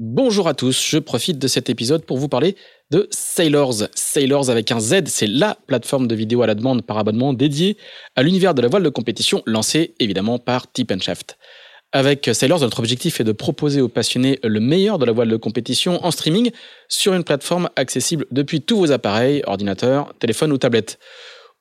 Bonjour 0.00 0.46
à 0.46 0.54
tous, 0.54 0.86
je 0.88 0.98
profite 0.98 1.40
de 1.40 1.48
cet 1.48 1.68
épisode 1.68 2.04
pour 2.04 2.18
vous 2.18 2.28
parler 2.28 2.54
de 2.92 3.08
Sailors. 3.10 3.88
Sailors 3.96 4.48
avec 4.48 4.70
un 4.70 4.78
Z, 4.78 5.06
c'est 5.06 5.26
la 5.26 5.58
plateforme 5.66 6.06
de 6.06 6.14
vidéo 6.14 6.40
à 6.42 6.46
la 6.46 6.54
demande 6.54 6.82
par 6.82 6.98
abonnement 6.98 7.32
dédiée 7.32 7.76
à 8.14 8.22
l'univers 8.22 8.54
de 8.54 8.62
la 8.62 8.68
voile 8.68 8.84
de 8.84 8.90
compétition 8.90 9.42
lancée 9.44 9.96
évidemment 9.98 10.38
par 10.38 10.70
Tip 10.70 10.92
Shaft. 11.02 11.36
Avec 11.90 12.30
Sailors, 12.32 12.60
notre 12.60 12.78
objectif 12.78 13.18
est 13.18 13.24
de 13.24 13.32
proposer 13.32 13.80
aux 13.80 13.88
passionnés 13.88 14.38
le 14.44 14.60
meilleur 14.60 15.00
de 15.00 15.04
la 15.04 15.10
voile 15.10 15.30
de 15.30 15.36
compétition 15.36 15.98
en 16.06 16.12
streaming 16.12 16.52
sur 16.88 17.12
une 17.12 17.24
plateforme 17.24 17.68
accessible 17.74 18.24
depuis 18.30 18.60
tous 18.60 18.78
vos 18.78 18.92
appareils, 18.92 19.42
ordinateurs, 19.48 20.14
téléphones 20.20 20.52
ou 20.52 20.58
tablettes. 20.58 21.00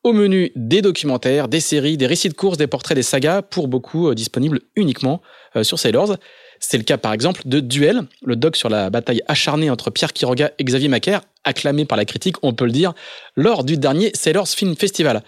Au 0.04 0.13
menu, 0.13 0.51
des 0.55 0.83
documentaires, 0.83 1.47
des 1.47 1.59
séries, 1.59 1.97
des 1.97 2.05
récits 2.05 2.29
de 2.29 2.35
courses, 2.35 2.57
des 2.57 2.67
portraits, 2.67 2.95
des 2.95 3.01
sagas, 3.01 3.41
pour 3.41 3.67
beaucoup 3.67 4.09
euh, 4.09 4.13
disponibles 4.13 4.61
uniquement 4.75 5.23
euh, 5.55 5.63
sur 5.63 5.79
Sailors. 5.79 6.17
C'est 6.59 6.77
le 6.77 6.83
cas 6.83 6.97
par 6.97 7.13
exemple 7.13 7.41
de 7.45 7.59
Duel, 7.59 8.03
le 8.23 8.35
doc 8.35 8.55
sur 8.55 8.69
la 8.69 8.89
bataille 8.89 9.21
acharnée 9.27 9.69
entre 9.69 9.89
Pierre 9.89 10.13
Quiroga 10.13 10.51
et 10.57 10.63
Xavier 10.63 10.87
Macaire, 10.87 11.21
acclamé 11.43 11.86
par 11.86 11.97
la 11.97 12.05
critique, 12.05 12.36
on 12.43 12.54
peut 12.54 12.65
le 12.65 12.71
dire, 12.71 12.93
lors 13.36 13.63
du 13.63 13.77
dernier 13.77 14.11
Sailors 14.13 14.47
Film 14.47 14.75
Festival. 14.75 15.23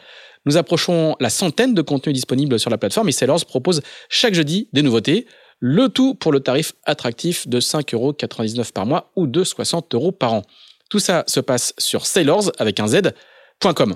Nous 0.45 0.57
approchons 0.57 1.15
la 1.19 1.29
centaine 1.29 1.73
de 1.73 1.81
contenus 1.81 2.13
disponibles 2.13 2.59
sur 2.59 2.69
la 2.69 2.77
plateforme 2.77 3.09
et 3.09 3.13
Sailors 3.13 3.45
propose 3.45 3.81
chaque 4.09 4.33
jeudi 4.33 4.69
des 4.73 4.81
nouveautés, 4.81 5.27
le 5.59 5.89
tout 5.89 6.15
pour 6.15 6.31
le 6.31 6.39
tarif 6.39 6.73
attractif 6.85 7.47
de 7.47 7.59
5,99€ 7.59 8.71
par 8.71 8.85
mois 8.85 9.11
ou 9.15 9.27
de 9.27 9.43
60 9.43 9.93
euros 9.93 10.11
par 10.11 10.33
an. 10.33 10.43
Tout 10.89 10.99
ça 10.99 11.23
se 11.27 11.39
passe 11.39 11.73
sur 11.77 12.05
sailors 12.05 12.51
avec 12.57 12.79
un 12.79 12.87
z.com. 12.87 13.95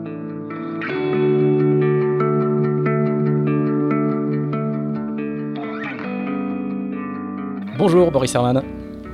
Bonjour 7.81 8.11
Boris 8.11 8.35
Herman. 8.35 8.61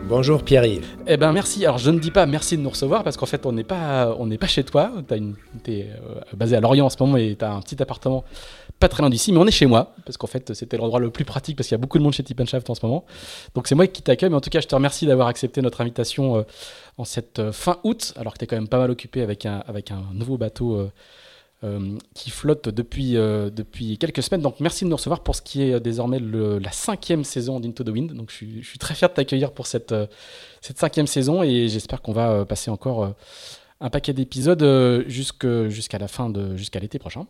Bonjour 0.09 0.43
Pierre-Yves. 0.43 0.97
Eh 1.07 1.15
ben 1.15 1.31
merci. 1.31 1.65
Alors 1.65 1.77
je 1.77 1.89
ne 1.89 1.99
dis 1.99 2.11
pas 2.11 2.25
merci 2.25 2.57
de 2.57 2.61
nous 2.61 2.69
recevoir 2.69 3.05
parce 3.05 3.15
qu'en 3.15 3.25
fait 3.25 3.45
on 3.45 3.53
n'est 3.53 3.63
pas 3.63 4.13
on 4.19 4.25
n'est 4.25 4.37
pas 4.37 4.47
chez 4.47 4.65
toi. 4.65 4.91
Tu 5.07 5.13
es 5.71 5.83
euh, 5.83 6.19
basé 6.35 6.57
à 6.57 6.59
Lorient 6.59 6.87
en 6.87 6.89
ce 6.89 6.97
moment 6.99 7.15
et 7.15 7.37
tu 7.39 7.45
as 7.45 7.53
un 7.53 7.61
petit 7.61 7.81
appartement 7.81 8.25
pas 8.77 8.89
très 8.89 9.03
loin 9.03 9.09
d'ici, 9.09 9.31
mais 9.31 9.39
on 9.39 9.47
est 9.47 9.51
chez 9.51 9.67
moi 9.67 9.95
parce 10.05 10.17
qu'en 10.17 10.27
fait 10.27 10.53
c'était 10.53 10.75
l'endroit 10.75 10.99
le 10.99 11.11
plus 11.11 11.23
pratique 11.23 11.55
parce 11.55 11.69
qu'il 11.69 11.75
y 11.75 11.79
a 11.79 11.81
beaucoup 11.81 11.97
de 11.97 12.03
monde 12.03 12.11
chez 12.11 12.23
Tip 12.23 12.43
Shaft 12.45 12.69
en 12.69 12.75
ce 12.75 12.85
moment. 12.85 13.05
Donc 13.55 13.69
c'est 13.69 13.75
moi 13.75 13.87
qui 13.87 14.01
t'accueille. 14.01 14.29
Mais 14.29 14.35
en 14.35 14.41
tout 14.41 14.49
cas 14.49 14.59
je 14.59 14.67
te 14.67 14.75
remercie 14.75 15.05
d'avoir 15.05 15.29
accepté 15.29 15.61
notre 15.61 15.79
invitation 15.79 16.35
euh, 16.35 16.41
en 16.97 17.05
cette 17.05 17.39
euh, 17.39 17.53
fin 17.53 17.77
août 17.85 18.15
alors 18.17 18.33
que 18.33 18.39
tu 18.39 18.43
es 18.43 18.47
quand 18.47 18.57
même 18.57 18.67
pas 18.67 18.79
mal 18.79 18.91
occupé 18.91 19.21
avec 19.21 19.45
un 19.45 19.63
avec 19.65 19.91
un 19.91 20.03
nouveau 20.13 20.37
bateau. 20.37 20.89
Euh, 21.63 21.97
qui 22.13 22.29
flotte 22.29 22.69
depuis, 22.69 23.17
euh, 23.17 23.49
depuis 23.49 23.97
quelques 23.97 24.21
semaines. 24.21 24.43
Donc 24.43 24.59
merci 24.59 24.83
de 24.83 24.89
nous 24.91 24.95
recevoir 24.95 25.23
pour 25.23 25.35
ce 25.35 25.41
qui 25.41 25.63
est 25.63 25.73
euh, 25.73 25.79
désormais 25.79 26.19
la 26.19 26.71
cinquième 26.71 27.23
saison 27.23 27.59
d'Into 27.59 27.83
the 27.83 27.89
Wind. 27.89 28.13
Donc 28.13 28.29
je 28.29 28.61
suis, 28.61 28.77
très 28.77 28.93
fier 28.93 29.09
de 29.09 29.15
t'accueillir 29.15 29.51
pour 29.51 29.65
cette, 29.65 29.95
cette 30.61 30.77
cinquième 30.77 31.07
saison 31.07 31.41
et 31.41 31.67
j'espère 31.67 32.03
qu'on 32.03 32.13
va 32.13 32.45
passer 32.45 32.69
encore 32.69 33.11
un 33.81 33.89
paquet 33.89 34.13
d'épisodes 34.13 34.63
jusqu'à 35.07 35.97
la 35.97 36.07
fin 36.07 36.29
de 36.29 36.55
jusqu'à 36.55 36.79
l'été 36.79 36.99
prochain. 36.99 37.25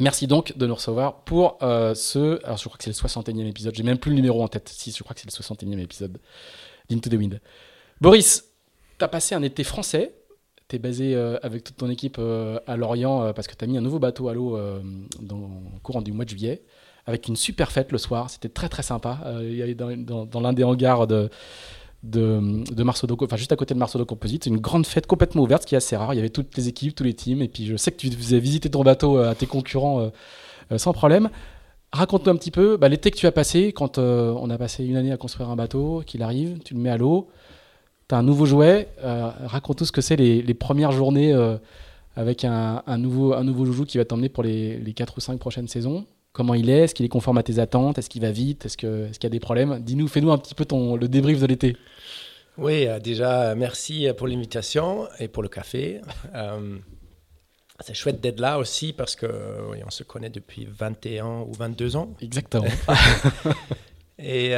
Merci 0.00 0.26
donc 0.26 0.58
de 0.58 0.66
nous 0.66 0.74
recevoir 0.74 1.22
pour 1.22 1.58
ce. 1.60 2.44
Alors 2.44 2.56
je 2.56 2.64
crois 2.64 2.76
que 2.76 2.82
c'est 2.82 2.90
le 2.90 3.08
61e 3.08 3.46
épisode, 3.46 3.72
j'ai 3.76 3.84
même 3.84 3.98
plus 3.98 4.10
le 4.10 4.16
numéro 4.16 4.42
en 4.42 4.48
tête. 4.48 4.68
Si, 4.68 4.90
je 4.90 5.00
crois 5.04 5.14
que 5.14 5.20
c'est 5.20 5.30
le 5.30 5.44
61e 5.44 5.78
épisode 5.78 6.18
d'Into 6.90 7.08
the 7.08 7.14
Wind. 7.14 7.40
Boris, 8.00 8.46
tu 8.98 9.04
as 9.04 9.08
passé 9.08 9.36
un 9.36 9.44
été 9.44 9.62
français 9.62 10.12
tu 10.68 10.76
es 10.76 10.78
basé 10.78 11.14
euh, 11.14 11.36
avec 11.42 11.64
toute 11.64 11.76
ton 11.76 11.90
équipe 11.90 12.16
euh, 12.18 12.58
à 12.66 12.76
Lorient 12.76 13.22
euh, 13.22 13.32
parce 13.32 13.46
que 13.46 13.54
tu 13.54 13.64
as 13.64 13.68
mis 13.68 13.76
un 13.76 13.82
nouveau 13.82 13.98
bateau 13.98 14.28
à 14.28 14.34
l'eau 14.34 14.58
dans 15.20 15.50
courant 15.82 16.02
du 16.02 16.12
mois 16.12 16.24
de 16.24 16.30
juillet 16.30 16.62
avec 17.06 17.28
une 17.28 17.36
super 17.36 17.70
fête 17.70 17.92
le 17.92 17.98
soir. 17.98 18.30
C'était 18.30 18.48
très 18.48 18.68
très 18.68 18.82
sympa. 18.82 19.20
il 19.42 19.54
y 19.54 19.62
avait 19.62 19.74
dans, 19.74 20.40
l'un 20.40 20.52
des 20.54 20.64
hangars 20.64 21.06
de, 21.06 21.28
de, 22.02 22.64
de 22.72 22.82
Marceau 22.82 23.06
enfin 23.20 23.36
juste 23.36 23.52
à 23.52 23.56
côté 23.56 23.74
de 23.74 23.78
Marceau 23.78 24.02
Composite, 24.06 24.46
une 24.46 24.56
grande 24.56 24.86
fête 24.86 25.06
complètement 25.06 25.42
ouverte, 25.42 25.62
ce 25.62 25.66
qui 25.66 25.74
est 25.74 25.78
assez 25.78 25.96
rare. 25.96 26.14
Il 26.14 26.16
y 26.16 26.20
avait 26.20 26.30
toutes 26.30 26.56
les 26.56 26.68
équipes, 26.68 26.94
tous 26.94 27.04
les 27.04 27.12
teams, 27.12 27.42
et 27.42 27.48
puis 27.48 27.66
je 27.66 27.76
sais 27.76 27.92
que 27.92 27.98
tu 27.98 28.10
faisais 28.10 28.38
visiter 28.38 28.70
ton 28.70 28.82
bateau 28.82 29.18
à 29.18 29.34
tes 29.34 29.46
concurrents 29.46 30.10
sans 30.78 30.94
problème. 30.94 31.28
Raconte-nous 31.92 32.32
un 32.32 32.36
petit 32.36 32.50
peu 32.50 32.78
bah, 32.78 32.88
l'été 32.88 33.10
que 33.10 33.16
tu 33.16 33.26
as 33.26 33.32
passé, 33.32 33.72
quand 33.72 33.98
on 33.98 34.48
a 34.48 34.56
passé 34.56 34.86
une 34.86 34.96
année 34.96 35.12
à 35.12 35.18
construire 35.18 35.50
un 35.50 35.56
bateau, 35.56 36.02
qu'il 36.06 36.22
arrive, 36.22 36.58
tu 36.64 36.72
le 36.72 36.80
mets 36.80 36.90
à 36.90 36.96
l'eau 36.96 37.28
tu 38.08 38.14
as 38.14 38.18
un 38.18 38.22
nouveau 38.22 38.46
jouet. 38.46 38.88
Euh, 39.02 39.30
raconte-nous 39.46 39.86
ce 39.86 39.92
que 39.92 40.00
c'est 40.00 40.16
les, 40.16 40.54
premières 40.54 40.92
journées 40.92 41.32
euh, 41.32 41.56
avec 42.16 42.44
un, 42.44 42.82
nouveau, 42.98 43.34
un 43.34 43.44
nouveau 43.44 43.64
joujou 43.64 43.84
qui 43.84 43.98
va 43.98 44.04
t'emmener 44.04 44.28
pour 44.28 44.42
les, 44.42 44.78
les 44.78 44.92
4 44.92 45.16
ou 45.16 45.20
5 45.20 45.38
prochaines 45.38 45.68
saisons. 45.68 46.06
Comment 46.32 46.54
il 46.54 46.68
est? 46.68 46.84
Est-ce 46.84 46.94
qu'il 46.94 47.06
est 47.06 47.10
conforme 47.10 47.38
à 47.38 47.42
tes 47.42 47.58
attentes? 47.58 47.98
Est-ce 47.98 48.10
qu'il 48.10 48.22
va 48.22 48.32
vite? 48.32 48.66
Est-ce 48.66 48.76
qu'il 48.76 49.08
y 49.22 49.26
a 49.26 49.30
des 49.30 49.40
problèmes? 49.40 49.80
Dis-nous, 49.80 50.08
fais-nous 50.08 50.32
un 50.32 50.38
petit 50.38 50.54
peu 50.54 50.64
ton, 50.64 50.96
le 50.96 51.08
débrief 51.08 51.40
de 51.40 51.46
l'été. 51.46 51.76
Oui, 52.58 52.86
euh, 52.86 52.98
déjà, 52.98 53.54
merci 53.54 54.08
pour 54.16 54.26
l'invitation 54.26 55.08
et 55.18 55.28
pour 55.28 55.42
le 55.42 55.48
café. 55.48 56.00
c'est 57.80 57.94
chouette 57.94 58.20
d'être 58.20 58.40
là 58.40 58.58
aussi 58.58 58.92
parce 58.92 59.16
que 59.16 59.26
on 59.84 59.90
se 59.90 60.04
connaît 60.04 60.30
depuis 60.30 60.66
21 60.66 61.40
ou 61.40 61.52
22 61.52 61.96
ans. 61.96 62.14
Exactement. 62.20 62.66
et 64.18 64.50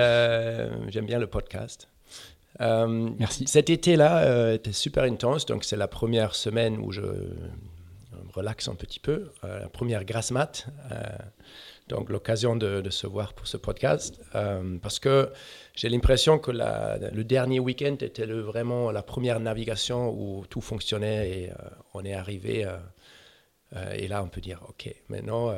j'aime 0.88 1.06
bien 1.06 1.18
le 1.18 1.26
podcast. 1.26 1.88
Euh, 2.60 3.10
Merci. 3.18 3.46
Cet 3.46 3.70
été-là 3.70 4.24
euh, 4.24 4.54
était 4.54 4.72
super 4.72 5.04
intense, 5.04 5.46
donc 5.46 5.64
c'est 5.64 5.76
la 5.76 5.88
première 5.88 6.34
semaine 6.34 6.78
où 6.78 6.92
je 6.92 7.02
me 7.02 8.32
relaxe 8.32 8.68
un 8.68 8.74
petit 8.74 9.00
peu, 9.00 9.30
euh, 9.44 9.60
la 9.60 9.68
première 9.68 10.04
grasse 10.04 10.30
mat. 10.30 10.66
donc 11.88 12.10
l'occasion 12.10 12.56
de, 12.56 12.88
se 12.90 13.06
voir 13.06 13.32
pour 13.34 13.46
ce 13.46 13.56
podcast, 13.56 14.20
parce 14.82 14.98
que 14.98 15.30
j'ai 15.74 15.88
l'impression 15.88 16.38
que 16.38 16.50
le 16.50 17.22
dernier 17.22 17.60
week-end 17.60 17.96
était 18.00 18.26
le, 18.26 18.40
vraiment 18.40 18.90
la 18.90 19.02
première 19.02 19.38
navigation 19.38 20.10
où 20.10 20.44
tout 20.46 20.60
fonctionnait 20.60 21.30
et 21.30 21.52
on 21.94 22.04
est 22.04 22.14
arrivé. 22.14 22.66
et 23.92 24.08
là, 24.08 24.24
on 24.24 24.28
peut 24.28 24.40
dire, 24.40 24.62
OK, 24.68 24.92
maintenant 25.08 25.54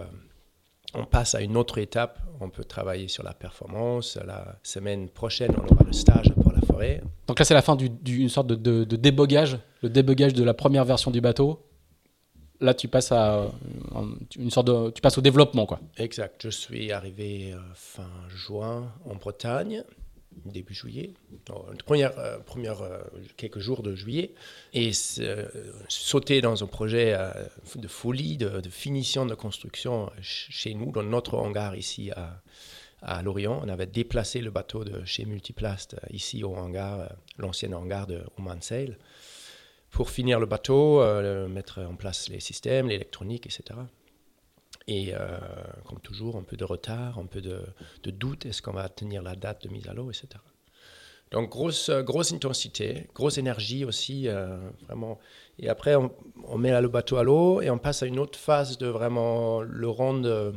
on 0.95 1.05
passe 1.05 1.35
à 1.35 1.41
une 1.41 1.57
autre 1.57 1.79
étape. 1.79 2.19
On 2.41 2.51
peut 2.51 2.65
travailler 2.65 3.09
sur 3.09 3.23
la 3.23 3.35
performance. 3.35 4.19
La 4.25 4.59
semaine 4.63 5.09
prochaine, 5.09 5.55
on 5.57 5.75
aura 5.75 5.85
le 5.85 5.93
stage 5.93 6.33
pour 6.35 6.53
la 6.53 6.61
forêt. 6.61 7.03
Donc 7.27 7.39
là, 7.39 7.45
c'est 7.45 7.55
la 7.55 7.63
fin 7.63 7.77
d'une 7.77 8.29
sorte 8.29 8.47
de, 8.49 8.85
débogage, 8.97 9.59
le 9.83 9.91
débogage 9.91 10.35
de 10.35 10.45
la 10.45 10.55
première 10.55 10.85
version 10.85 11.11
du 11.11 11.21
bateau. 11.21 11.65
Là, 12.61 12.75
tu 12.75 12.89
passes 12.89 13.13
à 13.13 13.47
une 14.37 14.51
sorte 14.51 14.67
de, 14.67 14.91
tu 14.91 15.01
passes 15.01 15.17
au 15.17 15.21
développement, 15.21 15.65
quoi. 15.65 15.79
Exact. 15.97 16.43
Je 16.43 16.49
suis 16.49 16.91
arrivé 16.91 17.53
euh, 17.53 17.59
fin 17.75 18.11
juin 18.29 18.93
en 19.09 19.15
Bretagne 19.15 19.85
début 20.45 20.75
juillet, 20.75 21.11
première, 21.85 22.19
euh, 22.19 22.39
première 22.39 22.83
euh, 22.83 23.01
quelques 23.37 23.59
jours 23.59 23.83
de 23.83 23.95
juillet, 23.95 24.33
et 24.73 24.91
euh, 25.19 25.47
sauter 25.89 26.41
dans 26.41 26.63
un 26.63 26.67
projet 26.67 27.17
de 27.77 27.89
folie, 27.89 28.37
de, 28.37 28.69
finition 28.69 29.27
de 29.27 29.35
construction 29.35 30.11
chez 30.21 30.75
nous, 30.75 30.93
dans 30.93 31.03
notre 31.03 31.35
hangar 31.35 31.77
ici 31.77 32.11
à, 32.13 32.43
à 33.03 33.23
Lorient. 33.23 33.61
On 33.65 33.69
avait 33.69 33.87
déplacé 33.87 34.41
le 34.41 34.51
bateau 34.51 34.85
de 34.85 35.05
chez 35.05 35.25
Multiplast 35.25 35.97
ici 36.11 36.45
au 36.45 36.55
hangar, 36.55 37.13
l'ancien 37.39 37.73
hangar 37.73 38.07
de 38.07 38.23
Oman 38.39 38.61
Sail, 38.63 38.97
pour 39.91 40.11
finir 40.11 40.39
le 40.39 40.47
bateau, 40.47 41.03
mettre 41.49 41.81
en 41.81 41.95
place 41.95 42.29
les 42.29 42.41
systèmes, 42.41 42.89
l'électronique, 42.89 43.47
etc. 43.47 43.81
Et 44.89 45.15
euh, 45.15 45.39
comme 45.85 46.01
toujours, 46.01 46.37
un 46.37 46.43
peu 46.43 46.57
de 46.57 46.65
retard, 46.65 47.19
un 47.19 47.27
peu 47.27 47.43
de, 47.43 47.61
doute, 48.11 48.47
est-ce 48.47 48.63
qu'on 48.63 48.73
va 48.73 48.89
tenir 48.89 49.23
la 49.23 49.37
date 49.37 49.65
de 49.65 49.69
mise 49.69 49.87
à 49.87 49.93
l'eau, 49.93 50.11
etc. 50.11 50.29
Donc 51.31 51.51
grosse, 51.51 51.91
grosse 51.91 52.33
intensité, 52.33 53.07
grosse 53.15 53.37
énergie 53.37 53.85
aussi, 53.85 54.29
euh, 54.29 54.57
vraiment. 54.87 55.19
Et 55.59 55.69
après, 55.69 55.95
on, 55.95 56.57
met 56.57 56.81
le 56.81 56.89
bateau 56.89 57.19
à 57.19 57.23
l'eau 57.23 57.61
et 57.61 57.69
on 57.69 57.77
passe 57.77 58.03
à 58.03 58.07
une 58.07 58.19
autre 58.19 58.39
phase 58.39 58.79
de 58.79 58.87
vraiment 58.87 59.61
le 59.61 59.89
rendre 59.91 60.55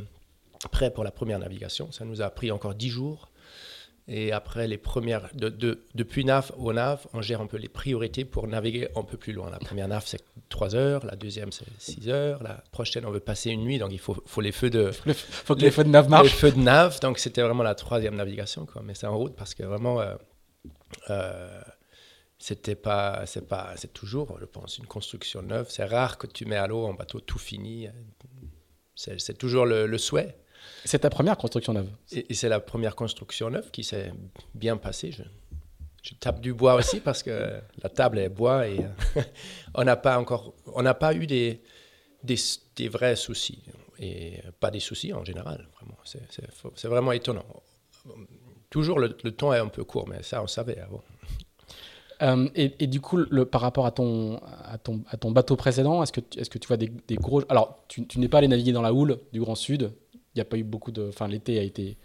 prêt 0.72 0.92
pour 0.92 1.04
la 1.04 1.12
première 1.12 1.40
navigation. 1.40 1.92
Ça 1.92 2.06
nous 2.06 2.22
a 2.22 2.30
pris 2.30 2.52
encore 2.52 2.74
dix 2.74 2.90
jours. 2.90 3.31
Et 4.08 4.32
après, 4.32 4.68
les 4.68 4.78
premières, 4.78 5.30
de, 5.36 5.48
de- 5.50 5.84
depuis 5.96 6.26
NAV 6.26 6.52
au 6.58 6.74
NAV, 6.74 7.06
on 7.14 7.22
gère 7.22 7.40
un 7.40 7.48
peu 7.48 7.58
les 7.58 7.70
priorités 7.70 8.26
pour 8.26 8.48
naviguer 8.48 8.90
un 8.96 9.04
peu 9.04 9.16
plus 9.16 9.32
loin. 9.32 9.50
La 9.50 9.60
première 9.60 9.88
NAV, 9.88 10.04
c'est 10.06 10.22
3 10.50 10.76
heures. 10.76 11.06
La 11.06 11.16
deuxième, 11.16 11.52
c'est 11.52 11.66
6 11.78 12.10
heures. 12.10 12.42
La 12.44 12.64
prochaine, 12.72 13.06
on 13.06 13.12
veut 13.12 13.20
passer 13.20 13.52
une 13.52 13.62
nuit. 13.64 13.78
Donc, 13.78 13.92
il 13.94 14.00
faut, 14.00 14.18
faut 14.26 14.42
les 14.42 14.52
feux 14.52 14.70
de, 14.70 14.92
Le- 15.06 15.14
faut 15.14 15.56
que 15.56 15.62
les 15.62 15.72
feux 15.72 15.84
de 15.84 15.90
nav 15.90 16.06
les 16.06 16.10
marchent. 16.10 16.34
feux 16.34 16.52
de 16.52 16.60
nav. 16.60 17.00
Donc, 17.00 17.20
c'était 17.20 17.42
vraiment 17.42 17.64
la 17.64 17.76
troisième 17.76 18.16
navigation. 18.16 18.66
Quoi. 18.66 18.82
Mais 18.84 18.96
c'est 18.96 19.08
en 19.08 19.18
route 19.18 19.36
parce 19.36 19.54
que 19.54 19.64
vraiment, 19.64 20.02
euh, 20.02 20.16
euh, 21.10 21.62
c'était 22.40 22.76
pas, 22.76 23.24
c'est 23.28 23.48
pas, 23.48 23.74
c'est 23.78 23.94
toujours, 23.94 24.38
je 24.42 24.46
pense, 24.46 24.78
une 24.80 24.88
construction 24.88 25.42
neuve. 25.44 25.68
C'est 25.70 25.86
rare 25.86 26.18
que 26.18 26.26
tu 26.28 26.46
mets 26.46 26.56
à 26.58 26.68
l'eau 26.68 26.88
un 26.88 26.94
bateau 26.96 27.20
tout 27.20 27.40
fini. 27.40 27.88
C'est, 28.96 29.22
c'est 29.22 29.36
toujours 29.38 29.66
le, 29.66 29.86
le 29.86 29.98
souhait. 29.98 30.36
C'est 30.86 31.00
ta 31.00 31.10
première 31.10 31.38
construction 31.38 31.74
neuve. 31.74 31.90
Et, 32.12 32.26
et 32.32 32.34
c'est 32.34 32.50
la 32.50 32.60
première 32.60 32.96
construction 32.96 33.50
neuve 33.50 33.70
qui 33.72 33.84
s'est 33.84 34.12
bien 34.56 34.78
passée. 34.78 35.12
Je, 35.12 35.24
je 36.04 36.14
tape 36.16 36.42
du 36.42 36.54
bois 36.54 36.76
aussi 36.76 37.00
parce 37.08 37.24
que 37.24 37.60
la 37.84 37.90
table 37.90 38.20
est 38.20 38.30
bois 38.30 38.68
et 38.68 38.80
euh, 39.18 39.22
on 39.76 39.84
n'a 39.84 39.96
pas 39.96 40.18
encore, 40.18 40.54
on 40.74 40.82
n'a 40.82 40.94
pas 40.94 41.14
eu 41.14 41.28
des, 41.28 41.62
des, 42.24 42.36
des 42.76 42.90
vrais 42.90 43.16
soucis 43.16 43.64
et 44.00 44.40
pas 44.60 44.72
des 44.72 44.80
soucis 44.80 45.14
en 45.14 45.24
général. 45.24 45.68
Vraiment, 45.80 45.98
c'est, 46.04 46.88
vraiment 46.88 47.12
étonnant. 47.12 47.46
Toujours 48.70 49.00
le, 49.00 49.16
le 49.24 49.32
temps 49.32 49.54
est 49.54 49.60
un 49.60 49.68
peu 49.68 49.84
court, 49.84 50.08
mais 50.08 50.24
ça 50.24 50.42
on 50.42 50.48
savait 50.48 50.80
avant. 50.80 51.04
Euh, 52.24 52.48
et, 52.56 52.74
et 52.84 52.88
du 52.88 53.02
coup, 53.02 53.18
le, 53.18 53.46
par 53.46 53.62
rapport 53.62 53.86
à 53.88 53.92
ton, 53.92 54.40
à 54.64 54.78
ton, 54.78 55.04
à 55.10 55.18
ton 55.18 55.32
bateau 55.32 55.56
précédent, 55.56 56.04
est-ce 56.04 56.12
que, 56.12 56.20
tu- 56.22 56.40
est-ce 56.40 56.50
que 56.52 56.60
tu 56.60 56.68
vois 56.68 56.78
des, 56.78 56.90
des 57.08 57.16
gros. 57.16 57.42
Alors, 57.50 57.84
tu, 57.88 58.06
tu 58.06 58.20
n'es 58.20 58.28
pas 58.28 58.38
allé 58.38 58.48
naviguer 58.48 58.72
dans 58.72 58.84
la 58.84 58.94
houle 58.94 59.18
du 59.34 59.40
Grand 59.40 59.56
Sud. 59.56 59.92
Il 60.34 60.38
n'y 60.38 60.42
a 60.42 60.46
pas 60.46 60.58
eu 60.58 60.64
beaucoup 60.64 60.92
de. 60.92 61.08
Enfin, 61.10 61.28
l'été 61.28 61.60
a 61.60 61.64
été 61.64 61.98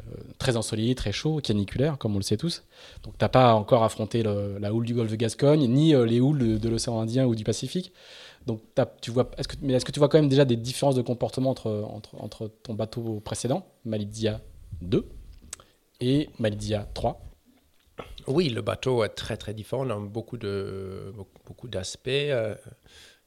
euh, 0.00 0.16
très 0.38 0.56
ensoleillé, 0.56 0.94
très 0.94 1.12
chaud, 1.12 1.40
caniculaire, 1.42 1.98
comme 1.98 2.14
on 2.14 2.18
le 2.18 2.22
sait 2.22 2.36
tous. 2.36 2.64
Donc, 3.02 3.18
tu 3.18 3.24
n'as 3.24 3.28
pas 3.28 3.54
encore 3.54 3.84
affronté 3.84 4.22
la 4.22 4.72
houle 4.72 4.86
du 4.86 4.94
golfe 4.94 5.10
de 5.10 5.16
Gascogne, 5.16 5.66
ni 5.66 5.94
euh, 5.94 6.06
les 6.06 6.20
houles 6.20 6.58
de, 6.58 6.68
l'océan 6.68 7.00
Indien 7.00 7.26
ou 7.26 7.34
du 7.34 7.44
Pacifique. 7.44 7.92
Donc, 8.46 8.62
tu 9.02 9.10
vois, 9.10 9.30
mais 9.60 9.74
est-ce 9.74 9.84
que 9.84 9.92
tu 9.92 9.98
vois 9.98 10.08
quand 10.08 10.18
même 10.18 10.30
déjà 10.30 10.46
des 10.46 10.56
différences 10.56 10.94
de 10.94 11.02
comportement 11.02 11.50
entre, 11.50 11.70
entre, 11.70 12.14
entre 12.18 12.50
ton 12.62 12.72
bateau 12.72 13.20
précédent, 13.20 13.66
Malidia 13.84 14.40
2, 14.80 15.06
et 16.00 16.30
Malidia 16.38 16.88
3 16.94 17.20
Oui, 18.26 18.48
le 18.48 18.62
bateau 18.62 19.04
est 19.04 19.10
très 19.10 19.36
très 19.36 19.52
différent 19.52 19.84
dans 19.84 20.00
beaucoup 20.00 20.38
de 20.38 21.12
beaucoup, 21.14 21.38
beaucoup 21.46 21.68
d'aspects, 21.68 22.08
euh, 22.08 22.54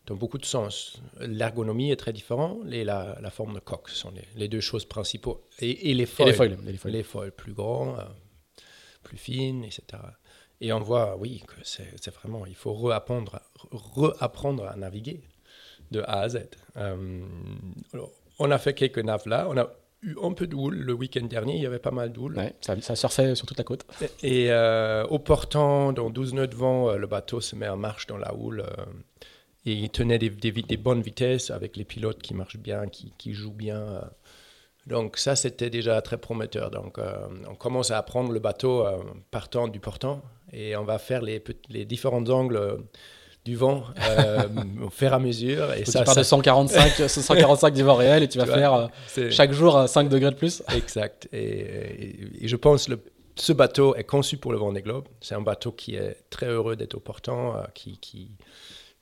dans 0.06 0.16
beaucoup 0.16 0.38
de 0.38 0.46
sens. 0.46 1.02
L'ergonomie 1.20 1.92
est 1.92 1.96
très 1.96 2.14
différente 2.14 2.60
et 2.72 2.84
la, 2.84 3.18
la 3.22 3.30
forme 3.30 3.54
de 3.56 3.60
coque 3.60 3.90
sont 3.90 4.12
les, 4.12 4.28
les 4.36 4.48
deux 4.48 4.60
choses 4.62 4.86
principales. 4.86 5.36
Et, 5.60 5.92
et 5.92 5.94
les 5.94 6.04
Et 6.04 6.06
foils. 6.06 6.28
les 6.28 6.34
foils. 6.34 6.58
et 6.68 6.72
les 6.72 6.78
foils. 6.78 6.92
Les 6.92 7.04
foils 7.04 7.32
plus 7.32 7.54
grands, 7.54 7.98
euh, 8.00 8.04
plus 9.04 9.18
fines, 9.18 9.64
etc. 9.64 9.84
Et 10.62 10.72
on 10.74 10.80
voit, 10.80 11.18
oui, 11.18 11.44
que 11.48 11.56
c'est 11.64 12.14
vraiment, 12.14 12.46
il 12.46 12.56
faut 12.56 12.74
reapprendre, 12.74 13.40
reapprendre 13.72 14.66
à 14.68 14.76
naviguer 14.76 15.22
de 15.92 16.02
A 16.02 16.22
à 16.22 16.30
Z. 16.30 16.48
Euh, 16.78 17.22
alors, 17.94 18.12
on 18.40 18.50
a 18.52 18.58
fait 18.58 18.74
quelques 18.74 19.00
naves 19.00 19.28
là, 19.28 19.48
on 19.50 19.58
a 19.58 19.70
eu 20.02 20.16
un 20.22 20.32
peu 20.34 20.48
de 20.48 20.56
houle 20.56 20.76
le 20.76 20.94
week-end 20.94 21.26
dernier, 21.26 21.56
il 21.56 21.62
y 21.62 21.66
avait 21.66 21.80
pas 21.80 21.92
mal 21.92 22.12
de 22.12 22.20
houle. 22.20 22.38
Ouais, 22.38 22.54
ça, 22.62 22.80
ça 22.82 22.96
surfait 22.96 23.36
sur 23.36 23.46
toute 23.46 23.58
la 23.58 23.64
côte. 23.64 23.86
Et 24.22 24.52
euh, 24.52 25.06
au 25.08 25.20
portant, 25.20 25.94
dans 25.94 26.10
12 26.10 26.34
nœuds 26.34 26.48
de 26.48 26.56
vent, 26.56 26.94
le 26.94 27.08
bateau 27.08 27.40
se 27.42 27.56
met 27.56 27.68
en 27.70 27.78
marche 27.78 28.08
dans 28.08 28.18
la 28.18 28.34
houle. 28.36 28.62
euh, 28.62 28.86
et 29.66 29.74
il 29.74 29.90
tenait 29.90 30.18
des, 30.20 30.30
des 30.30 30.52
des 30.52 30.78
bonnes 30.78 31.02
vitesses 31.02 31.50
avec 31.52 31.78
les 31.78 31.86
pilotes 31.86 32.22
qui 32.22 32.34
marchent 32.34 32.58
bien, 32.58 32.88
qui, 32.88 33.14
qui 33.18 33.34
jouent 33.34 33.52
bien. 33.54 34.02
Donc 34.88 35.18
ça, 35.18 35.36
c'était 35.38 35.70
déjà 35.70 36.02
très 36.02 36.18
prometteur. 36.18 36.70
Donc 36.70 36.98
euh, 36.98 37.14
on 37.50 37.56
commence 37.56 37.90
à 37.92 37.98
apprendre 37.98 38.32
le 38.34 38.40
bateau 38.40 38.86
euh, 38.86 38.98
partant 39.32 39.68
du 39.70 39.80
portant 39.80 40.22
et 40.52 40.76
on 40.76 40.84
va 40.84 41.00
faire 41.00 41.22
les, 41.22 41.42
les 41.70 41.86
différents 41.86 42.26
angles 42.30 42.58
euh, 42.58 42.78
du 43.46 43.56
vent 43.56 43.86
euh, 44.10 44.42
au 44.86 44.90
fur 44.90 45.12
et 45.12 45.16
à 45.16 45.20
mesure. 45.20 45.72
Et 45.74 45.84
Donc 45.84 45.88
ça, 45.88 46.00
tu 46.00 46.06
pars 46.06 46.14
ça- 46.16 46.20
de 46.22 46.26
145, 46.26 47.08
145 47.10 47.74
du 47.74 47.84
vent 47.84 47.96
réel 47.96 48.24
et 48.24 48.28
tu 48.28 48.38
vas 48.40 48.44
vois, 48.46 48.56
faire 48.56 48.90
chaque 49.32 49.54
jour 49.54 49.78
à 49.78 49.88
5 49.88 50.10
degrés 50.10 50.32
de 50.32 50.36
plus. 50.36 50.62
Exact. 50.76 51.30
Et, 51.32 51.38
et- 51.40 52.44
et 52.44 52.48
je 52.50 52.56
pense 52.58 52.88
que 52.88 52.94
ce 53.36 53.54
bateau 53.54 53.96
est 53.96 54.04
conçu 54.04 54.36
pour 54.36 54.52
le 54.52 54.58
Vendée 54.58 54.82
Globe. 54.82 55.06
C'est 55.22 55.36
un 55.36 55.42
bateau 55.42 55.72
qui 55.72 55.96
est 55.96 56.18
très 56.30 56.48
heureux 56.48 56.76
d'être 56.76 56.96
au 56.96 57.00
portant, 57.00 57.56
qui, 57.74 57.98
qui, 58.00 58.32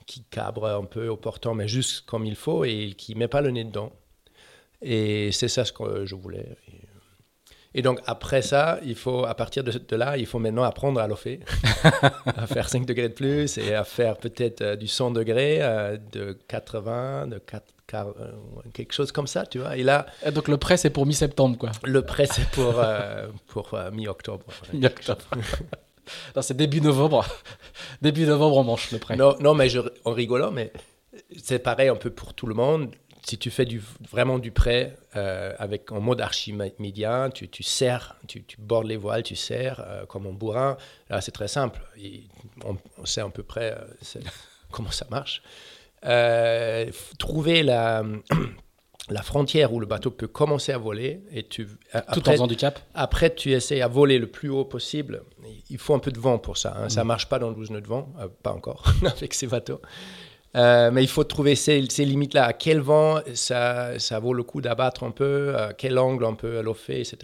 qui 0.06 0.24
cabre 0.30 0.66
un 0.66 0.84
peu 0.84 1.08
au 1.08 1.16
portant, 1.16 1.54
mais 1.54 1.68
juste 1.68 2.04
comme 2.06 2.24
il 2.26 2.36
faut 2.36 2.64
et 2.64 2.94
qui 2.96 3.14
met 3.14 3.28
pas 3.28 3.40
le 3.40 3.50
nez 3.50 3.64
dedans. 3.64 3.92
Et 4.80 5.30
c'est 5.32 5.48
ça 5.48 5.64
ce 5.64 5.72
que 5.72 6.04
je 6.06 6.14
voulais. 6.14 6.56
Et, 7.74 7.80
donc 7.82 8.00
après 8.04 8.42
ça, 8.42 8.78
il 8.84 8.94
faut, 8.96 9.24
à 9.24 9.34
partir 9.34 9.64
de, 9.64 9.70
de 9.72 9.96
là, 9.96 10.16
il 10.18 10.26
faut 10.26 10.38
maintenant 10.38 10.64
apprendre 10.64 11.00
à 11.00 11.06
l'offer, 11.06 11.40
à 12.36 12.46
faire 12.46 12.68
5 12.68 12.84
degrés 12.84 13.08
de 13.08 13.14
plus 13.14 13.56
et 13.58 13.74
à 13.74 13.84
faire 13.84 14.16
peut-être 14.18 14.60
euh, 14.60 14.76
du 14.76 14.86
100 14.88 15.12
degrés, 15.12 15.58
euh, 15.62 15.96
de 16.12 16.36
80, 16.48 17.28
de 17.28 17.38
4, 17.38 17.64
car- 17.86 18.08
euh, 18.20 18.32
quelque 18.74 18.92
chose 18.92 19.10
comme 19.12 19.26
ça, 19.26 19.46
tu 19.46 19.58
vois. 19.60 19.76
Et 19.78 19.82
là, 19.84 20.04
Et 20.26 20.30
donc 20.32 20.48
le 20.48 20.58
prêt 20.58 20.76
c'est 20.76 20.90
pour 20.90 21.06
mi-septembre 21.06 21.56
quoi. 21.56 21.70
le 21.84 22.02
prêt, 22.02 22.26
c'est 22.26 22.46
pour, 22.50 22.74
euh, 22.78 23.28
pour 23.46 23.74
mi-octobre. 23.92 24.44
ouais. 24.72 24.78
Mi-octobre. 24.80 25.24
Non, 26.36 26.42
c'est 26.42 26.56
début 26.56 26.80
novembre. 26.80 27.24
début 28.02 28.26
novembre 28.26 28.56
on 28.58 28.64
mange 28.64 28.90
le 28.90 28.98
prêt. 28.98 29.16
Non, 29.16 29.36
non, 29.40 29.54
mais 29.54 29.68
en 30.04 30.12
rigolant, 30.12 30.50
mais 30.50 30.72
c'est 31.42 31.58
pareil 31.58 31.88
un 31.88 31.96
peu 31.96 32.10
pour 32.10 32.34
tout 32.34 32.46
le 32.46 32.54
monde. 32.54 32.90
Si 33.24 33.38
tu 33.38 33.50
fais 33.50 33.64
du, 33.64 33.80
vraiment 34.10 34.40
du 34.40 34.50
prêt 34.50 34.96
euh, 35.14 35.54
avec 35.58 35.92
en 35.92 36.00
mode 36.00 36.20
archimédien, 36.20 37.30
tu, 37.30 37.48
tu 37.48 37.62
serres, 37.62 38.16
tu, 38.26 38.44
bordes 38.58 38.86
les 38.86 38.96
voiles, 38.96 39.22
tu 39.22 39.36
serres 39.36 39.80
euh, 39.86 40.06
comme 40.06 40.26
un 40.26 40.32
bourrin. 40.32 40.76
Là, 41.08 41.20
c'est 41.20 41.30
très 41.30 41.46
simple. 41.46 41.80
On, 42.64 42.76
sait 43.06 43.20
à 43.20 43.28
peu 43.28 43.44
près 43.44 43.76
euh, 43.78 44.20
comment 44.72 44.90
ça 44.90 45.06
marche. 45.08 45.42
Trouver 47.18 47.62
la, 47.62 48.02
la 49.12 49.22
frontière 49.22 49.72
où 49.72 49.80
le 49.80 49.86
bateau 49.86 50.10
peut 50.10 50.26
commencer 50.28 50.72
à 50.72 50.78
voler 50.78 51.20
et 51.32 51.42
tu 51.44 51.66
Tout 51.66 51.74
en 51.94 51.98
après, 51.98 52.32
faisant 52.32 52.46
du 52.46 52.56
cap. 52.56 52.80
Après, 52.94 53.34
tu 53.34 53.52
essaies 53.52 53.80
à 53.80 53.88
voler 53.88 54.18
le 54.18 54.26
plus 54.26 54.48
haut 54.48 54.64
possible. 54.64 55.22
Il 55.70 55.78
faut 55.78 55.94
un 55.94 55.98
peu 55.98 56.10
de 56.12 56.18
vent 56.20 56.38
pour 56.38 56.56
ça. 56.56 56.74
hein. 56.76 56.88
Ça 56.88 57.04
marche 57.04 57.28
pas 57.28 57.38
dans 57.38 57.52
12 57.52 57.70
nœuds 57.70 57.80
de 57.80 57.86
vent, 57.86 58.12
euh, 58.20 58.28
pas 58.42 58.52
encore 58.52 58.84
avec 59.06 59.34
ces 59.34 59.46
bateaux. 59.46 59.80
Euh, 60.54 60.90
mais 60.90 61.02
il 61.02 61.08
faut 61.08 61.24
trouver 61.24 61.54
ces, 61.56 61.86
ces 61.88 62.04
limites-là. 62.04 62.44
À 62.44 62.52
quel 62.52 62.80
vent 62.80 63.20
ça, 63.34 63.98
ça 63.98 64.18
vaut 64.18 64.34
le 64.34 64.42
coup 64.42 64.60
d'abattre 64.60 65.02
un 65.04 65.10
peu, 65.10 65.56
à 65.56 65.72
quel 65.72 65.98
angle 65.98 66.24
on 66.24 66.36
peut 66.36 66.60
l'offer, 66.60 67.00
etc. 67.00 67.16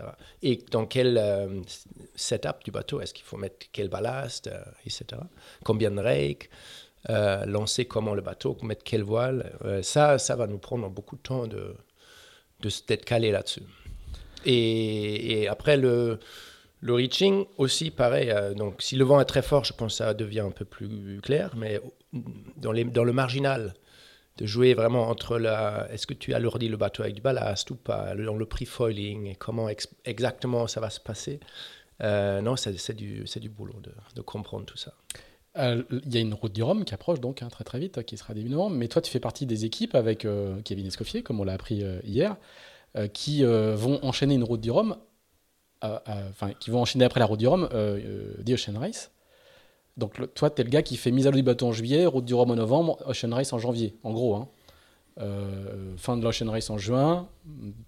Et 0.42 0.64
dans 0.70 0.86
quel 0.86 1.18
euh, 1.18 1.46
setup 2.14 2.64
du 2.64 2.70
bateau? 2.70 3.00
Est-ce 3.02 3.12
qu'il 3.12 3.26
faut 3.26 3.36
mettre 3.36 3.66
quel 3.72 3.88
ballast, 3.88 4.46
euh, 4.46 4.58
etc. 4.86 5.20
Combien 5.64 5.90
de 5.90 6.00
rake 6.00 6.48
euh, 7.10 7.44
lancer 7.46 7.84
comment 7.86 8.14
le 8.14 8.22
bateau, 8.22 8.56
mettre 8.62 8.84
quelle 8.84 9.02
voile. 9.02 9.56
Euh, 9.64 9.82
ça, 9.82 10.18
ça 10.18 10.36
va 10.36 10.46
nous 10.46 10.58
prendre 10.58 10.88
beaucoup 10.90 11.16
de 11.16 11.22
temps 11.22 11.46
de, 11.46 11.74
de 12.60 12.70
d'être 12.86 13.04
calé 13.04 13.30
là-dessus. 13.30 13.62
Et, 14.44 15.48
après, 15.48 15.76
le, 15.76 16.18
le 16.80 16.94
reaching 16.94 17.44
aussi, 17.56 17.90
pareil. 17.90 18.30
euh, 18.30 18.54
donc, 18.54 18.82
si 18.82 18.96
le 18.96 19.04
vent 19.04 19.20
est 19.20 19.24
très 19.24 19.42
fort, 19.42 19.64
je 19.64 19.72
pense 19.72 19.92
que 19.94 19.98
ça 19.98 20.14
devient 20.14 20.40
un 20.40 20.50
peu 20.50 20.64
plus 20.64 21.20
clair. 21.22 21.54
Mais 21.56 21.80
dans, 22.56 22.72
les, 22.72 22.84
dans 22.84 23.04
le 23.04 23.12
marginal, 23.12 23.74
de 24.36 24.46
jouer 24.46 24.74
vraiment 24.74 25.08
entre 25.08 25.38
la. 25.38 25.88
Est-ce 25.90 26.06
que 26.06 26.14
tu 26.14 26.32
alourdis 26.34 26.68
le 26.68 26.76
bateau 26.76 27.02
avec 27.02 27.14
du 27.14 27.20
ballast 27.20 27.70
ou 27.70 27.74
pas 27.76 28.14
Dans 28.14 28.36
le 28.36 28.46
pre-foiling 28.46 29.34
comment 29.36 29.68
ex- 29.68 29.88
exactement 30.04 30.68
ça 30.68 30.80
va 30.80 30.90
se 30.90 31.00
passer 31.00 31.40
Non, 32.00 32.54
c'est, 32.54 32.94
du, 32.94 33.24
du 33.24 33.48
boulot 33.48 33.80
de 34.14 34.20
comprendre 34.20 34.64
tout 34.64 34.76
ça. 34.76 34.94
Euh, 35.58 35.82
Il 35.90 36.14
y 36.14 36.18
a 36.18 36.20
une 36.20 36.34
route 36.34 36.52
du 36.52 36.62
Rhum 36.62 36.84
qui 36.84 36.94
approche 36.94 37.20
donc 37.20 37.42
hein, 37.42 37.48
très 37.48 37.64
très 37.64 37.78
vite, 37.78 38.02
qui 38.04 38.16
sera 38.16 38.34
début 38.34 38.48
novembre. 38.48 38.76
Mais 38.76 38.88
toi, 38.88 39.02
tu 39.02 39.10
fais 39.10 39.20
partie 39.20 39.46
des 39.46 39.64
équipes 39.64 39.94
avec 39.94 40.24
euh, 40.24 40.60
Kevin 40.64 40.86
Escoffier, 40.86 41.22
comme 41.22 41.40
on 41.40 41.44
l'a 41.44 41.54
appris 41.54 41.82
euh, 41.82 42.00
hier, 42.04 42.36
qui 43.12 43.44
vont 43.44 44.00
enchaîner 44.02 44.34
une 44.34 44.42
route 44.42 44.60
du 44.60 44.72
Rhum, 44.72 44.96
enfin, 45.82 46.50
qui 46.58 46.70
vont 46.70 46.80
enchaîner 46.80 47.04
après 47.04 47.20
la 47.20 47.26
route 47.26 47.38
du 47.38 47.46
Rhum, 47.46 47.68
The 47.68 48.50
Ocean 48.50 48.78
Race. 48.78 49.12
Donc 49.96 50.14
toi, 50.34 50.50
tu 50.50 50.62
es 50.62 50.64
le 50.64 50.70
gars 50.70 50.82
qui 50.82 50.96
fait 50.96 51.12
mise 51.12 51.26
à 51.26 51.30
l'eau 51.30 51.36
du 51.36 51.42
bateau 51.44 51.68
en 51.68 51.72
juillet, 51.72 52.06
route 52.06 52.24
du 52.24 52.34
Rhum 52.34 52.50
en 52.50 52.56
novembre, 52.56 52.98
Ocean 53.06 53.32
Race 53.32 53.52
en 53.52 53.58
janvier, 53.58 53.94
en 54.02 54.12
gros. 54.12 54.34
hein. 54.34 54.48
Fin 55.96 56.16
de 56.16 56.24
l'Ocean 56.24 56.50
Race 56.50 56.70
en 56.70 56.78
juin, 56.78 57.28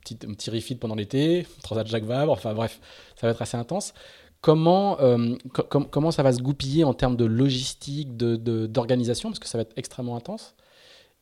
petit, 0.03 0.15
petit 0.17 0.51
refit 0.51 0.77
pendant 0.77 0.95
l'été, 0.95 1.47
Transat 1.63 1.87
Jacques 1.87 2.05
Vabre, 2.05 2.33
enfin 2.33 2.55
bref, 2.55 2.81
ça 3.17 3.27
va 3.27 3.33
être 3.33 3.43
assez 3.43 3.57
intense. 3.57 3.95
Comment, 4.41 4.99
euh, 5.01 5.35
co- 5.53 5.65
com- 5.65 5.87
comment 5.91 6.11
ça 6.11 6.23
va 6.23 6.33
se 6.33 6.41
goupiller 6.41 6.85
en 6.85 6.95
termes 6.95 7.17
de 7.17 7.27
logistique, 7.27 8.17
de- 8.17 8.37
de- 8.37 8.67
d'organisation, 8.67 9.29
parce 9.29 9.39
que 9.39 9.47
ça 9.49 9.59
va 9.59 9.63
être 9.63 9.75
extrêmement 9.77 10.17
intense. 10.17 10.55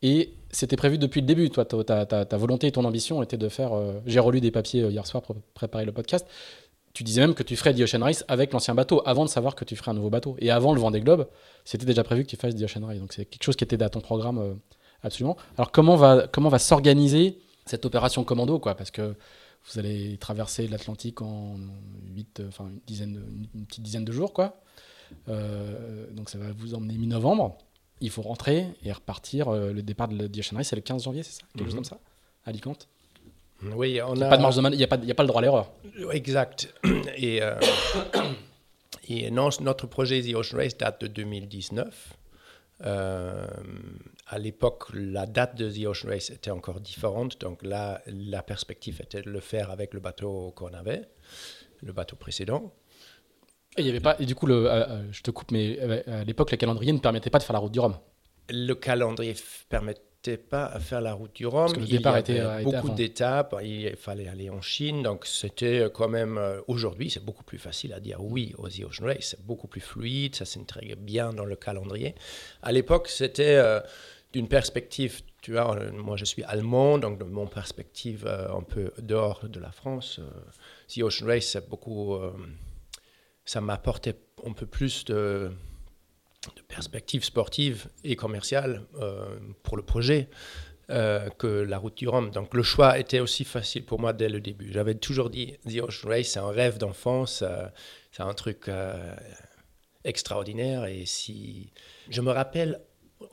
Et 0.01 0.33
c'était 0.51 0.77
prévu 0.77 0.97
depuis 0.97 1.19
le 1.19 1.27
début, 1.27 1.49
toi, 1.49 1.65
ta, 1.65 2.37
volonté 2.37 2.67
et 2.67 2.71
ton 2.71 2.85
ambition 2.85 3.21
était 3.21 3.37
de 3.37 3.49
faire. 3.49 3.73
euh, 3.73 3.99
J'ai 4.05 4.19
relu 4.21 4.39
des 4.39 4.51
papiers 4.51 4.83
euh, 4.83 4.91
hier 4.91 5.05
soir 5.05 5.21
pour 5.21 5.35
préparer 5.53 5.83
le 5.83 5.91
podcast. 5.91 6.25
Tu 6.93 7.03
disais 7.03 7.19
même 7.21 7.33
que 7.33 7.43
tu 7.43 7.55
ferais 7.57 7.73
The 7.73 7.81
Ocean 7.81 8.01
Race 8.01 8.23
avec 8.29 8.53
l'ancien 8.53 8.73
bateau, 8.73 9.01
avant 9.05 9.25
de 9.25 9.29
savoir 9.29 9.55
que 9.55 9.65
tu 9.65 9.75
ferais 9.75 9.91
un 9.91 9.93
nouveau 9.95 10.09
bateau. 10.09 10.35
Et 10.39 10.49
avant 10.51 10.73
le 10.73 10.79
Vendée 10.79 11.01
Globe, 11.01 11.27
c'était 11.65 11.85
déjà 11.85 12.03
prévu 12.03 12.23
que 12.23 12.29
tu 12.29 12.37
fasses 12.37 12.55
The 12.55 12.63
Ocean 12.63 12.85
Race. 12.85 12.99
Donc 12.99 13.11
c'est 13.13 13.25
quelque 13.25 13.43
chose 13.43 13.55
qui 13.57 13.63
était 13.65 13.77
dans 13.77 13.89
ton 13.89 13.99
programme 14.01 14.59
absolument. 15.03 15.35
Alors 15.57 15.71
comment 15.71 15.95
va, 15.97 16.27
comment 16.31 16.49
va 16.49 16.59
s'organiser 16.59 17.37
cette 17.65 17.85
opération 17.85 18.23
commando 18.23 18.57
quoi? 18.59 18.75
Parce 18.75 18.89
que 18.91 19.15
Vous 19.65 19.79
allez 19.79 20.17
traverser 20.17 20.67
l'Atlantique 20.67 21.21
en 21.21 21.57
8, 22.15 22.41
enfin 22.47 22.65
une, 22.69 22.79
dizaine 22.87 23.13
de- 23.13 23.23
une 23.55 23.65
petite 23.65 23.83
dizaine 23.83 24.05
de 24.05 24.11
jours, 24.11 24.33
quoi. 24.33 24.59
Euh, 25.27 26.05
donc 26.11 26.29
ça 26.29 26.37
va 26.37 26.51
vous 26.51 26.73
emmener 26.75 26.97
mi-novembre. 26.97 27.57
Il 28.01 28.09
faut 28.09 28.21
rentrer 28.21 28.65
et 28.83 28.91
repartir. 28.91 29.49
Euh, 29.49 29.73
le 29.73 29.81
départ 29.83 30.07
de 30.07 30.27
The 30.27 30.37
Ocean 30.39 30.55
Race, 30.57 30.67
c'est 30.69 30.75
le 30.75 30.81
15 30.81 31.03
janvier, 31.03 31.23
c'est 31.23 31.41
ça? 31.41 31.47
Quelque 31.53 31.65
chose 31.65 31.73
Mhm. 31.73 31.77
comme 31.79 31.83
ça 31.85 31.99
Alicante 32.45 32.87
Oui, 33.75 33.99
on 34.01 34.13
Il 34.15 34.17
n'y 34.19 34.23
a 34.23 34.27
a 34.27 34.29
pas 34.29 34.37
de 34.37 34.41
marge 34.41 34.55
de 34.55 34.61
man- 34.61 34.73
il 34.73 34.77
n'y 34.77 34.83
a, 34.83 34.87
pas- 34.87 34.95
il 35.01 35.05
y 35.07 35.11
a 35.11 35.15
pas 35.15 35.23
le 35.23 35.27
droit 35.27 35.41
à 35.41 35.43
l'erreur. 35.43 35.71
Exact. 36.13 36.73
Et, 37.17 37.41
euh, 37.43 37.59
et 39.09 39.29
non, 39.31 39.49
notre 39.61 39.85
projet 39.87 40.21
The 40.21 40.33
Ocean 40.35 40.57
Race 40.57 40.77
date 40.77 41.01
de 41.01 41.07
2019. 41.07 42.13
Euh, 42.85 43.45
à 44.29 44.37
l'époque, 44.37 44.85
la 44.93 45.25
date 45.25 45.57
de 45.57 45.69
The 45.69 45.87
Ocean 45.87 46.09
Race 46.09 46.29
était 46.29 46.51
encore 46.51 46.79
différente. 46.79 47.41
Donc 47.41 47.63
là, 47.63 48.01
la 48.05 48.43
perspective 48.43 49.01
était 49.01 49.23
de 49.23 49.29
le 49.29 49.39
faire 49.39 49.71
avec 49.71 49.93
le 49.93 49.99
bateau 49.99 50.53
qu'on 50.55 50.73
avait, 50.73 51.09
le 51.81 51.93
bateau 51.93 52.15
précédent. 52.15 52.71
Et, 53.77 53.81
il 53.81 53.87
y 53.87 53.89
avait 53.89 53.99
pas, 53.99 54.15
et 54.19 54.25
du 54.25 54.35
coup, 54.35 54.45
le, 54.45 54.67
euh, 54.67 54.85
euh, 54.87 55.03
je 55.11 55.21
te 55.21 55.31
coupe, 55.31 55.51
mais 55.51 55.79
euh, 55.79 56.21
à 56.21 56.23
l'époque, 56.23 56.51
le 56.51 56.57
calendrier 56.57 56.93
ne 56.93 56.99
permettait 56.99 57.31
pas 57.31 57.39
de 57.39 57.43
faire 57.43 57.53
la 57.53 57.59
route 57.59 57.71
du 57.71 57.79
Rhum. 57.79 57.97
Le 58.49 58.73
calendrier 58.73 59.33
ne 59.33 59.67
permettait 59.67 60.37
pas 60.37 60.65
à 60.65 60.79
faire 60.79 61.01
la 61.01 61.13
route 61.13 61.33
du 61.35 61.47
Rhum. 61.47 61.61
Parce 61.61 61.73
que 61.73 61.79
le 61.79 61.85
Il 61.85 61.93
y 61.93 61.97
départ 61.97 62.13
avait 62.13 62.21
était, 62.21 62.39
euh, 62.39 62.59
était 62.59 62.65
beaucoup 62.65 62.89
d'étapes. 62.89 63.55
Il 63.63 63.95
fallait 63.95 64.27
aller 64.27 64.49
en 64.49 64.61
Chine. 64.61 65.01
Donc, 65.01 65.25
c'était 65.25 65.87
quand 65.93 66.09
même. 66.09 66.39
Aujourd'hui, 66.67 67.09
c'est 67.09 67.23
beaucoup 67.23 67.43
plus 67.43 67.57
facile 67.57 67.93
à 67.93 67.99
dire 67.99 68.23
oui 68.23 68.53
aux 68.57 68.69
The 68.69 68.83
Ocean 68.83 69.05
Race. 69.05 69.29
C'est 69.31 69.45
beaucoup 69.45 69.67
plus 69.67 69.81
fluide. 69.81 70.35
Ça 70.35 70.45
s'intègre 70.45 70.97
bien 70.97 71.33
dans 71.33 71.45
le 71.45 71.55
calendrier. 71.55 72.15
À 72.61 72.71
l'époque, 72.71 73.07
c'était 73.07 73.55
euh, 73.55 73.79
d'une 74.33 74.47
perspective. 74.47 75.21
Tu 75.41 75.53
vois, 75.53 75.75
euh, 75.75 75.91
moi, 75.91 76.17
je 76.17 76.25
suis 76.25 76.43
allemand. 76.43 76.97
Donc, 76.97 77.19
de 77.19 77.23
mon 77.23 77.47
perspective 77.47 78.25
euh, 78.27 78.51
un 78.53 78.63
peu 78.63 78.91
dehors 78.99 79.47
de 79.47 79.59
la 79.59 79.71
France, 79.71 80.19
euh, 80.19 80.29
The 80.87 81.03
Ocean 81.03 81.25
Race, 81.27 81.57
beaucoup. 81.69 82.15
euh, 82.15 82.31
ça 83.45 83.61
m'apportait 83.61 84.15
un 84.45 84.53
peu 84.53 84.67
plus 84.67 85.05
de 85.05 85.51
de 86.55 86.61
perspectives 86.61 87.23
sportives 87.23 87.89
et 88.03 88.15
commerciales 88.15 88.83
euh, 89.01 89.37
pour 89.63 89.75
le 89.75 89.83
projet 89.83 90.29
euh, 90.89 91.29
que 91.31 91.47
la 91.47 91.77
route 91.77 91.97
du 91.97 92.07
Rhum. 92.07 92.31
Donc 92.31 92.53
le 92.53 92.63
choix 92.63 92.97
était 92.97 93.19
aussi 93.19 93.43
facile 93.43 93.85
pour 93.85 93.99
moi 93.99 94.13
dès 94.13 94.29
le 94.29 94.39
début. 94.39 94.71
J'avais 94.71 94.95
toujours 94.95 95.29
dit 95.29 95.57
The 95.67 95.81
Ocean 95.81 96.07
Race, 96.09 96.27
c'est 96.27 96.39
un 96.39 96.51
rêve 96.51 96.77
d'enfance, 96.77 97.41
euh, 97.41 97.65
c'est 98.11 98.23
un 98.23 98.33
truc 98.33 98.69
euh, 98.69 99.15
extraordinaire. 100.03 100.85
Et 100.85 101.05
si 101.05 101.73
je 102.09 102.21
me 102.21 102.31
rappelle 102.31 102.79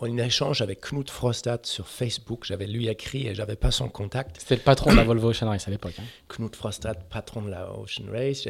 en 0.01 0.19
échange 0.19 0.63
avec 0.63 0.81
Knut 0.81 1.11
Frostad 1.11 1.65
sur 1.65 1.89
Facebook, 1.89 2.45
j'avais 2.45 2.67
lui 2.67 2.89
écrit 2.89 3.27
et 3.27 3.35
j'avais 3.35 3.57
pas 3.57 3.71
son 3.71 3.89
contact. 3.89 4.37
C'était 4.41 4.57
le 4.57 4.63
patron 4.63 4.91
de 4.93 4.97
la 4.97 5.05
Volvo 5.05 5.31
Ocean 5.31 5.49
Race 5.49 5.67
à 5.67 5.71
l'époque. 5.71 5.95
hein. 5.99 6.05
Knut 6.29 6.55
Frostad, 6.57 7.05
patron 7.09 7.43
de 7.43 7.51
la 7.51 7.71
Ocean 7.73 8.05
Race. 8.11 8.47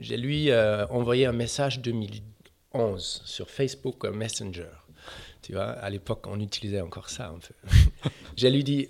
J'ai 0.00 0.16
lui 0.16 0.50
euh, 0.50 0.86
envoyé 0.88 1.26
un 1.26 1.32
message 1.32 1.80
2011 1.80 3.22
sur 3.24 3.48
Facebook 3.48 4.04
euh, 4.04 4.12
Messenger. 4.12 4.68
Tu 5.42 5.52
vois, 5.52 5.64
à 5.70 5.88
l'époque, 5.90 6.26
on 6.28 6.40
utilisait 6.40 6.80
encore 6.80 7.08
ça 7.10 7.28
un 7.28 7.38
peu. 7.38 7.54
J'ai 8.36 8.50
lui 8.50 8.64
dit, 8.64 8.88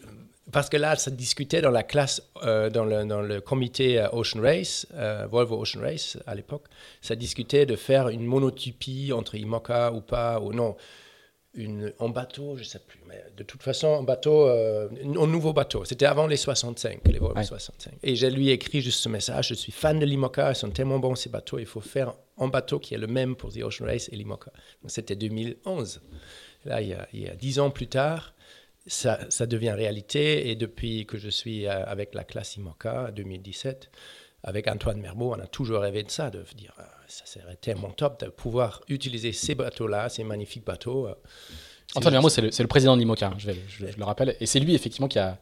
parce 0.52 0.70
que 0.70 0.78
là, 0.78 0.96
ça 0.96 1.10
discutait 1.10 1.60
dans 1.60 1.70
la 1.70 1.82
classe, 1.82 2.22
euh, 2.42 2.70
dans, 2.70 2.86
le, 2.86 3.04
dans 3.04 3.20
le 3.20 3.42
comité 3.42 4.04
Ocean 4.12 4.40
Race, 4.40 4.86
euh, 4.94 5.26
Volvo 5.30 5.60
Ocean 5.60 5.80
Race 5.82 6.16
à 6.26 6.34
l'époque, 6.34 6.64
ça 7.02 7.14
discutait 7.14 7.66
de 7.66 7.76
faire 7.76 8.08
une 8.08 8.24
monotypie 8.24 9.12
entre 9.12 9.34
IMOCA 9.34 9.92
ou 9.92 10.00
pas, 10.00 10.40
ou 10.40 10.54
non. 10.54 10.74
Une, 11.56 11.92
en 11.98 12.10
bateau, 12.10 12.56
je 12.56 12.64
sais 12.64 12.78
plus, 12.78 13.00
mais 13.08 13.24
de 13.36 13.42
toute 13.42 13.62
façon, 13.62 13.86
en 13.88 14.02
bateau, 14.02 14.46
euh, 14.46 14.88
un 15.02 15.26
nouveau 15.26 15.52
bateau. 15.54 15.84
C'était 15.86 16.04
avant 16.06 16.26
les 16.26 16.36
65, 16.36 17.00
les 17.08 17.18
Ouais. 17.18 17.44
65. 17.44 17.94
Et 18.02 18.14
j'ai 18.14 18.30
lui 18.30 18.50
écrit 18.50 18.82
juste 18.82 19.00
ce 19.00 19.08
message, 19.08 19.48
je 19.48 19.54
suis 19.54 19.72
fan 19.72 19.98
de 19.98 20.04
l'IMOCA, 20.04 20.50
ils 20.50 20.54
sont 20.54 20.70
tellement 20.70 20.98
bons 20.98 21.14
ces 21.14 21.30
bateaux, 21.30 21.58
il 21.58 21.64
faut 21.66 21.80
faire 21.80 22.14
un 22.38 22.48
bateau 22.48 22.78
qui 22.78 22.94
est 22.94 22.98
le 22.98 23.06
même 23.06 23.36
pour 23.36 23.52
The 23.52 23.62
Ocean 23.62 23.86
Race 23.86 24.08
et 24.12 24.16
l'IMOCA. 24.16 24.52
C'était 24.86 25.16
2011. 25.16 26.02
Là, 26.66 26.82
il 26.82 26.88
y, 26.88 26.92
a, 26.94 27.08
il 27.12 27.20
y 27.22 27.28
a 27.28 27.34
10 27.34 27.60
ans 27.60 27.70
plus 27.70 27.86
tard, 27.86 28.34
ça, 28.86 29.18
ça 29.30 29.46
devient 29.46 29.70
réalité. 29.72 30.50
Et 30.50 30.56
depuis 30.56 31.06
que 31.06 31.16
je 31.16 31.30
suis 31.30 31.66
euh, 31.66 31.84
avec 31.86 32.14
la 32.14 32.24
classe 32.24 32.56
IMOCA, 32.56 33.12
2017, 33.12 33.90
avec 34.42 34.68
Antoine 34.68 35.00
Merbeau, 35.00 35.32
on 35.34 35.40
a 35.40 35.46
toujours 35.46 35.80
rêvé 35.80 36.02
de 36.02 36.10
ça, 36.10 36.30
de 36.30 36.44
dire, 36.54 36.72
ah, 36.78 36.84
ça 37.08 37.26
serait 37.26 37.56
tellement 37.56 37.90
top 37.90 38.20
de 38.24 38.28
pouvoir 38.30 38.82
utiliser 38.88 39.32
ces 39.32 39.54
bateaux-là, 39.54 40.08
ces 40.08 40.24
magnifiques 40.24 40.64
bateaux. 40.64 41.06
euh. 41.08 41.14
Antoine 41.94 42.14
juste- 42.20 42.50
c'est 42.50 42.62
le, 42.62 42.68
président 42.68 42.94
de 42.96 43.00
l'IMOCA, 43.00 43.28
hein, 43.28 43.34
je, 43.38 43.46
vais- 43.46 43.60
je- 43.68 43.86
je 43.86 43.96
le 43.96 44.04
rappelle. 44.04 44.36
Et 44.40 44.46
c'est 44.46 44.58
lui, 44.60 44.74
effectivement, 44.74 45.08
qui 45.08 45.18
a, 45.18 45.38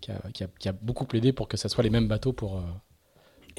qui, 0.00 0.10
a, 0.12 0.20
qui 0.32 0.44
a- 0.44 0.48
qui 0.58 0.68
a 0.68 0.72
beaucoup 0.72 1.04
plaidé 1.06 1.32
pour 1.32 1.48
que 1.48 1.56
ce 1.56 1.68
soit 1.68 1.82
les 1.82 1.90
mêmes 1.90 2.06
bateaux 2.08 2.32
pour, 2.32 2.58
euh, 2.58 2.62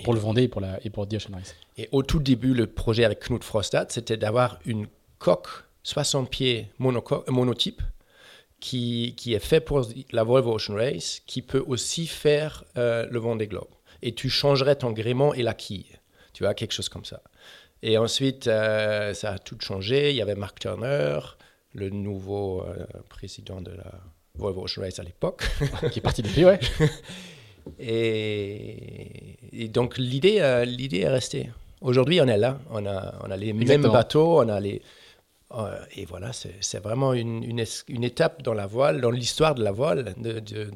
pour 0.03 0.13
le 0.13 0.19
Vendée 0.19 0.43
et 0.43 0.47
pour, 0.47 0.61
la, 0.61 0.79
et 0.85 0.89
pour 0.89 1.07
The 1.07 1.15
Ocean 1.15 1.33
Race. 1.33 1.55
Et 1.77 1.89
au 1.91 2.03
tout 2.03 2.19
début, 2.19 2.53
le 2.53 2.67
projet 2.67 3.03
avec 3.05 3.19
Knut 3.27 3.43
Frostad, 3.43 3.91
c'était 3.91 4.17
d'avoir 4.17 4.59
une 4.65 4.87
coque 5.17 5.47
60 5.83 6.29
pieds 6.29 6.67
monoco- 6.79 7.23
monotype 7.29 7.81
qui, 8.59 9.15
qui 9.17 9.33
est 9.33 9.39
fait 9.39 9.59
pour 9.61 9.81
la 10.11 10.23
Volvo 10.23 10.53
Ocean 10.55 10.75
Race, 10.75 11.21
qui 11.25 11.41
peut 11.41 11.63
aussi 11.65 12.05
faire 12.07 12.63
euh, 12.77 13.07
le 13.09 13.19
Vendée 13.19 13.47
Globe. 13.47 13.67
Et 14.03 14.13
tu 14.13 14.29
changerais 14.29 14.75
ton 14.75 14.91
gréement 14.91 15.33
et 15.33 15.41
la 15.43 15.53
quille. 15.55 15.87
Tu 16.33 16.43
vois, 16.43 16.53
quelque 16.53 16.71
chose 16.71 16.89
comme 16.89 17.05
ça. 17.05 17.21
Et 17.83 17.97
ensuite, 17.97 18.47
euh, 18.47 19.13
ça 19.13 19.31
a 19.33 19.39
tout 19.39 19.57
changé. 19.59 20.11
Il 20.11 20.15
y 20.15 20.21
avait 20.21 20.35
Mark 20.35 20.59
Turner, 20.59 21.19
le 21.73 21.89
nouveau 21.89 22.61
euh, 22.63 22.85
président 23.09 23.59
de 23.61 23.71
la 23.71 23.91
Volvo 24.35 24.65
Race 24.77 24.99
à 24.99 25.03
l'époque. 25.03 25.43
qui 25.91 25.99
est 25.99 26.01
parti 26.01 26.21
depuis, 26.21 26.45
ouais. 26.45 26.59
Et, 27.79 29.37
et 29.53 29.67
donc 29.67 29.97
l'idée, 29.97 30.39
euh, 30.39 30.65
l'idée 30.65 31.01
est 31.01 31.09
restée. 31.09 31.49
Aujourd'hui, 31.81 32.19
on 32.21 32.27
est 32.27 32.37
là, 32.37 32.59
on 32.71 32.85
a, 32.85 33.15
on 33.23 33.29
a 33.31 33.37
les 33.37 33.49
Exactement. 33.49 33.83
mêmes 33.83 33.91
bateaux, 33.91 34.39
on 34.41 34.49
a 34.49 34.59
les, 34.59 34.81
et 35.95 36.05
voilà, 36.05 36.31
c'est, 36.33 36.79
vraiment 36.79 37.13
une, 37.13 37.43
une, 37.43 37.59
es- 37.59 37.83
une 37.89 38.03
étape 38.03 38.41
dans 38.41 38.53
la 38.53 38.65
voile, 38.67 39.01
dans 39.01 39.11
l'histoire 39.11 39.53
de 39.53 39.63
la 39.63 39.71
voile, 39.71 40.13
de, 40.17 40.39
de- 40.39 40.71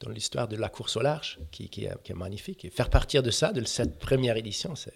dans 0.00 0.10
l'histoire 0.10 0.48
de 0.48 0.56
la 0.56 0.68
course 0.68 0.96
au 0.96 1.00
large, 1.02 1.38
qui, 1.50 1.68
qui 1.68 1.84
est, 1.84 1.92
qui 2.04 2.12
est 2.12 2.16
magnifique. 2.16 2.64
Et 2.64 2.70
faire 2.70 2.88
partir 2.90 3.22
de 3.22 3.30
ça, 3.30 3.52
de 3.52 3.62
cette 3.64 3.98
première 3.98 4.36
édition, 4.36 4.74
c'est 4.76 4.92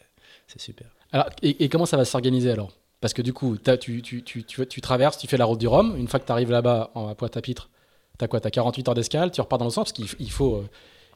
super. 0.61 0.89
Alors, 1.13 1.27
et, 1.43 1.65
et 1.65 1.69
comment 1.69 1.87
ça 1.87 1.97
va 1.97 2.05
s'organiser 2.05 2.51
alors? 2.51 2.73
Parce 3.01 3.13
que 3.15 3.23
du 3.23 3.33
coup, 3.33 3.57
tu, 3.81 4.03
tu, 4.03 4.23
tu, 4.25 4.81
traverses, 4.81 5.19
tu 5.19 5.27
fais 5.27 5.37
la 5.37 5.45
route 5.45 5.61
du 5.61 5.69
Rhum. 5.69 5.95
Une 5.97 6.09
fois 6.09 6.19
que 6.19 6.27
tu 6.27 6.33
arrives 6.33 6.51
là-bas, 6.51 6.91
en- 6.95 7.09
à 7.09 7.15
Pointe-à-Pitre, 7.15 7.69
t'as 8.19 8.27
quoi? 8.27 8.41
T'as 8.41 8.51
48 8.51 8.89
heures 8.89 8.95
d'escale, 8.95 9.31
tu 9.31 9.41
repars 9.41 9.59
dans 9.59 9.67
le 9.67 9.71
sens 9.71 9.93
parce 9.93 9.93
qu'il 9.93 10.07
il 10.19 10.31
faut, 10.31 10.57
euh, 10.57 10.69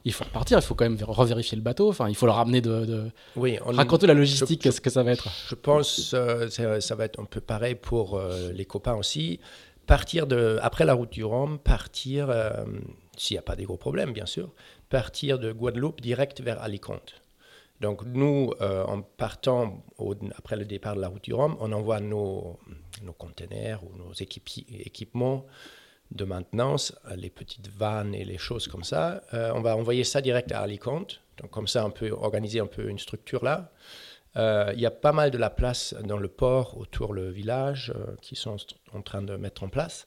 il 0.05 0.13
faut 0.13 0.23
repartir, 0.23 0.57
il 0.59 0.61
faut 0.61 0.75
quand 0.75 0.85
même 0.87 0.97
revérifier 1.03 1.55
le 1.55 1.61
bateau, 1.63 1.89
enfin, 1.89 2.07
il 2.07 2.15
faut 2.15 2.27
le 2.27 2.31
ramener 2.31 2.61
de. 2.61 2.85
de... 2.85 3.11
Oui, 3.35 3.57
on, 3.65 3.71
Raconte 3.71 4.03
la 4.03 4.13
logistique, 4.13 4.61
je- 4.63 4.69
ce 4.71 4.79
que 4.79 4.89
ça 4.91 5.01
va 5.03 5.11
être. 5.11 5.27
Je 5.49 5.55
pense 5.55 6.13
euh, 6.13 6.49
ça, 6.49 6.79
ça 6.81 6.95
va 6.95 7.05
être 7.05 7.19
un 7.19 7.25
peu 7.25 7.41
pareil 7.41 7.75
pour 7.75 8.17
euh, 8.17 8.51
les 8.53 8.65
copains 8.65 8.95
aussi. 8.95 9.39
Partir 9.87 10.27
de, 10.27 10.59
après 10.61 10.85
la 10.85 10.93
route 10.93 11.11
du 11.11 11.23
Rhum, 11.23 11.57
partir, 11.57 12.29
euh, 12.29 12.51
s'il 13.17 13.33
n'y 13.35 13.39
a 13.39 13.41
pas 13.41 13.55
des 13.55 13.63
gros 13.65 13.77
problèmes, 13.77 14.13
bien 14.13 14.27
sûr, 14.27 14.49
partir 14.89 15.39
de 15.39 15.51
Guadeloupe 15.51 15.99
direct 15.99 16.39
vers 16.41 16.61
Alicante. 16.61 17.15
Donc 17.81 18.03
nous, 18.05 18.53
euh, 18.61 18.83
en 18.85 19.01
partant 19.01 19.83
après 20.37 20.55
le 20.55 20.65
départ 20.65 20.95
de 20.95 21.01
la 21.01 21.07
route 21.07 21.23
du 21.23 21.33
Rhum, 21.33 21.57
on 21.59 21.71
envoie 21.71 21.99
nos, 21.99 22.59
nos 23.01 23.13
containers 23.13 23.83
ou 23.83 23.97
nos 23.97 24.13
équipements 24.13 25.47
de 26.11 26.23
maintenance, 26.23 26.93
les 27.15 27.31
petites 27.31 27.69
vannes 27.69 28.13
et 28.13 28.23
les 28.23 28.37
choses 28.37 28.67
comme 28.67 28.83
ça. 28.83 29.23
Euh, 29.33 29.51
on 29.55 29.61
va 29.61 29.75
envoyer 29.75 30.03
ça 30.03 30.21
direct 30.21 30.51
à 30.51 30.59
Alicante. 30.59 31.21
Donc 31.37 31.49
comme 31.49 31.67
ça, 31.67 31.83
on 31.83 31.89
peut 31.89 32.11
organiser 32.11 32.59
un 32.59 32.67
peu 32.67 32.87
une 32.87 32.99
structure 32.99 33.43
là. 33.43 33.71
Euh, 34.35 34.71
Il 34.75 34.79
y 34.79 34.85
a 34.85 34.91
pas 34.91 35.11
mal 35.11 35.31
de 35.31 35.39
la 35.39 35.49
place 35.49 35.95
dans 36.03 36.17
le 36.17 36.27
port 36.27 36.77
autour 36.77 37.13
le 37.13 37.31
village 37.31 37.91
qui 38.21 38.35
sont 38.35 38.57
en 38.93 39.01
train 39.01 39.23
de 39.23 39.35
mettre 39.37 39.63
en 39.63 39.69
place. 39.69 40.05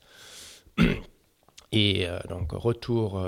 Et 1.72 2.06
donc 2.28 2.52
retour, 2.52 3.20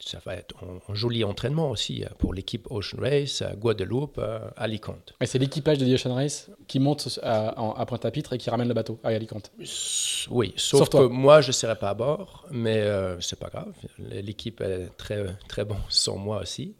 ça 0.00 0.18
va 0.24 0.34
être 0.36 0.56
un, 0.64 0.94
joli 0.94 1.24
entraînement 1.24 1.70
aussi 1.70 2.04
euh, 2.04 2.08
pour 2.18 2.34
l'équipe 2.34 2.66
Ocean 2.70 2.98
Race, 3.00 3.42
à 3.42 3.54
Guadeloupe, 3.54 4.18
euh, 4.18 4.38
Alicante. 4.56 5.14
Et 5.20 5.26
c'est 5.26 5.38
l'équipage 5.38 5.78
de 5.78 5.86
The 5.86 6.00
Ocean 6.00 6.14
Race 6.14 6.50
qui 6.66 6.78
monte 6.78 7.18
à, 7.22 7.48
à 7.80 7.86
Pointe-à-Pitre 7.86 8.32
et 8.34 8.38
qui 8.38 8.50
ramène 8.50 8.68
le 8.68 8.74
bateau 8.74 8.98
à 9.02 9.08
Alicante. 9.08 9.50
Oui, 10.30 10.52
sauf, 10.56 10.80
Sauf 10.80 10.90
toi. 10.90 11.00
que 11.00 11.06
moi 11.12 11.40
je 11.40 11.48
ne 11.48 11.52
serai 11.52 11.76
pas 11.76 11.90
à 11.90 11.94
bord, 11.94 12.46
mais 12.50 12.78
euh, 12.78 13.20
c'est 13.20 13.38
pas 13.38 13.48
grave. 13.48 13.72
L'équipe 13.98 14.60
est 14.60 14.88
très 14.96 15.24
très 15.48 15.64
bon 15.64 15.76
sans 15.88 16.16
moi 16.16 16.40
aussi. 16.42 16.74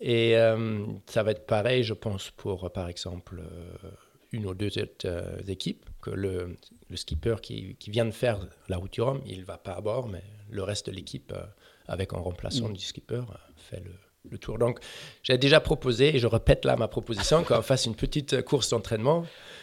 Et 0.00 0.36
euh, 0.36 0.84
ça 1.06 1.22
va 1.22 1.30
être 1.30 1.46
pareil, 1.46 1.82
je 1.82 1.94
pense, 1.94 2.30
pour 2.30 2.64
euh, 2.64 2.68
par 2.68 2.88
exemple 2.88 3.40
euh, 3.40 3.90
une 4.32 4.44
ou 4.46 4.54
deux 4.54 4.78
autres 4.78 5.06
euh, 5.06 5.38
équipes, 5.48 5.86
que 6.02 6.10
le, 6.10 6.56
le 6.90 6.96
skipper 6.96 7.36
qui, 7.42 7.76
qui 7.76 7.90
vient 7.90 8.04
de 8.04 8.10
faire 8.10 8.38
la 8.68 8.76
route 8.76 8.92
du 8.92 9.00
Rhum, 9.00 9.22
il 9.26 9.44
va 9.44 9.56
pas 9.56 9.72
à 9.72 9.80
bord, 9.80 10.08
mais 10.08 10.22
le 10.50 10.62
reste 10.62 10.86
de 10.90 10.94
l'équipe, 10.94 11.32
euh, 11.34 11.44
avec 11.88 12.12
un 12.12 12.18
remplaçant 12.18 12.68
Mm. 12.68 12.72
du 12.74 12.84
skipper, 12.84 13.14
euh, 13.16 13.34
fait 13.56 13.80
le, 13.84 13.92
le 14.30 14.38
tour. 14.38 14.58
Donc 14.58 14.78
j'ai 15.22 15.38
déjà 15.38 15.60
proposé, 15.60 16.14
et 16.16 16.18
je 16.18 16.26
répète 16.26 16.64
là 16.64 16.76
ma 16.76 16.88
proposition, 16.88 17.44
qu'on 17.44 17.62
fasse 17.62 17.86
une 17.86 17.94
petite 17.94 18.42
course 18.42 18.70
d'entraînement. 18.70 19.20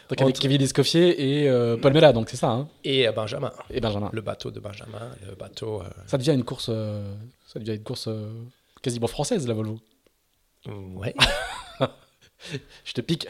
Donc 0.10 0.22
avec 0.22 0.36
Entre- 0.36 0.42
Kevin 0.42 0.62
Escoffier 0.62 1.42
et 1.44 1.50
euh, 1.50 1.77
Paul 1.77 1.94
Mella, 1.94 2.12
donc 2.13 2.30
c'est 2.30 2.38
ça, 2.38 2.50
hein? 2.50 2.68
Et 2.84 3.08
euh, 3.08 3.12
Benjamin, 3.13 3.51
Et 3.70 3.80
Benjamin. 3.80 4.10
le 4.13 4.22
bateau 4.22 4.51
de 4.51 4.60
Benjamin, 4.60 5.12
le 5.27 5.36
bateau... 5.36 5.82
euh, 5.82 5.86
Ça 6.08 6.18
devient 6.18 6.34
une 6.34 6.44
course, 6.44 6.68
euh, 6.70 7.13
ça 7.48 7.60
devient 7.60 7.75
une 7.75 7.84
course 7.84 8.10
quasiment 8.82 9.08
française, 9.08 9.48
la 9.48 9.53
Volvo. 9.53 9.80
Ouais. 10.68 11.13
Je 12.84 12.94
te 12.94 13.01
pique. 13.01 13.27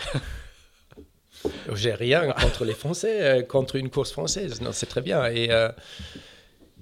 J'ai 1.76 1.94
rien 1.94 2.32
contre 2.32 2.64
les 2.66 2.74
Français, 2.74 3.46
contre 3.48 3.76
une 3.76 3.90
course 3.90 4.12
française. 4.12 4.62
Non, 4.62 4.72
c'est 4.72 4.86
très 4.88 5.02
bien. 5.02 5.26
Et 5.28 5.50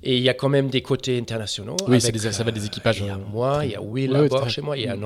et 0.04 0.18
il 0.18 0.24
y 0.24 0.30
a 0.30 0.34
quand 0.34 0.50
même 0.50 0.70
des 0.70 0.82
côtés 0.82 1.18
internationaux. 1.20 1.76
Oui, 1.84 1.90
avec, 1.94 2.02
c'est 2.02 2.12
des- 2.12 2.32
ça 2.32 2.44
va 2.44 2.52
des 2.52 2.66
équipages, 2.66 3.00
Il 3.00 3.08
y 3.08 3.10
a 3.10 3.16
euh, 3.16 3.18
moi, 3.32 3.66
il 3.66 3.72
y 3.72 3.76
a 3.76 3.82
Will 3.82 4.12
tout 4.30 4.36
à 4.38 4.48
chez 4.50 4.62
moi, 4.62 4.78
il 4.78 4.84
y 4.84 4.88
a 4.88 4.96
Mm. 4.96 5.00
un. 5.04 5.06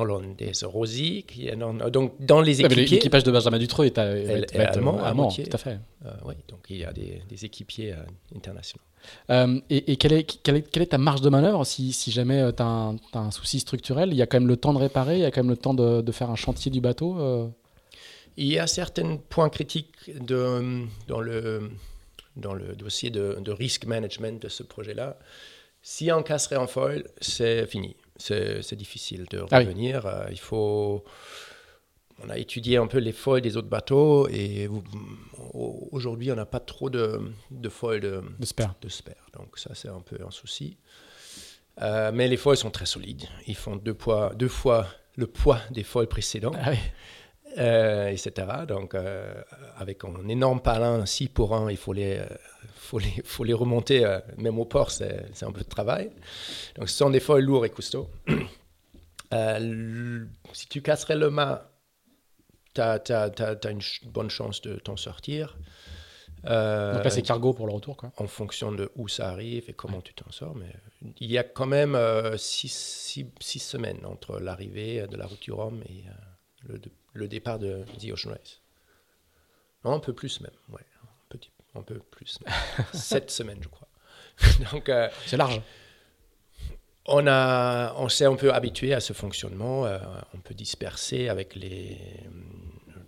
Qui 1.27 1.47
est 1.47 1.55
dans- 1.55 1.73
donc, 1.89 2.13
dans 2.19 2.41
les 2.41 2.61
équipiers. 2.61 2.85
L'équipage 2.85 3.23
de 3.23 3.31
Benjamin 3.31 3.57
Dutreux 3.57 3.85
est, 3.85 3.97
à- 3.97 4.05
Elle 4.05 4.45
est 4.51 4.55
allemand, 4.57 4.99
à 5.03 5.13
tout 5.45 5.55
à 5.55 5.57
fait. 5.57 5.79
euh, 6.05 6.11
oui, 6.25 6.35
donc 6.47 6.59
il 6.69 6.77
y 6.77 6.85
a 6.85 6.93
des, 6.93 7.21
des 7.29 7.45
équipiers 7.45 7.93
euh, 7.93 7.97
internationaux. 8.35 8.83
Euh, 9.29 9.59
et 9.69 9.91
et 9.91 9.95
quelle, 9.97 10.13
est, 10.13 10.23
quelle, 10.41 10.55
est, 10.57 10.69
quelle 10.71 10.81
est 10.83 10.87
ta 10.87 10.97
marge 10.97 11.21
de 11.21 11.29
manœuvre 11.29 11.63
si, 11.65 11.91
si 11.93 12.11
jamais 12.11 12.41
tu 12.53 12.63
as, 12.63 12.93
un 13.13 13.31
souci 13.31 13.59
structurel? 13.59 14.09
Il 14.11 14.15
y 14.15 14.21
a 14.21 14.25
quand 14.27 14.39
même 14.39 14.47
le 14.47 14.57
temps 14.57 14.73
de 14.73 14.79
réparer, 14.79 15.15
il 15.17 15.21
y 15.21 15.25
a 15.25 15.31
quand 15.31 15.41
même 15.43 15.51
le 15.51 15.57
temps 15.57 15.73
de, 15.75 16.01
de 16.01 16.11
faire 16.11 16.29
un 16.31 16.35
chantier 16.35 16.71
du 16.71 16.81
bateau 16.81 17.51
Il 18.37 18.47
y 18.47 18.57
a 18.59 18.65
certains 18.67 19.17
points 19.29 19.49
critiques 19.49 19.93
de, 20.19 20.83
dans, 21.07 21.21
le, 21.21 21.69
dans 22.35 22.53
le 22.53 22.75
dossier 22.75 23.09
de, 23.09 23.37
de 23.39 23.51
risk 23.51 23.85
management 23.85 24.41
de 24.41 24.49
ce 24.49 24.63
projet-là. 24.63 25.17
Si 25.81 26.11
on 26.11 26.23
casserait 26.23 26.55
en 26.55 26.67
foil, 26.67 27.03
c'est 27.21 27.65
fini. 27.67 27.95
C'est 28.17 28.73
difficile 28.75 29.25
de 29.29 29.39
Ah 29.51 29.59
oui. 29.59 29.65
revenir. 29.65 30.05
Euh, 30.05 30.25
il 30.31 30.39
faut. 30.39 31.03
On 32.23 32.29
a 32.29 32.37
étudié 32.37 32.77
un 32.77 32.87
peu 32.87 32.97
les 32.99 33.11
foils 33.11 33.41
des 33.41 33.57
autres 33.57 33.67
bateaux 33.67 34.27
et 34.29 34.69
aujourd'hui, 35.91 36.31
on 36.31 36.35
n'a 36.35 36.45
pas 36.45 36.61
trop 36.61 36.89
de, 36.89 37.19
de 37.51 37.69
foils 37.69 37.99
de, 37.99 38.23
de 38.39 38.45
spare. 38.45 38.75
de 38.81 38.89
spare. 38.89 39.27
Donc 39.33 39.57
ça, 39.59 39.71
c'est 39.75 39.89
un 39.89 39.99
peu 39.99 40.17
un 40.25 40.31
souci. 40.31 40.77
Euh, 41.81 42.11
mais 42.13 42.27
les 42.29 42.37
foils 42.37 42.55
sont 42.57 42.71
très 42.71 42.85
solides. 42.85 43.25
Ils 43.47 43.55
font 43.55 43.75
deux, 43.75 43.93
poids, 43.93 44.33
deux 44.35 44.47
fois 44.47 44.87
le 45.17 45.27
poids 45.27 45.59
des 45.71 45.83
foils 45.83 46.07
précédents 46.07 46.53
Ah 46.57 46.71
oui. 46.71 46.77
Euh, 47.57 48.07
etc. 48.09 48.31
Donc, 48.67 48.93
euh, 48.95 49.33
avec 49.77 50.03
un 50.03 50.27
énorme 50.27 50.61
palin 50.61 51.05
6 51.05 51.29
pour 51.29 51.55
1, 51.55 51.71
il 51.71 51.77
faut 51.77 51.93
les, 51.93 52.17
euh, 52.17 52.25
faut 52.75 52.99
les, 52.99 53.13
faut 53.23 53.43
les 53.43 53.53
remonter, 53.53 54.05
euh, 54.05 54.19
même 54.37 54.59
au 54.59 54.65
port, 54.65 54.91
c'est 54.91 55.25
c'est 55.33 55.45
un 55.45 55.51
peu 55.51 55.61
de 55.61 55.69
travail. 55.69 56.11
Donc, 56.75 56.89
ce 56.89 56.97
sont 56.97 57.09
des 57.09 57.19
foils 57.19 57.43
lourds 57.43 57.65
et 57.65 57.69
costauds. 57.69 58.09
Si 60.53 60.67
tu 60.69 60.81
casserais 60.81 61.15
le 61.17 61.29
mât, 61.29 61.69
tu 62.73 62.81
as, 62.81 63.01
une 63.69 63.81
ch- 63.81 64.01
bonne 64.05 64.29
chance 64.29 64.61
de 64.61 64.75
t'en 64.75 64.95
sortir. 64.97 65.57
Donc 66.43 67.03
là, 67.03 67.09
c'est 67.09 67.21
cargo 67.23 67.53
pour 67.53 67.67
le 67.67 67.73
retour. 67.73 67.97
Quoi. 67.97 68.11
en 68.17 68.27
fonction 68.27 68.71
de 68.71 68.91
où 68.95 69.07
ça 69.07 69.29
arrive 69.29 69.65
et 69.69 69.73
comment 69.73 69.99
tu 70.01 70.13
t'en 70.13 70.31
sors. 70.31 70.55
Mais 70.55 70.71
il 71.19 71.31
y 71.31 71.37
a 71.37 71.43
quand 71.43 71.65
même 71.65 71.97
6 72.37 73.25
semaines 73.41 74.05
entre 74.05 74.39
l'arrivée 74.39 75.05
de 75.07 75.17
la 75.17 75.25
route 75.25 75.41
du 75.41 75.51
Rhum 75.51 75.81
et 75.89 76.03
le, 76.67 76.79
le 77.15 77.27
départ 77.27 77.57
de 77.59 77.83
The 77.99 78.11
Ocean 78.11 78.29
Race. 78.31 78.61
Non, 79.83 79.93
un 79.93 79.99
peu 79.99 80.13
plus 80.13 80.41
même. 80.41 80.51
Ouais, 80.69 80.81
un, 81.03 81.07
petit, 81.29 81.49
un 81.75 81.81
peu 81.81 81.99
plus. 81.99 82.37
7 82.93 83.31
semaines, 83.31 83.59
je 83.61 83.67
crois. 83.69 83.87
Donc, 84.71 84.89
euh, 84.89 85.09
C'est 85.25 85.37
large. 85.37 85.61
on, 87.05 87.25
a, 87.27 87.93
on 87.95 88.09
s'est 88.09 88.25
un 88.25 88.35
peu 88.35 88.53
habitué 88.53 88.93
à 88.93 88.99
ce 88.99 89.13
fonctionnement. 89.13 89.85
euh, 89.85 89.97
on 90.33 90.39
peut 90.39 90.53
disperser 90.53 91.29
avec 91.29 91.55
les, 91.55 91.97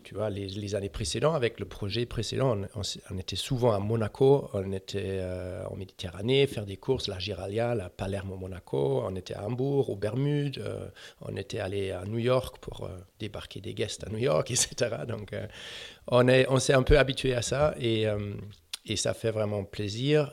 tu 0.08 0.16
vois, 0.16 0.30
les, 0.30 0.74
années 0.74 0.88
précédentes. 0.88 1.36
Avec 1.36 1.60
le 1.60 1.66
projet 1.66 2.06
précédent, 2.06 2.58
on, 2.76 3.18
était 3.18 3.36
souvent 3.36 3.74
à 3.74 3.80
Monaco, 3.80 4.50
on 4.54 4.72
était 4.72 5.20
euh, 5.20 5.66
en 5.70 5.76
Méditerranée, 5.76 6.48
faire 6.48 6.66
des 6.66 6.78
courses, 6.78 7.10
la 7.10 7.20
Giralia, 7.20 7.76
la 7.76 7.90
Palermo-Monaco, 7.90 9.04
on 9.06 9.14
était 9.18 9.34
à 9.34 9.46
Hambourg, 9.46 9.90
aux 9.90 9.98
Bermudes, 9.98 10.60
euh, 10.60 10.88
on 11.20 11.36
était 11.36 11.60
allé 11.60 11.92
à 11.92 12.06
New 12.06 12.20
York 12.20 12.56
pour 12.62 12.86
euh, 12.86 12.98
débarquer 13.20 13.60
des 13.60 13.74
guests 13.74 14.08
à 14.08 14.10
New 14.10 14.20
York, 14.20 14.50
etc. 14.52 14.96
Donc, 15.06 15.36
on 16.08 16.30
est- 16.30 16.48
on 16.48 16.60
s'est 16.60 16.74
un 16.74 16.84
peu 16.84 16.98
habitué 16.98 17.34
à 17.34 17.42
ça 17.42 17.76
et 17.78 18.08
ça 18.96 19.14
fait 19.14 19.32
vraiment 19.32 19.66
plaisir. 19.66 20.32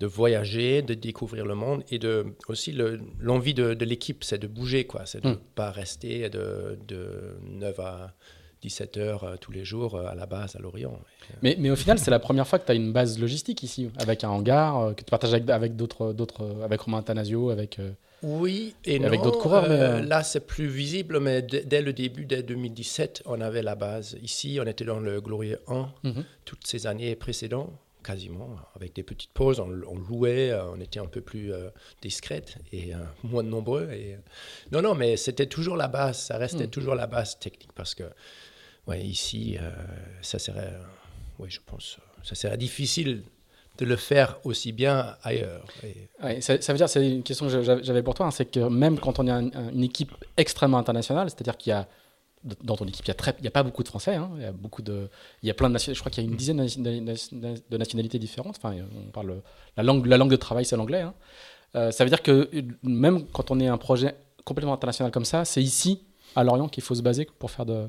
de 0.00 0.06
voyager, 0.06 0.82
de 0.82 0.94
découvrir 0.94 1.44
le 1.46 1.54
monde 1.54 1.82
et 1.90 1.98
de, 1.98 2.26
aussi 2.48 2.72
le- 2.72 3.00
l'envie 3.20 3.54
de, 3.54 3.74
de 3.74 3.84
l'équipe, 3.84 4.24
c'est 4.24 4.38
de 4.38 4.46
bouger, 4.46 4.84
quoi. 4.84 5.06
C'est 5.06 5.22
de 5.22 5.28
ne 5.28 5.34
Mm. 5.34 5.38
pas 5.54 5.70
rester 5.70 6.28
de, 6.30 6.78
de 6.88 7.36
9 7.48 7.78
à 7.80 8.14
17 8.62 8.96
heures 8.96 9.24
euh, 9.24 9.36
tous 9.40 9.52
les 9.52 9.64
jours 9.64 9.94
euh, 9.96 10.06
à 10.06 10.14
la 10.14 10.26
base 10.26 10.56
à 10.56 10.58
Lorient. 10.58 10.98
Mais, 11.42 11.54
mais 11.58 11.70
au 11.70 11.76
final, 11.76 11.98
c'est 11.98 12.10
la 12.10 12.18
première 12.18 12.46
fois 12.48 12.58
que 12.58 12.66
tu 12.66 12.72
as 12.72 12.74
une 12.74 12.92
base 12.92 13.18
logistique 13.18 13.62
ici, 13.62 13.90
avec 13.98 14.24
un 14.24 14.30
hangar 14.30 14.78
euh, 14.80 14.92
que 14.94 15.00
tu 15.04 15.10
partages 15.10 15.34
avec, 15.34 15.48
avec 15.50 15.76
d'autres, 15.76 16.12
d'autres, 16.12 16.42
euh, 16.44 16.64
avec 16.64 16.80
Romain 16.80 17.02
Tanasio, 17.02 17.50
avec. 17.50 17.78
euh, 17.78 17.90
Oui 18.22 18.74
et, 18.86 18.96
Et 18.96 19.04
avec 19.04 19.20
d'autres 19.20 19.38
coureurs, 19.38 19.64
mais, 19.68 19.74
euh, 19.78 19.98
euh, 19.98 20.00
Là, 20.02 20.22
c'est 20.22 20.46
plus 20.46 20.66
visible, 20.66 21.20
mais 21.20 21.42
dès, 21.42 21.62
dès 21.62 21.82
le 21.82 21.92
début, 21.92 22.24
dès 22.24 22.42
2017, 22.42 23.22
on 23.26 23.40
avait 23.42 23.62
la 23.62 23.74
base. 23.74 24.16
Ici, 24.22 24.58
on 24.62 24.66
était 24.66 24.86
dans 24.86 24.98
le 25.00 25.20
Glorieux 25.20 25.60
1 25.68 25.88
Mhm. 26.02 26.24
toutes 26.46 26.66
ces 26.66 26.86
années 26.86 27.14
précédentes, 27.16 27.70
quasiment, 28.04 28.56
avec 28.76 28.94
des 28.94 29.02
petites 29.02 29.32
pauses, 29.32 29.58
on, 29.58 29.68
on 29.88 29.98
louait, 29.98 30.50
euh, 30.50 30.70
on 30.70 30.80
était 30.80 31.00
un 31.00 31.06
peu 31.06 31.20
plus 31.20 31.52
euh, 31.52 31.70
discrète 32.02 32.56
et 32.72 32.94
euh, 32.94 32.98
moins 33.24 33.42
nombreux. 33.42 33.88
Et, 33.90 34.14
euh, 34.14 34.18
non, 34.70 34.82
non, 34.82 34.94
mais 34.94 35.16
c'était 35.16 35.46
toujours 35.46 35.76
la 35.76 35.88
base, 35.88 36.18
ça 36.18 36.36
restait 36.38 36.66
Mm. 36.68 36.70
toujours 36.70 36.94
la 36.94 37.06
base 37.08 37.38
technique 37.38 37.72
parce 37.74 37.94
que, 37.94 38.04
ouais, 38.86 39.02
ici, 39.02 39.56
ça 40.22 40.38
serait, 40.38 40.74
ouais, 41.40 41.50
je 41.50 41.60
pense, 41.66 41.98
ça 42.22 42.34
serait 42.36 42.56
difficile 42.58 43.22
de 43.78 43.84
le 43.86 43.96
faire 43.96 44.38
aussi 44.44 44.70
bien 44.70 45.16
ailleurs. 45.24 45.64
Et- 45.82 46.08
Ouais, 46.22 46.40
ça, 46.40 46.60
ça 46.60 46.72
veut 46.72 46.76
dire, 46.76 46.88
c'est 46.88 47.04
une 47.10 47.24
question 47.24 47.48
que 47.48 47.62
j'avais 47.82 48.02
pour 48.04 48.14
toi, 48.14 48.26
hein, 48.26 48.30
c'est 48.30 48.44
que 48.46 48.60
même 48.60 49.00
quand 49.00 49.18
on 49.18 49.26
est 49.26 49.30
un- 49.32 49.48
un- 49.52 49.70
une 49.72 49.82
équipe 49.82 50.12
extrêmement 50.36 50.78
internationale, 50.78 51.28
c'est-à-dire 51.28 51.56
qu'il 51.56 51.70
y 51.70 51.74
a 51.74 51.88
dans 52.62 52.76
ton 52.76 52.86
équipe, 52.86 53.04
il 53.06 53.08
y 53.08 53.46
a, 53.46 53.48
a 53.48 53.50
pas 53.50 53.62
beaucoup 53.62 53.82
de 53.82 53.88
Français, 53.88 54.14
hein, 54.16 54.30
il 54.36 54.42
y 54.42 54.46
a 54.46 54.52
beaucoup 54.52 54.82
de, 54.82 55.08
il 55.42 55.46
y 55.46 55.50
a 55.50 55.54
plein 55.54 55.70
de. 55.70 55.78
Je 55.78 55.98
crois 55.98 56.10
qu'il 56.10 56.22
y 56.22 56.26
a 56.26 56.30
une 56.30 56.36
dizaine 56.36 56.58
de 56.58 57.00
nation- 57.00 57.36
de 57.70 57.76
nationalités 57.76 58.18
différentes. 58.18 58.56
Enfin, 58.62 58.74
on 59.06 59.10
parle 59.10 59.40
la 59.76 59.82
langue, 59.82 60.06
la 60.06 60.16
langue 60.18 60.30
de 60.30 60.36
travail, 60.36 60.64
c'est 60.64 60.76
l'anglais. 60.76 61.00
hein. 61.00 61.14
Euh, 61.76 61.90
ça 61.90 62.04
veut 62.04 62.10
dire 62.10 62.22
que 62.22 62.48
même 62.82 63.26
quand 63.32 63.50
on 63.50 63.58
est 63.58 63.66
un 63.66 63.78
projet 63.78 64.14
complètement 64.44 64.74
international 64.74 65.10
comme 65.10 65.24
ça, 65.24 65.44
c'est 65.44 65.62
ici 65.62 66.04
à 66.36 66.44
Lorient 66.44 66.68
qu'il 66.68 66.82
faut 66.84 66.94
se 66.94 67.02
baser 67.02 67.26
pour 67.38 67.50
faire 67.50 67.64
de, 67.66 67.88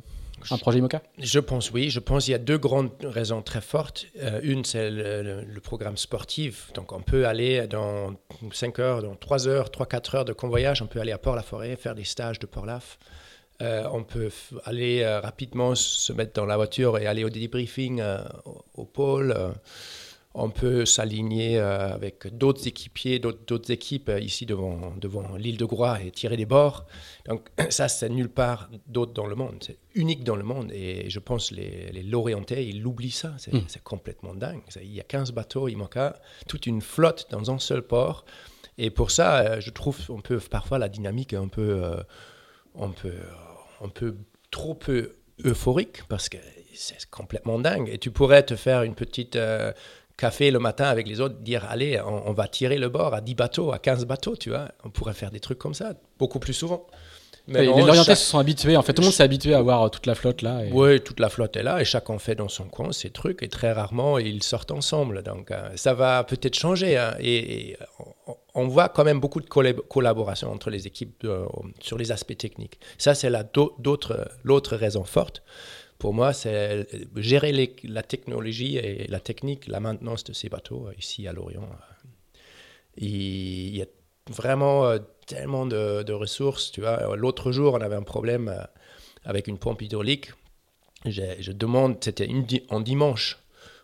un 0.52 0.58
projet 0.58 0.80
IMOCA. 0.80 1.02
Je 1.20 1.39
pense 1.39 1.72
oui. 1.72 1.89
Je 1.89 2.00
pense 2.00 2.26
qu'il 2.26 2.32
y 2.32 2.36
a 2.36 2.39
deux 2.39 2.58
grandes 2.58 2.91
raisons 3.04 3.41
très 3.41 3.62
fortes. 3.62 4.06
Euh, 4.22 4.39
une, 4.44 4.63
c'est 4.65 4.89
le 4.89 5.60
programme 5.62 5.98
sportif. 5.98 6.72
Donc, 6.74 6.94
on 6.94 7.02
peut 7.02 7.28
aller 7.28 7.68
dans 7.68 8.15
5 8.52 8.80
heures, 8.80 9.02
dans 9.04 9.15
3 9.15 9.48
heures, 9.48 9.70
3-4 9.70 10.15
heures 10.18 10.26
de 10.26 10.34
convoyage, 10.34 10.82
on 10.82 10.88
peut 10.88 11.00
aller 11.02 11.12
à 11.12 11.18
Port-la-Forêt, 11.18 11.76
faire 11.76 11.94
des 11.96 12.04
stages 12.06 12.39
de 12.39 12.46
Port-Laf. 12.46 12.98
Euh, 13.62 13.88
on 13.91 14.04
peut 14.04 14.30
aller 14.65 15.02
euh, 15.02 15.20
rapidement 15.22 15.76
se 15.76 16.12
mettre 16.12 16.34
dans 16.34 16.46
la 16.46 16.58
voiture 16.58 16.98
et 16.98 17.08
aller 17.08 17.24
au 17.24 17.30
débriefing 17.30 18.02
euh, 18.02 18.20
au, 18.46 18.65
au 18.76 18.86
pôle. 18.86 19.36
On 20.38 20.50
peut 20.50 20.86
s'aligner 20.86 21.58
avec 21.58 22.28
d'autres 22.36 22.68
équipiers, 22.68 23.20
d'autres 23.20 23.72
équipes 23.72 24.12
ici 24.20 24.46
devant, 24.46 24.94
devant 25.00 25.38
l'île 25.38 25.56
de 25.56 25.63
Groix 25.63 26.02
et 26.02 26.12
tirer 26.12 26.36
des 26.36 26.46
bords. 26.46 26.86
Donc 27.26 27.48
ça, 27.70 27.88
c'est 27.88 28.10
nulle 28.10 28.28
part 28.28 28.70
d'autre 28.86 29.13
dans 29.13 29.28
le 29.28 29.36
monde. 29.36 29.56
C'est 29.62 29.78
unique 29.94 30.26
dans 30.26 30.36
le 30.36 30.44
monde. 30.44 30.74
Et 30.74 31.10
je 31.10 31.20
pense 31.20 31.52
les, 31.52 31.89
les 31.94 32.04
Lorientais, 32.04 32.65
ils 32.65 32.82
l'oublient 32.82 33.12
ça. 33.12 33.34
C'est 33.38 33.54
Mm. 33.56 33.63
c'est 33.68 33.84
complètement 33.84 34.34
dingue. 34.34 34.62
Il 34.82 34.94
y 34.94 35.00
a 35.00 35.04
15 35.04 35.32
bateaux 35.32 35.68
IMOCA, 35.68 36.20
toute 36.48 36.68
une 36.68 36.82
flotte 36.82 37.28
dans 37.32 37.52
un 37.52 37.60
seul 37.60 37.82
port. 37.82 38.26
Et 38.78 38.89
pour 38.89 39.12
ça, 39.12 39.60
je 39.60 39.70
trouve 39.70 39.98
on 40.10 40.22
peut 40.22 40.39
parfois 40.39 40.80
la 40.80 40.89
dynamique 40.89 41.34
un 41.34 41.48
peu, 41.48 41.84
euh, 41.84 41.96
un 42.80 42.89
peu, 42.89 43.13
un 43.83 43.89
peu 43.89 44.15
trop 44.51 44.73
peu 44.73 45.15
euphorique 45.43 46.03
parce 46.07 46.29
que 46.29 46.38
c'est 46.73 47.05
complètement 47.09 47.59
dingue. 47.59 47.89
Et 47.91 47.97
tu 47.97 48.11
pourrais 48.11 48.43
te 48.43 48.55
faire 48.55 48.83
une 48.83 48.95
petite 48.95 49.35
euh, 49.35 49.71
café 50.17 50.51
le 50.51 50.59
matin 50.59 50.85
avec 50.85 51.07
les 51.07 51.19
autres, 51.21 51.35
dire 51.39 51.65
allez, 51.69 51.99
on, 52.01 52.29
on 52.29 52.33
va 52.33 52.47
tirer 52.47 52.77
le 52.77 52.89
bord 52.89 53.13
à 53.13 53.21
10 53.21 53.35
bateaux, 53.35 53.71
à 53.73 53.79
15 53.79 54.05
bateaux, 54.05 54.35
tu 54.35 54.49
vois. 54.49 54.69
On 54.83 54.89
pourrait 54.89 55.13
faire 55.13 55.31
des 55.31 55.39
trucs 55.39 55.57
comme 55.59 55.73
ça 55.73 55.93
beaucoup 56.19 56.39
plus 56.39 56.53
souvent. 56.53 56.85
Non, 57.47 57.75
les 57.85 57.91
chaque- 58.05 58.17
se 58.17 58.25
sont 58.25 58.39
habitués. 58.39 58.75
En 58.75 58.81
fait, 58.81 58.93
tout 58.93 59.01
le 59.03 59.05
monde 59.05 59.13
s'est 59.13 59.21
habitué 59.23 59.53
à 59.53 59.61
voir 59.61 59.83
euh, 59.83 59.89
toute 59.89 60.07
la 60.07 60.15
flotte 60.15 60.41
là. 60.41 60.65
et- 60.65 60.71
oui, 60.71 60.99
toute 61.01 61.19
la 61.19 61.29
flotte 61.29 61.55
est 61.55 61.61
là 61.63 61.79
et 61.79 61.85
chacun 61.85 62.17
fait 62.17 62.33
dans 62.33 62.47
son 62.47 62.63
coin 62.65 62.91
ses 62.91 63.11
trucs 63.11 63.43
et 63.43 63.49
très 63.49 63.71
rarement 63.71 64.17
ils 64.17 64.41
sortent 64.41 64.71
ensemble. 64.71 65.21
Donc 65.21 65.51
euh, 65.51 65.69
ça 65.75 65.93
va 65.93 66.23
peut-être 66.23 66.55
changer 66.57 66.97
hein, 66.97 67.15
et, 67.19 67.69
et 67.71 67.77
on, 68.27 68.35
on 68.56 68.68
voit 68.68 68.89
quand 68.89 69.04
même 69.04 69.20
beaucoup 69.20 69.41
de 69.41 69.48
collab- 69.48 69.82
collaboration 69.88 70.52
entre 70.52 70.70
les 70.70 70.88
équipes 70.88 71.24
euh, 71.26 71.46
sur 71.82 71.98
les 71.98 72.12
aspects 72.12 72.38
techniques. 72.38 72.80
Ça 72.98 73.13
c'est 73.13 73.32
d'autre- 73.80 74.30
l'autre 74.44 74.76
raison 74.76 75.04
forte. 75.04 75.44
Pour 75.98 76.13
moi, 76.13 76.34
c'est 76.34 76.88
gérer 77.15 77.52
les- 77.54 77.76
la 77.84 78.04
technologie 78.04 78.78
et 78.78 79.08
la 79.08 79.20
technique, 79.20 79.68
la 79.68 79.80
maintenance 79.80 80.24
de 80.26 80.34
ces 80.34 80.50
bateaux 80.50 80.88
euh, 80.88 80.94
ici 81.00 81.28
à 81.28 81.34
Lorient. 81.34 81.70
Il 82.98 83.76
y 83.76 83.82
a 83.82 83.86
vraiment 84.30 84.86
euh, 84.86 85.00
tellement 85.26 85.65
de, 85.65 86.12
ressources. 86.13 86.72
L'autre 87.15 87.52
jour, 87.52 87.74
on 87.74 87.82
avait 87.82 87.96
un 87.96 88.04
problème 88.04 88.50
euh, 88.50 88.62
avec 89.24 89.48
une 89.48 89.58
pompe 89.58 89.82
hydraulique. 89.82 90.32
J'ai- 91.06 91.41
Je 91.41 91.52
demande, 91.52 91.98
c'était 92.04 92.30
en 92.70 92.80
dimanche 92.82 93.38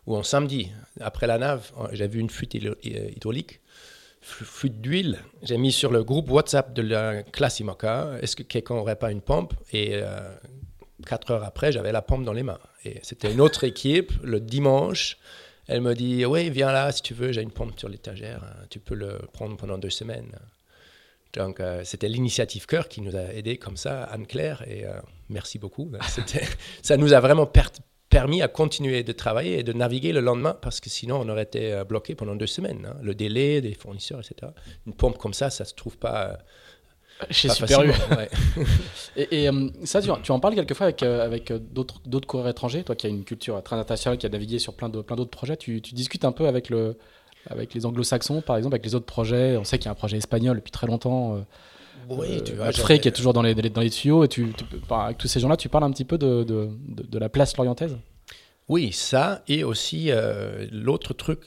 ou 0.07 0.15
en 0.15 0.23
samedi, 0.23 0.69
après 0.99 1.27
la 1.27 1.37
nave, 1.37 1.71
j'ai 1.93 2.07
vu 2.07 2.19
une 2.19 2.29
fuite 2.29 2.55
euh, 2.55 2.75
hydraulique. 2.83 3.60
Flûte 4.21 4.81
d'huile. 4.81 5.19
J'ai 5.41 5.57
mis 5.57 5.71
sur 5.71 5.91
le 5.91 6.03
groupe 6.03 6.29
WhatsApp 6.29 6.73
de 6.73 6.81
la 6.81 7.23
classe 7.23 7.59
IMOCA, 7.59 8.17
est-ce 8.21 8.35
que 8.35 8.43
quelqu'un 8.43 8.75
n'aurait 8.75 8.95
pas 8.95 9.11
une 9.11 9.21
pompe? 9.21 9.53
Et 9.73 9.91
euh, 9.93 10.19
quatre 11.05 11.31
heures 11.31 11.43
après, 11.43 11.71
j'avais 11.71 11.91
la 11.91 12.01
pompe 12.01 12.23
dans 12.23 12.33
les 12.33 12.43
mains. 12.43 12.59
Et 12.85 12.99
c'était 13.03 13.31
une 13.31 13.41
autre 13.41 13.63
équipe, 13.63 14.11
le 14.23 14.39
dimanche. 14.39 15.17
Elle 15.67 15.81
me 15.81 15.93
dit, 15.93 16.25
oui, 16.25 16.49
viens 16.49 16.71
là 16.71 16.91
si 16.91 17.01
tu 17.01 17.13
veux, 17.13 17.31
j'ai 17.31 17.41
une 17.41 17.51
pompe 17.51 17.77
sur 17.79 17.89
l'étagère, 17.89 18.43
tu 18.69 18.79
peux 18.79 18.95
le 18.95 19.19
prendre 19.33 19.57
pendant 19.57 19.77
deux 19.77 19.89
semaines. 19.89 20.31
Donc, 21.33 21.59
euh, 21.59 21.81
c'était 21.83 22.09
l'initiative 22.09 22.65
Cœur 22.65 22.89
qui 22.89 23.01
nous 23.01 23.15
a 23.15 23.33
aidés 23.33 23.57
comme 23.57 23.77
ça, 23.77 24.03
Anne-Claire, 24.03 24.63
et 24.67 24.85
euh, 24.85 24.99
merci 25.29 25.59
beaucoup. 25.59 25.89
ça 26.81 26.97
nous 26.97 27.13
a 27.13 27.19
vraiment 27.19 27.45
permis 28.11 28.43
à 28.43 28.47
continuer 28.47 29.01
de 29.03 29.11
travailler 29.11 29.59
et 29.59 29.63
de 29.63 29.73
naviguer 29.73 30.11
le 30.11 30.19
lendemain, 30.19 30.55
parce 30.61 30.79
que 30.79 30.89
sinon, 30.89 31.19
on 31.19 31.29
aurait 31.29 31.43
été 31.43 31.73
euh, 31.73 31.83
bloqué 31.83 32.13
pendant 32.13 32.35
deux 32.35 32.45
semaines. 32.45 32.85
Hein. 32.87 32.97
Le 33.01 33.15
délai 33.15 33.61
des 33.61 33.73
fournisseurs, 33.73 34.19
etc. 34.19 34.51
Une 34.85 34.93
pompe 34.93 35.17
comme 35.17 35.33
ça, 35.33 35.49
ça 35.49 35.65
se 35.65 35.73
trouve 35.73 35.97
pas. 35.97 36.37
Chez 37.29 37.49
Super 37.49 37.83
U. 37.83 37.91
et, 39.15 39.47
ça, 39.83 40.01
tu, 40.01 40.31
en 40.31 40.39
parles 40.39 40.55
quelquefois 40.55 40.87
avec, 40.87 41.03
avec 41.03 41.53
d'autres, 41.53 42.01
d'autres 42.05 42.27
coureurs 42.27 42.47
étrangers, 42.47 42.83
toi 42.83 42.95
qui 42.95 43.05
as 43.05 43.09
une 43.11 43.23
culture 43.23 43.61
très 43.61 43.75
internationale, 43.75 44.17
qui 44.17 44.25
a 44.25 44.29
navigué 44.29 44.57
sur 44.57 44.73
plein, 44.73 44.89
de, 44.89 45.01
plein 45.01 45.15
d'autres 45.15 45.29
projets, 45.29 45.55
tu, 45.55 45.81
tu 45.81 45.93
discutes 45.93 46.25
un 46.25 46.31
peu 46.31 46.47
avec 46.47 46.71
le, 46.71 46.97
avec 47.49 47.73
les 47.73 47.85
anglo-saxons, 47.85 48.41
par 48.41 48.57
exemple, 48.57 48.75
avec 48.75 48.85
les 48.85 48.95
autres 48.95 49.05
projets. 49.05 49.57
On 49.57 49.63
sait 49.63 49.77
qu'il 49.77 49.85
y 49.85 49.89
a 49.89 49.91
un 49.91 49.95
projet 49.95 50.17
espagnol 50.17 50.57
depuis 50.57 50.71
très 50.71 50.87
longtemps. 50.87 51.35
Euh, 51.35 51.41
oui, 52.09 52.43
tu 52.43 52.53
vois. 52.53 52.71
qui 52.71 53.07
est 53.07 53.11
toujours 53.11 53.33
dans 53.33 53.41
les, 53.41 53.55
dans 53.55 53.81
les 53.81 53.89
tuyaux. 53.89 54.23
Et 54.23 54.27
tu, 54.27 54.53
avec 54.89 55.17
tous 55.17 55.27
ces 55.27 55.39
gens-là, 55.39 55.57
tu 55.57 55.69
parles 55.69 55.83
un 55.83 55.91
petit 55.91 56.05
peu 56.05 56.17
de, 56.17 56.43
de, 56.43 56.69
de, 56.87 57.19
la 57.19 57.29
place 57.29 57.55
lorientaise? 57.57 57.97
Oui, 58.67 58.91
ça. 58.91 59.43
Et 59.47 59.63
aussi, 59.63 60.11
euh, 60.11 60.67
l'autre 60.71 61.13
truc 61.13 61.41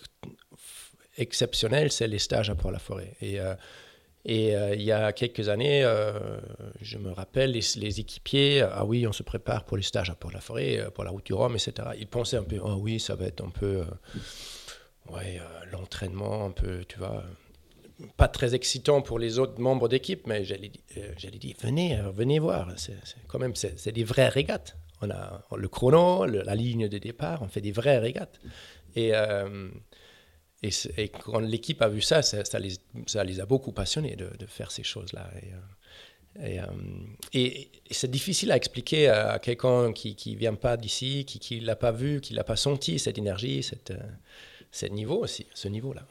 exceptionnel, 1.16 1.92
c'est 1.92 2.09
les 2.09 2.18
stages 2.18 2.50
à 2.50 2.54
Port-la-Forêt. 2.54 3.14
Et, 3.20 3.40
euh, 3.40 3.54
et 4.26 4.54
il 4.74 4.83
y 4.83 4.90
a 4.90 5.12
quelques 5.12 5.50
années, 5.50 5.83
je 6.80 6.96
me 6.96 7.11
rappelle, 7.11 7.50
les, 7.50 8.00
équipiers, 8.00 8.62
ah 8.62 8.87
oui, 8.87 9.07
on 9.07 9.12
se 9.12 9.22
prépare 9.22 9.64
pour 9.64 9.76
les 9.76 9.83
stages 9.83 10.09
à 10.09 10.14
Port-la-Forêt, 10.14 10.87
pour 10.94 11.04
la 11.04 11.11
route 11.11 11.26
du 11.26 11.35
Rhum, 11.35 11.52
etc. 11.52 11.88
Ils 11.98 12.07
pensaient 12.07 12.38
un 12.38 12.42
peu, 12.42 12.57
ah 12.64 12.74
oui, 12.74 12.98
ça 12.98 13.16
va 13.16 13.26
être 13.26 13.44
un 13.44 13.50
peu 13.50 13.85
ouais, 15.11 15.40
euh, 15.40 15.64
l'entraînement 15.72 16.46
un 16.46 16.50
peu, 16.50 16.85
tu 16.88 16.98
vois, 16.98 17.24
pas 18.16 18.28
très 18.28 18.54
excitant 18.54 19.02
pour 19.02 19.18
les 19.18 19.38
autres 19.38 19.61
membres 19.61 19.88
d'équipe, 19.88 20.26
mais 20.26 20.44
j'allais 20.44 20.72
euh, 20.96 21.38
dit, 21.38 21.54
venez, 21.61 21.98
euh, 21.98 22.11
venez 22.11 22.38
voir. 22.38 22.68
C'est 22.76 22.94
quand 23.28 23.38
même, 23.38 23.54
c'est 23.54 23.92
des 23.92 24.04
vraies 24.04 24.28
régates. 24.28 24.76
On 25.00 25.11
a 25.11 25.42
le 25.57 25.68
chrono, 25.68 26.24
la 26.24 26.54
ligne 26.54 26.88
de 26.88 26.98
départ, 26.98 27.42
on 27.42 27.48
fait 27.48 27.61
des 27.61 27.72
vraies 27.72 27.98
régates. 27.98 28.40
Et, 28.96 29.12
et, 30.62 31.09
quand 31.09 31.40
l'équipe 31.40 31.83
a 31.83 31.88
vu 31.88 32.00
ça, 32.00 32.22
ça, 32.22 32.59
les, 32.59 32.72
ça, 33.07 33.22
les, 33.22 33.40
a 33.40 33.46
beaucoup 33.46 33.72
passionnés 33.72 34.16
de, 34.16 34.46
faire 34.46 34.70
ces 34.70 34.83
choses-là. 34.83 35.30
Et, 36.42 36.61
et, 37.35 37.70
c'est 37.90 38.11
difficile 38.11 38.50
à 38.50 38.57
expliquer 38.57 39.09
à 39.09 39.38
quelqu'un 39.40 39.92
qui 39.92 40.16
ne 40.33 40.38
vient 40.38 40.54
pas 40.54 40.76
d'ici, 40.76 41.24
qui 41.26 41.61
ne 41.61 41.66
l'a 41.66 41.76
pas 41.76 41.92
vu, 41.92 42.20
qui 42.20 42.33
ne 42.33 42.38
l'a 42.38 42.44
pas 42.44 42.57
senti, 42.57 42.98
cette 42.98 43.18
énergie, 43.18 43.62
cette, 43.62 43.92
ce 44.74 44.87
niveau 44.87 45.18
aussi, 45.22 45.46
ce 45.54 45.68
niveau-là. 45.68 46.07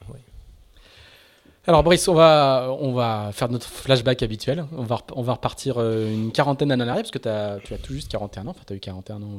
Alors 1.66 1.82
Brice, 1.82 2.10
on 2.10 2.14
va, 2.14 2.76
on 2.82 2.92
va 2.92 3.30
faire 3.32 3.48
notre 3.48 3.68
flashback 3.68 4.22
habituel. 4.22 4.66
On 4.76 4.84
va, 4.84 5.00
on 5.14 5.22
va 5.22 5.34
repartir 5.34 5.78
euh, 5.78 6.14
une 6.14 6.34
quarantaine 6.34 6.68
d'années 6.68 6.84
en 6.84 6.90
arrière, 6.90 7.04
parce 7.04 7.12
que 7.12 7.30
as, 7.30 7.60
tu 7.64 7.74
as 7.74 7.78
tout 7.78 7.94
juste 7.94 8.12
41 8.12 8.48
ans, 8.48 8.50
enfin 8.50 8.64
tu 8.68 8.74
as 8.74 8.76
eu 8.76 8.82
41 8.82 9.22
ans 9.22 9.22
euh, 9.22 9.30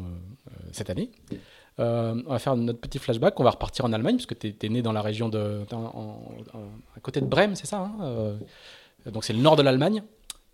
euh, 0.49 0.69
cette 0.73 0.89
année. 0.89 1.11
on 1.77 2.23
va 2.27 2.39
faire 2.39 2.57
notre 2.57 2.81
petit 2.81 2.99
flashback, 2.99 3.39
on 3.39 3.45
va 3.45 3.51
repartir 3.51 3.85
en 3.85 3.93
Allemagne, 3.93 4.17
parce 4.17 4.25
que 4.25 4.33
tu 4.33 4.55
es, 4.59 4.69
né 4.71 4.81
dans 4.81 4.93
la 4.93 5.03
région 5.03 5.29
de... 5.29 5.67
à 5.71 7.01
côté 7.03 7.21
de 7.21 7.27
Brême, 7.27 7.57
c'est 7.57 7.67
ça 7.67 7.91
hein, 8.01 8.39
Donc 9.05 9.25
c'est 9.25 9.35
le 9.35 9.41
nord 9.41 9.57
de 9.57 9.63
l'Allemagne, 9.63 10.03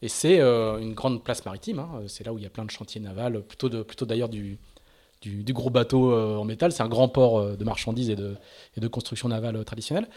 et 0.02 0.08
c'est 0.08 0.40
une 0.40 0.94
grande 0.94 1.22
place 1.22 1.44
maritime, 1.44 1.78
hein, 1.78 2.00
c'est 2.08 2.26
là 2.26 2.32
où 2.32 2.38
il 2.38 2.42
y 2.42 2.46
a 2.48 2.50
plein 2.50 2.64
de 2.64 2.70
chantiers 2.72 3.00
navals, 3.00 3.42
plutôt, 3.42 3.68
de, 3.68 3.84
plutôt 3.84 4.06
d'ailleurs 4.06 4.28
du, 4.28 4.58
du, 5.22 5.52
gros 5.52 5.70
bateau 5.70 6.12
en 6.12 6.44
métal. 6.44 6.72
C'est 6.72 6.82
un 6.82 6.88
grand 6.88 7.06
port 7.08 7.56
de 7.56 7.64
marchandises 7.64 8.10
et 8.10 8.16
de, 8.16 8.34
et 8.76 8.80
de 8.80 8.88
construction 8.88 9.28
navale 9.28 9.64
traditionnelle. 9.64 10.08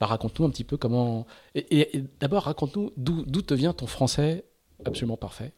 Bah, 0.00 0.06
raconte-nous 0.06 0.46
un 0.46 0.50
petit 0.50 0.64
peu 0.64 0.76
comment. 0.76 1.26
Et, 1.54 2.02
d'abord, 2.20 2.44
raconte-nous 2.44 2.92
d'où 2.96 3.42
te 3.42 3.54
vient 3.54 3.72
ton 3.72 3.86
français 3.86 4.44
absolument 4.84 5.16
parfait. 5.16 5.52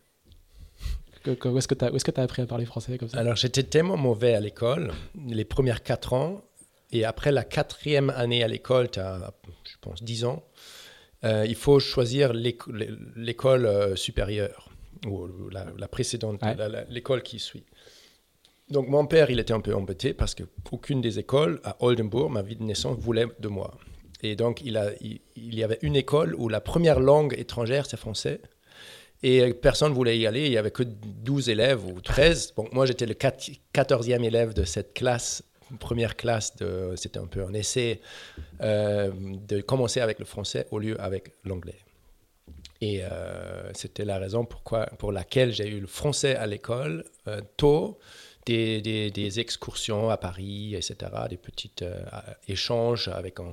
où 1.26 1.58
est-ce 1.58 1.68
que 1.68 1.74
tu 1.74 1.84
as, 1.84 1.88
as, 1.88 2.22
appris 2.22 2.42
à 2.42 2.46
parler 2.46 2.64
français 2.64 2.96
comme 2.96 3.08
ça? 3.08 3.18
Alors, 3.18 3.36
j'étais 3.36 3.62
tellement 3.62 3.96
mauvais 3.96 4.34
à 4.34 4.40
l'école, 4.40 4.92
les 5.26 5.44
premières 5.44 5.82
quatre 5.82 6.14
ans, 6.14 6.42
et 6.90 7.04
après 7.04 7.32
la 7.32 7.44
quatrième 7.44 8.10
année 8.10 8.42
à 8.42 8.48
l'école, 8.48 8.90
tu 8.90 8.98
as, 8.98 9.32
je 9.64 9.76
pense, 9.80 10.02
10 10.02 10.24
ans, 10.24 10.42
il 11.22 11.54
faut 11.54 11.78
choisir 11.78 12.32
l'école 12.32 13.96
supérieure, 13.96 14.70
ou 15.06 15.28
la, 15.50 15.88
précédente, 15.88 16.40
l'école 16.88 17.22
qui 17.22 17.38
suit. 17.38 17.64
Donc 18.70 18.88
mon 18.88 19.04
père, 19.06 19.30
il 19.30 19.40
était 19.40 19.52
un 19.52 19.60
peu 19.60 19.74
embêté 19.74 20.14
parce 20.14 20.34
qu'aucune 20.34 21.00
des 21.00 21.18
écoles 21.18 21.60
à 21.64 21.76
Oldenburg, 21.80 22.30
ma 22.30 22.42
ville 22.42 22.58
de 22.58 22.64
naissance, 22.64 22.96
voulait 22.98 23.26
de 23.40 23.48
moi. 23.48 23.76
Et 24.22 24.36
donc 24.36 24.60
il, 24.62 24.78
y 25.36 25.64
avait 25.64 25.78
une 25.82 25.96
école 25.96 26.34
où 26.36 26.48
la 26.48 26.60
première 26.60 27.00
langue 27.00 27.34
étrangère, 27.38 27.86
c'est 27.86 27.96
français. 27.96 28.40
Et 29.22 29.52
personne 29.52 29.90
ne 29.90 29.94
voulait 29.94 30.18
y 30.18 30.26
aller, 30.26 30.46
il 30.46 30.50
n'y 30.50 30.56
avait 30.56 30.70
que 30.70 30.82
12 30.82 31.50
élèves 31.50 31.84
ou 31.84 32.00
13. 32.00 32.54
Bon, 32.56 32.66
moi 32.72 32.86
j'étais 32.86 33.06
le 33.06 33.14
14e 33.14 34.24
élève 34.24 34.54
de 34.54 34.64
cette 34.64 34.94
classe, 34.94 35.42
première 35.78 36.16
classe, 36.16 36.54
c'était 36.96 37.18
un 37.18 37.26
peu 37.26 37.44
un 37.44 37.52
essai, 37.52 38.00
euh, 38.60 39.10
de 39.14 39.60
commencer 39.60 40.00
avec 40.00 40.18
le 40.18 40.24
français 40.24 40.66
au 40.70 40.78
lieu 40.78 41.00
avec 41.00 41.34
l'anglais. 41.44 41.78
Et 42.80 43.04
euh, 43.04 43.70
c'était 43.74 44.06
la 44.06 44.18
raison 44.18 44.46
pour 44.46 45.12
laquelle 45.12 45.52
j'ai 45.52 45.68
eu 45.68 45.80
le 45.80 45.86
français 45.86 46.34
à 46.34 46.46
l'école 46.46 47.04
euh, 47.28 47.42
tôt 47.56 47.98
des, 48.46 49.38
excursions 49.38 50.10
à 50.10 50.16
Paris, 50.16 50.74
etc., 50.74 50.96
des 51.28 51.36
petits 51.36 51.70
échanges 52.48 53.08
avec 53.08 53.38
un, 53.38 53.52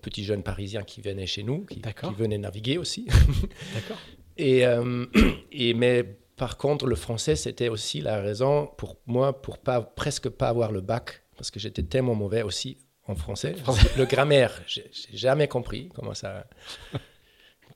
petit 0.00 0.24
jeune 0.24 0.42
parisien 0.42 0.82
qui 0.82 1.00
venait 1.00 1.26
chez 1.26 1.42
nous, 1.42 1.64
qui, 1.64 1.80
venait 2.16 2.38
naviguer 2.38 2.78
aussi. 2.78 3.06
D'accord. 3.74 3.98
Et, 4.36 4.66
euh, 4.66 5.06
et, 5.52 5.74
mais 5.74 6.02
par 6.36 6.56
contre, 6.56 6.86
le 6.86 6.96
français, 6.96 7.36
c'était 7.36 7.68
aussi 7.68 8.00
la 8.00 8.20
raison 8.20 8.66
pour 8.76 8.96
moi 9.06 9.40
pour 9.40 9.58
pas, 9.58 9.80
presque 9.80 10.28
pas 10.28 10.48
avoir 10.48 10.72
le 10.72 10.80
bac, 10.80 11.22
parce 11.36 11.50
que 11.50 11.60
j'étais 11.60 11.82
tellement 11.82 12.14
mauvais 12.14 12.42
aussi 12.42 12.78
en 13.06 13.14
français. 13.14 13.54
Le 13.96 14.04
grammaire, 14.06 14.62
j'ai 14.66 14.90
jamais 15.12 15.48
compris 15.48 15.90
comment 15.94 16.14
ça 16.14 16.46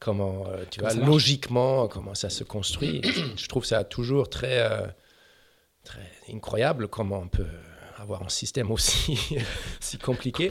comment 0.00 0.46
euh, 0.46 0.64
tu 0.70 0.78
vois 0.78 0.94
logiquement 0.94 1.88
comment 1.88 2.14
ça 2.14 2.30
se 2.30 2.44
construit 2.44 3.02
je 3.36 3.48
trouve 3.48 3.64
ça 3.64 3.82
toujours 3.82 4.30
très 4.30 4.64
incroyable 6.32 6.86
comment 6.86 7.18
on 7.18 7.26
peut 7.26 7.48
avoir 8.00 8.22
un 8.22 8.28
système 8.28 8.70
aussi 8.70 9.18
si 9.80 9.98
compliqué. 9.98 10.50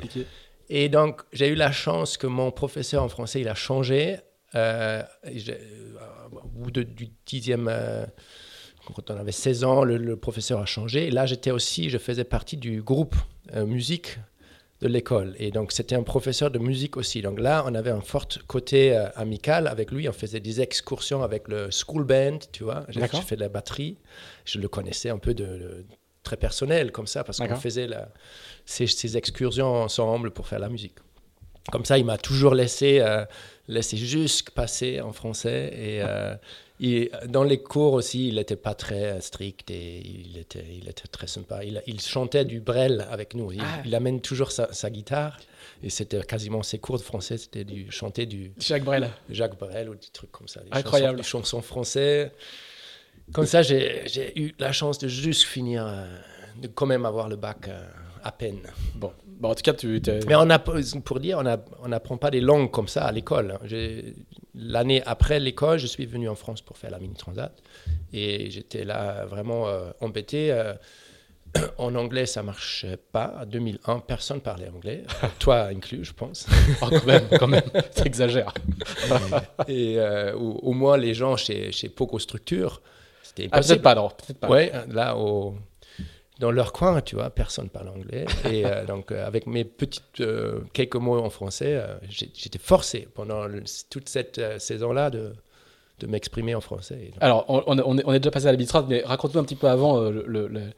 Et 0.69 0.89
donc, 0.89 1.21
j'ai 1.31 1.47
eu 1.47 1.55
la 1.55 1.71
chance 1.71 2.17
que 2.17 2.27
mon 2.27 2.51
professeur 2.51 3.03
en 3.03 3.09
français, 3.09 3.41
il 3.41 3.47
a 3.47 3.55
changé. 3.55 4.17
Euh, 4.55 5.01
au 6.31 6.47
bout 6.47 6.71
du 6.71 7.09
dixième, 7.25 7.67
euh, 7.69 8.05
quand 8.95 9.11
on 9.11 9.17
avait 9.17 9.31
16 9.31 9.63
ans, 9.63 9.83
le, 9.83 10.15
professeur 10.15 10.59
a 10.59 10.65
changé. 10.65 11.07
Et 11.07 11.11
là, 11.11 11.25
j'étais 11.25 11.51
aussi, 11.51 11.89
je 11.89 11.97
faisais 11.97 12.23
partie 12.23 12.57
du 12.57 12.81
groupe 12.81 13.15
euh, 13.55 13.65
musique 13.65 14.19
de 14.81 14.87
l'école. 14.87 15.35
Et 15.39 15.51
donc, 15.51 15.71
c'était 15.71 15.95
un 15.95 16.03
professeur 16.03 16.51
de 16.51 16.59
musique 16.59 16.97
aussi. 16.97 17.21
Donc 17.21 17.39
là, 17.39 17.63
on 17.65 17.73
avait 17.73 17.89
un 17.89 18.01
fort 18.01 18.27
côté 18.47 18.95
euh, 18.95 19.09
amical 19.15 19.67
avec 19.67 19.91
lui. 19.91 20.07
On 20.07 20.13
faisait 20.13 20.39
des 20.39 20.61
excursions 20.61 21.23
avec 21.23 21.47
le 21.47 21.69
school 21.71 22.03
band, 22.03 22.39
tu 22.51 22.63
vois. 22.63 22.85
J'ai 22.89 23.05
fait 23.07 23.35
de 23.35 23.41
la 23.41 23.49
batterie. 23.49 23.97
Je 24.45 24.59
le 24.59 24.67
connaissais 24.67 25.09
un 25.09 25.17
peu 25.17 25.33
de, 25.33 25.85
très 26.27 26.37
personnel, 26.37 26.91
comme 26.91 27.07
ça, 27.07 27.23
parce 27.23 27.37
qu'on 27.39 27.55
faisait 27.55 27.87
la, 27.87 28.09
ces, 28.65 29.15
excursions 29.15 29.73
ensemble 29.83 30.31
pour 30.31 30.45
faire 30.47 30.59
la 30.59 30.69
musique. 30.69 30.95
Comme 31.71 31.85
ça, 31.85 31.97
il 31.97 32.05
m'a 32.05 32.17
toujours 32.17 32.53
laissé, 32.53 32.99
euh, 32.99 33.25
laissé 33.67 33.95
juste 33.97 34.49
passer 34.51 34.99
en 35.01 35.13
français. 35.13 35.73
Et, 35.73 36.01
euh, 36.01 36.35
dans 37.27 37.43
les 37.43 37.59
cours 37.61 37.93
aussi, 37.93 38.27
il 38.27 38.35
n'était 38.35 38.55
pas 38.57 38.75
très 38.75 39.19
strict 39.21 39.71
et 39.71 40.01
il 40.05 40.37
était, 40.37 40.65
il 40.79 40.87
était 40.89 41.07
très 41.07 41.27
sympa. 41.27 41.63
Il, 41.63 41.81
il 41.87 41.99
chantait 41.99 42.45
du 42.45 42.59
Brel 42.59 43.07
avec 43.09 43.33
nous. 43.33 43.51
Il, 43.51 43.61
ah. 43.61 43.97
amène 43.97 44.19
toujours 44.21 44.51
sa, 44.51 44.89
guitare. 44.89 45.37
Et 45.81 45.89
c'était 45.89 46.21
quasiment 46.21 46.61
ses 46.61 46.79
cours 46.79 46.97
de 46.97 47.03
français, 47.03 47.37
c'était 47.37 47.63
du 47.63 47.91
chanter 47.91 48.25
du. 48.25 48.51
Jacques 48.59 48.83
Brel. 48.83 49.09
Jacques 49.29 49.59
Brel 49.59 49.89
ou 49.89 49.95
des 49.95 50.11
trucs 50.11 50.31
comme 50.31 50.47
ça. 50.47 50.61
Incroyable. 50.71 51.23
Chansons, 51.23 51.37
des 51.39 51.43
chansons 51.45 51.61
français. 51.61 52.31
Comme 53.33 53.45
ça, 53.45 53.61
j'ai 53.61 54.39
eu 54.39 54.53
la 54.59 54.71
chance 54.71 54.99
de 54.99 55.07
juste 55.07 55.43
finir, 55.43 55.85
euh, 55.85 56.05
de 56.61 56.67
quand 56.67 56.85
même 56.85 57.05
avoir 57.05 57.27
le 57.29 57.35
bac 57.35 57.67
euh, 57.67 57.87
à 58.23 58.31
peine. 58.31 58.59
Bon. 58.95 59.11
bon, 59.25 59.49
en 59.49 59.55
tout 59.55 59.61
cas, 59.61 59.73
tu. 59.73 60.01
Mais 60.27 60.35
on 60.35 60.49
a, 60.49 60.59
pour 60.59 61.19
dire, 61.19 61.43
on 61.83 61.87
n'apprend 61.87 62.17
pas 62.17 62.31
des 62.31 62.41
langues 62.41 62.71
comme 62.71 62.87
ça 62.87 63.05
à 63.05 63.11
l'école. 63.11 63.59
L'année 64.55 65.03
après 65.05 65.39
l'école, 65.39 65.77
je 65.77 65.87
suis 65.87 66.05
venu 66.05 66.27
en 66.29 66.35
France 66.35 66.61
pour 66.61 66.77
faire 66.77 66.89
la 66.89 66.99
mini 66.99 67.15
transat 67.15 67.55
et 68.11 68.49
j'étais 68.49 68.83
là 68.83 69.25
vraiment 69.25 69.67
euh, 69.67 69.91
embêté. 70.01 70.51
en 71.77 71.95
anglais, 71.95 72.25
ça 72.25 72.43
marchait 72.43 72.97
pas. 72.97 73.35
En 73.41 73.45
2001, 73.45 73.99
personne 73.99 74.41
parlait 74.41 74.69
anglais, 74.69 75.03
toi 75.39 75.67
inclus, 75.67 76.05
je 76.05 76.13
pense. 76.13 76.47
Oh, 76.81 76.87
quand 76.89 77.05
même, 77.05 77.27
quand 77.39 77.47
même, 77.47 77.63
t'exagères. 77.95 78.53
Et 79.67 79.97
euh, 79.97 80.35
au, 80.35 80.59
au 80.61 80.73
moins, 80.73 80.97
les 80.97 81.13
gens 81.13 81.35
chez, 81.37 81.71
chez 81.71 81.89
Poco 81.89 82.19
Structure, 82.19 82.81
c'était 83.43 83.49
Ah, 83.51 83.61
peut-être 83.61 83.81
pas, 83.81 83.91
alors, 83.91 84.15
peut-être 84.15 84.39
pas. 84.39 84.49
Ouais, 84.49 84.71
là, 84.89 85.15
au, 85.17 85.55
dans 86.39 86.51
leur 86.51 86.71
coin, 86.73 87.01
tu 87.01 87.15
vois, 87.15 87.29
personne 87.29 87.69
parle 87.69 87.89
anglais. 87.89 88.25
Et 88.45 88.65
euh, 88.65 88.85
donc, 88.91 89.11
euh, 89.11 89.25
avec 89.25 89.47
mes 89.47 89.63
petites 89.63 90.21
euh, 90.21 90.59
quelques 90.73 90.95
mots 90.97 91.19
en 91.19 91.29
français, 91.29 91.81
j'étais 92.09 92.59
forcé 92.59 93.07
pendant 93.13 93.45
le- 93.47 93.63
toute 93.89 94.07
cette 94.09 94.39
saison-là 94.59 95.09
de, 95.09 95.33
de 95.99 96.07
m'exprimer 96.07 96.53
en 96.55 96.61
français. 96.61 96.95
Donc, 97.13 97.17
Alors, 97.21 97.45
on, 97.47 97.63
on- 97.67 98.01
on 98.05 98.13
est, 98.13 98.19
déjà 98.19 98.31
passé 98.31 98.45
à 98.47 98.51
l'arbitrage, 98.51 98.85
mais 98.87 99.01
raconte-nous 99.05 99.39
un 99.39 99.43
petit 99.43 99.55
peu 99.55 99.67
avant, 99.67 99.99
le, 100.01 100.23
le- 100.27 100.47
le- 100.47 100.71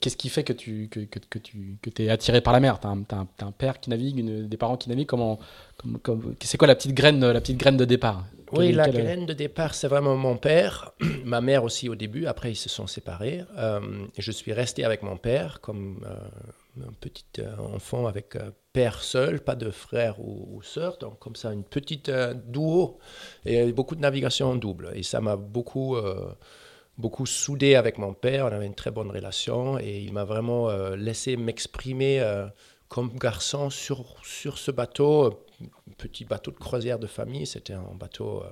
qu'est-ce 0.00 0.16
qui 0.16 0.28
fait 0.30 0.44
que 0.44 0.52
tu 0.54 0.88
que, 0.90 1.00
que, 1.00 1.18
que 1.18 1.38
tu 1.38 1.76
que 1.82 1.90
es 2.02 2.08
attiré 2.08 2.40
par 2.40 2.52
la 2.54 2.60
mer? 2.60 2.78
T'as 2.80 2.88
un, 2.88 3.02
un- 3.42 3.52
père 3.52 3.80
qui 3.80 3.90
navigue, 3.90 4.18
une- 4.18 4.48
des 4.48 4.56
parents 4.56 4.76
qui 4.76 4.88
naviguent. 4.88 5.08
Comment, 5.08 5.38
comme, 5.76 5.98
comme- 5.98 6.34
c'est 6.40 6.56
quoi 6.56 6.68
la 6.68 6.74
petite 6.76 6.94
graine, 6.94 7.20
la 7.20 7.40
petite 7.40 7.58
graine 7.58 7.76
de 7.76 7.84
départ? 7.84 8.24
Oui, 8.52 8.72
la 8.72 8.88
graine 8.88 9.26
de 9.26 9.32
départ, 9.32 9.74
c'est 9.74 9.88
vraiment 9.88 10.16
mon 10.16 10.36
père. 10.36 10.92
Ma 11.24 11.40
mère 11.40 11.64
aussi 11.64 11.88
au 11.88 11.94
début. 11.94 12.26
Après, 12.26 12.52
ils 12.52 12.56
se 12.56 12.68
sont 12.68 12.86
séparés. 12.86 13.44
Euh, 13.56 13.80
je 14.16 14.32
suis 14.32 14.52
resté 14.52 14.84
avec 14.84 15.02
mon 15.02 15.16
père 15.16 15.60
comme 15.60 16.04
euh, 16.06 16.86
un 16.88 16.92
petit 17.00 17.24
euh, 17.38 17.56
enfant 17.74 18.06
avec 18.06 18.36
euh, 18.36 18.50
père 18.72 19.02
seul, 19.02 19.40
pas 19.40 19.56
de 19.56 19.70
frère 19.70 20.20
ou, 20.20 20.56
ou 20.56 20.62
sœur. 20.62 20.98
Donc, 20.98 21.18
comme 21.18 21.36
ça, 21.36 21.52
une 21.52 21.64
petite 21.64 22.10
duo 22.46 22.98
et 23.44 23.72
beaucoup 23.72 23.94
de 23.94 24.00
navigation 24.00 24.50
en 24.50 24.56
double. 24.56 24.90
Et 24.94 25.02
ça 25.02 25.20
m'a 25.20 25.36
beaucoup, 25.36 25.96
beaucoup 26.98 27.26
soudé 27.26 27.76
avec 27.76 27.96
mon 27.96 28.12
père. 28.12 28.46
On 28.46 28.48
avait 28.48 28.66
une 28.66 28.74
très 28.74 28.90
bonne 28.90 29.10
relation 29.10 29.78
et 29.78 30.00
il 30.00 30.12
m'a 30.12 30.24
vraiment 30.24 30.68
euh, 30.68 30.96
laissé 30.96 31.36
m'exprimer 31.36 32.20
euh, 32.20 32.46
comme 32.88 33.10
garçon 33.16 33.70
sur, 33.70 34.16
sur 34.22 34.58
ce 34.58 34.70
bateau 34.70 35.46
petit 35.96 36.24
bateau 36.24 36.50
de 36.50 36.56
croisière 36.56 36.98
de 36.98 37.06
famille. 37.06 37.46
C'était 37.46 37.74
un 37.74 37.94
bateau. 37.94 38.42
euh, 38.42 38.50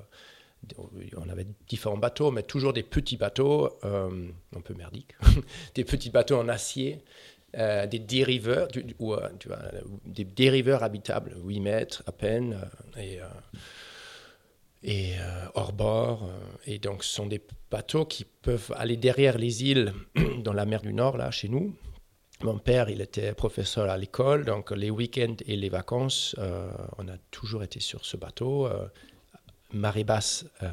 on 1.17 1.29
avait 1.29 1.47
différents 1.69 1.97
bateaux, 1.97 2.31
mais 2.31 2.43
toujours 2.43 2.73
des 2.73 2.83
petits 2.83 3.17
bateaux, 3.17 3.71
euh, 3.85 4.29
un 4.55 4.61
peu 4.61 4.75
merdiques, 4.75 5.15
des 5.75 5.85
petits 5.85 6.11
bateaux 6.11 6.39
en 6.39 6.49
acier, 6.49 7.03
euh, 7.57 7.87
des 7.87 7.99
dériveurs, 7.99 8.69
tu 8.69 9.49
vois, 9.49 9.71
des 10.05 10.25
dériveurs 10.25 10.83
habitables, 10.83 11.37
8 11.45 11.61
mètres 11.61 12.03
à 12.07 12.13
peine, 12.13 12.59
et, 12.99 13.19
et 14.83 15.13
hors 15.55 15.73
bord. 15.73 16.29
et 16.67 16.79
donc, 16.79 17.05
ce 17.05 17.15
sont 17.15 17.27
des 17.27 17.43
bateaux 17.71 18.07
qui 18.07 18.25
peuvent 18.25 18.73
aller 18.77 18.97
derrière 18.97 19.39
les 19.39 19.63
îles 19.63 19.93
dans 20.43 20.53
la 20.53 20.65
mer 20.65 20.81
du 20.81 20.93
Nord, 20.93 21.17
là, 21.17 21.31
chez 21.31 21.49
nous. 21.49 21.77
Mon 22.43 22.59
père, 22.59 22.91
il 22.91 23.01
était 23.01 23.33
professeur 23.33 23.89
à 23.89 23.97
l'école, 23.97 24.45
donc 24.45 24.71
les 24.71 24.91
week-ends 24.91 25.37
et 25.47 25.57
les 25.57 25.71
vacances, 25.71 26.37
euh, 26.39 26.69
on 26.99 27.09
a 27.09 27.17
toujours 27.31 27.63
été 27.63 27.81
sur 27.81 28.05
ce 28.05 28.19
bateau. 28.19 28.67
Euh, 28.67 28.87
marée 29.73 30.05
basse, 30.05 30.45
euh, 30.63 30.69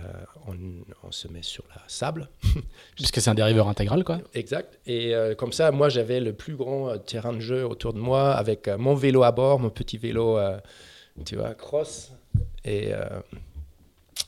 on, 0.45 0.56
on 1.04 1.12
se 1.12 1.30
met 1.30 1.41
sur 1.41 1.63
la 1.69 1.82
sable. 1.88 2.28
Puisque 2.95 3.21
c'est 3.21 3.30
un 3.30 3.34
dériveur 3.34 3.69
intégral, 3.69 4.04
quoi. 4.04 4.19
Exact. 4.34 4.78
Et 4.86 5.13
comme 5.38 5.54
ça, 5.54 5.71
moi, 5.71 5.88
j'avais 5.88 6.19
le 6.19 6.34
plus 6.34 6.56
grand 6.56 6.97
terrain 6.99 7.32
de 7.32 7.39
jeu 7.39 7.65
autour 7.65 7.93
de 7.93 7.99
moi 7.99 8.34
avec 8.34 8.67
mon 8.67 8.93
vélo 8.93 9.23
à 9.23 9.32
bord, 9.32 9.60
mon 9.60 9.69
petit 9.69 9.97
vélo, 9.97 10.38
tu 11.26 11.38
vois, 11.38 11.56
cross. 11.56 12.12
Et, 12.65 12.91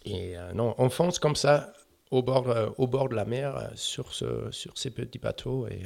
et 0.05 0.35
non, 0.53 0.73
on 0.77 0.89
fonce 0.89 1.19
comme 1.19 1.35
ça 1.35 1.73
au 2.11 2.23
bord, 2.23 2.47
au 2.77 2.87
bord 2.87 3.09
de 3.09 3.15
la 3.15 3.25
mer 3.25 3.69
sur, 3.75 4.13
ce, 4.13 4.49
sur 4.51 4.77
ces 4.77 4.89
petits 4.89 5.19
bateaux. 5.19 5.67
Et 5.67 5.83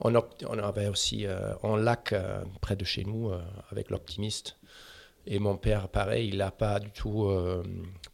on, 0.00 0.14
avait 0.58 0.88
aussi 0.88 1.26
euh, 1.26 1.52
un 1.62 1.76
lac 1.76 2.12
euh, 2.12 2.42
près 2.60 2.76
de 2.76 2.84
chez 2.84 3.04
nous 3.04 3.30
euh, 3.30 3.40
avec 3.70 3.90
l'optimiste. 3.90 4.56
Et 5.28 5.38
mon 5.40 5.56
père, 5.56 5.88
pareil, 5.88 6.28
il 6.28 6.36
n'a 6.36 6.52
pas 6.52 6.78
du 6.78 6.92
tout 6.92 7.28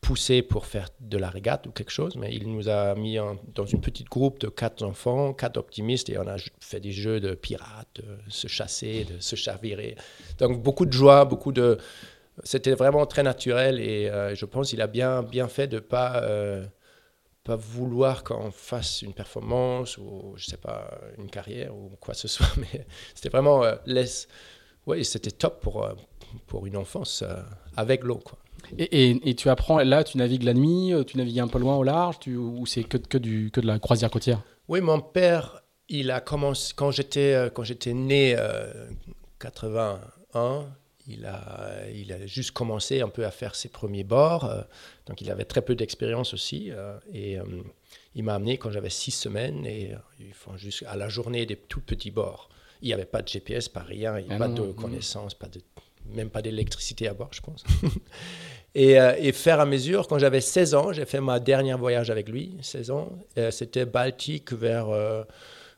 poussé 0.01 0.41
pour 0.41 0.65
faire 0.65 0.89
de 0.99 1.19
la 1.19 1.29
régate 1.29 1.67
ou 1.67 1.71
quelque 1.71 1.91
chose, 1.91 2.17
mais 2.17 2.33
il 2.35 2.51
nous 2.51 2.71
a 2.71 2.95
mis 2.95 3.19
dans 3.55 3.67
une 3.67 3.83
petite 3.83 4.09
groupe 4.09 4.39
de 4.39 4.49
quatre 4.49 4.83
enfants, 4.83 5.35
quatre 5.35 5.59
optimistes, 5.59 6.09
et 6.09 6.17
on 6.17 6.27
a 6.27 6.37
fait 6.61 6.81
des 6.81 6.91
jeux 6.91 7.21
de 7.21 7.35
pirates, 7.35 7.97
de 7.97 8.31
se 8.31 8.49
chasser, 8.49 9.05
de 9.05 9.21
se 9.21 9.37
chavirer. 9.37 9.95
Donc 10.39 10.63
beaucoup 10.63 10.87
de 10.87 10.93
joie, 10.95 11.27
beaucoup 11.27 11.53
de... 11.53 11.77
C'était 12.45 12.73
vraiment 12.73 13.05
très 13.05 13.23
naturel, 13.23 13.79
et 13.79 14.11
je 14.35 14.47
pense 14.47 14.71
qu'il 14.71 14.81
a 14.81 14.87
bien, 14.87 15.23
bien 15.23 15.49
fait 15.49 15.67
de 15.67 15.77
ne 15.77 15.81
pas, 15.81 16.23
pas 17.45 17.57
vouloir 17.57 18.23
qu'on 18.25 18.51
fasse 18.51 19.03
une 19.03 19.13
performance 19.15 19.99
ou, 19.99 20.33
je 20.37 20.45
sais 20.47 20.57
pas, 20.57 20.91
une 21.19 21.29
carrière 21.29 21.75
ou 21.75 21.91
quoi 22.01 22.15
que 22.15 22.21
ce 22.21 22.29
soit, 22.29 22.47
mais 22.57 22.87
c'était 23.15 23.29
vraiment... 23.31 23.65
euh, 23.65 23.75
laisse... 23.87 24.29
Oui, 24.87 25.05
c'était 25.05 25.31
top 25.31 25.61
pour, 25.61 25.85
euh, 25.85 25.93
pour 26.49 26.67
une 26.67 26.77
enfance 26.77 27.23
euh, 27.23 27.37
avec 27.77 28.03
l'eau. 28.03 28.19
Quoi. 28.19 28.37
Et, 28.79 29.11
et- 29.11 29.31
et 29.31 29.35
tu 29.35 29.49
apprends, 29.49 29.79
là, 29.79 30.03
tu 30.03 30.19
navigues 30.19 30.43
la 30.43 30.55
nuit, 30.55 30.93
euh, 30.93 31.05
tu 31.05 31.17
navigues 31.19 31.39
un 31.41 31.47
peu 31.49 31.59
loin 31.61 31.77
au 31.77 31.83
large, 31.85 32.19
tu, 32.21 32.37
ou 32.37 32.67
c'est 32.67 32.83
que, 32.85 32.97
que, 32.97 33.19
du, 33.19 33.51
que 33.53 33.61
de 33.61 33.67
la 33.67 33.79
croisière 33.79 34.11
côtière? 34.11 34.41
Oui, 34.69 34.81
mon 34.81 35.01
père, 35.01 35.63
il 35.89 36.11
a 36.11 36.21
commencé 36.21 36.73
quand 36.77 36.91
j'étais 36.91 37.51
quand 37.55 37.63
j'étais 37.65 37.93
né 37.93 38.35
euh, 38.39 38.73
81. 39.39 40.67
Il 41.09 41.27
a, 41.27 41.89
il 41.93 42.13
a 42.13 42.27
juste 42.27 42.53
commencé 42.53 43.01
un 43.01 43.09
peu 43.09 43.25
à 43.27 43.31
faire 43.31 43.55
ses 43.57 43.69
premiers 43.69 44.05
bords. 44.05 44.45
euh, 44.45 44.63
donc, 45.07 45.21
il 45.21 45.31
avait 45.31 45.45
très 45.45 45.63
peu 45.63 45.75
d'expérience 45.75 46.33
aussi. 46.33 46.71
euh, 46.71 46.97
et 47.13 47.39
euh, 47.39 47.45
il 48.15 48.23
m'a 48.23 48.35
amené 48.35 48.57
quand 48.59 48.71
j'avais 48.71 48.91
six 48.91 49.11
semaines. 49.11 49.67
Et 49.67 49.93
ils 50.21 50.33
font 50.35 50.57
juste 50.57 50.85
à 50.87 50.97
la 50.97 51.09
journée 51.09 51.45
des 51.47 51.57
tout 51.57 51.81
petits 51.81 52.11
bords. 52.13 52.49
Il 52.83 52.87
n'y 52.87 52.95
avait 52.95 53.05
pas 53.05 53.23
de 53.23 53.29
GPS, 53.29 53.69
pas 53.69 53.83
rien. 53.83 54.19
Il 54.19 54.27
n'y 54.29 54.33
Ah 54.35 54.39
pas 54.39 54.49
non, 54.49 54.67
de 54.67 54.73
connaissances, 54.73 55.35
pas 55.35 55.49
de, 55.49 55.61
même 56.07 56.31
pas 56.31 56.43
d'électricité 56.43 57.09
à 57.09 57.15
bord, 57.15 57.31
je 57.33 57.41
pense. 57.41 57.65
Et, 58.75 58.93
et 59.19 59.33
faire 59.33 59.61
à 59.61 59.67
mesure, 59.67 60.09
quand 60.09 60.19
j'avais 60.19 60.41
16 60.41 60.75
ans, 60.75 60.93
j'ai 60.95 61.05
fait 61.05 61.21
ma 61.21 61.41
dernière 61.41 61.77
voyage 61.77 62.09
avec 62.11 62.31
lui, 62.31 62.57
16 62.63 62.91
ans. 62.91 63.11
C'était 63.51 63.85
Baltique 63.85 64.55
vers, 64.55 64.89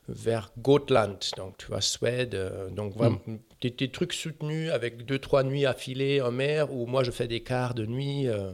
vers 0.07 0.51
Gotland, 0.59 1.17
donc 1.37 1.57
tu 1.57 1.67
vois, 1.67 1.81
Suède. 1.81 2.35
euh, 2.35 2.69
donc 2.69 2.93
vraiment, 2.95 3.19
des, 3.69 3.75
des 3.85 3.89
trucs 3.91 4.13
soutenus 4.13 4.71
avec 4.71 5.05
deux, 5.05 5.19
trois 5.19 5.43
nuits 5.43 5.65
affilées 5.65 6.21
en 6.21 6.31
mer 6.31 6.71
où 6.73 6.85
moi 6.85 7.03
je 7.03 7.11
fais 7.11 7.27
des 7.27 7.41
quarts 7.41 7.73
de 7.73 7.85
nuit. 7.85 8.27
euh, 8.27 8.51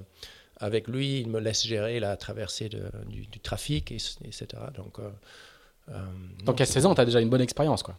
avec 0.63 0.87
lui, 0.87 1.21
il 1.21 1.27
me 1.27 1.39
laisse 1.39 1.65
gérer 1.65 1.99
la 1.99 2.15
traversée 2.17 2.69
de- 2.69 2.83
du, 3.09 3.25
du 3.25 3.39
trafic, 3.39 3.91
et, 3.91 3.95
etc. 3.95 4.45
Donc, 4.75 4.99
euh, 4.99 5.09
euh, 5.89 5.93
Donc 6.45 6.59
non, 6.59 6.63
à 6.63 6.65
16 6.67 6.85
ans, 6.85 6.93
tu 6.93 7.01
as 7.01 7.05
déjà 7.05 7.19
une 7.19 7.29
bonne 7.31 7.41
expérience, 7.41 7.81
quoi. 7.81 7.97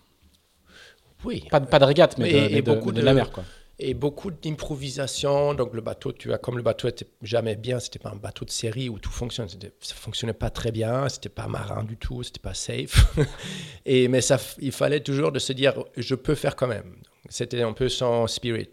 oui. 1.24 1.44
Pas, 1.50 1.58
de- 1.58 1.66
pas 1.66 1.80
de 1.80 1.84
régate, 1.84 2.18
mais 2.18 2.30
de, 2.32 2.36
Et- 2.36 2.40
mais 2.40 2.52
et 2.58 2.62
de- 2.62 2.72
beaucoup 2.72 2.92
de 2.92 3.00
de- 3.00 3.04
la 3.04 3.14
mer, 3.14 3.32
quoi. 3.32 3.44
Et 3.82 3.94
beaucoup 3.94 4.30
d'improvisation. 4.30 5.54
Donc 5.54 5.74
le 5.74 5.80
bateau, 5.80 6.12
tu 6.12 6.28
vois, 6.28 6.38
comme 6.38 6.56
le 6.56 6.62
bateau 6.62 6.88
était 6.88 7.06
jamais 7.22 7.56
bien, 7.56 7.80
c'était 7.80 7.98
pas 7.98 8.10
un 8.10 8.16
bateau 8.16 8.44
de 8.44 8.50
série 8.50 8.88
où 8.88 8.98
tout 8.98 9.10
fonctionne. 9.10 9.48
Ça 9.48 9.94
fonctionnait 9.94 10.32
pas 10.32 10.50
très 10.50 10.70
bien, 10.70 11.08
c'était 11.08 11.28
pas 11.28 11.48
marin 11.48 11.82
du 11.84 11.96
tout, 11.96 12.22
c'était 12.22 12.40
pas 12.40 12.54
safe. 12.54 13.16
et 13.86 14.08
mais 14.08 14.20
ça, 14.20 14.38
il 14.60 14.72
fallait 14.72 15.00
toujours 15.00 15.32
de 15.32 15.38
se 15.38 15.52
dire, 15.52 15.74
je 15.96 16.14
peux 16.14 16.34
faire 16.34 16.56
quand 16.56 16.68
même. 16.68 16.96
C'était 17.28 17.62
un 17.62 17.72
peu 17.72 17.88
son 17.88 18.26
spirit. 18.26 18.70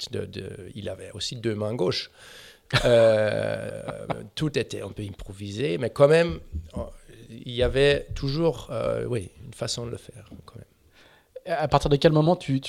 Il 0.76 0.89
avait 0.89 1.12
aussi 1.13 1.36
deux 1.36 1.56
mains 1.56 1.74
gauches. 1.76 2.12
Euh, 2.86 3.82
tout 4.36 4.58
était 4.58 4.82
un 4.82 4.89
peu 4.89 5.04
improvisé, 5.04 5.78
mais 5.78 5.89
quand 5.89 6.08
même, 6.08 6.39
il 7.30 7.54
y 7.54 7.63
avait 7.63 8.08
toujours, 8.15 8.67
euh, 8.72 9.06
oui, 9.06 9.30
une 9.45 9.54
façon 9.54 9.86
de 9.86 9.91
le 9.91 9.98
faire. 9.98 10.30
Quand 10.45 10.56
même. 10.56 10.65
À 11.50 11.68
partir 11.68 11.90
de 11.90 11.96
quel 11.96 12.12
moment 12.12 12.36
tu 12.36 12.62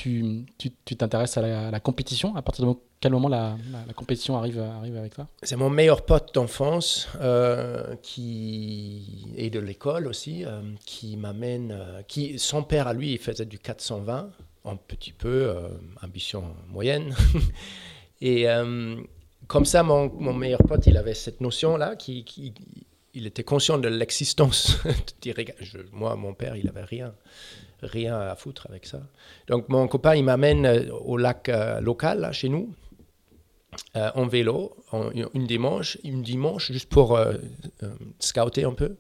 t'intéresses 0.97 1.37
à, 1.37 1.71
la, 1.71 1.81
compétition? 1.81 2.35
À 2.35 2.43
partir 2.43 2.67
de 2.67 2.75
quel 2.99 3.13
moment 3.13 3.29
la, 3.29 3.57
la- 3.87 3.93
compétition 3.93 4.37
arrive, 4.39 4.59
arrive 4.59 4.97
avec 4.97 5.15
toi 5.15 5.29
C'est 5.43 5.57
mon 5.57 5.69
meilleur 5.69 6.03
pote 6.05 6.35
d'enfance 6.35 7.09
euh, 7.21 7.95
qui 8.03 9.27
et 9.37 9.51
de 9.51 9.61
l'école 9.61 10.07
aussi 10.07 10.45
euh, 10.47 10.63
qui 10.87 11.17
m'amène. 11.19 11.73
euh, 11.73 12.03
qui 12.09 12.39
son 12.39 12.63
père 12.63 12.87
à 12.89 12.95
lui 12.95 13.13
il 13.13 13.19
faisait 13.19 13.45
du 13.45 13.59
420 13.59 14.31
un 14.65 14.77
petit 14.77 15.13
peu 15.13 15.55
ambition 16.03 16.45
moyenne. 16.69 17.15
Et 18.23 18.45
comme 19.47 19.65
ça 19.65 19.83
mon, 19.83 20.11
mon 20.13 20.33
meilleur 20.35 20.63
pote 20.63 20.87
il 20.87 20.97
avait 20.99 21.15
cette 21.15 21.41
notion 21.41 21.77
là 21.77 21.97
qui, 21.97 22.25
qui- 22.25 22.53
il 23.13 23.27
était 23.27 23.43
conscient 23.45 23.77
de 23.79 23.89
l'existence. 23.89 24.79
Moi 25.93 26.15
mon 26.17 26.33
père 26.35 26.57
il 26.57 26.69
avait 26.69 26.85
rien 26.85 27.15
rien 27.83 28.19
à 28.19 28.35
foutre 28.35 28.67
avec 28.69 28.87
ça 28.87 29.01
donc 29.49 29.69
mon 29.69 29.87
copain 29.89 30.15
il 30.15 30.25
m'amène 30.25 30.67
euh, 30.67 30.93
au 30.93 31.17
lac 31.17 31.49
euh, 31.49 31.81
local 31.81 32.21
là, 32.21 32.33
chez 32.33 32.49
nous 32.49 32.75
euh, 33.97 34.11
en 34.17 34.27
vélo, 34.27 34.77
une 35.33 35.47
dimanche, 35.47 35.97
une 36.03 36.23
dimanche 36.23 36.73
juste 36.73 36.89
pour 36.89 37.19
scouter 38.19 38.65
un 38.65 38.73
peu. 38.73 38.97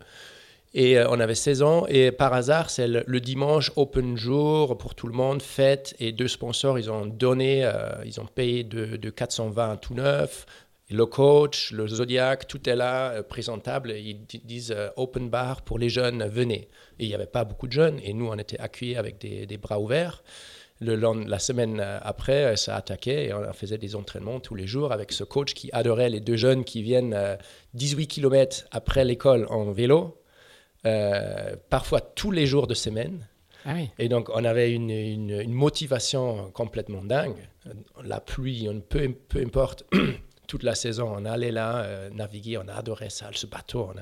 Et 0.74 0.96
on 1.00 1.18
avait 1.18 1.34
16 1.34 1.62
ans 1.62 1.86
et 1.88 2.12
par 2.12 2.32
hasard, 2.32 2.70
c'est 2.70 2.86
le, 2.86 3.20
dimanche 3.20 3.72
open 3.74 4.16
jour 4.16 4.78
pour 4.78 4.94
tout 4.94 5.08
le 5.08 5.12
monde, 5.12 5.42
fête 5.42 5.96
et 5.98 6.12
deux 6.12 6.28
sponsors, 6.28 6.78
ils 6.78 6.88
ont 6.88 7.04
donné, 7.04 7.68
ils 8.06 8.20
ont 8.20 8.26
payé 8.26 8.62
de, 8.62 8.96
de 8.96 9.10
420 9.10 9.78
tout 9.78 9.94
neuf 9.94 10.46
le 10.90 11.06
coach, 11.06 11.70
le 11.70 11.86
Zodiac, 11.86 12.48
tout 12.48 12.68
est 12.68 12.74
là, 12.74 13.12
euh, 13.12 13.22
présentable. 13.22 13.92
Ils 13.92 14.26
disent 14.44 14.74
euh, 14.76 14.88
open 14.96 15.30
bar 15.30 15.62
pour 15.62 15.78
les 15.78 15.88
jeunes, 15.88 16.24
venez. 16.26 16.68
Et 16.98 17.04
il 17.04 17.08
n'y 17.08 17.14
avait 17.14 17.26
pas 17.26 17.44
beaucoup 17.44 17.68
de 17.68 17.72
jeunes. 17.72 18.00
Et 18.02 18.12
nous, 18.12 18.26
on 18.26 18.36
était 18.36 18.58
accueillis 18.58 18.96
avec 18.96 19.18
des, 19.18 19.46
des 19.46 19.56
bras 19.56 19.78
ouverts. 19.78 20.24
Le, 20.80 20.96
la 20.96 21.38
semaine 21.38 21.78
euh, 21.80 21.98
après, 22.02 22.56
ça 22.56 22.74
attaquait 22.74 23.26
et 23.26 23.34
on 23.34 23.52
faisait 23.52 23.78
des 23.78 23.94
entraînements 23.94 24.40
tous 24.40 24.54
les 24.54 24.66
jours 24.66 24.92
avec 24.92 25.12
ce 25.12 25.22
coach 25.22 25.54
qui 25.54 25.70
adorait 25.72 26.10
les 26.10 26.20
deux 26.20 26.36
jeunes 26.36 26.64
qui 26.64 26.82
viennent 26.82 27.16
18 27.74 28.06
km 28.06 28.64
après 28.70 29.04
l'école 29.04 29.46
en 29.50 29.72
vélo, 29.72 30.18
parfois 31.68 32.00
tous 32.00 32.30
les 32.30 32.46
jours 32.46 32.66
de 32.66 32.74
semaine. 32.74 33.28
Ah 33.66 33.74
oui. 33.74 33.90
Et 33.98 34.08
donc, 34.08 34.30
on 34.34 34.42
avait 34.42 34.72
une, 34.72 34.88
une, 34.88 35.38
une, 35.38 35.52
motivation 35.52 36.50
complètement 36.52 37.04
dingue. 37.04 37.36
La 38.02 38.18
pluie, 38.18 38.66
on, 38.70 38.80
peu 38.80 39.14
importe. 39.36 39.84
toute 40.50 40.64
la 40.64 40.74
saison. 40.74 41.14
On 41.16 41.24
allait 41.26 41.52
là 41.52 41.84
euh, 41.84 42.10
naviguer, 42.10 42.58
on 42.58 42.66
a 42.66 42.74
adoré 42.74 43.08
ça, 43.08 43.30
ce 43.32 43.46
bateau. 43.46 43.92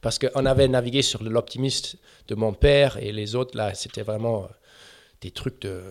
Parce 0.00 0.18
qu'on 0.18 0.46
avait 0.46 0.66
navigué 0.66 1.02
sur 1.02 1.22
l'optimiste 1.22 1.96
de 2.28 2.34
mon 2.34 2.54
père 2.54 2.96
et 2.96 3.12
les 3.12 3.34
autres, 3.34 3.54
là, 3.56 3.74
c'était 3.74 4.02
vraiment 4.02 4.44
euh, 4.44 4.48
des 5.20 5.30
trucs 5.30 5.60
de 5.60 5.82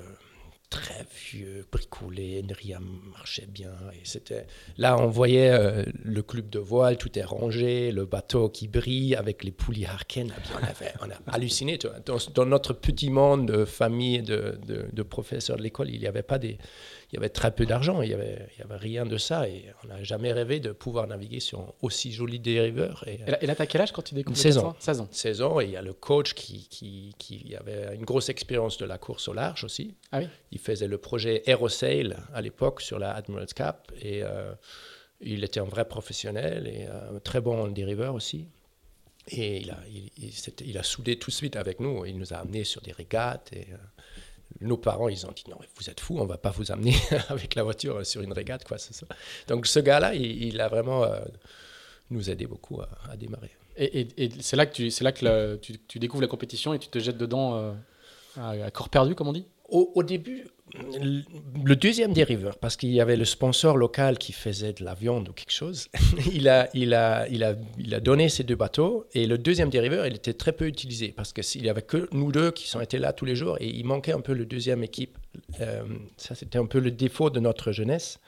très 0.72 1.06
vieux, 1.32 1.68
bricolés, 1.72 2.44
rien 2.50 2.80
marchait 3.12 3.46
bien. 3.46 3.72
Et 3.94 4.06
c'était 4.06 4.48
là, 4.78 4.98
on 4.98 5.06
voyait 5.06 5.52
euh, 5.52 5.86
le 6.04 6.24
club 6.24 6.50
de 6.50 6.60
voile, 6.60 6.98
tout 6.98 7.18
est 7.18 7.24
rangé, 7.24 7.92
le 7.92 8.06
bateau 8.06 8.50
qui 8.50 8.68
brille 8.68 9.16
avec 9.16 9.44
les 9.44 9.52
poulies 9.52 9.86
Harken. 9.86 10.34
On, 10.56 10.64
avait, 10.64 10.94
on 11.02 11.12
a 11.12 11.34
halluciné. 11.36 11.78
Dans, 11.78 12.18
dans, 12.34 12.46
notre 12.48 12.74
petit 12.74 13.12
monde 13.12 13.48
de 13.48 13.66
famille, 13.66 14.24
de, 14.24 14.58
de, 14.66 14.88
de 14.92 15.04
professeurs 15.04 15.58
de 15.58 15.62
l'école, 15.62 15.92
il 15.92 16.00
n'y 16.00 16.08
avait 16.08 16.24
pas 16.24 16.40
des 16.40 16.58
il 17.12 17.16
y 17.16 17.18
avait 17.18 17.30
très 17.30 17.52
peu 17.52 17.66
d'argent, 17.66 18.02
il 18.02 18.10
n'y 18.10 18.14
avait, 18.14 18.50
rien 18.70 19.06
de 19.06 19.18
ça. 19.18 19.48
Et 19.48 19.66
on 19.84 19.88
n'a 19.88 20.04
jamais 20.04 20.34
rêvé 20.34 20.60
de 20.60 20.74
pouvoir 20.74 21.08
naviguer 21.08 21.40
sur 21.40 21.74
aussi 21.82 22.12
joli 22.12 22.38
dériveur. 22.40 23.06
Et, 23.08 23.20
et 23.42 23.48
là, 23.48 23.56
quel 23.56 23.82
âge 23.82 23.94
quand 23.94 24.02
tu 24.02 24.14
découvres 24.14 24.38
16 24.38 24.58
ans. 24.58 24.76
16 24.78 25.00
ans. 25.02 25.08
16 25.10 25.42
ans, 25.42 25.62
et 25.62 25.66
il 25.66 25.72
y 25.72 25.78
a 25.78 25.82
le 25.82 25.94
coach 25.94 26.34
qui, 26.34 26.68
qui, 26.68 27.16
qui, 27.18 27.56
avait 27.56 27.96
une 27.96 28.04
grosse 28.04 28.28
expérience 28.28 28.78
de 28.78 28.86
la 28.86 28.98
course 28.98 29.30
au 29.30 29.34
large 29.34 29.64
aussi. 29.64 29.96
Ah 30.12 30.20
oui 30.20 30.28
Il 30.52 30.60
faisait 30.60 30.88
le 30.88 30.98
projet 30.98 31.44
Aerosail 31.46 32.14
à 32.34 32.42
l'époque 32.42 32.82
sur 32.82 33.00
la 33.00 33.14
Admiral's 33.14 33.54
Cap. 33.54 33.90
Et 34.02 34.24
euh, 34.24 34.54
il 35.22 35.46
était 35.46 35.62
un 35.62 35.66
vrai 35.66 35.86
professionnel 35.88 36.68
et 36.68 36.88
euh, 36.88 37.16
un 37.16 37.20
très 37.20 37.40
bon 37.40 37.68
dériveur 37.70 38.16
aussi. 38.16 38.48
Et 39.30 39.62
il 39.62 39.72
a, 39.72 39.80
il, 39.90 40.10
il, 40.66 40.78
a 40.78 40.84
soudé 40.84 41.18
tout 41.18 41.30
de 41.30 41.36
suite 41.36 41.56
avec 41.56 41.80
nous. 41.80 42.06
Il 42.06 42.18
nous 42.18 42.34
a 42.34 42.38
amenés 42.38 42.66
sur 42.66 42.82
des 42.82 42.92
régates. 42.92 43.52
Et, 43.54 43.68
euh, 43.72 43.78
nos 44.62 44.78
parents, 44.78 45.10
ils 45.10 45.26
ont 45.26 45.32
dit 45.32 45.44
non, 45.50 45.58
vous 45.76 45.90
êtes 45.90 46.00
fous, 46.00 46.18
on 46.20 46.26
va 46.26 46.38
pas 46.38 46.52
vous 46.52 46.72
amener 46.72 46.96
avec 47.30 47.56
la 47.56 47.64
voiture 47.64 48.06
sur 48.06 48.22
une 48.22 48.34
régate, 48.34 48.68
quoi. 48.68 48.78
Donc 49.48 49.68
ce 49.68 49.80
gars-là, 49.80 50.16
il, 50.16 50.60
a 50.62 50.68
vraiment 50.68 51.04
euh, 51.04 51.20
nous 52.10 52.30
aidé 52.30 52.48
beaucoup 52.48 52.82
à, 52.82 53.18
démarrer. 53.18 53.52
Et, 53.78 54.08
c'est 54.40 54.56
là 54.56 54.66
que, 54.66 54.74
tu, 54.74 54.90
c'est 54.90 55.04
là 55.04 55.12
que 55.12 55.56
tu, 55.58 56.00
découvres 56.00 56.22
la 56.22 56.28
compétition 56.28 56.74
et 56.74 56.80
tu 56.80 56.88
te 56.88 56.98
jettes 57.00 57.18
dedans 57.18 57.56
euh, 57.56 57.74
à, 58.38 58.72
corps 58.72 58.90
perdu, 58.90 59.14
comme 59.14 59.28
on 59.28 59.34
dit? 59.34 59.46
Au, 59.70 60.04
début, 60.04 60.46
le 60.74 61.76
deuxième 61.76 62.14
dériveur, 62.14 62.58
parce 62.58 62.76
qu'il 62.76 62.92
y 62.92 63.00
avait 63.00 63.16
le 63.16 63.26
sponsor 63.26 63.78
local 63.78 64.18
qui 64.18 64.34
faisait 64.34 64.74
de 64.74 64.84
la 64.84 64.94
viande 64.94 65.30
ou 65.30 65.34
quelque 65.34 65.52
chose, 65.52 65.88
il, 66.34 66.50
a, 66.50 66.70
il, 66.74 66.94
a, 66.94 67.28
il, 67.30 67.44
a, 67.44 67.56
il 67.78 67.94
a 67.94 68.00
donné 68.00 68.30
ces 68.30 68.44
deux 68.44 68.56
bateaux. 68.56 69.06
Et 69.14 69.28
le 69.28 69.38
deuxième 69.38 69.70
dériveur, 69.70 70.06
il 70.06 70.16
était 70.16 70.34
très 70.34 70.52
peu 70.52 70.68
utilisé, 70.68 71.14
parce 71.16 71.34
qu'il 71.34 71.62
n'y 71.62 71.70
avait 71.70 71.82
que 71.82 72.08
nous 72.12 72.32
deux 72.32 72.52
qui 72.52 72.68
sont 72.68 72.82
été 72.82 72.98
là 72.98 73.14
tous 73.14 73.26
les 73.26 73.36
jours. 73.36 73.58
Et 73.60 73.68
il 73.68 73.86
manquait 73.86 74.14
un 74.14 74.22
peu 74.22 74.34
le 74.34 74.46
deuxième 74.46 74.84
équipe. 74.84 75.18
Euh, 75.62 75.84
ça, 76.18 76.36
c'était 76.36 76.60
un 76.60 76.66
peu 76.66 76.80
le 76.80 76.92
défaut 76.92 77.30
de 77.30 77.40
notre 77.40 77.72
jeunesse. 77.72 78.20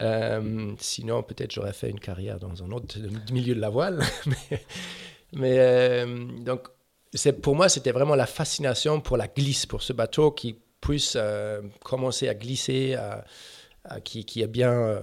Euh, 0.00 0.72
sinon, 0.78 1.22
peut-être 1.22 1.52
j'aurais 1.52 1.72
fait 1.72 1.90
une 1.90 2.00
carrière 2.00 2.38
dans 2.38 2.62
un 2.62 2.70
autre 2.70 2.96
milieu 3.32 3.54
de 3.54 3.60
la 3.60 3.70
voile. 3.70 4.02
mais, 5.32 5.56
euh, 5.58 6.26
donc, 6.40 6.68
pour 7.42 7.56
moi, 7.56 7.68
c'était 7.68 7.92
vraiment 7.92 8.14
la 8.14 8.26
fascination 8.26 9.00
pour 9.00 9.16
la 9.16 9.28
glisse, 9.28 9.66
pour 9.66 9.82
ce 9.82 9.92
bateau 9.92 10.30
qui 10.30 10.56
puisse 10.80 11.14
euh, 11.16 11.62
commencer 11.84 12.28
à 12.28 12.34
glisser, 12.34 12.96
qui, 14.04 14.24
qui, 14.24 14.42
est 14.42 14.46
bien, 14.46 14.72
euh, 14.72 15.00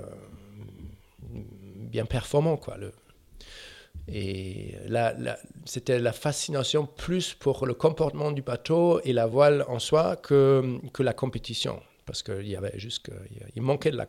bien 1.32 2.06
performant. 2.06 2.58
Quoi, 2.58 2.78
le, 2.78 2.94
et 4.08 4.76
là, 4.88 5.16
c'était 5.66 6.00
la 6.00 6.14
fascination 6.14 6.86
plus 6.86 7.34
pour 7.34 7.66
le 7.66 7.74
comportement 7.74 8.32
du 8.32 8.42
bateau 8.42 9.02
et 9.04 9.14
la 9.14 9.26
voile 9.26 9.66
en 9.68 9.80
soi 9.80 10.16
que, 10.16 10.80
que 10.94 11.04
la 11.04 11.14
compétition, 11.14 11.82
parce 12.06 12.24
qu'il 12.24 12.48
y 12.48 12.56
avait 12.56 12.78
juste 12.80 13.10
il 13.56 13.62
manquait 13.62 13.92
de 13.92 13.98
la 13.98 14.08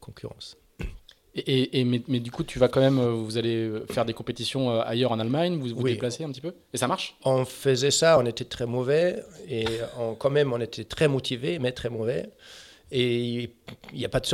concurrence. 0.00 0.56
Et, 1.34 1.84
mais, 1.84 2.20
du 2.20 2.30
coup, 2.30 2.42
tu 2.42 2.58
vas 2.58 2.68
quand 2.68 2.80
même, 2.80 2.98
euh, 2.98 3.12
vous 3.12 3.36
allez 3.36 3.70
faire 3.90 4.04
des 4.04 4.14
compétitions 4.14 4.70
euh, 4.70 4.82
ailleurs 4.84 5.12
en 5.12 5.20
Allemagne, 5.20 5.58
vous 5.58 5.74
vous 5.74 5.82
déplacez 5.82 6.24
un 6.24 6.30
petit 6.30 6.40
peu? 6.40 6.54
Et 6.72 6.78
ça 6.78 6.88
marche? 6.88 7.16
On 7.24 7.44
faisait 7.44 7.90
ça, 7.90 8.18
on 8.18 8.26
était 8.26 8.44
très 8.44 8.66
mauvais, 8.66 9.22
et 9.48 9.66
on, 9.98 10.14
quand 10.14 10.30
même, 10.30 10.52
on 10.52 10.60
était 10.60 10.84
très 10.84 11.06
motivés, 11.06 11.58
mais 11.58 11.72
très 11.72 11.90
mauvais. 11.90 12.30
Et 12.90 13.54
il 13.92 14.00
y 14.00 14.04
a 14.04 14.08
pas 14.08 14.20
de 14.20 14.26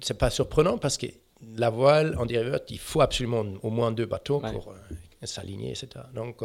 c'est 0.00 0.16
pas 0.16 0.30
surprenant 0.30 0.78
parce 0.78 0.96
que 0.96 1.06
la 1.56 1.68
voile 1.68 2.16
en 2.18 2.24
dériveur, 2.24 2.60
il 2.70 2.78
faut 2.78 3.02
absolument 3.02 3.44
au 3.62 3.68
moins 3.68 3.92
deux 3.92 4.06
bateaux 4.06 4.40
pour 4.40 4.70
euh, 4.70 5.26
s'aligner, 5.26 5.70
etc. 5.70 6.06
Donc, 6.14 6.42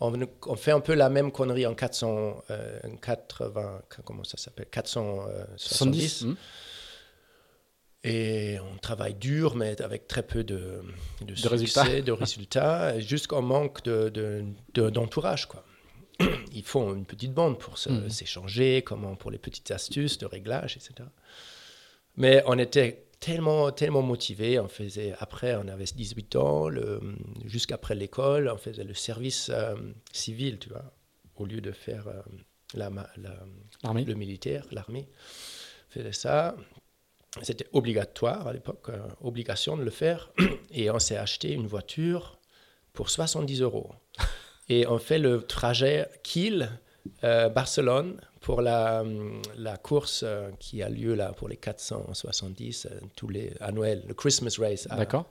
on, 0.00 0.56
fait 0.56 0.72
un 0.72 0.80
peu 0.80 0.94
la 0.94 1.08
même 1.08 1.30
connerie 1.30 1.66
en 1.66 1.74
480, 1.74 3.82
comment 4.04 4.24
ça 4.24 4.36
s'appelle? 4.36 4.66
470. 4.70 6.26
Et 8.02 8.56
on 8.72 8.78
travaille 8.78 9.14
dur, 9.14 9.56
mais 9.56 9.80
avec 9.82 10.08
très 10.08 10.22
peu 10.22 10.42
de, 10.42 10.82
de, 11.20 11.34
de 11.34 11.48
résultats, 11.48 12.00
de 12.00 12.12
résultats 12.12 12.98
jusqu'au 13.00 13.42
manque 13.42 13.82
d'entourage. 13.84 15.42
De, 15.42 15.46
quoi. 15.48 15.64
Ils 16.52 16.64
font 16.64 16.94
une 16.94 17.04
petite 17.04 17.34
bande 17.34 17.58
pour 17.58 17.74
hmm. 17.74 18.08
s'échanger, 18.08 18.82
comment 18.82 19.16
pour 19.16 19.30
les 19.30 19.38
petites 19.38 19.70
astuces 19.70 20.18
de 20.18 20.26
réglage, 20.26 20.76
etc. 20.76 21.08
Mais 22.16 22.42
on 22.46 22.58
était 22.58 23.04
tellement, 23.20 23.70
tellement 23.70 24.02
motivés. 24.02 24.58
On 24.58 24.68
faisait, 24.68 25.14
après, 25.18 25.54
on 25.56 25.68
avait 25.68 25.84
18 25.84 26.36
ans, 26.36 26.68
jusqu'après 27.44 27.94
l'école, 27.94 28.50
on 28.52 28.58
faisait 28.58 28.84
le 28.84 28.94
service 28.94 29.50
euh, 29.50 29.74
civil, 30.12 30.58
tu 30.58 30.70
vois, 30.70 30.92
au 31.36 31.46
lieu 31.46 31.60
de 31.60 31.72
faire 31.72 32.08
euh, 32.08 32.20
la, 32.74 32.90
la, 33.16 33.92
le 33.92 34.14
militaire, 34.14 34.66
l'armée. 34.72 35.06
On 35.90 35.92
faisait 35.92 36.12
ça. 36.12 36.56
C'était 37.42 37.66
obligatoire 37.72 38.48
à 38.48 38.52
l'époque, 38.52 38.88
euh, 38.88 38.98
obligation 39.22 39.76
de 39.76 39.82
le 39.84 39.90
faire. 39.90 40.30
Et 40.72 40.90
on 40.90 40.98
s'est 40.98 41.16
acheté 41.16 41.52
une 41.52 41.66
voiture 41.66 42.38
pour 42.92 43.08
70 43.10 43.62
euros. 43.62 43.90
Et 44.68 44.86
on 44.86 44.98
fait 44.98 45.18
le 45.18 45.42
trajet 45.42 46.08
Kiel-Barcelone 46.22 48.20
pour 48.40 48.62
la, 48.62 49.04
la 49.56 49.76
course 49.76 50.22
euh, 50.24 50.50
qui 50.58 50.82
a 50.82 50.88
lieu 50.88 51.14
là 51.14 51.32
pour 51.32 51.48
les 51.48 51.56
470 51.56 52.86
euh, 52.86 53.00
tous 53.16 53.28
les 53.28 53.52
annuels, 53.60 54.02
le 54.08 54.14
Christmas 54.14 54.56
Race. 54.58 54.88
D'accord. 54.88 55.26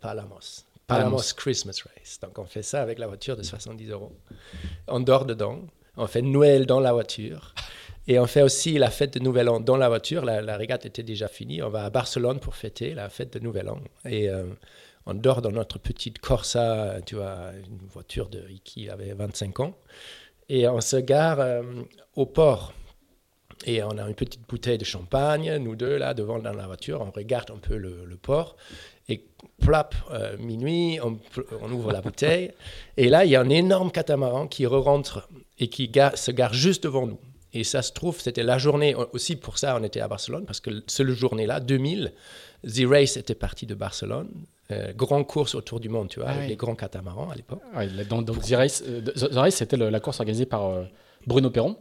Palamos. 0.00 0.64
Palamos 0.86 1.34
Christmas 1.36 1.82
Race. 1.84 2.18
Donc 2.20 2.38
on 2.38 2.46
fait 2.46 2.62
ça 2.62 2.82
avec 2.82 2.98
la 2.98 3.06
voiture 3.06 3.36
de 3.36 3.42
70 3.42 3.90
euros. 3.90 4.16
On 4.86 5.00
dort 5.00 5.24
dedans. 5.24 5.60
On 5.96 6.06
fait 6.06 6.22
Noël 6.22 6.66
dans 6.66 6.80
la 6.80 6.92
voiture. 6.92 7.54
Et 8.10 8.18
on 8.18 8.26
fait 8.26 8.40
aussi 8.40 8.78
la 8.78 8.90
fête 8.90 9.12
de 9.12 9.18
Nouvel 9.20 9.50
An 9.50 9.60
dans 9.60 9.76
la 9.76 9.88
voiture. 9.88 10.24
La, 10.24 10.56
régate 10.56 10.86
était 10.86 11.02
déjà 11.02 11.28
finie. 11.28 11.62
On 11.62 11.68
va 11.68 11.84
à 11.84 11.90
Barcelone 11.90 12.40
pour 12.40 12.56
fêter 12.56 12.94
la 12.94 13.10
fête 13.10 13.34
de 13.34 13.38
Nouvel 13.38 13.68
An. 13.68 13.80
Et 14.06 14.30
euh, 14.30 14.44
on 15.04 15.12
dort 15.12 15.42
dans 15.42 15.52
notre 15.52 15.78
petite 15.78 16.18
Corsa, 16.18 17.02
tu 17.04 17.16
vois, 17.16 17.50
une 17.54 17.86
voiture 17.86 18.30
de, 18.30 18.42
qui 18.64 18.88
avait 18.88 19.12
25 19.12 19.60
ans. 19.60 19.74
Et 20.48 20.66
on 20.66 20.80
se 20.80 20.96
gare 20.96 21.38
euh, 21.40 21.62
au 22.16 22.24
port. 22.24 22.72
Et 23.66 23.82
on 23.82 23.90
a 23.98 24.08
une 24.08 24.14
petite 24.14 24.48
bouteille 24.48 24.78
de 24.78 24.86
champagne, 24.86 25.56
nous 25.56 25.76
deux, 25.76 25.98
là, 25.98 26.14
devant 26.14 26.38
dans 26.38 26.54
la 26.54 26.66
voiture. 26.66 27.02
On 27.02 27.10
regarde 27.10 27.50
un 27.50 27.58
peu 27.58 27.76
le, 27.76 28.16
port. 28.22 28.56
Et 29.10 29.26
plap, 29.60 29.94
euh, 30.12 30.34
minuit, 30.38 30.98
on, 31.02 31.18
ouvre 31.72 31.92
la 31.92 32.00
bouteille. 32.00 32.52
Et 32.96 33.10
là, 33.10 33.26
il 33.26 33.32
y 33.32 33.36
a 33.36 33.42
un 33.42 33.50
énorme 33.50 33.90
catamaran 33.90 34.46
qui 34.46 34.64
re-rentre 34.64 35.28
et 35.58 35.68
qui 35.68 35.92
se 36.14 36.30
gare 36.30 36.54
juste 36.54 36.84
devant 36.84 37.06
nous. 37.06 37.18
Et 37.54 37.64
ça 37.64 37.82
se 37.82 37.92
trouve, 37.92 38.20
c'était 38.20 38.42
la 38.42 38.58
journée, 38.58 38.94
aussi 39.12 39.36
pour 39.36 39.58
ça 39.58 39.76
on 39.80 39.82
était 39.82 40.00
à 40.00 40.08
Barcelone, 40.08 40.44
parce 40.44 40.60
que 40.60 40.70
cette 40.86 41.08
journée-là, 41.08 41.60
2000, 41.60 42.12
The 42.66 42.84
Race 42.86 43.16
était 43.16 43.34
parti 43.34 43.66
de 43.66 43.74
Barcelone. 43.74 44.28
Euh, 44.70 44.92
grande 44.92 45.26
course 45.26 45.54
autour 45.54 45.80
du 45.80 45.88
monde, 45.88 46.08
tu 46.08 46.20
vois, 46.20 46.28
ah 46.28 46.34
avec 46.34 46.48
les 46.50 46.56
grands 46.56 46.74
catamarans 46.74 47.30
à 47.30 47.34
l'époque. 47.34 47.62
Ah 47.72 47.86
donc, 47.86 48.26
The 48.26 48.52
Race, 48.52 48.84
euh, 48.86 49.00
The 49.00 49.34
Race 49.34 49.54
c'était 49.54 49.78
la 49.78 50.00
course 50.00 50.20
organisée 50.20 50.44
par 50.44 50.66
euh, 50.66 50.84
Bruno 51.26 51.48
Perron, 51.48 51.76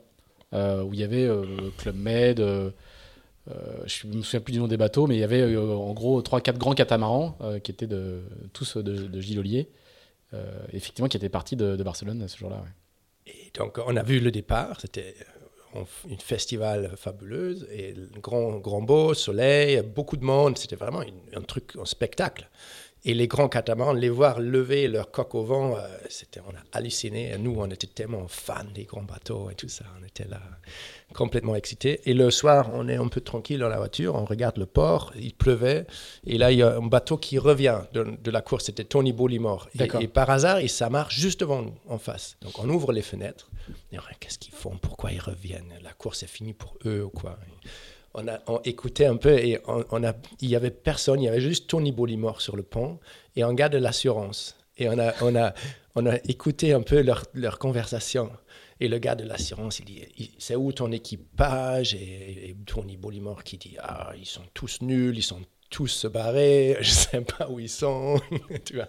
où 0.53 0.93
il 0.93 0.99
y 0.99 1.03
avait 1.03 1.29
Club 1.77 1.97
Med, 1.97 2.39
je 2.39 4.07
ne 4.07 4.15
me 4.15 4.21
souviens 4.21 4.39
plus 4.39 4.53
du 4.53 4.59
nom 4.59 4.69
des 4.69 4.77
bateaux, 4.77 5.05
mais 5.05 5.17
il 5.17 5.19
y 5.19 5.23
avait 5.23 5.57
en 5.57 5.91
gros 5.91 6.21
3-4 6.21 6.57
grands 6.57 6.73
catamarans 6.73 7.37
qui 7.61 7.71
étaient 7.71 7.87
de, 7.87 8.21
tous 8.53 8.77
de, 8.77 9.07
de 9.07 9.21
Gilles 9.21 9.39
Ollier, 9.39 9.69
effectivement, 10.71 11.09
qui 11.09 11.17
étaient 11.17 11.27
partis 11.27 11.57
de, 11.57 11.75
Barcelone 11.83 12.25
ce 12.25 12.37
jour-là. 12.37 12.63
Et 13.25 13.51
donc 13.53 13.77
on 13.85 13.97
a 13.97 14.03
vu 14.03 14.21
le 14.21 14.31
départ, 14.31 14.79
c'était 14.79 15.13
une 16.09 16.19
festival 16.19 16.91
fabuleuse 16.97 17.67
et 17.71 17.93
grand, 18.21 18.57
grand 18.57 18.81
beau, 18.81 19.13
soleil, 19.13 19.81
beaucoup 19.81 20.17
de 20.17 20.25
monde. 20.25 20.57
C'était 20.57 20.75
vraiment 20.75 21.01
une- 21.01 21.13
un 21.35 21.41
truc, 21.41 21.73
un 21.79 21.85
spectacle. 21.85 22.47
Et 23.05 23.13
les 23.13 23.27
grands 23.27 23.47
catamarans, 23.47 23.93
les 23.93 24.09
voir 24.09 24.39
lever 24.41 24.87
leur 24.89 25.11
coque 25.11 25.33
au 25.35 25.43
vent, 25.43 25.77
euh, 25.77 25.79
c'était, 26.09 26.41
on 26.41 26.49
a 26.49 26.61
halluciné. 26.77 27.31
Et 27.31 27.37
nous, 27.37 27.55
on 27.57 27.67
était 27.69 27.87
tellement 27.87 28.27
fans 28.27 28.65
des 28.73 28.83
grands 28.83 29.03
bateaux 29.03 29.49
et 29.49 29.55
tout 29.55 29.69
ça. 29.69 29.85
On 30.01 30.05
était 30.05 30.27
là 30.27 30.41
complètement 31.13 31.55
excités. 31.55 32.01
Et 32.05 32.13
le 32.13 32.29
soir, 32.31 32.69
on 32.73 32.89
est 32.89 32.95
un 32.97 33.07
peu 33.07 33.21
tranquille 33.21 33.59
dans 33.59 33.69
la 33.69 33.77
voiture, 33.77 34.15
on 34.15 34.25
regarde 34.25 34.57
le 34.57 34.65
port, 34.65 35.13
il 35.15 35.33
pleuvait. 35.33 35.85
Et 36.25 36.37
là, 36.37 36.51
il 36.51 36.57
y 36.57 36.63
a 36.63 36.75
un 36.75 36.85
bateau 36.87 37.17
qui 37.17 37.37
revient 37.37 37.79
de, 37.93 38.03
de 38.21 38.31
la 38.31 38.41
course. 38.41 38.65
C'était 38.65 38.83
Tony 38.83 39.13
Bollimore. 39.13 39.69
Et, 39.75 39.77
et 40.01 40.07
par 40.09 40.29
hasard, 40.29 40.59
il 40.59 40.69
s'amarre 40.69 41.09
juste 41.11 41.39
devant 41.41 41.61
nous, 41.61 41.75
en 41.87 41.99
face. 41.99 42.35
Donc 42.41 42.59
on 42.59 42.67
ouvre 42.69 42.91
les 42.91 43.03
fenêtres. 43.03 43.49
Qu'est-ce 44.19 44.39
qu'ils 44.39 44.53
font 44.53 44.77
Pourquoi 44.77 45.11
ils 45.11 45.19
reviennent 45.19 45.73
La 45.83 45.93
course 45.93 46.23
est 46.23 46.27
finie 46.27 46.53
pour 46.53 46.77
eux 46.85 47.03
ou 47.03 47.09
quoi 47.09 47.37
on 48.13 48.27
a 48.27 48.39
on 48.47 48.59
écoutait 48.63 49.05
un 49.05 49.17
peu 49.17 49.37
et 49.37 49.59
on, 49.67 50.03
a, 50.03 50.13
il 50.41 50.49
y 50.49 50.55
avait 50.55 50.71
personne, 50.71 51.21
il 51.21 51.25
y 51.25 51.27
avait 51.27 51.41
juste 51.41 51.67
Tony 51.67 51.91
Bollimore 51.91 52.41
sur 52.41 52.55
le 52.55 52.63
pont 52.63 52.99
et 53.35 53.43
un 53.43 53.53
gars 53.53 53.69
de 53.69 53.77
l'assurance. 53.77 54.57
Et 54.77 54.89
on 54.89 54.97
a, 54.99 55.13
on, 55.21 55.35
a, 55.35 55.53
on 55.95 56.05
a 56.05 56.15
écouté 56.27 56.73
un 56.73 56.81
peu 56.81 57.01
leur, 57.01 57.25
leur 57.33 57.59
conversation. 57.59 58.31
Et 58.79 58.87
le 58.87 58.99
gars 58.99 59.15
de 59.15 59.23
l'assurance, 59.23 59.79
il 59.79 59.85
dit 59.85 60.35
C'est 60.37 60.55
où 60.55 60.71
ton 60.71 60.91
équipage? 60.91 61.95
Et, 61.95 62.55
Tony 62.65 62.97
Bollimore 62.97 63.43
qui 63.43 63.57
dit 63.57 63.75
Ah, 63.79 64.13
ils 64.17 64.25
sont 64.25 64.43
tous 64.53 64.81
nuls, 64.81 65.17
ils 65.17 65.23
sont 65.23 65.41
tous 65.69 66.05
barrés, 66.05 66.77
je 66.81 66.91
sais 66.91 67.21
pas 67.21 67.49
où 67.49 67.59
ils 67.59 67.69
sont. 67.69 68.19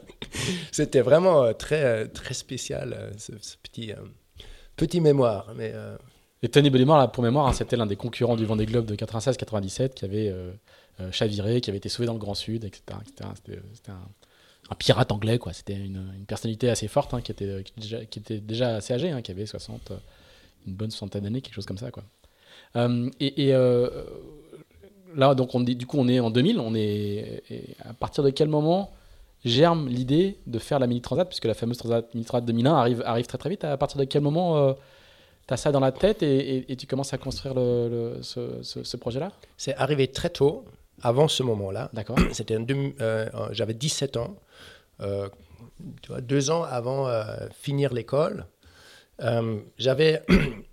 C'était 0.72 1.00
vraiment 1.00 1.44
euh, 1.44 1.52
très, 1.52 1.84
euh, 1.84 2.06
très 2.06 2.34
spécial, 2.34 2.94
euh, 2.94 3.10
ce, 3.16 3.56
petit, 3.62 3.92
petit 4.78 5.00
mémoire. 5.02 5.52
Mais 5.56 5.72
euh, 5.74 5.96
Et 6.42 6.48
Tony 6.48 6.70
Bellimore, 6.70 6.96
là, 6.96 7.08
pour 7.08 7.22
mémoire, 7.22 7.46
hein, 7.46 7.52
c'était 7.52 7.76
l'un 7.76 7.86
des 7.86 7.96
concurrents 7.96 8.36
du 8.36 8.46
Vendée 8.46 8.64
Globe 8.64 8.86
de 8.86 8.94
96-97 8.94 9.90
qui 9.90 10.04
avait 10.06 10.28
euh, 10.30 10.52
euh, 11.00 11.12
chaviré, 11.12 11.60
qui 11.60 11.68
avait 11.68 11.76
été 11.76 11.88
sauvé 11.88 12.06
dans 12.06 12.14
le 12.14 12.18
Grand 12.18 12.34
Sud, 12.34 12.64
etc. 12.64 12.98
C'était 13.04 13.60
c'était 13.74 13.92
un, 13.92 14.74
pirate 14.78 15.12
anglais, 15.12 15.38
quoi. 15.38 15.52
C'était 15.52 15.74
une, 15.74 16.24
personnalité 16.26 16.70
assez 16.70 16.88
forte, 16.88 17.14
hein, 17.14 17.20
qui, 17.20 17.32
était, 17.32 17.64
déjà, 17.76 17.98
déjà 18.40 18.76
assez 18.76 18.94
âgé, 18.94 19.10
hein, 19.10 19.22
qui 19.22 19.30
avait 19.30 19.46
60, 19.46 19.90
euh, 19.90 19.96
une 20.66 20.74
bonne 20.74 20.90
soixantaine 20.90 21.22
d'années, 21.22 21.40
quelque 21.40 21.54
chose 21.54 21.66
comme 21.66 21.78
ça, 21.78 21.90
quoi. 21.90 22.04
Euh, 22.76 23.08
et 23.20 23.54
euh, 23.54 23.88
là, 25.14 25.34
donc, 25.34 25.56
du 25.64 25.86
coup, 25.86 25.98
on 25.98 26.08
est 26.08 26.20
en 26.20 26.30
2000. 26.30 26.58
On 26.58 26.74
est, 26.74 27.42
à 27.84 27.94
partir 27.94 28.24
de 28.24 28.30
quel 28.30 28.48
moment 28.48 28.92
germe 29.48 29.88
l'idée 29.88 30.38
de 30.46 30.58
faire 30.58 30.78
la 30.78 30.86
Mini 30.86 31.00
Transat, 31.00 31.26
puisque 31.28 31.44
la 31.46 31.54
fameuse 31.54 31.78
Transat 31.78 32.12
Mini 32.14 32.24
Transat 32.24 32.44
2001 32.44 32.74
arrive, 32.74 33.02
arrive 33.04 33.26
très 33.26 33.38
très 33.38 33.50
vite. 33.50 33.64
À 33.64 33.76
partir 33.76 33.98
de 33.98 34.04
quel 34.04 34.22
moment 34.22 34.74
tu 35.46 35.54
as 35.54 35.56
ça 35.56 35.72
dans 35.72 35.80
la 35.80 35.92
tête 35.92 36.22
et, 36.22 36.56
et- 36.58 36.72
et 36.72 36.76
tu 36.76 36.86
commences 36.86 37.12
à 37.14 37.18
construire 37.18 37.54
le, 37.54 37.88
le- 37.88 38.22
ce, 38.22 38.62
ce- 38.62 38.82
ce 38.84 38.96
projet-là? 38.96 39.32
C'est 39.56 39.74
arrivé 39.76 40.08
très 40.08 40.30
tôt, 40.30 40.64
avant 41.02 41.28
ce 41.28 41.42
moment-là. 41.42 41.90
D'accord. 41.92 42.16
C'était 42.32 42.54
euh, 42.56 42.90
euh, 43.00 43.28
j'avais 43.52 43.74
17 43.74 44.16
ans, 44.16 44.36
euh, 45.00 45.28
deux 46.22 46.50
ans 46.50 46.62
avant 46.64 47.08
euh, 47.08 47.22
finir 47.52 47.92
l'école. 47.94 48.46
Euh, 49.22 49.58
j'avais 49.78 50.22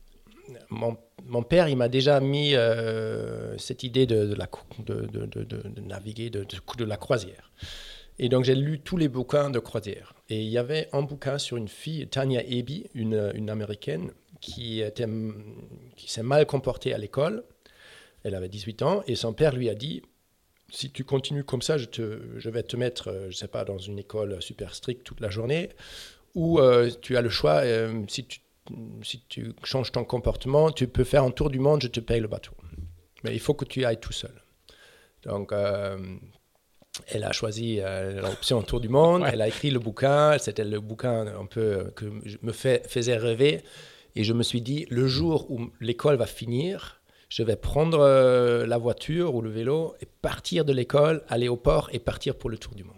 mon, 0.69 0.97
mon 1.25 1.43
père, 1.43 1.67
il 1.69 1.77
m'a 1.77 1.87
déjà 1.89 2.19
mis 2.19 2.53
euh, 2.55 3.57
cette 3.57 3.83
idée 3.83 4.05
de, 4.05 4.25
de 4.25 4.35
la, 4.35 4.47
cou- 4.47 4.61
de, 4.85 4.95
de- 5.05 5.25
de- 5.25 5.43
de- 5.43 5.67
de 5.67 5.81
naviguer 5.81 6.29
de 6.29 6.45
la 6.83 6.97
croisière. 6.97 7.51
Et 8.17 8.29
donc 8.29 8.45
j'ai 8.45 8.55
lu 8.55 8.79
tous 8.79 8.97
les 8.97 9.07
bouquins 9.07 9.49
de 9.49 9.59
croisière. 9.59 10.13
Et 10.29 10.41
il 10.41 10.49
y 10.49 10.57
avait 10.57 10.87
un 10.93 11.01
bouquin 11.01 11.37
sur 11.37 11.57
une 11.57 11.67
fille, 11.67 12.07
Tanya 12.07 12.41
Eby, 12.43 12.87
une, 12.93 13.49
américaine, 13.49 14.11
qui, 14.41 14.83
s'est 16.07 16.23
mal 16.23 16.45
comportée 16.45 16.93
à 16.93 16.97
l'école. 16.97 17.43
Elle 18.23 18.35
avait 18.35 18.49
18 18.49 18.81
ans 18.81 19.03
et 19.07 19.15
son 19.15 19.33
père 19.33 19.55
lui 19.55 19.69
a 19.69 19.75
dit 19.75 20.01
si 20.69 20.91
tu 20.91 21.03
continues 21.03 21.43
comme 21.43 21.61
ça, 21.61 21.77
je, 21.77 22.49
vais 22.49 22.63
te 22.63 22.75
mettre, 22.75 23.09
euh, 23.09 23.27
je 23.29 23.37
sais 23.37 23.47
pas, 23.47 23.63
dans 23.65 23.77
une 23.77 23.99
école 23.99 24.41
super 24.41 24.73
stricte 24.73 25.03
toute 25.03 25.21
la 25.21 25.29
journée, 25.29 25.69
ou 26.33 26.59
euh, 26.59 26.89
tu 27.01 27.17
as 27.17 27.21
le 27.21 27.29
choix, 27.29 27.61
euh, 27.63 28.03
si, 28.07 28.25
tu, 28.25 29.53
changes 29.63 29.91
ton 29.91 30.03
comportement, 30.03 30.71
tu 30.71 30.87
peux 30.87 31.03
faire 31.03 31.23
un 31.23 31.31
tour 31.31 31.49
du 31.49 31.59
monde, 31.59 31.81
je 31.83 31.87
te 31.87 31.99
paye 31.99 32.19
le 32.19 32.27
bateau. 32.27 32.53
Mais 33.23 33.33
il 33.33 33.39
faut 33.39 33.53
que 33.53 33.65
tu 33.65 33.85
ailles 33.85 33.99
tout 33.99 34.13
seul. 34.13 34.43
Donc, 35.23 35.53
elle 37.07 37.23
a 37.23 37.31
choisi 37.31 37.79
euh, 37.79 38.21
l'option 38.21 38.61
tour 38.61 38.79
du 38.79 38.89
monde, 38.89 39.21
Ouais. 39.23 39.29
elle 39.33 39.41
a 39.41 39.47
écrit 39.47 39.71
le 39.71 39.79
bouquin, 39.79 40.37
c'était 40.37 40.63
le 40.63 40.79
bouquin 40.79 41.27
un 41.27 41.45
peu 41.45 41.59
euh, 41.61 41.83
que 41.95 42.05
je- 42.25 42.37
me 42.41 42.51
fait, 42.51 42.85
faisait 42.89 43.17
rêver, 43.17 43.61
et 44.15 44.23
je 44.23 44.33
me 44.33 44.43
suis 44.43 44.61
dit, 44.61 44.85
le 44.89 45.07
jour 45.07 45.49
où 45.51 45.69
l'école 45.81 46.15
va 46.15 46.25
finir, 46.25 47.01
je 47.29 47.43
vais 47.43 47.55
prendre 47.55 47.99
euh, 47.99 48.65
la 48.65 48.77
voiture 48.77 49.35
ou 49.35 49.41
le 49.41 49.49
vélo 49.49 49.95
et 50.01 50.05
partir 50.21 50.63
de 50.65 50.71
l'école, 50.73 51.23
aller 51.27 51.47
au 51.49 51.57
port 51.57 51.89
et 51.91 51.99
partir 51.99 52.35
pour 52.35 52.49
le 52.49 52.57
tour 52.57 52.73
du 52.75 52.83
monde. 52.83 52.95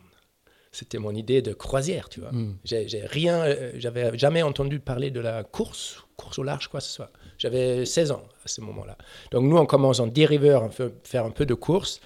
C'était 0.71 0.99
mon 0.99 1.15
idée 1.15 1.41
de 1.41 1.53
croisière, 1.53 2.07
tu 2.09 2.19
vois. 2.19 2.31
Mm. 2.31 2.57
J'ai 2.63 2.87
j'ai 2.87 3.03
rien, 3.05 3.41
euh, 3.45 3.71
j'avais 3.77 4.15
jamais 4.17 4.43
entendu 4.43 4.79
parler 4.79 5.09
de 5.09 5.19
la 5.21 5.43
course, 5.43 6.03
course 6.17 6.37
au 6.37 6.43
large, 6.43 6.67
quoi 6.67 6.81
que 6.81 6.85
ce 6.85 6.91
soit. 6.93 7.09
J'avais 7.39 7.83
16 7.85 8.11
ans 8.11 8.23
à 8.45 8.47
ce 8.47 8.61
moment-là. 8.61 8.95
Donc 9.31 9.43
nous, 9.45 9.57
on 9.57 9.65
commence 9.65 9.99
en 9.99 10.07
dériveur, 10.07 10.61
on 10.63 10.69
fait 10.69 10.93
faire 11.03 11.25
un 11.25 11.31
peu 11.31 11.45
de 11.47 11.55
course. 11.55 11.99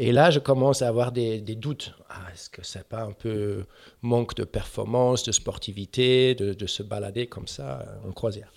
Et 0.00 0.12
là, 0.12 0.30
je 0.30 0.38
commence 0.38 0.80
à 0.82 0.88
avoir 0.88 1.10
des, 1.12 1.40
des 1.40 1.56
doutes. 1.56 1.92
Ah, 2.08 2.20
Est-ce 2.32 2.48
que 2.48 2.64
c'est 2.64 2.86
pas 2.88 3.02
un 3.02 3.10
peu 3.12 3.64
manque 4.02 4.34
de 4.36 4.44
performance, 4.44 5.24
de 5.24 5.32
sportivité, 5.32 6.34
de, 6.36 6.52
de 6.54 6.66
se 6.66 6.82
balader 6.84 7.26
comme 7.26 7.48
ça 7.48 7.80
euh, 7.80 8.08
en 8.08 8.12
croisière? 8.12 8.52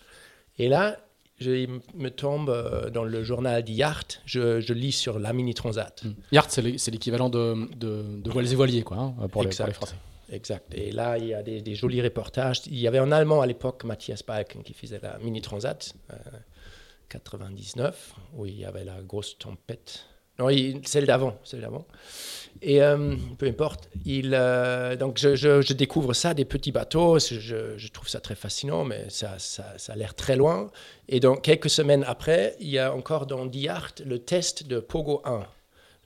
Et 0.60 0.70
là, 0.70 0.98
je 1.40 1.66
me 1.96 2.10
tombe 2.10 2.50
euh, 2.52 2.92
dans 2.92 3.04
le 3.04 3.24
journal 3.24 3.64
d'Yacht, 3.64 4.22
je, 4.26 4.62
je 4.62 4.74
lis 4.74 4.92
sur 4.92 5.18
la 5.18 5.34
Mini 5.34 5.56
Transat. 5.56 6.04
Yacht, 6.32 6.52
c'est 6.52 6.62
l'é- 6.62 6.78
c'est 6.78 6.92
l'équivalent 6.92 7.30
de, 7.30 7.68
de, 7.76 8.04
de 8.22 8.30
voiles 8.30 8.52
et 8.52 8.56
voiliers, 8.56 8.84
quoi, 8.84 8.98
hein, 8.98 9.14
pour, 9.16 9.24
les, 9.24 9.30
pour 9.30 9.44
Exact. 9.48 9.66
les 9.68 9.74
Français. 9.74 9.96
Exact. 10.32 10.72
Et 10.76 10.92
là, 10.92 11.18
il 11.18 11.26
y 11.28 11.34
a 11.34 11.42
des, 11.42 11.62
des 11.62 11.74
jolis 11.76 12.02
reportages. 12.04 12.62
Il 12.68 12.78
y 12.78 12.88
avait 12.88 13.00
un 13.00 13.12
Allemand 13.12 13.42
à 13.42 13.48
l'époque, 13.48 13.84
Matthias 13.84 14.24
Balken, 14.24 14.62
qui 14.62 14.74
faisait 14.74 15.00
la 15.02 15.18
Mini 15.18 15.42
Transat, 15.42 15.94
euh, 16.12 16.16
99, 17.10 18.14
où 18.38 18.46
il 18.46 18.60
y 18.60 18.66
avait 18.66 18.84
la 18.86 19.02
grosse 19.02 19.38
tempête. 19.38 20.06
Non, 20.42 20.48
celle 20.84 21.06
d'avant, 21.06 21.38
celle 21.44 21.62
d'avant. 21.62 21.86
Et 22.64 22.82
euh, 22.82 23.16
peu 23.38 23.48
importe. 23.48 23.90
Il, 24.06 24.32
euh, 24.34 24.96
donc, 24.96 25.18
je, 25.18 25.74
découvre 25.74 26.14
ça, 26.14 26.34
des 26.34 26.46
petits 26.46 26.72
bateaux. 26.72 27.20
Je, 27.20 27.88
trouve 27.92 28.10
ça 28.10 28.20
très 28.20 28.36
fascinant, 28.36 28.84
mais 28.84 29.06
ça, 29.10 29.38
ça, 29.38 29.64
a 29.88 29.96
l'air 29.96 30.16
très 30.16 30.36
loin. 30.36 30.72
Et 31.10 31.20
donc, 31.20 31.44
quelques 31.44 31.70
semaines 31.70 32.04
après, 32.08 32.56
il 32.60 32.70
y 32.70 32.80
a 32.80 32.94
encore 32.94 33.26
dans 33.26 33.46
Diart 33.46 33.94
le 34.06 34.20
test 34.20 34.68
de 34.68 34.80
Pogo 34.80 35.22
1 35.26 35.46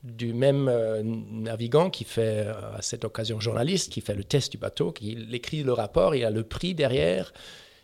du 0.03 0.33
même 0.33 0.67
euh, 0.67 1.01
navigant 1.03 1.89
qui 1.89 2.03
fait, 2.03 2.45
à 2.75 2.81
cette 2.81 3.05
occasion 3.05 3.39
journaliste, 3.39 3.91
qui 3.91 4.01
fait 4.01 4.13
le 4.13 4.23
test 4.23 4.51
du 4.51 4.59
bateau, 4.59 4.91
qui 4.91 5.17
écrit 5.31 5.63
le 5.63 5.73
rapport, 5.73 6.13
il 6.13 6.23
a 6.23 6.29
le 6.29 6.43
prix 6.43 6.75
derrière. 6.75 7.33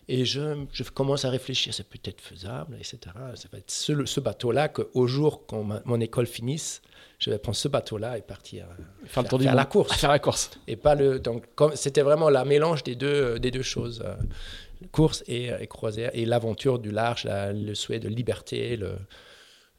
Et 0.08 0.26
je, 0.26 0.66
je 0.74 0.84
commence 0.84 1.24
à 1.26 1.30
réfléchir, 1.30 1.74
c'est 1.74 1.88
peut-être 1.88 2.20
faisable, 2.22 2.76
etc. 2.76 2.98
Ça 3.36 3.48
va 3.52 3.60
être 3.60 3.72
ce, 3.72 4.06
ce 4.06 4.20
bateau-là 4.20 4.68
qu'au 4.68 5.08
jour 5.08 5.46
quand 5.48 5.64
ma- 5.64 5.82
mon 5.86 6.00
école 6.02 6.26
finisse, 6.28 6.82
je 7.20 7.30
vais 7.30 7.38
prendre 7.38 7.56
ce 7.56 7.68
bateau-là 7.68 8.18
et 8.18 8.22
partir 8.22 8.66
euh, 8.66 8.84
Faire 9.06 9.24
du 9.24 9.46
la 9.46 9.66
course. 9.66 9.96
Faire 9.96 10.10
la 10.10 10.20
course. 10.20 10.50
Et 10.68 10.76
pas 10.76 10.96
le. 10.96 11.20
Donc, 11.20 11.46
c'était 11.76 12.02
vraiment 12.02 12.30
la 12.30 12.44
mélange 12.46 12.84
des 12.84 12.96
deux, 12.96 13.08
euh, 13.36 13.40
des 13.40 13.52
deux 13.52 13.62
choses 13.62 14.02
euh, 14.04 14.16
course 14.92 15.24
et, 15.28 15.52
et 15.60 15.68
croisière, 15.68 16.10
et 16.14 16.26
l'aventure 16.26 16.80
du 16.80 16.92
large, 16.92 17.24
la- 17.26 17.54
le 17.54 17.76
souhait 17.76 18.00
de 18.00 18.10
liberté, 18.10 18.76
le, 18.76 18.94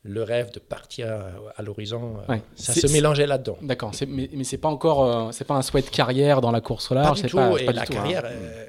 le 0.05 0.23
rêve 0.23 0.53
de 0.53 0.61
partir 0.61 1.09
à 1.57 1.63
l'horizon. 1.63 2.19
Ouais. 2.29 2.41
Ça 2.55 2.73
se 2.73 2.87
mélangeait 2.93 3.27
là-dedans. 3.27 3.59
D'accord, 3.61 3.91
mais, 4.09 4.31
mais 4.33 4.45
c'est 4.45 4.59
pas 4.59 4.69
encore, 4.69 5.05
euh, 5.29 5.33
c'est 5.33 5.45
pas 5.45 5.55
un 5.55 5.63
souhait 5.63 5.83
de 5.83 5.91
carrière 5.91 6.41
dans 6.41 6.53
la 6.53 6.61
course 6.61 6.91
au 6.93 6.95
Pas 6.95 7.03
large. 7.03 7.17
du 7.17 7.23
c'est 7.23 7.29
tout. 7.29 7.37
pas, 7.37 7.61
et 7.61 7.65
pas 7.67 7.73
du 7.73 7.79
la 7.81 7.87
tout, 7.87 7.93
hein. 7.93 7.97
carrière, 7.97 8.23
euh, 8.27 8.67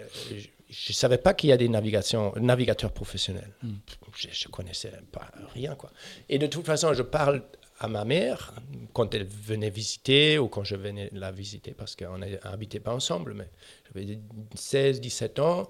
je 0.73 0.91
ne 0.91 0.95
savais 0.95 1.17
pas 1.17 1.33
qu'il 1.33 1.49
y 1.49 1.53
a 1.53 1.57
des 1.57 1.69
navigations, 1.69 2.33
navigateurs 2.35 2.91
professionnels. 2.91 3.53
Hmm. 3.61 3.75
Je, 4.15 4.27
je 4.31 4.47
connaissais 4.47 4.91
pas 5.11 5.29
rien. 5.53 5.75
Quoi. 5.75 5.91
Et 6.29 6.39
de 6.39 6.47
toute 6.47 6.65
façon, 6.65 6.93
je 6.93 7.03
parle 7.03 7.43
à 7.79 7.87
ma 7.87 8.05
mère 8.05 8.53
quand 8.93 9.13
elle 9.13 9.25
venait 9.25 9.69
visiter 9.69 10.39
ou 10.39 10.47
quand 10.47 10.63
je 10.63 10.75
venais 10.75 11.09
la 11.11 11.31
visiter 11.31 11.71
parce 11.71 11.95
qu'on 11.95 12.17
n'habitait 12.17 12.79
pas 12.79 12.93
ensemble, 12.93 13.33
mais 13.33 13.49
j'avais 13.87 14.19
16, 14.55 15.01
17 15.01 15.39
ans. 15.39 15.67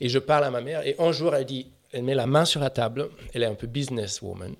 Et 0.00 0.08
je 0.08 0.18
parle 0.18 0.44
à 0.44 0.50
ma 0.50 0.60
mère 0.62 0.86
et 0.86 0.96
un 0.98 1.12
jour, 1.12 1.34
elle 1.34 1.44
dit, 1.44 1.70
elle 1.92 2.04
met 2.04 2.14
la 2.14 2.26
main 2.26 2.44
sur 2.44 2.60
la 2.60 2.70
table, 2.70 3.10
elle 3.34 3.42
est 3.42 3.46
un 3.46 3.54
peu 3.54 3.66
businesswoman. 3.66 4.54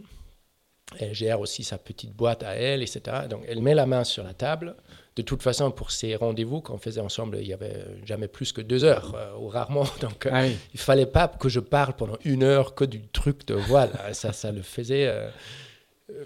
Elle 0.99 1.15
gère 1.15 1.41
aussi 1.41 1.63
sa 1.65 1.79
petite 1.79 2.13
boîte 2.15 2.43
à 2.43 2.55
elle, 2.55 2.83
etc. 2.83 3.01
Donc, 3.29 3.43
elle 3.49 3.63
met 3.63 3.75
la 3.75 3.87
main 3.87 4.05
sur 4.05 4.25
la 4.25 4.35
table. 4.35 4.75
De 5.17 5.23
toute 5.23 5.43
façon, 5.43 5.71
pour 5.71 5.91
ces 5.91 6.17
rendez-vous 6.17 6.61
qu'on 6.61 6.79
faisait 6.79 7.01
ensemble, 7.01 7.39
il 7.41 7.47
y 7.47 7.53
avait 7.53 7.85
jamais 8.05 8.29
plus 8.29 8.53
que 8.53 8.61
deux 8.61 8.85
heures, 8.85 9.15
euh, 9.15 9.37
ou 9.39 9.49
rarement. 9.49 9.85
Donc, 10.01 10.27
euh, 10.27 10.31
Ah 10.33 10.43
oui. 10.43 10.57
il 10.75 10.81
fallait 10.81 11.07
pas 11.07 11.29
que 11.29 11.49
je 11.49 11.61
parle 11.61 11.95
pendant 11.95 12.17
une 12.25 12.43
heure 12.43 12.75
que 12.75 12.85
du 12.85 13.03
truc 13.09 13.47
de 13.47 13.55
voile. 13.55 13.91
ça, 14.13 14.33
ça 14.33 14.51
le 14.53 14.63
faisait. 14.63 15.07
euh, 15.07 15.29
euh, 16.11 16.25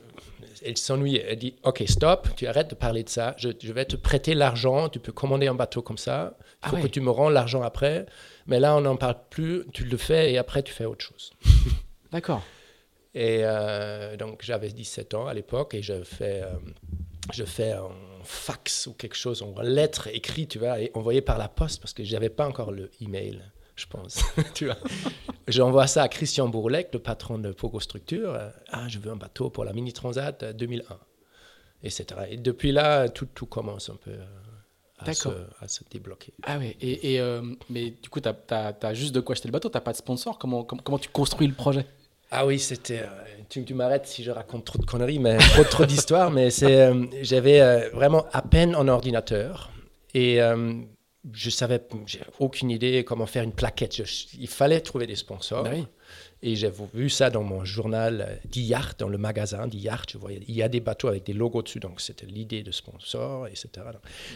elle 0.65 0.77
s'ennuyait. 0.79 1.27
Elle 1.29 1.39
dit 1.39 1.55
Ok, 1.65 1.83
stop, 1.87 2.29
tu 2.37 2.47
arrêtes 2.47 2.71
de 2.71 2.75
parler 2.75 3.03
de 3.03 3.09
ça. 3.09 3.35
Je, 3.39 3.51
je 3.63 3.73
vais 3.73 3.85
te 3.85 3.97
prêter 3.97 4.35
l'argent. 4.35 4.89
Tu 4.89 4.99
peux 4.99 5.13
commander 5.13 5.47
un 5.47 5.55
bateau 5.55 5.83
comme 5.83 5.99
ça. 5.99 6.37
Il 6.41 6.45
Ah 6.63 6.69
faut 6.71 6.77
ouais. 6.77 6.83
que 6.83 6.87
tu 6.87 7.01
me 7.01 7.11
rends 7.11 7.29
l'argent 7.29 7.63
après. 7.63 8.07
Mais 8.47 8.61
là, 8.61 8.75
on 8.77 8.81
n'en 8.83 8.97
parle 8.97 9.17
plus. 9.31 9.65
Tu 9.73 9.85
le 9.85 9.97
fais 9.99 10.33
et 10.33 10.39
après, 10.39 10.63
tu 10.63 10.73
fais 10.73 10.85
autre 10.87 11.05
chose. 11.05 11.33
D'accord. 12.13 12.43
Et 13.15 13.41
euh, 13.43 14.17
donc 14.17 14.43
j'avais 14.43 14.71
17 14.71 15.15
ans 15.15 15.27
à 15.27 15.35
l'époque 15.35 15.75
et 15.75 15.83
je 15.83 16.03
fais, 16.03 16.43
euh, 16.43 16.57
je 17.33 17.45
fais 17.45 17.75
en 17.75 17.93
fax 18.25 18.89
ou 18.89 18.95
quelque 18.95 19.15
chose, 19.17 19.43
en 19.43 19.61
lettre 19.61 20.09
écrite, 20.09 20.51
tu 20.51 20.59
vois, 20.59 20.81
et 20.81 20.91
envoyé 20.95 21.21
par 21.21 21.39
la 21.39 21.49
poste 21.49 21.81
parce 21.81 21.93
que 21.93 22.03
j'avais 22.03 22.31
pas 22.31 22.49
encore 22.49 22.73
le 22.73 22.91
email, 23.01 23.41
je 23.77 23.87
pense. 23.87 24.21
tu 24.55 24.67
vois. 24.67 24.79
J'envoie 25.47 25.87
ça 25.87 26.03
à 26.03 26.09
Christian 26.09 26.49
Bourlec, 26.49 26.89
le 26.93 26.99
patron 26.99 27.39
de 27.39 27.53
Pogo 27.53 27.81
Structure. 27.81 28.37
Ah, 28.71 28.89
je 28.89 28.99
veux 28.99 29.11
un 29.13 29.17
bateau 29.17 29.51
pour 29.51 29.65
la 29.65 29.73
Mini 29.73 29.93
Transat 29.93 30.45
2001, 30.57 30.99
etc. 31.85 32.07
Et 32.31 32.37
depuis 32.37 32.73
là, 32.73 33.09
tout, 33.09 33.27
tout 33.27 33.47
commence 33.47 33.91
un 33.91 33.97
peu. 33.97 34.11
euh, 34.11 34.25
à 34.99 35.13
se, 35.13 35.29
à 35.61 35.69
se 35.69 35.85
débloquer. 35.91 36.33
Ah 36.45 36.59
ouais, 36.59 36.77
et, 36.81 37.15
et, 37.15 37.21
euh, 37.21 37.43
mais 37.69 37.91
du 37.91 38.09
coup, 38.09 38.21
tu 38.21 38.29
as, 38.29 38.95
juste 38.95 39.15
de 39.15 39.21
quoi 39.21 39.35
acheter 39.35 39.49
le 39.49 39.53
bateau, 39.53 39.69
tu 39.69 39.81
pas 39.81 39.93
de 39.93 39.97
sponsor. 39.97 40.39
Comment, 40.39 40.65
comment, 40.65 40.83
comment 40.83 40.99
tu 40.99 41.09
construis 41.09 41.47
le 41.47 41.55
projet? 41.55 41.87
Ah 42.31 42.47
oui, 42.47 42.59
c'était. 42.59 43.01
euh, 43.01 43.07
tu 43.49 43.65
tu 43.65 43.75
m'arrêtes 43.75 44.07
si 44.07 44.25
je 44.25 44.31
raconte 44.31 44.65
trop 44.65 44.79
de 44.79 44.85
conneries, 44.87 45.19
mais 45.19 45.37
trop, 45.39 45.65
trop 45.65 45.85
d'histoires. 45.87 46.31
Mais 46.31 46.51
c'est, 46.51 46.81
euh, 46.83 47.05
j'avais 47.23 47.61
euh, 47.61 47.89
vraiment 47.93 48.27
à 48.33 48.43
peine 48.43 48.75
un 48.75 48.89
ordinateur 48.89 49.71
et 50.15 50.39
je 51.33 51.49
savais, 51.51 51.81
j'ai 52.07 52.21
aucune 52.39 52.71
idée 52.71 53.03
comment 53.05 53.27
faire 53.27 53.43
une 53.45 53.53
plaquette. 53.53 53.97
Je- 54.05 54.27
il 54.39 54.47
fallait 54.49 54.81
trouver 54.81 55.07
des 55.07 55.17
sponsors. 55.17 55.67
Oui. 55.73 55.87
Et 56.43 56.55
j'ai 56.57 56.71
vu 56.93 57.09
ça 57.09 57.31
dans 57.31 57.43
mon 57.43 57.65
journal 57.65 58.39
d'Iyart, 58.45 58.95
dans 58.99 59.09
le 59.09 59.17
magasin 59.17 59.67
d'Iyart. 59.67 60.05
Je 60.13 60.19
voyais, 60.19 60.43
il 60.47 60.55
y 60.55 60.63
a 60.63 60.69
des 60.69 60.81
bateaux 60.81 61.09
avec 61.09 61.25
des 61.25 61.33
logos 61.33 61.63
dessus, 61.63 61.81
donc 61.81 62.01
c'était 62.03 62.27
l'idée 62.27 62.63
de 62.63 62.71
sponsor, 62.71 63.47
etc. 63.47 63.69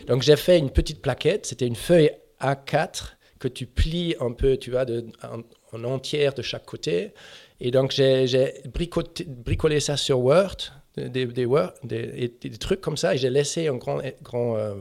Donc 0.07 0.23
j'ai 0.23 0.37
fait 0.37 0.59
une 0.59 0.71
petite 0.71 1.03
plaquette. 1.03 1.45
C'était 1.45 1.67
une 1.67 1.77
feuille 1.77 2.11
A4 2.41 3.17
que 3.39 3.49
tu 3.49 3.67
plies 3.67 4.17
un 4.21 4.33
peu, 4.33 4.57
tu 4.57 4.71
vois, 4.71 4.85
de, 4.87 5.05
en, 5.23 5.43
en 5.77 5.85
entière 5.85 6.33
de 6.33 6.41
chaque 6.43 6.65
côté. 6.65 7.13
Et 7.61 7.71
donc 7.71 7.91
j'ai 7.93 8.53
bricolé 8.67 9.81
ça 9.81 9.97
sur 9.97 10.21
Word, 10.21 10.57
des, 10.97 11.27
des, 11.27 11.45
Word- 11.47 11.75
des- 11.85 12.33
trucs 12.59 12.81
comme 12.81 12.97
ça. 12.97 13.15
Et 13.15 13.19
j'ai 13.19 13.31
laissé 13.31 13.69
un 13.69 13.77
grand, 13.77 14.01
grand 14.23 14.57
euh, 14.57 14.75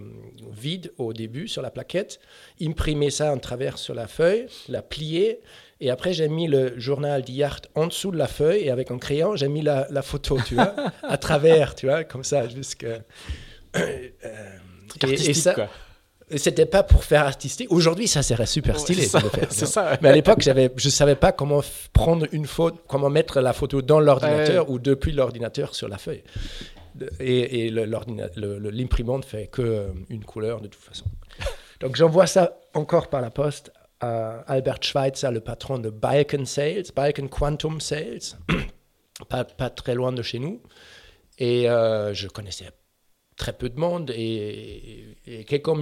vide 0.52 0.92
au 0.98 1.14
début 1.14 1.48
sur 1.48 1.62
la 1.62 1.70
plaquette, 1.72 2.20
imprimé 2.62 3.10
ça 3.10 3.34
en 3.34 3.38
travers 3.38 3.78
sur 3.78 3.94
la 3.94 4.08
feuille, 4.08 4.48
la 4.70 4.82
plié. 4.82 5.42
Et 5.80 5.92
après, 5.92 6.14
j'ai 6.14 6.28
mis 6.28 6.48
le 6.48 6.80
journal 6.80 7.22
d'Yart 7.22 7.62
en 7.76 7.86
dessous 7.88 8.10
de 8.12 8.18
la 8.18 8.28
feuille 8.28 8.64
et 8.64 8.72
avec 8.72 8.90
un 8.90 8.98
crayon, 8.98 9.36
j'ai 9.36 9.48
mis 9.48 9.62
la, 9.62 9.88
la 9.92 10.02
photo, 10.02 10.40
tu 10.46 10.56
vois, 10.56 10.74
à 11.04 11.18
travers, 11.18 11.76
tu 11.76 11.86
vois, 11.86 12.04
comme 12.04 12.24
ça, 12.24 12.48
jusque. 12.48 12.86
Euh, 13.76 14.08
et- 15.12 15.14
et 15.30 15.34
ça- 15.36 15.54
quoi. 15.54 15.70
C'était 16.36 16.66
pas 16.66 16.84
pour 16.84 17.06
faire 17.06 17.24
artistique. 17.26 17.72
Aujourd'hui, 17.72 18.08
ça 18.08 18.22
serait 18.22 18.46
super 18.46 18.76
Ouais, 18.76 18.82
stylé 18.82 19.04
c'est 19.04 19.08
ça, 19.08 19.66
ça, 19.66 19.92
ouais. 19.92 19.98
Mais 20.02 20.10
à 20.10 20.12
l'époque, 20.12 20.42
j'avais, 20.42 20.70
je 20.76 20.90
savais 20.90 21.16
pas 21.16 21.32
comment 21.32 21.62
prendre 21.94 22.26
une 22.34 22.46
photo, 22.46 22.78
comment 22.88 23.10
mettre 23.10 23.40
la 23.40 23.54
photo 23.54 23.82
dans 23.82 24.02
l'ordinateur 24.02 24.68
Ouais. 24.68 24.76
ou 24.76 24.80
depuis 24.80 25.14
l'ordinateur 25.14 25.74
sur 25.74 25.88
la 25.88 25.98
feuille. 25.98 26.24
Et, 27.20 27.68
et 27.68 27.70
l'imprimante 27.70 29.24
fait 29.24 29.48
que 29.48 29.62
euh, 29.62 29.88
une 30.10 30.26
couleur 30.26 30.60
de 30.62 30.68
toute 30.68 30.82
façon. 30.84 31.06
Donc 31.80 31.96
j'envoie 31.96 32.28
ça 32.28 32.60
encore 32.74 33.08
par 33.08 33.22
la 33.22 33.30
poste 33.30 33.72
à 34.02 34.40
Albert 34.48 34.80
Schweitzer, 34.82 35.32
le 35.32 35.40
patron 35.40 35.80
de 35.80 35.90
Balkan 35.90 36.46
Sales, 36.46 36.84
Balkan 36.96 37.28
Quantum 37.28 37.80
Sales, 37.80 38.20
pas, 39.30 39.44
pas 39.46 39.70
très 39.70 39.96
loin 39.96 40.12
de 40.12 40.22
chez 40.24 40.40
nous. 40.40 40.62
Et 41.40 41.70
euh, 41.70 42.14
je 42.14 42.28
connaissais 42.28 42.70
très 43.38 43.54
peu 43.54 43.70
de 43.70 43.80
monde 43.80 44.12
et, 44.14 45.16
quelqu'un 45.48 45.76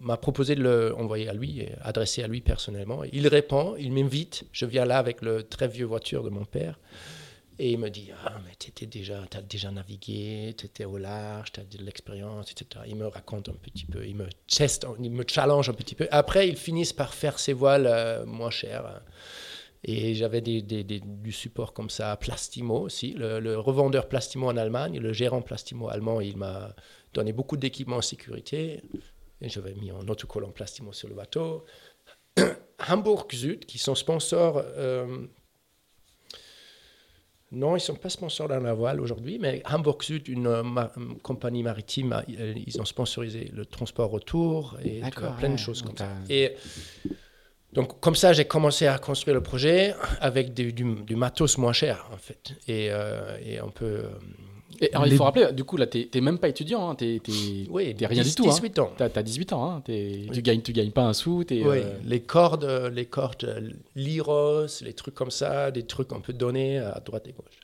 m'a 0.00 0.16
proposé 0.16 0.54
de 0.54 0.62
l'envoyer 0.62 1.28
à 1.28 1.34
lui, 1.34 1.66
adresser 1.82 2.22
à 2.22 2.28
lui 2.28 2.40
personnellement. 2.40 3.02
Il 3.12 3.28
répond, 3.28 3.76
il 3.78 3.92
m'invite, 3.92 4.44
je 4.52 4.64
viens 4.64 4.84
là 4.84 4.98
avec 4.98 5.22
le 5.22 5.42
très 5.42 5.68
vieux 5.68 5.84
voiture 5.84 6.24
de 6.24 6.30
mon 6.30 6.44
père 6.44 6.78
et 7.58 7.72
il 7.72 7.78
me 7.78 7.88
dit 7.88 8.10
ah 8.24 8.38
mais 8.44 8.54
t'étais 8.58 8.86
déjà 8.86 9.24
t'as 9.28 9.42
déjà 9.42 9.70
navigué, 9.70 10.54
t'étais 10.56 10.84
au 10.84 10.98
large, 10.98 11.52
t'as 11.52 11.62
de 11.62 11.82
l'expérience, 11.82 12.50
etc. 12.52 12.84
Il 12.86 12.96
me 12.96 13.06
raconte 13.06 13.48
un 13.48 13.54
petit 13.54 13.86
peu, 13.86 14.06
il 14.06 14.16
me 14.16 14.26
teste, 14.46 14.86
il 15.00 15.10
me 15.10 15.24
challenge 15.26 15.68
un 15.68 15.74
petit 15.74 15.94
peu. 15.94 16.06
Après 16.10 16.48
ils 16.48 16.56
finissent 16.56 16.92
par 16.92 17.14
faire 17.14 17.38
ses 17.38 17.52
voiles 17.52 17.86
euh, 17.86 18.24
moins 18.26 18.50
chères. 18.50 19.00
Et 19.88 20.14
j'avais 20.14 20.40
des, 20.40 20.62
des- 20.62 20.82
des- 20.82 20.98
du 21.00 21.30
support 21.30 21.72
comme 21.72 21.90
ça 21.90 22.10
à 22.10 22.16
Plastimo 22.16 22.76
aussi, 22.80 23.12
le, 23.12 23.38
le 23.38 23.56
revendeur 23.58 24.08
Plastimo 24.08 24.48
en 24.48 24.56
Allemagne, 24.56 24.98
le 24.98 25.12
gérant 25.12 25.42
Plastimo 25.42 25.88
allemand, 25.88 26.20
il 26.20 26.36
m'a 26.36 26.74
donné 27.14 27.32
beaucoup 27.32 27.56
d'équipements 27.56 27.98
en 27.98 28.02
sécurité. 28.02 28.82
Et 29.40 29.48
j'avais 29.48 29.74
mis 29.74 29.90
un 29.92 30.08
autocollant 30.08 30.50
Plastimo 30.50 30.92
sur 30.92 31.08
le 31.08 31.14
bateau. 31.14 31.64
Hamburg 32.88 33.26
Süd, 33.32 33.64
qui 33.64 33.78
sont 33.78 33.94
sponsors. 33.94 34.60
euh, 34.64 35.26
non, 37.52 37.70
ils 37.70 37.74
ne 37.74 37.78
sont 37.78 37.94
pas 37.94 38.08
sponsors 38.10 38.48
dans 38.48 38.58
la 38.58 38.74
voile 38.74 39.00
aujourd'hui, 39.00 39.38
mais 39.38 39.62
Hamburg 39.70 40.02
Süd, 40.02 40.26
une, 40.26 40.48
euh, 40.48 40.62
ma- 40.64 40.90
une 40.96 41.16
compagnie 41.20 41.62
maritime, 41.62 42.12
euh, 42.12 42.54
ils 42.66 42.80
ont 42.80 42.84
sponsorisé 42.84 43.50
le 43.54 43.64
transport 43.64 44.12
autour 44.12 44.76
et 44.84 45.00
plein 45.12 45.48
de 45.48 45.52
ouais. 45.52 45.56
choses 45.56 45.80
comme 45.82 45.96
ça. 45.96 46.08
Et 46.28 46.54
donc, 47.76 48.00
comme 48.00 48.16
ça, 48.16 48.32
j'ai 48.32 48.44
commencé 48.46 48.86
à 48.88 48.98
construire 48.98 49.34
le 49.36 49.42
projet 49.42 49.94
avec 50.20 50.52
du, 50.54 50.72
du- 50.72 50.96
du 51.02 51.14
matos 51.16 51.56
moins 51.58 51.72
cher, 51.72 52.08
en 52.12 52.16
fait. 52.16 52.54
Et, 52.66 52.88
euh, 52.90 53.36
et 53.44 53.58
un 53.58 53.68
peu. 53.68 53.84
euh, 53.84 54.08
Et 54.80 54.90
alors, 54.92 55.06
il 55.06 55.16
faut 55.16 55.24
rappeler, 55.24 55.52
du 55.52 55.62
coup, 55.64 55.76
là, 55.76 55.86
t'es 55.86 56.08
même 56.20 56.38
pas 56.38 56.48
étudiant, 56.48 56.90
hein, 56.90 56.94
t'es 56.96 57.20
Oui, 57.70 57.94
rien 58.00 58.22
10, 58.22 58.28
du 58.30 58.34
tout. 58.34 58.48
hein. 58.48 58.52
18 58.54 58.78
ans. 58.80 58.92
T'as 58.96 59.08
t'as 59.08 59.22
18 59.22 59.52
ans, 59.52 59.70
hein, 59.70 59.82
tu, 59.86 60.42
gagnes, 60.42 60.60
tu 60.62 60.72
gagnes 60.72 60.90
pas 60.90 61.04
un 61.04 61.12
sou. 61.12 61.44
Oui, 61.50 61.56
euh, 61.62 61.98
les 62.04 62.20
cordes, 62.20 62.64
euh, 62.64 62.90
les 62.90 63.06
cordes 63.06 63.74
Lyros, 63.94 64.66
les 64.82 64.92
trucs 64.92 65.14
comme 65.14 65.30
ça, 65.30 65.70
des 65.70 65.84
trucs 65.84 66.12
un 66.12 66.20
peu 66.20 66.32
donnés 66.32 66.78
à 66.78 67.00
droite 67.04 67.26
et 67.28 67.32
gauche. 67.32 67.60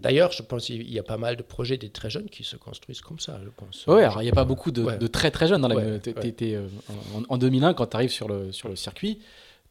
D'ailleurs, 0.00 0.32
je 0.32 0.42
pense 0.42 0.66
qu'il 0.66 0.90
y 0.90 0.98
a 0.98 1.02
pas 1.02 1.16
mal 1.16 1.36
de 1.36 1.42
projets 1.42 1.76
des 1.76 1.88
très 1.90 2.10
jeunes 2.10 2.28
qui 2.28 2.44
se 2.44 2.56
construisent 2.56 3.00
comme 3.00 3.18
ça, 3.18 3.38
je 3.44 3.48
pense. 3.56 3.86
Ouais, 3.86 4.02
alors 4.04 4.20
il 4.22 4.24
n'y 4.24 4.30
a 4.30 4.34
pas 4.34 4.44
beaucoup 4.44 4.70
de, 4.70 4.82
Ouais. 4.82 4.98
de 4.98 5.06
très 5.06 5.30
très 5.30 5.46
jeunes 5.48 5.62
dans 5.62 5.68
la 5.68 5.76
Ouais, 5.76 5.98
t'es- 6.00 6.14
ouais. 6.14 6.20
t'es- 6.20 6.32
t'es, 6.32 6.54
euh, 6.54 6.66
en, 7.14 7.34
en 7.34 7.38
2001, 7.38 7.74
quand 7.74 7.86
tu 7.86 7.96
arrives 7.96 8.10
sur 8.10 8.28
le, 8.28 8.52
sur 8.52 8.68
le 8.68 8.76
circuit, 8.76 9.20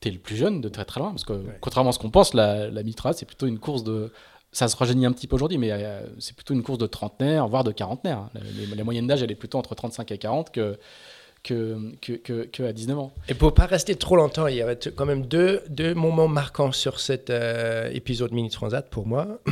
tu 0.01 0.07
es 0.07 0.11
le 0.11 0.20
plus 0.20 0.36
jeune 0.36 0.61
de 0.61 0.70
très 0.70 0.86
très 0.86 0.99
loin. 0.99 1.09
Parce 1.11 1.24
que 1.26 1.34
contrairement 1.61 1.89
à 1.91 1.93
ce 1.93 1.99
qu'on 1.99 2.09
pense, 2.09 2.34
la, 2.34 2.70
la 2.70 2.84
Mitra, 2.84 3.13
c'est 3.13 3.26
plutôt 3.26 3.47
une 3.47 3.59
course 3.59 3.84
de. 3.84 4.11
Ça 4.51 4.68
se 4.70 4.76
rajeunit 4.78 5.05
un 5.05 5.11
petit 5.11 5.28
peu 5.28 5.36
aujourd'hui, 5.36 5.57
mais 5.57 5.70
euh, 5.72 6.01
c'est 6.20 6.34
plutôt 6.36 6.53
une 6.53 6.63
course 6.63 6.78
de 6.78 6.88
trentenaire, 6.88 7.47
voire 7.47 7.63
de 7.66 7.72
quarantenaire. 7.74 8.20
hein. 8.20 8.30
La, 8.34 8.76
la 8.78 8.84
moyenne 8.86 9.05
d'âge, 9.07 9.22
elle 9.22 9.32
est 9.32 9.36
plutôt 9.36 9.57
entre 9.57 9.76
35 9.76 10.11
et 10.13 10.18
40 10.18 10.51
que, 10.51 10.78
que, 11.43 11.78
que, 12.01 12.43
que, 12.45 12.63
à 12.63 12.72
19 12.74 12.97
ans. 12.97 13.11
Et 13.30 13.34
pour 13.34 13.53
pas 13.53 13.66
rester 13.66 13.95
trop 13.95 14.16
longtemps, 14.16 14.47
il 14.47 14.55
y 14.55 14.61
avait 14.61 14.78
quand 14.95 15.05
même 15.05 15.26
deux, 15.26 15.61
deux 15.70 15.93
moments 15.93 16.28
marquants 16.30 16.72
sur 16.72 16.99
cet 17.01 17.30
euh, 17.30 17.89
épisode 17.93 18.32
Mini 18.32 18.49
Transat 18.49 18.89
pour 18.89 19.05
moi. 19.05 19.39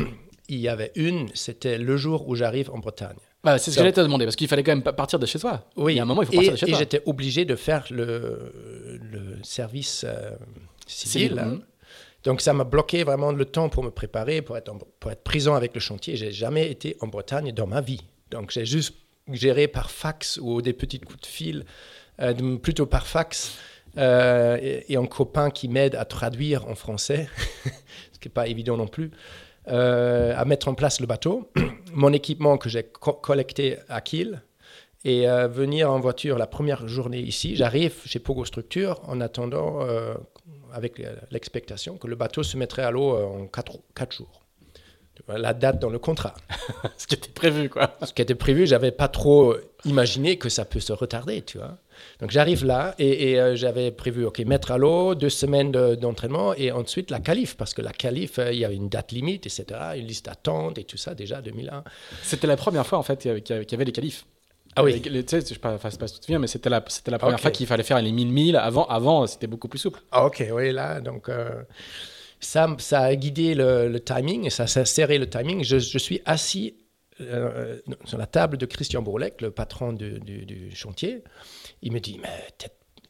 Il 0.50 0.60
y 0.60 0.68
avait 0.68 0.92
une, 0.96 1.28
c'était 1.34 1.78
le 1.78 1.96
jour 1.98 2.28
où 2.28 2.36
j'arrive 2.36 2.70
en 2.72 2.80
Bretagne. 2.80 3.16
Bah, 3.44 3.58
c'est 3.58 3.72
ce 3.72 3.76
que 3.78 3.82
j'allais 3.82 3.94
te 3.94 4.02
demander, 4.02 4.26
parce 4.26 4.36
qu'il 4.36 4.48
fallait 4.48 4.64
quand 4.64 4.76
même 4.76 4.84
partir 4.84 5.20
de 5.20 5.26
chez 5.26 5.40
toi. 5.40 5.68
Oui, 5.76 5.94
Il 5.94 5.96
y 5.98 6.00
a 6.00 6.04
un 6.04 6.06
moment, 6.06 6.22
il 6.22 6.28
faut 6.28 6.34
et, 6.34 6.36
partir 6.36 6.54
de 6.54 6.58
chez 6.58 6.66
et 6.66 6.70
toi. 6.70 6.80
j'étais 6.80 7.02
obligé 7.06 7.44
de 7.46 7.56
faire 7.56 7.86
le, 7.90 9.00
le 9.02 9.38
service 9.44 10.06
euh, 10.08 10.32
civil. 10.88 11.40
Hein. 11.40 11.46
mhm. 11.46 11.62
Donc 12.24 12.40
ça 12.40 12.54
m'a 12.54 12.64
bloqué 12.64 13.04
vraiment 13.04 13.34
le 13.34 13.44
temps 13.46 13.68
pour 13.68 13.84
me 13.84 13.90
préparer, 13.92 14.42
pour 14.42 14.56
être, 14.58 14.70
en- 14.70 14.78
pour 15.00 15.12
être 15.12 15.24
présent 15.24 15.56
avec 15.56 15.74
le 15.74 15.82
chantier. 15.82 16.16
J'ai 16.16 16.32
jamais 16.32 16.72
été 16.72 16.96
en 17.02 17.08
Bretagne 17.08 17.52
dans 17.52 17.68
ma 17.68 17.82
vie. 17.82 18.02
Donc 18.32 18.52
j'ai 18.52 18.66
juste 18.66 18.96
géré 19.32 19.68
par 19.68 19.92
fax 19.92 20.40
ou 20.42 20.62
des 20.62 20.72
petits 20.74 21.00
coups 21.02 21.20
de 21.22 21.26
fil, 21.26 21.66
euh, 22.22 22.58
plutôt 22.58 22.86
par 22.86 23.08
fax, 23.08 23.58
euh, 23.98 24.58
et, 24.62 24.86
et 24.94 24.96
un 24.98 25.06
copain 25.06 25.50
qui 25.52 25.68
m'aide 25.68 25.96
à 25.96 26.06
traduire 26.06 26.66
en 26.68 26.76
français, 26.76 27.28
ce 28.14 28.20
qui 28.20 28.28
n'est 28.30 28.34
pas 28.34 28.48
évident 28.48 28.78
non 28.78 28.88
plus, 28.88 29.12
euh, 29.68 30.34
à 30.38 30.46
mettre 30.46 30.68
en 30.68 30.74
place 30.74 31.00
le 31.00 31.08
bateau, 31.08 31.50
mon 31.94 32.12
équipement 32.14 32.58
que 32.58 32.70
j'ai 32.70 32.84
co- 32.84 33.14
collecté 33.14 33.78
à 33.90 34.02
Kiel, 34.02 34.42
et 35.06 35.28
euh, 35.30 35.48
venir 35.48 35.92
en 35.92 36.00
voiture 36.00 36.38
la 36.38 36.48
première 36.48 36.88
journée 36.88 37.20
ici. 37.20 37.56
J'arrive 37.56 37.94
chez 38.06 38.20
Pogo 38.20 38.46
Structure 38.46 39.02
en 39.08 39.20
attendant, 39.22 39.82
euh, 39.82 40.14
avec 40.74 41.02
l'expectation 41.30 41.98
que 41.98 42.08
le 42.08 42.16
bateau 42.16 42.42
se 42.44 42.58
mettrait 42.58 42.84
à 42.84 42.92
l'eau 42.92 43.16
en 43.16 43.48
4 43.48 44.12
jours. 44.12 44.42
Tu 45.16 45.22
vois, 45.28 45.38
La 45.38 45.54
date 45.54 45.80
dans 45.80 45.90
le 45.92 46.00
contrat. 46.00 46.34
Ce 46.98 47.06
qui 47.06 47.16
était 47.16 47.30
prévu, 47.30 47.70
quoi. 47.70 47.96
Ce 48.04 48.14
qui 48.14 48.22
était 48.22 48.34
prévu, 48.34 48.66
j'avais 48.66 48.92
pas 48.92 49.08
trop 49.10 49.56
imaginé 49.86 50.38
que 50.38 50.50
ça 50.50 50.66
peut 50.66 50.80
se 50.80 50.92
retarder, 50.94 51.42
tu 51.44 51.58
vois. 51.60 51.78
Donc 52.20 52.32
j'arrive 52.32 52.64
là 52.66 52.96
et, 53.00 53.32
et, 53.32 53.40
euh, 53.40 53.56
j'avais 53.56 53.92
prévu, 53.92 54.26
ok, 54.26 54.40
mettre 54.40 54.72
à 54.72 54.78
l'eau, 54.78 55.16
deux 55.16 55.30
semaines 55.30 55.72
de- 55.72 55.96
d'entraînement 55.96 56.54
et 56.56 56.72
ensuite 56.72 57.12
la 57.12 57.20
qualif, 57.20 57.56
parce 57.58 57.74
que 57.74 57.82
la 57.82 57.92
qualif, 57.92 58.40
euh, 58.40 58.52
il 58.54 58.60
y 58.60 58.66
avait 58.66 58.76
une 58.76 58.90
date 58.90 59.12
limite, 59.12 59.46
etc., 59.46 59.66
une 59.98 60.06
liste 60.08 60.26
d'attente 60.26 60.78
et 60.78 60.84
tout 60.84 60.98
ça 60.98 61.16
déjà 61.16 61.42
2001. 61.42 61.84
C'était 62.22 62.48
la 62.48 62.58
première 62.58 62.86
fois, 62.88 62.98
en 62.98 63.04
fait, 63.04 63.18
qu'il 63.20 63.30
y 63.30 63.32
avait- 63.32 63.42
qu'il 63.42 63.72
y 63.72 63.76
avait 63.76 63.86
les 63.86 63.92
qualifs. 63.92 64.26
Ah 64.76 64.84
oui. 64.84 65.02
Les- 65.06 65.24
Tu 65.24 65.30
sais, 65.30 65.42
je 65.42 65.54
sais 65.54 65.60
pas, 65.60 65.78
si 65.90 65.98
tu 65.98 66.20
te 66.20 66.26
souviens, 66.26 66.40
mais 66.40 66.48
c'était 66.48 66.70
la, 66.70 66.84
c'était 66.88 67.12
la 67.12 67.20
première 67.20 67.40
fois 67.40 67.52
qu'il 67.58 67.68
fallait 67.68 67.84
faire 67.84 68.02
les 68.02 68.12
1000 68.12 68.30
milles. 68.32 68.56
Avant, 68.56 68.86
avant 68.86 69.28
c'était 69.28 69.46
beaucoup 69.48 69.68
plus 69.68 69.80
souple. 69.80 70.00
Ah, 70.12 70.26
ok, 70.26 70.44
oui, 70.52 70.72
là, 70.72 71.00
donc 71.00 71.30
euh, 71.30 71.50
ça, 72.40 72.68
ça 72.80 73.02
a 73.02 73.16
guidé 73.16 73.54
le, 73.56 73.88
le 73.88 74.00
timing, 74.00 74.46
et 74.46 74.50
ça, 74.50 74.66
ça 74.68 74.82
a 74.82 74.86
serré 74.86 75.18
le 75.18 75.30
timing. 75.30 75.64
Je, 75.64 75.78
je 75.80 75.98
suis 75.98 76.22
assis 76.26 76.76
euh, 77.22 77.78
sur 78.06 78.18
la 78.18 78.26
table 78.26 78.58
de 78.58 78.66
Christian 78.66 79.04
Bourlec, 79.04 79.42
le 79.42 79.52
patron 79.52 79.94
du, 79.94 80.20
du- 80.20 80.46
du 80.48 80.76
chantier. 80.76 81.22
Il 81.84 81.92
me 81.92 82.00
dit, 82.00 82.20
mais 82.22 82.30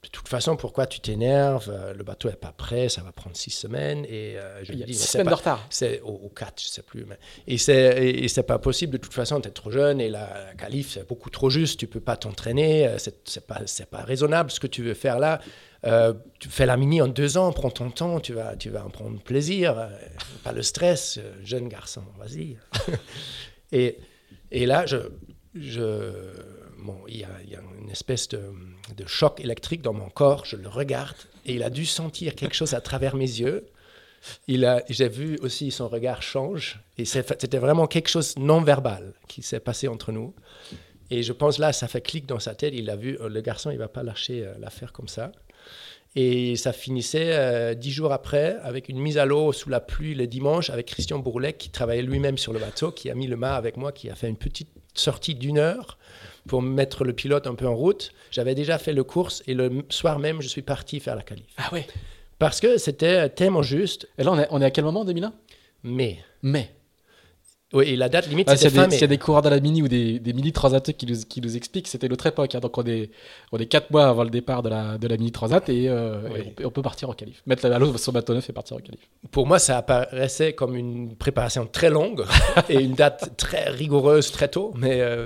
de 0.03 0.09
toute 0.09 0.27
façon, 0.27 0.57
pourquoi 0.57 0.85
tu 0.85 0.99
t'énerves? 0.99 1.71
Euh, 1.73 1.93
Le 1.93 2.03
bateau 2.03 2.29
n'est 2.29 2.35
pas 2.35 2.51
prêt, 2.51 2.89
ça 2.89 3.01
va 3.01 3.13
prendre 3.13 3.37
six 3.37 3.51
semaines. 3.51 4.05
Et 4.05 4.35
je 4.63 4.73
Il 4.73 4.79
y 4.79 4.83
a 4.83 4.85
dis, 4.85 4.93
six 4.93 5.07
semaines 5.07 5.27
de 5.27 5.33
retard. 5.33 5.65
C'est 5.69 6.01
au, 6.01 6.29
quatre, 6.29 6.61
je 6.61 6.67
ne 6.67 6.71
sais 6.71 6.81
plus. 6.81 7.05
Mais, 7.05 7.17
et 7.47 7.57
c'est 7.57 8.27
c'est 8.27 8.43
pas 8.43 8.59
possible 8.59 8.93
de 8.93 8.97
toute 8.97 9.13
façon, 9.13 9.39
tu 9.39 9.47
es 9.47 9.51
trop 9.51 9.71
jeune 9.71 10.01
et 10.01 10.09
la, 10.09 10.47
la 10.47 10.53
qualif, 10.55 10.91
c'est 10.91 11.07
beaucoup 11.07 11.29
trop 11.29 11.49
juste, 11.49 11.79
tu 11.79 11.87
peux 11.87 12.01
pas 12.01 12.17
t'entraîner, 12.17 12.95
c'est, 12.97 13.27
c'est 13.29 13.47
pas, 13.47 13.61
c'est 13.65 13.89
pas 13.89 14.01
raisonnable 14.01 14.51
ce 14.51 14.59
que 14.59 14.67
tu 14.67 14.83
veux 14.83 14.93
faire 14.95 15.19
là. 15.19 15.39
Euh, 15.85 16.13
tu 16.39 16.47
fais 16.47 16.65
la 16.65 16.77
mini 16.77 17.01
en 17.01 17.07
deux 17.07 17.37
ans, 17.37 17.51
prends 17.51 17.69
ton 17.69 17.89
temps, 17.89 18.19
tu 18.21 18.33
vas, 18.33 18.55
tu 18.55 18.69
vas 18.69 18.85
en 18.85 18.89
prendre 18.89 19.19
plaisir, 19.21 19.77
euh, 19.77 19.87
pas 20.43 20.53
le 20.53 20.61
stress, 20.61 21.17
euh, 21.17 21.33
jeune 21.43 21.67
garçon, 21.67 22.03
vas-y. 22.17 22.57
et, 23.73 23.97
et 24.51 24.65
là, 24.65 24.85
je, 24.85 24.97
je, 25.53 26.11
il 27.07 27.17
y, 27.17 27.23
a, 27.23 27.59
une 27.81 27.89
espèce 27.89 28.27
de, 28.29 28.41
choc 29.05 29.39
électrique 29.39 29.81
dans 29.81 29.93
mon 29.93 30.09
corps, 30.09 30.45
je 30.45 30.55
le 30.55 30.67
regarde, 30.67 31.15
et 31.45 31.55
il 31.55 31.63
a 31.63 31.69
dû 31.69 31.85
sentir 31.85 32.35
quelque 32.35 32.55
chose 32.55 32.73
à 32.73 32.81
travers 32.81 33.15
mes 33.15 33.25
yeux. 33.25 33.67
J'ai 34.47 35.09
vu 35.09 35.37
aussi 35.41 35.71
son 35.71 35.87
regard 35.87 36.21
change, 36.21 36.79
et 36.97 37.05
c'était 37.05 37.57
vraiment 37.57 37.87
quelque 37.87 38.09
chose 38.09 38.37
non 38.37 38.61
verbal 38.61 39.13
qui 39.27 39.41
s'est 39.41 39.59
passé 39.59 39.87
entre 39.87 40.11
nous. 40.11 40.33
Et 41.09 41.21
je 41.21 41.33
pense 41.33 41.59
là, 41.59 41.73
ça 41.73 41.87
fait 41.87 42.01
clic 42.01 42.25
dans 42.25 42.39
sa 42.39 42.55
tête. 42.55 42.73
Il 42.75 42.89
a 42.89 42.95
vu, 42.95 43.17
le 43.19 43.41
garçon, 43.41 43.69
il 43.69 43.77
va 43.77 43.89
pas 43.89 44.03
lâcher 44.03 44.49
l'affaire 44.59 44.93
comme 44.93 45.09
ça. 45.09 45.31
Et 46.15 46.55
ça 46.57 46.73
finissait 46.73 47.31
euh, 47.33 47.73
dix 47.73 47.91
jours 47.91 48.13
après 48.13 48.57
avec 48.61 48.87
une 48.87 48.99
mise 48.99 49.17
à 49.17 49.25
l'eau 49.25 49.51
sous 49.51 49.69
la 49.69 49.79
pluie 49.79 50.13
le 50.13 50.27
dimanche 50.27 50.69
avec 50.69 50.85
Christian 50.87 51.17
Bourlet 51.17 51.53
qui 51.53 51.71
travaillait 51.71 52.03
lui-même 52.03 52.37
sur 52.37 52.53
le 52.53 52.59
bateau, 52.59 52.91
qui 52.91 53.09
a 53.09 53.15
mis 53.15 53.25
le 53.25 53.35
mât 53.35 53.55
avec 53.55 53.77
moi, 53.77 53.91
qui 53.91 54.09
a 54.11 54.15
fait 54.15 54.29
une 54.29 54.37
petite 54.37 54.69
sortie 54.93 55.33
d'une 55.33 55.57
heure 55.57 55.97
pour 56.47 56.61
mettre 56.61 57.03
le 57.03 57.13
pilote 57.13 57.47
un 57.47 57.55
peu 57.55 57.67
en 57.67 57.75
route. 57.75 58.11
J'avais 58.31 58.55
déjà 58.55 58.77
fait 58.77 58.93
le 58.93 59.03
course 59.03 59.43
et 59.47 59.53
le 59.53 59.83
soir 59.89 60.19
même, 60.19 60.41
je 60.41 60.47
suis 60.47 60.61
parti 60.61 60.99
faire 60.99 61.15
la 61.15 61.23
qualif. 61.23 61.45
Ah 61.57 61.73
ouais 61.73 61.87
Parce 62.39 62.59
que 62.59 62.77
c'était 62.77 63.29
tellement 63.29 63.61
juste. 63.61 64.07
Et 64.17 64.23
là, 64.23 64.31
on 64.31 64.39
est, 64.39 64.47
on 64.51 64.61
est 64.61 64.65
à 64.65 64.71
quel 64.71 64.83
moment, 64.83 65.05
2001 65.05 65.33
Mai. 65.83 66.19
Mai. 66.41 66.71
Oui, 67.73 67.85
et 67.89 67.95
la 67.95 68.07
date 68.07 68.27
limite, 68.27 68.47
ah, 68.49 68.55
c'était 68.55 68.69
fin 68.69 68.89
S'il 68.89 69.01
y 69.01 69.03
a 69.03 69.07
des 69.07 69.17
coureurs 69.17 69.41
de 69.41 69.49
la 69.49 69.59
mini 69.59 69.81
ou 69.81 69.87
des, 69.87 70.19
des 70.19 70.33
mini 70.33 70.51
transat 70.51 70.93
qui 70.93 71.07
nous, 71.07 71.15
qui 71.27 71.41
nous 71.41 71.57
expliquent, 71.57 71.87
c'était 71.87 72.07
l'autre 72.07 72.27
époque. 72.27 72.53
Hein. 72.53 72.59
donc 72.59 72.77
on 72.77 72.83
est, 72.83 73.09
on 73.51 73.57
est 73.57 73.65
4 73.65 73.89
mois 73.89 74.07
avant 74.07 74.23
le 74.23 74.29
départ 74.29 74.61
de 74.61 74.69
la, 74.69 74.99
de 74.99 75.07
la 75.07 75.17
mini 75.17 75.31
transat 75.31 75.67
et, 75.69 75.89
euh, 75.89 76.21
on, 76.63 76.69
peut 76.69 76.83
partir 76.83 77.09
en 77.09 77.13
qualif. 77.13 77.41
Mettre 77.47 77.67
la 77.67 77.79
vélo 77.79 77.97
sur 77.97 78.13
bateau 78.13 78.35
neuf 78.35 78.47
et 78.47 78.53
partir 78.53 78.77
en 78.77 78.79
qualif. 78.79 79.01
Pour 79.31 79.47
moi, 79.47 79.57
ça 79.57 79.77
apparaissait 79.79 80.53
comme 80.53 80.75
une 80.75 81.15
préparation 81.15 81.65
très 81.65 81.89
longue 81.89 82.23
et 82.69 82.79
une 82.79 82.93
date 82.93 83.35
très 83.37 83.69
rigoureuse 83.69 84.31
très 84.31 84.49
tôt. 84.49 84.71
Mais, 84.75 85.01
euh, 85.01 85.25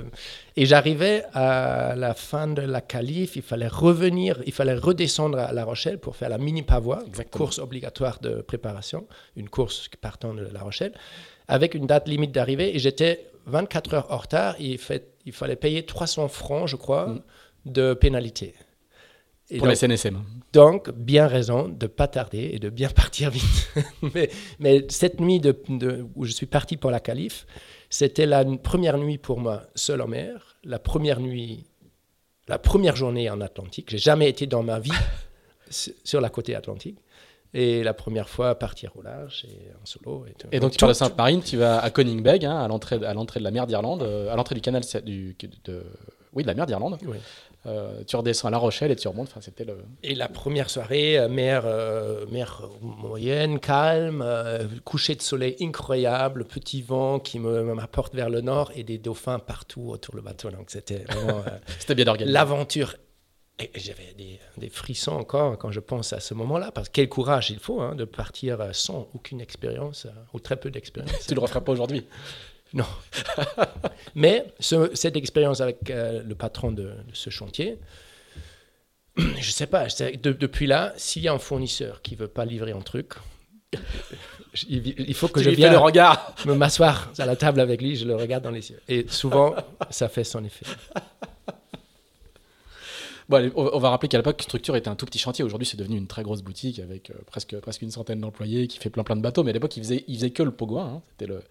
et 0.58 0.66
j'arrivais 0.66 1.22
à 1.34 1.94
la 1.96 2.14
fin 2.14 2.48
de 2.48 2.62
la 2.62 2.80
qualif, 2.80 3.36
il 3.36 3.42
fallait 3.42 3.68
revenir, 3.68 4.42
il 4.44 4.52
fallait 4.52 4.74
redescendre 4.74 5.38
à 5.38 5.52
La 5.52 5.64
Rochelle 5.64 5.98
pour 5.98 6.16
faire 6.16 6.28
la 6.28 6.38
mini 6.38 6.62
pavois, 6.62 7.04
course 7.30 7.60
obligatoire 7.60 8.18
de 8.18 8.42
préparation, 8.42 9.06
une 9.36 9.48
course 9.48 9.88
partant 10.00 10.34
de 10.34 10.48
La 10.52 10.60
Rochelle 10.60 10.94
avec 11.46 11.74
une 11.74 11.86
date 11.86 12.08
limite 12.08 12.32
d'arrivée 12.32 12.74
et 12.74 12.80
j'étais 12.80 13.30
24 13.46 13.94
heures 13.94 14.12
en 14.12 14.16
retard. 14.16 14.56
Et 14.58 14.66
il, 14.66 14.78
fait, 14.78 15.12
il 15.24 15.32
fallait 15.32 15.54
payer 15.54 15.84
300 15.84 16.26
francs, 16.26 16.66
je 16.66 16.74
crois, 16.74 17.06
mm. 17.06 17.22
de 17.66 17.94
pénalité. 17.94 18.54
Pour 19.58 19.68
la 19.68 19.76
SNSM. 19.76 20.24
Donc, 20.52 20.90
bien 20.90 21.28
raison 21.28 21.68
de 21.68 21.84
ne 21.84 21.88
pas 21.88 22.08
tarder 22.08 22.50
et 22.52 22.58
de 22.58 22.68
bien 22.68 22.88
partir 22.94 23.30
vite. 23.30 23.70
mais, 24.14 24.28
mais, 24.58 24.84
cette 24.88 25.20
nuit 25.20 25.38
de, 25.38 25.56
où 26.16 26.24
je 26.24 26.32
suis 26.32 26.46
parti 26.46 26.76
pour 26.76 26.90
la 26.90 26.98
calife, 26.98 27.46
c'était 27.90 28.26
la 28.26 28.44
première 28.44 28.98
nuit 28.98 29.18
pour 29.18 29.40
moi 29.40 29.62
seul 29.74 30.02
en 30.02 30.08
mer, 30.08 30.56
la 30.64 30.78
première 30.78 31.20
nuit, 31.20 31.64
la 32.46 32.58
première 32.58 32.96
journée 32.96 33.30
en 33.30 33.40
Atlantique. 33.40 33.90
J'ai 33.90 33.98
jamais 33.98 34.28
été 34.28 34.46
dans 34.46 34.62
ma 34.62 34.78
vie 34.78 34.90
sur 35.70 36.20
la 36.20 36.28
côté 36.30 36.54
atlantique. 36.54 36.98
Et 37.54 37.82
la 37.82 37.94
première 37.94 38.28
fois, 38.28 38.54
partir 38.56 38.92
au 38.96 39.02
large 39.02 39.46
et 39.48 39.72
en 39.80 39.86
solo. 39.86 40.26
Et, 40.26 40.56
et 40.56 40.60
donc, 40.60 40.72
tu 40.72 40.78
pars 40.78 40.90
de 40.90 40.94
Sainte-Marine, 40.94 41.42
tu 41.42 41.56
vas 41.56 41.78
à 41.78 41.88
Koningbeg, 41.88 42.44
hein, 42.44 42.58
à 42.58 42.68
l'entrée 42.68 42.98
de 42.98 43.44
la 43.44 43.50
mer 43.50 43.66
d'Irlande, 43.66 44.02
euh, 44.02 44.30
à 44.30 44.36
l'entrée 44.36 44.54
du 44.54 44.60
canal 44.60 44.82
du, 45.02 45.34
de, 45.64 45.82
oui, 46.34 46.42
de 46.42 46.46
la 46.46 46.52
mer 46.52 46.66
d'Irlande. 46.66 46.98
Euh, 47.68 48.02
tu 48.06 48.16
redescends 48.16 48.48
à 48.48 48.50
La 48.50 48.58
Rochelle 48.58 48.90
et 48.90 48.96
tu 48.96 49.08
remontes. 49.08 49.28
Enfin, 49.28 49.40
c'était 49.40 49.64
le. 49.64 49.76
Et 50.02 50.14
la 50.14 50.28
première 50.28 50.70
soirée, 50.70 51.18
euh, 51.18 51.28
mer, 51.28 51.64
mer 52.30 52.68
moyenne, 52.80 53.60
calme, 53.60 54.24
coucher 54.84 55.14
de 55.14 55.22
soleil 55.22 55.56
incroyable, 55.60 56.44
petit 56.44 56.82
vent 56.82 57.18
qui 57.18 57.38
m'apporte 57.38 58.14
vers 58.14 58.30
le 58.30 58.40
nord 58.40 58.72
et 58.74 58.84
des 58.84 58.98
dauphins 58.98 59.38
partout 59.38 59.90
autour 59.90 60.14
du 60.14 60.22
bateau. 60.22 60.50
Donc 60.50 60.70
c'était 60.70 61.04
c'était 61.78 61.94
bien 61.94 62.08
organisé. 62.08 62.32
L'aventure 62.32 62.94
et 63.60 63.70
j'avais 63.74 64.14
des, 64.14 64.68
frissons 64.70 65.12
encore 65.12 65.58
quand 65.58 65.72
je 65.72 65.80
pense 65.80 66.12
à 66.12 66.20
ce 66.20 66.32
moment-là, 66.34 66.70
parce 66.70 66.88
que 66.88 66.92
quel 66.92 67.08
courage 67.08 67.50
il 67.50 67.58
faut 67.58 67.80
hein, 67.80 67.96
de 67.96 68.04
partir 68.04 68.58
sans 68.72 69.08
aucune 69.14 69.40
expérience, 69.40 70.06
euh, 70.06 70.10
ou 70.32 70.38
très 70.38 70.56
peu 70.56 70.70
d'expérience. 70.70 71.12
tu 71.26 71.32
ne 71.32 71.36
le 71.36 71.40
referas 71.42 71.60
pas 71.60 71.72
aujourd'hui 71.72 72.06
Non. 72.74 72.86
Mais 74.14 74.46
cette 74.60 75.16
expérience 75.16 75.60
avec 75.60 75.90
euh, 75.90 76.22
le 76.22 76.34
patron 76.34 76.72
de, 76.72 76.92
ce 77.12 77.30
chantier, 77.30 77.78
je 79.16 79.22
ne 79.22 79.42
sais 79.42 79.66
pas, 79.66 79.86
depuis 79.86 80.66
là, 80.66 80.92
s'il 80.96 81.22
y 81.22 81.28
a 81.28 81.32
un 81.32 81.38
fournisseur 81.38 82.02
qui 82.02 82.14
ne 82.14 82.20
veut 82.20 82.28
pas 82.28 82.44
livrer 82.44 82.72
un 82.72 82.80
truc, 82.80 83.14
il, 84.68 85.14
faut 85.14 85.28
que 85.28 85.42
je 85.42 85.50
vienne 85.50 85.72
le 85.72 85.78
regard. 85.78 86.34
me 86.46 86.54
m'asseoir 86.54 87.12
à 87.18 87.26
la 87.26 87.36
table 87.36 87.60
avec 87.60 87.82
lui, 87.82 87.96
je 87.96 88.06
le 88.06 88.16
regarde 88.16 88.44
dans 88.44 88.50
les 88.50 88.70
yeux. 88.70 88.80
Et 88.88 89.06
souvent, 89.08 89.54
ça 89.90 90.08
fait 90.08 90.24
son 90.24 90.42
effet. 90.44 90.66
Bon, 93.28 93.52
on 93.56 93.78
va 93.78 93.90
rappeler 93.90 94.08
qu'à 94.08 94.16
l'époque, 94.16 94.40
Structure 94.40 94.74
était 94.76 94.88
un 94.88 94.94
tout 94.94 95.04
petit 95.04 95.18
chantier. 95.18 95.44
Aujourd'hui, 95.44 95.66
c'est 95.66 95.76
devenu 95.76 95.98
une 95.98 96.06
très 96.06 96.22
grosse 96.22 96.40
boutique 96.40 96.78
avec 96.78 97.10
euh, 97.10 97.14
presque, 97.26 97.58
presque 97.60 97.82
une 97.82 97.90
centaine 97.90 98.20
d'employés 98.20 98.68
qui 98.68 98.78
fait 98.78 98.88
plein 98.88 99.04
plein 99.04 99.16
de 99.16 99.20
bateaux. 99.20 99.44
Mais 99.44 99.50
à 99.50 99.52
l'époque, 99.52 99.76
ils 99.76 99.82
faisaient, 99.82 100.04
faisait 100.08 100.30
que 100.30 100.42
le 100.42 100.50
Pogo 100.50 100.78
1. 100.78 100.82
Hein. 100.82 101.02
C'était 101.10 101.26
le... 101.26 101.42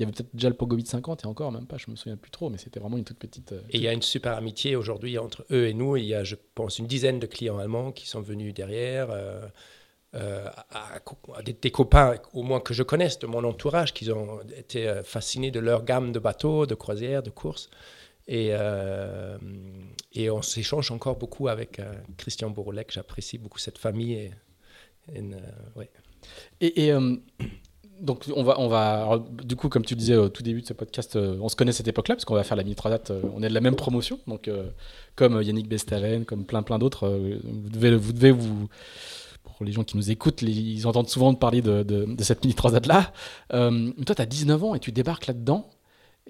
Il 0.00 0.04
y 0.04 0.06
avait 0.06 0.12
peut-être 0.12 0.34
déjà 0.34 0.48
le 0.48 0.56
Pogo 0.56 0.76
850 0.76 1.24
et 1.24 1.26
encore, 1.26 1.52
même 1.52 1.66
pas, 1.66 1.76
je 1.76 1.90
me 1.90 1.96
souviens 1.96 2.16
plus 2.16 2.30
trop, 2.30 2.50
mais 2.50 2.58
c'était 2.58 2.80
vraiment 2.80 2.96
une 2.96 3.04
toute 3.04 3.18
petite. 3.18 3.52
Euh, 3.52 3.60
et 3.70 3.76
il 3.76 3.82
y 3.82 3.88
a 3.88 3.92
une 3.92 4.02
super 4.02 4.36
amitié 4.36 4.74
aujourd'hui 4.74 5.18
entre 5.18 5.44
eux 5.50 5.68
et 5.68 5.74
nous. 5.74 5.96
Il 5.96 6.06
y 6.06 6.14
a, 6.14 6.24
je 6.24 6.36
pense, 6.54 6.78
une 6.78 6.86
dizaine 6.86 7.18
de 7.18 7.26
clients 7.26 7.58
allemands 7.58 7.92
qui 7.92 8.08
sont 8.08 8.20
venus 8.20 8.54
derrière. 8.54 9.10
Euh, 9.10 9.48
à, 10.12 11.42
des, 11.42 11.70
copains, 11.70 12.16
au 12.32 12.42
moins 12.42 12.58
que 12.58 12.74
je 12.74 12.82
connaisse 12.82 13.20
de 13.20 13.28
mon 13.28 13.44
entourage, 13.44 13.94
qui 13.94 14.10
ont 14.10 14.40
été 14.56 15.02
fascinés 15.04 15.52
de 15.52 15.60
leur 15.60 15.84
gamme 15.84 16.10
de 16.10 16.18
bateaux, 16.18 16.66
de 16.66 16.74
croisières, 16.74 17.22
de 17.22 17.30
courses. 17.30 17.70
Et, 18.26 18.50
euh, 18.52 19.38
et 20.12 20.30
on 20.30 20.40
s'échange 20.40 20.92
encore 20.92 21.16
beaucoup 21.16 21.48
avec 21.48 21.80
euh, 21.80 21.92
Christian 22.16 22.48
Bourlec. 22.50 22.92
J'apprécie 22.92 23.38
beaucoup 23.38 23.58
cette 23.58 23.78
famille. 23.78 24.12
Et, 24.12 24.30
et, 26.60 26.92
euh, 26.92 27.16
et, 27.16 27.40
donc, 28.00 28.24
on 28.34 28.42
va, 28.42 28.58
on 28.58 28.68
va 28.68 29.22
du 29.44 29.56
coup, 29.56 29.68
comme 29.68 29.84
tu 29.84 29.94
disais 29.94 30.16
au 30.16 30.28
tout 30.28 30.42
début 30.42 30.62
de 30.62 30.66
ce 30.66 30.72
podcast, 30.72 31.16
on 31.16 31.48
se 31.48 31.56
connaît 31.56 31.72
cette 31.72 31.88
époque-là, 31.88 32.14
parce 32.14 32.24
qu'on 32.24 32.34
va 32.34 32.44
faire 32.44 32.56
la 32.56 32.64
mini 32.64 32.76
date 32.82 33.12
on 33.34 33.42
est 33.42 33.48
de 33.48 33.54
la 33.54 33.60
même 33.60 33.76
promotion. 33.76 34.18
Donc, 34.26 34.50
comme 35.16 35.42
Yannick 35.42 35.68
Bestaven, 35.68 36.24
comme 36.24 36.44
plein, 36.44 36.62
plein 36.62 36.78
d'autres, 36.78 37.08
vous 37.08 37.68
devez, 37.68 37.96
vous 37.96 38.12
devez 38.12 38.30
vous 38.30 38.68
pour 39.42 39.64
les 39.64 39.72
gens 39.72 39.84
qui 39.84 39.96
nous 39.96 40.10
écoutent, 40.10 40.42
ils 40.42 40.86
entendent 40.86 41.08
souvent 41.08 41.34
parler 41.34 41.62
de, 41.62 42.06
cette 42.20 42.42
mini 42.44 42.54
transat 42.54 42.86
là. 42.86 43.12
toi, 43.50 44.14
tu 44.16 44.22
as 44.22 44.26
19 44.26 44.64
ans 44.64 44.74
et 44.74 44.80
tu 44.80 44.92
débarques 44.92 45.26
là-dedans. 45.26 45.70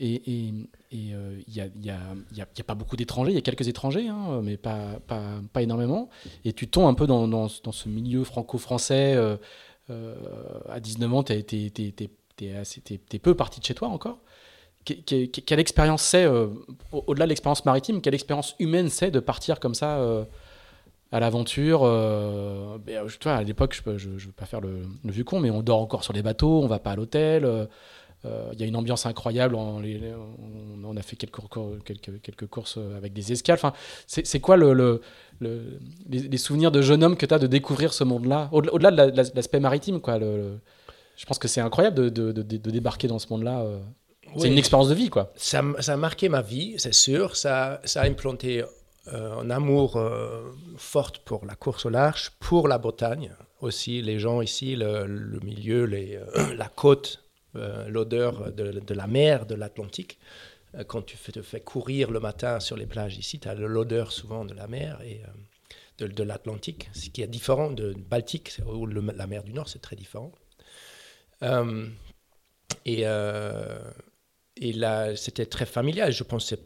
Et 0.02 0.22
il 0.26 0.68
n'y 0.92 1.12
euh, 1.12 1.40
a, 1.58 1.84
y 2.34 2.40
a, 2.40 2.64
pas 2.64 2.74
beaucoup 2.74 2.96
d'étrangers, 2.96 3.32
il 3.32 3.34
y 3.34 3.38
a 3.38 3.42
quelques 3.42 3.68
étrangers, 3.68 4.08
hein, 4.08 4.40
mais 4.42 4.56
pas, 4.56 4.98
pas, 5.06 5.40
pas, 5.52 5.60
énormément. 5.60 6.08
Et 6.44 6.54
tu 6.54 6.68
tombes 6.68 6.86
un 6.86 6.94
peu 6.94 7.06
dans, 7.06 7.28
dans 7.28 7.48
ce 7.48 7.88
milieu 7.88 8.24
franco-français. 8.24 9.14
Euh, 9.90 10.14
euh, 10.14 10.72
à 10.72 10.80
19 10.80 11.14
ans, 11.14 11.22
tu 11.22 11.32
es, 11.32 13.18
peu 13.18 13.34
parti 13.34 13.60
de 13.60 13.64
chez 13.64 13.74
toi 13.74 13.88
encore. 13.88 14.18
quelle 14.84 15.60
expérience 15.60 16.02
c'est, 16.02 16.26
au-delà 16.92 17.26
de 17.26 17.28
l'expérience 17.30 17.64
maritime, 17.64 18.00
quelle 18.00 18.14
expérience 18.14 18.54
humaine 18.58 18.88
c'est 18.88 19.10
de 19.10 19.20
partir 19.20 19.60
comme 19.60 19.74
ça 19.74 20.00
à 21.12 21.20
l'aventure. 21.20 21.80
Ben, 22.84 23.06
à 23.24 23.42
l'époque, 23.42 23.82
je 23.96 24.08
ne 24.08 24.18
veux 24.18 24.32
pas 24.32 24.46
faire 24.46 24.60
le, 24.60 24.82
le, 25.04 25.12
vieux 25.12 25.24
con, 25.24 25.40
mais 25.40 25.50
on 25.50 25.62
dort 25.62 25.80
encore 25.80 26.04
sur 26.04 26.12
les 26.12 26.22
bateaux, 26.22 26.62
on 26.62 26.66
va 26.66 26.78
pas 26.78 26.92
à 26.92 26.96
l'hôtel. 26.96 27.44
Euh, 27.44 27.66
il 28.24 28.60
y 28.60 28.62
a 28.62 28.66
une 28.66 28.76
ambiance 28.76 29.06
incroyable. 29.06 29.54
On, 29.54 29.82
on, 30.84 30.96
a 30.96 31.02
fait 31.02 31.16
quelques, 31.16 31.40
quelques, 31.84 32.20
quelques, 32.20 32.46
courses 32.46 32.78
avec 32.96 33.12
des 33.12 33.32
escales. 33.32 33.54
Enfin, 33.54 33.72
c'est 34.06 34.40
quoi 34.40 34.56
le, 34.56 34.72
le, 34.72 35.00
les, 36.08 36.38
souvenirs 36.38 36.70
de 36.70 36.82
jeune 36.82 37.02
homme 37.02 37.16
que 37.16 37.26
tu 37.26 37.34
as 37.34 37.38
de 37.38 37.46
découvrir 37.46 37.92
ce 37.92 38.04
monde-là? 38.04 38.48
Au-delà 38.52 38.90
de 38.90 39.16
l'aspect 39.34 39.60
maritime, 39.60 40.00
quoi. 40.00 40.18
je 40.18 41.26
pense 41.26 41.38
que 41.38 41.48
c'est 41.48 41.60
incroyable 41.60 41.96
de, 41.96 42.32
de, 42.32 42.42
de, 42.42 42.70
débarquer 42.70 43.08
dans 43.08 43.18
ce 43.18 43.28
monde-là. 43.30 43.60
Euh. 43.60 43.80
C'est 44.36 44.48
une 44.48 44.58
expérience 44.58 44.88
de 44.88 44.94
vie, 44.94 45.10
quoi. 45.10 45.32
Ça, 45.36 45.62
ça, 45.80 45.94
a 45.94 45.96
marqué 45.96 46.28
ma 46.28 46.42
vie, 46.42 46.74
c'est 46.78 46.94
sûr. 46.94 47.36
Ça, 47.36 47.80
ça 47.84 48.02
a 48.02 48.06
implanté 48.06 48.62
euh, 49.12 49.40
un 49.40 49.50
amour 49.50 50.00
fort 50.76 51.12
pour 51.24 51.44
la 51.46 51.54
course 51.54 51.86
au 51.86 51.90
large, 51.90 52.32
pour 52.38 52.68
la 52.68 52.78
Bretagne 52.78 53.32
aussi. 53.60 54.02
Les 54.02 54.18
gens 54.18 54.40
ici, 54.40 54.76
le, 54.76 55.06
le 55.06 55.40
milieu, 55.40 55.84
les, 55.84 56.20
la 56.56 56.68
côte 56.68 57.18
euh, 57.18 57.29
l'odeur 57.54 58.52
de, 58.52 58.94
la 58.94 59.06
mer, 59.06 59.46
de 59.46 59.54
l'Atlantique. 59.54 60.18
Euh, 60.76 60.84
quand 60.84 61.02
tu 61.02 61.16
te 61.16 61.42
fais 61.42 61.60
courir 61.60 62.10
le 62.10 62.20
matin 62.20 62.60
sur 62.60 62.76
les 62.76 62.86
plages 62.86 63.18
ici, 63.18 63.40
tu 63.40 63.48
as 63.48 63.54
l'odeur 63.54 64.12
souvent 64.12 64.44
de 64.44 64.54
la 64.54 64.68
mer. 64.68 65.00
Et, 65.04 65.22
euh, 65.24 66.06
de, 66.06 66.22
l'Atlantique, 66.22 66.88
ce 66.94 67.10
qui 67.10 67.20
est 67.22 67.26
différent 67.26 67.70
de 67.70 67.92
Baltique, 67.92 68.58
ou 68.66 68.86
le- 68.86 69.02
la 69.14 69.26
mer 69.26 69.42
du 69.44 69.52
Nord, 69.52 69.68
c'est 69.68 69.82
très 69.82 69.96
différent. 69.96 70.32
Euh, 71.42 71.86
et 72.84 73.02
euh, 73.06 73.78
et 74.56 74.72
là, 74.72 75.16
c'était 75.16 75.46
très 75.46 75.66
familial. 75.66 76.12
Je 76.12 76.22
pensais, 76.24 76.58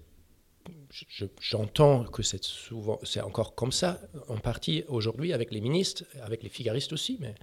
je- 0.91 1.05
je- 1.09 1.26
j'entends 1.41 2.05
que 2.05 2.22
c'est 2.22 2.43
souvent, 2.45 2.99
c'est 3.05 3.20
encore 3.20 3.55
comme 3.55 3.72
ça, 3.72 4.01
en 4.28 4.39
partie 4.39 4.85
aujourd'hui 4.89 5.32
avec 5.32 5.53
les 5.53 5.61
ministres, 5.61 6.05
avec 6.22 6.43
les 6.43 6.49
figaristes 6.49 6.93
aussi, 6.93 7.18
mais 7.20 7.35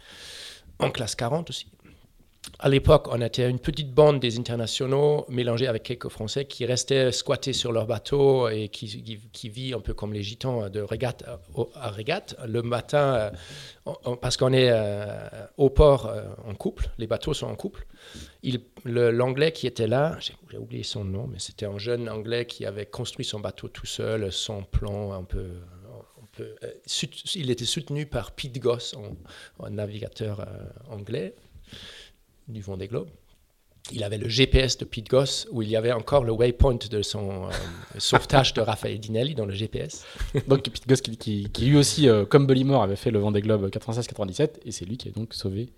en 0.80 0.92
classe 0.92 1.16
40 1.16 1.50
aussi. 1.50 1.68
À 2.58 2.70
l'époque, 2.70 3.08
on 3.12 3.22
était 3.22 3.48
une 3.50 3.60
petite 3.60 3.92
bande 3.92 4.20
des 4.20 4.40
internationaux 4.40 5.26
mélangés 5.30 5.68
avec 5.68 5.84
quelques 5.84 6.10
Français 6.10 6.46
qui 6.46 6.66
restaient 6.66 7.12
squattés 7.12 7.54
sur 7.54 7.72
leur 7.72 7.86
bateau 7.86 8.50
et 8.50 8.70
qui, 8.70 8.88
qui, 9.04 9.20
qui 9.32 9.50
vivent 9.50 9.76
un 9.76 9.80
peu 9.80 9.94
comme 9.94 10.14
les 10.14 10.24
gitans 10.24 10.70
de 10.70 10.82
régate 10.82 11.24
à, 11.76 11.90
régate. 11.90 12.36
Le 12.48 12.62
matin, 12.64 13.32
euh, 13.88 14.16
parce 14.22 14.38
qu'on 14.38 14.54
est 14.54 14.70
euh, 14.72 15.28
au 15.58 15.70
port 15.70 16.08
euh, 16.08 16.24
en 16.46 16.54
couple, 16.56 16.90
les 16.98 17.08
bateaux 17.08 17.34
sont 17.34 17.48
en 17.48 17.56
couple. 17.56 17.86
L'anglais 18.86 19.52
qui 19.52 19.68
était 19.68 19.88
là, 19.88 20.18
j'ai 20.20 20.58
oublié 20.58 20.84
son 20.84 21.04
nom, 21.04 21.28
mais 21.28 21.40
c'était 21.40 21.68
un 21.68 21.78
jeune 21.78 22.10
anglais 22.10 22.46
qui 22.46 22.66
avait 22.66 22.88
construit 22.88 23.26
son 23.26 23.40
bateau 23.40 23.68
tout 23.68 23.88
seul, 23.88 24.32
sans 24.32 24.64
plan, 24.64 25.14
un 25.14 25.24
peu. 25.24 25.48
il 27.36 27.52
était 27.52 27.66
soutenu 27.66 28.08
par 28.08 28.32
Pete 28.32 28.60
Goss, 28.60 28.96
un, 29.60 29.70
navigateur 29.70 30.48
anglais 30.90 31.36
du 32.52 32.62
Vendée 32.62 32.88
Globe. 32.88 33.10
Il 33.92 34.04
avait 34.04 34.20
le 34.20 34.30
GPS 34.30 34.78
de 34.78 34.86
Pete 34.86 35.10
Goss 35.10 35.48
où 35.52 35.64
il 35.64 35.70
y 35.70 35.76
avait 35.76 35.92
encore 35.92 36.24
le 36.24 36.32
waypoint 36.32 36.78
de 36.90 37.02
son 37.02 37.46
euh, 37.48 37.50
sauvetage 37.98 38.54
de 38.54 38.62
Raphaël 38.62 39.00
Dinelli 39.00 39.34
dans 39.34 39.46
le 39.48 39.54
GPS. 39.54 40.06
Donc 40.48 40.64
Pete 40.64 40.88
Goss 40.88 41.02
qui, 41.02 41.18
qui- 41.18 41.50
qui 41.52 41.66
lui 41.66 41.78
aussi, 41.78 42.08
euh, 42.08 42.24
comme 42.26 42.46
Bollimore, 42.46 42.84
avait 42.84 42.96
fait 42.96 43.10
le 43.10 43.18
Vendée 43.20 43.42
Globe 43.42 43.68
96-97 43.70 44.50
et 44.66 44.72
c'est 44.72 44.86
lui 44.86 44.98
qui 44.98 45.10
a 45.10 45.12
donc 45.12 45.34
sauvé 45.34 45.70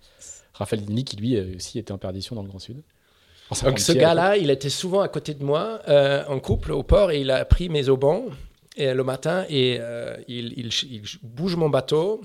Raphaël 0.54 0.84
Dini 0.84 1.06
qui 1.06 1.16
lui 1.16 1.38
euh, 1.38 1.56
aussi 1.56 1.80
était 1.80 1.94
en 1.94 1.98
perdition 1.98 2.36
dans 2.36 2.44
le 2.44 2.50
Grand 2.50 2.60
Sud. 2.60 2.76
Donc 2.76 2.84
ce 3.80 3.94
56, 3.94 3.96
gars-là, 3.96 4.38
il 4.38 4.50
était 4.50 4.70
souvent 4.70 5.00
à 5.02 5.08
côté 5.08 5.34
de 5.34 5.44
moi 5.44 5.80
euh, 5.88 6.24
en 6.28 6.40
couple 6.40 6.72
au 6.74 6.84
port 6.84 7.10
et 7.12 7.22
il 7.22 7.32
a 7.32 7.46
pris 7.46 7.70
mes 7.70 7.88
aubans 7.88 8.26
et, 8.76 8.94
le 8.94 9.04
matin 9.04 9.46
et 9.50 9.80
il, 10.28 10.54
il- 10.58 10.70
il 10.92 11.02
bouge 11.24 11.56
mon 11.56 11.70
bateau 11.70 12.22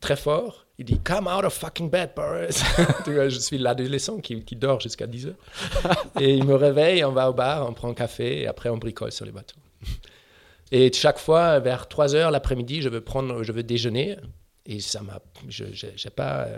très 0.00 0.16
fort. 0.16 0.66
Il 0.80 0.86
dit 0.86 0.98
Come 0.98 1.26
out 1.28 1.44
of 1.44 1.52
fucking 1.52 1.90
bed, 1.90 2.12
Boris. 2.16 2.64
Je 3.06 3.38
suis 3.38 3.58
l'adolescent 3.58 4.18
qui, 4.18 4.42
qui 4.42 4.56
dort 4.56 4.80
jusqu'à 4.80 5.06
10 5.06 5.26
heures. 5.26 5.34
Et 6.20 6.32
il 6.32 6.44
me 6.44 6.54
réveille, 6.54 7.04
on 7.04 7.12
va 7.12 7.28
au 7.28 7.34
bar, 7.34 7.68
on 7.68 7.74
prend 7.74 7.90
un 7.90 7.94
café 7.94 8.40
et 8.40 8.46
après 8.46 8.70
on 8.70 8.78
bricole 8.78 9.12
sur 9.12 9.26
les 9.26 9.30
bateaux. 9.30 9.58
Et 10.72 10.90
chaque 10.90 11.18
fois, 11.18 11.58
vers 11.58 11.86
3 11.86 12.14
heures 12.14 12.30
l'après-midi, 12.30 12.80
je 12.80 12.88
veux 12.88 13.02
prendre, 13.02 13.42
je 13.42 13.52
veux 13.52 13.62
déjeuner. 13.62 14.16
Et 14.64 14.80
ça 14.80 15.02
m'a, 15.02 15.20
je 15.48 15.64
n'ai 15.64 16.10
pas, 16.16 16.48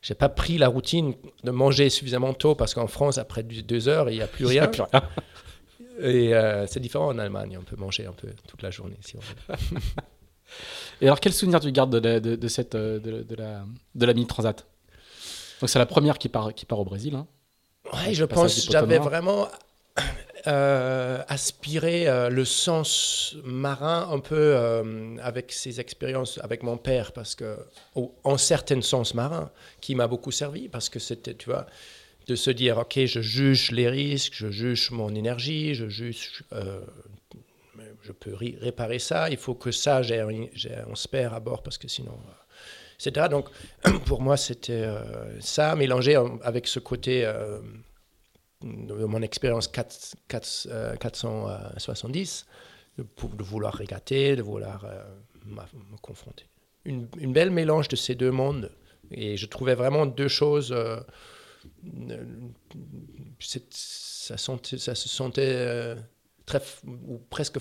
j'ai 0.00 0.14
pas 0.14 0.28
pris 0.28 0.58
la 0.58 0.66
routine 0.66 1.14
de 1.44 1.50
manger 1.52 1.88
suffisamment 1.88 2.34
tôt 2.34 2.56
parce 2.56 2.74
qu'en 2.74 2.88
France, 2.88 3.16
après 3.16 3.44
2 3.44 3.88
heures, 3.88 4.10
il 4.10 4.16
n'y 4.16 4.22
a 4.22 4.26
plus 4.26 4.46
rien. 4.46 4.68
Et 6.00 6.34
euh, 6.34 6.66
c'est 6.66 6.80
différent 6.80 7.06
en 7.06 7.18
Allemagne, 7.18 7.56
on 7.60 7.64
peut 7.64 7.76
manger 7.76 8.06
un 8.06 8.12
peu 8.12 8.26
toute 8.48 8.62
la 8.62 8.72
journée 8.72 8.98
si 9.02 9.16
on 9.16 9.20
veut. 9.20 9.56
Et 11.02 11.06
alors 11.06 11.20
quel 11.20 11.32
souvenir 11.34 11.60
tu 11.60 11.70
gardes 11.72 11.94
de, 11.94 11.98
la- 12.08 12.20
de, 12.20 12.36
de 12.36 12.48
cette, 12.48 12.74
euh, 12.76 12.98
de, 13.00 13.22
de 13.22 13.34
la, 13.34 13.64
de 13.94 14.06
la 14.06 14.14
mini 14.14 14.26
transat? 14.26 14.64
Donc 15.60 15.68
c'est 15.68 15.78
la 15.78 15.86
première 15.86 16.16
qui 16.16 16.28
part, 16.30 16.54
qui 16.54 16.64
part 16.64 16.78
au 16.78 16.84
Brésil. 16.84 17.14
hein. 17.16 17.26
Ouais, 17.92 18.14
je 18.14 18.24
pense 18.24 18.54
que 18.64 18.72
j'avais 18.72 18.98
vraiment 18.98 19.48
euh, 20.46 21.22
aspiré 21.28 22.08
euh, 22.08 22.28
le 22.30 22.44
sens 22.44 23.34
marin 23.44 24.08
un 24.10 24.20
peu 24.20 24.36
euh, 24.38 25.16
avec 25.20 25.52
ces 25.52 25.80
expériences 25.80 26.38
avec 26.42 26.62
mon 26.62 26.76
père, 26.76 27.10
parce 27.12 27.34
que, 27.34 27.58
en 28.24 28.38
certain 28.38 28.80
sens 28.80 29.14
marin, 29.14 29.50
qui 29.80 29.94
m'a 29.96 30.06
beaucoup 30.06 30.30
servi, 30.30 30.68
parce 30.68 30.88
que 30.88 31.00
c'était, 31.00 31.34
tu 31.34 31.50
vois, 31.50 31.66
de 32.28 32.36
se 32.36 32.50
dire, 32.50 32.78
ok, 32.78 33.04
je 33.04 33.20
juge 33.20 33.72
les 33.72 33.88
risques, 33.90 34.34
je 34.36 34.50
juge 34.50 34.92
mon 34.92 35.12
énergie, 35.14 35.74
je 35.74 35.88
juge, 35.88 36.44
je 38.02 38.12
peux 38.12 38.34
ré- 38.34 38.56
réparer 38.60 38.98
ça, 38.98 39.30
il 39.30 39.36
faut 39.36 39.54
que 39.54 39.70
ça, 39.70 40.02
j'ai 40.02 40.20
un 40.20 40.94
spare 40.94 41.34
à 41.34 41.40
bord, 41.40 41.62
parce 41.62 41.78
que 41.78 41.88
sinon... 41.88 42.12
euh, 42.12 42.32
etc. 43.06 43.28
Donc, 43.28 43.48
pour 44.06 44.20
moi, 44.22 44.36
c'était 44.36 44.72
euh, 44.84 45.40
ça, 45.40 45.74
mélangé 45.76 46.16
en- 46.16 46.38
avec 46.42 46.66
ce 46.66 46.78
côté 46.78 47.24
euh, 47.24 47.60
de 48.62 49.04
mon 49.04 49.22
expérience 49.22 49.68
4, 49.68 50.14
4, 50.28 50.68
euh, 50.70 50.96
470, 50.96 52.46
de, 52.98 53.04
vouloir 53.42 53.74
régater, 53.74 54.36
de 54.36 54.42
vouloir 54.42 54.84
euh, 54.84 55.02
me 55.46 55.96
confronter. 56.00 56.46
Une, 56.84 57.06
belle 57.32 57.50
mélange 57.50 57.88
de 57.88 57.96
ces 57.96 58.14
deux 58.14 58.30
mondes. 58.30 58.70
Et 59.10 59.36
je 59.36 59.46
trouvais 59.46 59.74
vraiment 59.74 60.06
deux 60.06 60.28
choses. 60.28 60.72
euh, 60.72 61.00
euh, 62.10 62.24
ça, 63.38 64.36
se 64.38 65.08
sentait 65.08 65.42
euh, 65.54 65.94
très, 66.46 66.60
ou 66.86 67.18
presque, 67.30 67.58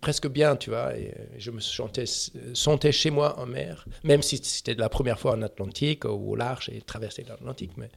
presque 0.00 0.28
bien, 0.28 0.56
tu 0.56 0.70
vois. 0.70 0.96
Et 0.96 1.14
je 1.38 1.50
me 1.50 1.60
sentais, 1.60 2.04
sentais 2.54 2.92
chez 2.92 3.10
moi 3.10 3.38
en 3.38 3.46
mer, 3.46 3.86
même 4.04 4.22
si 4.22 4.38
c'était 4.42 4.74
la 4.74 4.88
première 4.88 5.18
fois 5.18 5.32
en 5.32 5.42
Atlantique 5.42 6.04
ou 6.04 6.32
au 6.32 6.36
large 6.36 6.68
et 6.70 6.80
traverser 6.80 7.24
l'Atlantique. 7.28 7.72
Mais 7.76 7.90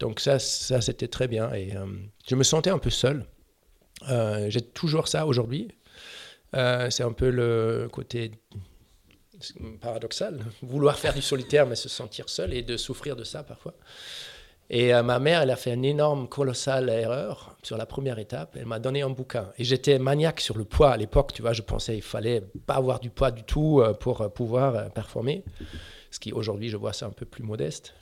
donc 0.00 0.20
ça, 0.20 0.38
ça 0.38 0.80
c'était 0.80 1.08
très 1.08 1.28
bien. 1.28 1.52
Et 1.52 1.76
euh, 1.76 1.86
je 2.26 2.34
me 2.34 2.42
sentais 2.42 2.70
un 2.70 2.78
peu 2.78 2.90
seul. 2.90 3.26
Euh, 4.08 4.48
J'ai 4.50 4.62
toujours 4.62 5.08
ça 5.08 5.26
aujourd'hui. 5.26 5.68
Euh, 6.54 6.88
c'est 6.90 7.02
un 7.02 7.12
peu 7.12 7.30
le 7.30 7.88
côté 7.92 8.32
paradoxal, 9.80 10.40
vouloir 10.62 10.98
faire 10.98 11.14
du 11.14 11.22
solitaire 11.22 11.66
mais 11.66 11.76
se 11.76 11.88
sentir 11.88 12.28
seul 12.28 12.52
et 12.52 12.62
de 12.62 12.76
souffrir 12.76 13.16
de 13.16 13.24
ça 13.24 13.42
parfois. 13.42 13.74
Et 14.70 14.94
euh, 14.94 15.02
ma 15.02 15.18
mère, 15.18 15.42
elle 15.42 15.50
a 15.50 15.56
fait 15.56 15.72
une 15.72 15.84
énorme, 15.84 16.28
colossale 16.28 16.90
erreur 16.90 17.56
sur 17.62 17.76
la 17.76 17.86
première 17.86 18.18
étape. 18.18 18.56
Elle 18.58 18.66
m'a 18.66 18.78
donné 18.78 19.02
un 19.02 19.10
bouquin. 19.10 19.50
Et 19.58 19.64
j'étais 19.64 19.98
maniaque 19.98 20.40
sur 20.40 20.58
le 20.58 20.64
poids 20.64 20.90
à 20.90 20.96
l'époque. 20.96 21.32
Tu 21.32 21.42
vois, 21.42 21.52
je 21.54 21.62
pensais 21.62 21.94
qu'il 21.94 22.02
fallait 22.02 22.42
pas 22.66 22.74
avoir 22.74 23.00
du 23.00 23.10
poids 23.10 23.30
du 23.30 23.44
tout 23.44 23.80
euh, 23.80 23.94
pour 23.94 24.20
euh, 24.20 24.28
pouvoir 24.28 24.90
performer. 24.92 25.44
Ce 26.10 26.18
qui, 26.20 26.32
aujourd'hui, 26.32 26.68
je 26.68 26.76
vois 26.76 26.92
ça 26.92 27.06
un 27.06 27.10
peu 27.10 27.24
plus 27.24 27.42
modeste. 27.42 27.94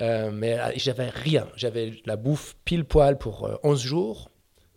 Euh, 0.00 0.30
mais 0.32 0.58
j'avais 0.76 1.08
rien. 1.08 1.48
J'avais 1.56 1.94
la 2.04 2.16
bouffe 2.16 2.56
pile 2.64 2.84
poil 2.84 3.18
pour 3.18 3.46
euh, 3.46 3.56
11 3.62 3.80
jours. 3.80 4.30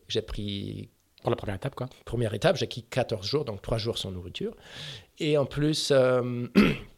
J'ai 0.08 0.22
pris 0.22 0.90
Pour 1.22 1.30
la 1.30 1.36
première 1.36 1.56
étape, 1.56 1.76
quoi. 1.76 1.88
première 2.06 2.34
étape, 2.34 2.56
j'ai 2.56 2.68
quitté 2.68 2.88
14 2.90 3.26
jours, 3.26 3.46
donc 3.46 3.62
3 3.62 3.78
jours 3.78 3.98
sans 3.98 4.12
nourriture. 4.12 4.56
Et 5.20 5.38
en 5.38 5.46
plus, 5.46 5.92
euh, 5.92 6.48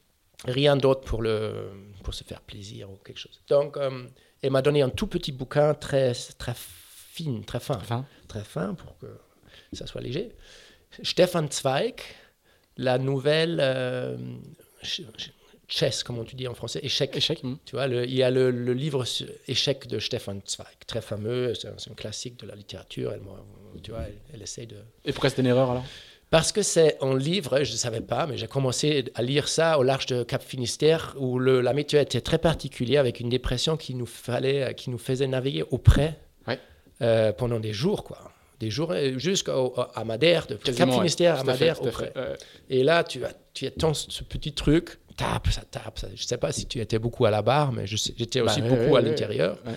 rien 0.46 0.76
d'autre 0.78 1.02
pour, 1.02 1.22
le, 1.22 1.72
pour 2.04 2.14
se 2.14 2.24
faire 2.24 2.42
plaisir 2.42 2.90
ou 2.90 2.96
quelque 2.98 3.20
chose. 3.20 3.42
Donc, 3.48 3.78
euh, 3.78 4.06
elle 4.42 4.52
m'a 4.52 4.62
donné 4.62 4.82
un 4.82 4.90
tout 4.90 5.08
petit 5.08 5.32
bouquin 5.32 5.74
très, 5.74 6.14
très 6.38 6.54
fin, 6.56 7.42
très 7.46 7.60
fin, 7.60 8.06
très 8.28 8.44
fin 8.44 8.74
pour 8.74 8.98
que 8.98 9.08
ça 9.74 9.86
soit 9.88 10.02
léger. 10.02 10.32
Stefan 11.04 11.48
Zweig, 11.52 11.96
la 12.78 12.98
nouvelle 12.98 13.60
euh, 13.62 14.18
ch- 14.82 15.04
ch- 15.18 15.32
chess, 15.68 16.04
comment 16.04 16.24
tu 16.26 16.36
dis 16.36 16.48
en 16.48 16.54
français, 16.54 16.80
échec. 16.84 17.16
échec. 17.16 17.44
hmm. 17.44 17.56
Tu 17.64 17.76
vois, 17.76 17.88
le- 17.88 18.06
il 18.06 18.16
y 18.16 18.24
a 18.24 18.32
le, 18.32 18.52
le 18.52 18.74
livre 18.74 19.06
Échec 19.48 19.88
de 19.88 20.00
Stefan 20.00 20.42
Zweig, 20.46 20.66
très 20.88 21.02
fameux, 21.02 21.54
c'est 21.56 21.68
un, 21.68 21.76
c'est 21.78 21.92
un 21.92 21.96
classique 21.96 22.38
de 22.40 22.48
la 22.48 22.56
littérature. 22.56 23.14
Elle, 23.14 23.22
tu 23.84 23.92
vois, 23.92 24.02
elle, 24.02 24.18
elle 24.34 24.42
essaie 24.42 24.66
de, 24.66 24.78
Et 25.06 25.12
pourquoi 25.14 25.30
c'était 25.30 25.44
une 25.44 25.48
erreur 25.50 25.70
alors? 25.72 25.86
Parce 26.32 26.52
que 26.52 26.64
c'est 26.64 26.98
un 27.02 27.16
livre, 27.16 27.64
je 27.64 27.72
ne 27.74 27.78
savais 27.78 28.02
pas, 28.02 28.26
mais 28.26 28.38
j'ai 28.38 28.48
commencé 28.48 29.06
à 29.14 29.22
lire 29.22 29.48
ça 29.48 29.78
au 29.78 29.84
large 29.84 30.08
de 30.08 30.24
Cap 30.24 30.42
Finistère, 30.42 31.14
où 31.20 31.38
le- 31.38 31.62
la 31.62 31.74
météo 31.74 32.00
était 32.00 32.22
très 32.22 32.40
particulière, 32.40 33.02
avec 33.02 33.20
une 33.20 33.30
dépression 33.30 33.78
qui 33.78 33.94
nous, 33.94 34.08
fallait, 34.08 34.74
qui 34.74 34.90
nous 34.90 34.98
faisait 34.98 35.28
naviguer 35.28 35.64
auprès 35.70 36.18
Ouais. 36.48 36.58
euh, 37.04 37.32
pendant 37.34 37.60
des 37.60 37.74
jours, 37.74 38.04
quoi. 38.04 38.18
Des 38.60 38.70
jours 38.70 38.92
euh, 38.92 39.18
jusqu'à 39.18 39.54
Madère, 40.06 40.48
de 40.48 40.56
Cap 40.56 40.88
ouais. 40.88 40.94
Finistère 40.96 41.40
à 41.40 41.44
Madère 41.44 41.82
auprès. 41.82 42.14
Euh, 42.16 42.36
Et 42.70 42.84
là, 42.84 43.04
tu, 43.04 43.24
as, 43.26 43.34
tu 43.54 43.66
attends 43.68 43.94
ce 43.94 44.24
petit 44.24 44.54
truc, 44.54 45.00
tape, 45.18 45.48
ça 45.50 45.62
tape. 45.70 46.00
Ça. 46.00 46.08
Je 46.16 46.22
ne 46.24 46.28
sais 46.28 46.38
pas 46.38 46.52
si 46.52 46.66
tu 46.68 46.80
étais 46.80 47.00
beaucoup 47.00 47.26
à 47.26 47.32
la 47.32 47.42
barre, 47.42 47.72
mais 47.74 47.86
j'étais 47.88 48.40
Bah 48.42 48.46
aussi 48.52 48.62
ouais, 48.62 48.70
beaucoup 48.70 48.82
ouais, 48.84 48.88
à 48.88 48.92
ouais. 48.94 49.02
l'intérieur, 49.02 49.58
Ouais. 49.66 49.74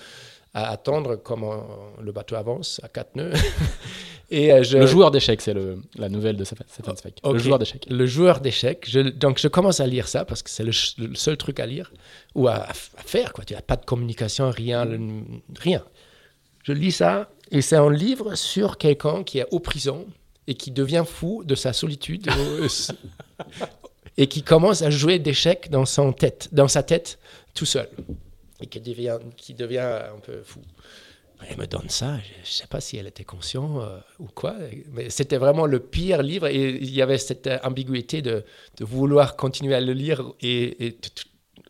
à 0.53 0.71
attendre 0.71 1.17
comment 1.17 1.67
le 2.01 2.13
bateau 2.13 2.37
avance 2.37 2.79
à 2.85 2.89
quatre 2.89 3.17
nœuds. 3.17 3.33
Et 4.31 4.53
euh, 4.53 4.63
je, 4.63 4.79
Le 4.79 4.87
joueur 4.87 5.11
d'échecs, 5.11 5.41
c'est 5.41 5.55
la 5.97 6.09
nouvelle 6.09 6.37
de 6.37 6.45
Stefan 6.45 6.97
Zweig. 6.97 7.15
Ok. 7.23 7.33
Le 7.35 7.39
joueur 7.39 7.59
d'échecs. 7.59 7.87
le 7.89 8.07
joueur 8.07 8.41
d'échecs. 8.41 8.91
Donc, 9.19 9.39
je 9.39 9.49
commence 9.49 9.81
à 9.81 9.87
lire 9.87 10.09
ça 10.09 10.25
parce 10.25 10.43
que 10.43 10.51
c'est 10.51 10.65
le, 10.65 10.73
seul 11.15 11.37
truc 11.37 11.61
à 11.61 11.67
lire 11.67 11.93
ou 12.35 12.49
à, 12.49 12.55
à 12.55 12.73
faire. 13.05 13.33
Quoi. 13.33 13.45
Tu 13.45 13.55
n'as 13.55 13.61
pas 13.63 13.77
de 13.77 13.85
communication, 13.85 14.51
rien. 14.51 14.85
le- 14.85 14.99
rien. 15.59 15.85
Je 16.65 16.73
lis 16.73 16.93
ça 16.93 17.31
et 17.51 17.61
c'est 17.61 17.77
un 17.77 17.91
livre 17.93 18.35
sur 18.35 18.79
quelqu'un 18.79 19.23
qui 19.23 19.39
est 19.39 19.47
au 19.51 19.61
prison 19.61 20.07
et 20.47 20.55
qui 20.55 20.71
devient 20.71 21.05
fou 21.07 21.45
de 21.45 21.55
sa 21.55 21.73
solitude 21.75 22.29
et 24.17 24.27
qui 24.27 24.43
commence 24.43 24.83
à 24.83 24.91
jouer 24.91 25.19
d'échecs 25.19 25.71
dans, 25.71 25.85
son 25.85 26.13
tête, 26.13 26.49
dans 26.53 26.69
sa 26.69 26.83
tête 26.83 27.19
tout 27.55 27.67
seul 27.67 27.89
et 28.61 28.67
qui 28.67 28.81
devient, 28.81 29.19
qui 29.37 29.53
devient 29.55 29.79
un 30.15 30.19
peu 30.21 30.43
fou. 30.43 30.61
Elle 31.49 31.59
me 31.59 31.67
donne 31.67 31.89
ça, 31.89 32.19
je 32.19 32.41
ne 32.41 32.45
sais 32.45 32.67
pas 32.67 32.81
si 32.81 32.97
elle 32.97 33.07
était 33.07 33.25
consciente 33.25 33.83
euh, 33.83 34.01
ou 34.19 34.27
quoi, 34.27 34.55
mais 34.93 35.11
c'était 35.11 35.37
vraiment 35.37 35.67
le 35.67 35.81
pire 35.81 36.23
livre 36.23 36.47
et 36.47 36.71
il 36.71 36.91
y 36.91 37.03
avait 37.03 37.19
cette 37.19 37.49
ambiguïté 37.63 38.23
de, 38.23 38.45
de 38.77 38.85
vouloir 38.85 39.37
continuer 39.37 39.75
à 39.75 39.81
le 39.81 39.93
lire 39.93 40.23
et, 40.41 40.87
et 40.87 40.99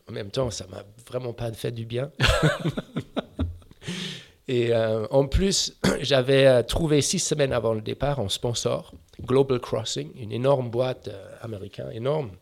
en 0.09 0.13
même 0.13 0.31
temps, 0.31 0.51
ça 0.51 0.67
m'a 0.69 0.85
vraiment 1.09 1.33
pas 1.33 1.53
fait 1.53 1.73
du 1.73 1.87
bien. 1.87 2.13
et 4.49 4.73
euh, 4.73 5.07
en 5.11 5.27
plus, 5.27 5.77
j'avais 6.01 6.47
euh, 6.47 6.63
trouvé 6.63 7.01
six 7.01 7.19
semaines 7.19 7.53
avant 7.53 7.75
le 7.75 7.81
départ 7.81 8.21
un 8.21 8.29
sponsor, 8.29 8.93
Global 9.23 9.61
Crossing, 9.61 10.11
une 10.17 10.33
énorme 10.33 10.71
boîte 10.71 11.11
américaine, 11.41 11.91
énorme, 11.93 12.33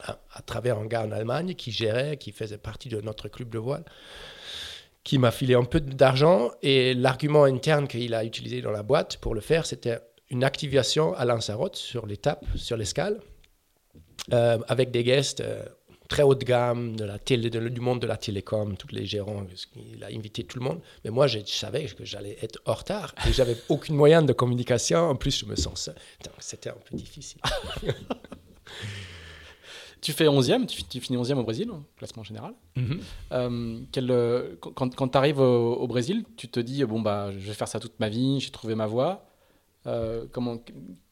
à, 0.00 0.18
à, 0.34 0.42
travers 0.42 0.78
un 0.78 0.86
gars 0.86 1.04
en 1.04 1.12
Allemagne 1.12 1.54
qui 1.54 1.72
gérait, 1.72 2.16
qui 2.16 2.32
faisait 2.32 2.58
partie 2.58 2.88
de 2.88 3.00
notre 3.00 3.28
club 3.28 3.50
de 3.50 3.58
voile 3.58 3.84
qui 5.04 5.18
m'a 5.18 5.30
filé 5.30 5.54
un 5.54 5.64
peu 5.64 5.80
d'argent. 5.80 6.50
Et 6.62 6.94
l'argument 6.94 7.44
interne 7.44 7.88
qu'il 7.88 8.14
a 8.14 8.24
utilisé 8.24 8.60
dans 8.60 8.70
la 8.70 8.82
boîte 8.82 9.16
pour 9.18 9.34
le 9.34 9.40
faire, 9.40 9.66
c'était 9.66 9.98
une 10.30 10.44
activation 10.44 11.14
à 11.14 11.24
Lanzarote 11.24 11.76
sur 11.76 12.06
l'étape, 12.06 12.44
sur 12.56 12.76
l'escale, 12.76 13.20
euh, 14.32 14.58
avec 14.68 14.90
des 14.90 15.02
guests 15.02 15.40
euh, 15.40 15.64
très 16.08 16.22
haut 16.22 16.34
de 16.34 16.44
gamme 16.44 16.96
de 16.96 17.04
la 17.04 17.18
télé, 17.18 17.50
du 17.50 17.80
monde 17.80 18.00
de 18.00 18.06
la 18.06 18.16
télécom, 18.16 18.76
tous 18.76 18.92
les 18.92 19.06
gérants. 19.06 19.46
Il 19.76 20.04
a 20.04 20.08
invité 20.08 20.44
tout 20.44 20.58
le 20.58 20.64
monde. 20.64 20.80
Mais 21.04 21.10
moi, 21.10 21.26
je, 21.26 21.38
savais 21.46 21.86
que 21.86 22.04
j'allais 22.04 22.36
être 22.42 22.60
en 22.66 22.74
retard 22.74 23.14
et 23.26 23.32
j'avais 23.32 23.56
aucun 23.68 23.94
moyen 23.94 24.22
de 24.22 24.32
communication. 24.32 24.98
En 24.98 25.16
plus, 25.16 25.38
je 25.38 25.46
me 25.46 25.56
sens 25.56 25.82
seul. 25.82 25.94
C'était 26.38 26.70
un 26.70 26.76
peu 26.84 26.96
difficile. 26.96 27.40
Tu 30.00 30.12
fais 30.12 30.24
11e, 30.24 30.66
tu, 30.66 31.00
finis 31.00 31.18
11e 31.18 31.34
au 31.34 31.42
Brésil, 31.42 31.70
classement 31.96 32.22
général. 32.22 32.54
Mhm. 32.76 33.00
Euh, 33.32 33.80
euh, 33.98 34.56
quand, 34.60 34.94
quand 34.94 35.08
tu 35.08 35.18
arrives 35.18 35.40
au, 35.40 35.86
Brésil, 35.86 36.24
tu 36.36 36.48
te 36.48 36.58
dis 36.58 36.84
bon, 36.84 37.00
bah, 37.00 37.30
je 37.32 37.46
vais 37.46 37.54
faire 37.54 37.68
ça 37.68 37.80
toute 37.80 37.98
ma 38.00 38.08
vie, 38.08 38.40
j'ai 38.40 38.50
trouvé 38.50 38.74
ma 38.74 38.86
voie. 38.86 39.26
Euh, 39.86 40.26
comment, 40.32 40.62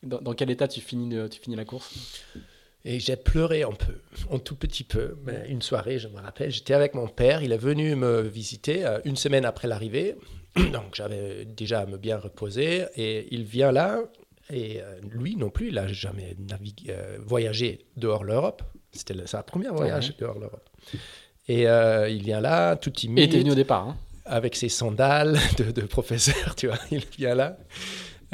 dans, 0.03 0.32
quel 0.32 0.51
état 0.51 0.68
tu 0.68 0.80
finis, 0.80 1.14
tu 1.30 1.41
finis 1.41 1.57
la 1.57 1.66
course? 1.66 1.95
Et 2.84 3.01
j'ai 3.01 3.16
pleuré 3.16 3.62
un 3.62 3.72
peu, 3.72 4.01
un 4.30 4.39
tout 4.39 4.57
petit 4.57 4.84
peu. 4.84 5.18
Mais 5.24 5.47
une 5.49 5.61
soirée, 5.61 5.99
je 5.99 6.09
me 6.09 6.20
rappelle, 6.20 6.51
j'étais 6.51 6.74
avec 6.74 6.95
mon 6.95 7.09
père, 7.09 7.43
il 7.43 7.53
est 7.53 7.59
venu 7.59 7.95
me 7.95 8.22
visiter 8.22 8.86
une 9.05 9.16
semaine 9.16 9.45
après 9.45 9.68
l'arrivée. 9.68 10.16
Donc 10.57 10.95
j'avais 10.95 11.45
déjà 11.45 11.80
à 11.80 11.86
me 11.86 11.99
bien 11.99 12.16
reposer. 12.16 12.86
Et 12.97 13.28
il 13.34 13.45
vient 13.45 13.72
là, 13.72 14.01
et 14.51 14.80
lui 15.03 15.36
non 15.36 15.51
plus, 15.51 15.68
il 15.68 15.74
n'a 15.74 15.89
jamais 15.89 16.36
navigué, 16.39 16.95
voyagé 17.18 17.84
dehors 17.97 18.24
l'Europe. 18.24 18.62
C'était 18.93 19.14
sa 19.26 19.43
première 19.43 19.74
voyage 19.74 20.16
dehors 20.16 20.39
l'Europe. 20.39 20.68
Et 21.49 21.66
euh, 21.66 22.09
il 22.09 22.22
vient 22.22 22.41
là, 22.41 22.76
tout 22.76 22.91
timide. 22.91 23.18
Il 23.18 23.24
était 23.24 23.39
venu 23.39 23.53
au 23.53 23.57
départ. 23.57 23.89
Hein. 23.89 23.97
Avec 24.24 24.55
ses 24.57 24.68
sandales 24.68 25.39
de, 25.59 25.82
professeur, 25.82 26.55
tu 26.55 26.66
vois. 26.66 26.78
Il 26.91 27.05
vient 27.16 27.34
là, 27.34 27.57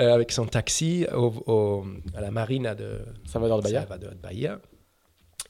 euh, 0.00 0.12
avec 0.12 0.32
son 0.32 0.46
taxi 0.46 1.06
au, 1.14 1.84
à 2.16 2.20
la 2.20 2.32
marina 2.32 2.74
de 2.74 2.98
Salvador 3.26 3.58
de 3.58 3.64
Bahia. 3.64 3.80
Salvador 3.80 4.10
de 4.10 4.16
Bahia. 4.16 4.58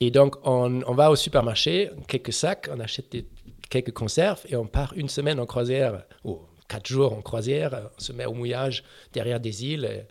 Et 0.01 0.11
donc, 0.11 0.37
on, 0.45 0.83
on, 0.87 0.95
va 0.95 1.11
au 1.11 1.17
supermarché, 1.17 1.91
quelques 2.09 2.33
sacs, 2.33 2.69
on 2.71 2.81
achète 2.81 3.15
quelques 3.71 3.93
conserves 3.93 4.43
et 4.49 4.57
on 4.57 4.67
part 4.67 4.93
une 4.97 5.09
semaine 5.09 5.41
en 5.41 5.47
croisière, 5.47 6.05
ou 6.25 6.41
quatre 6.69 6.87
jours 6.87 7.15
en 7.15 7.23
croisière. 7.23 7.91
On 7.97 8.01
se 8.01 8.13
met 8.13 8.27
au 8.27 8.35
mouillage 8.35 8.85
derrière 9.13 9.41
des 9.41 9.65
îles. 9.65 9.85
Et, 9.85 10.03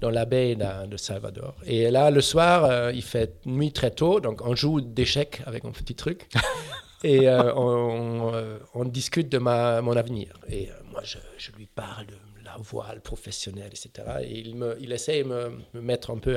dans 0.00 0.10
la 0.10 0.24
baie 0.24 0.56
de 0.56 0.96
Salvador. 0.96 1.54
Et 1.64 1.90
là, 1.90 2.10
le 2.10 2.20
soir, 2.20 2.64
euh, 2.64 2.92
il 2.92 3.02
fait 3.02 3.34
nuit 3.46 3.72
très 3.72 3.90
tôt, 3.90 4.20
donc 4.20 4.44
on 4.44 4.54
joue 4.54 4.80
d'échecs 4.80 5.42
avec 5.46 5.64
un 5.64 5.70
petit 5.70 5.94
truc. 5.94 6.28
et 7.04 7.28
euh, 7.28 7.52
euh, 7.54 8.58
on, 8.74 8.84
discute 8.84 9.28
de 9.28 9.38
ma, 9.38 9.80
mon 9.82 9.96
avenir. 9.96 10.34
Et 10.50 10.68
moi, 10.90 11.02
je, 11.04 11.18
lui 11.56 11.66
parle 11.66 12.06
de 12.06 12.14
la 12.44 12.56
voile 12.58 13.00
professionnelle, 13.00 13.70
etc. 13.72 13.90
Et 14.22 14.38
il, 14.38 14.56
me, 14.56 14.76
il 14.80 14.92
essaie 14.92 15.22
de 15.22 15.28
me, 15.28 15.50
me 15.74 15.80
mettre 15.80 16.10
un 16.10 16.18
peu 16.18 16.36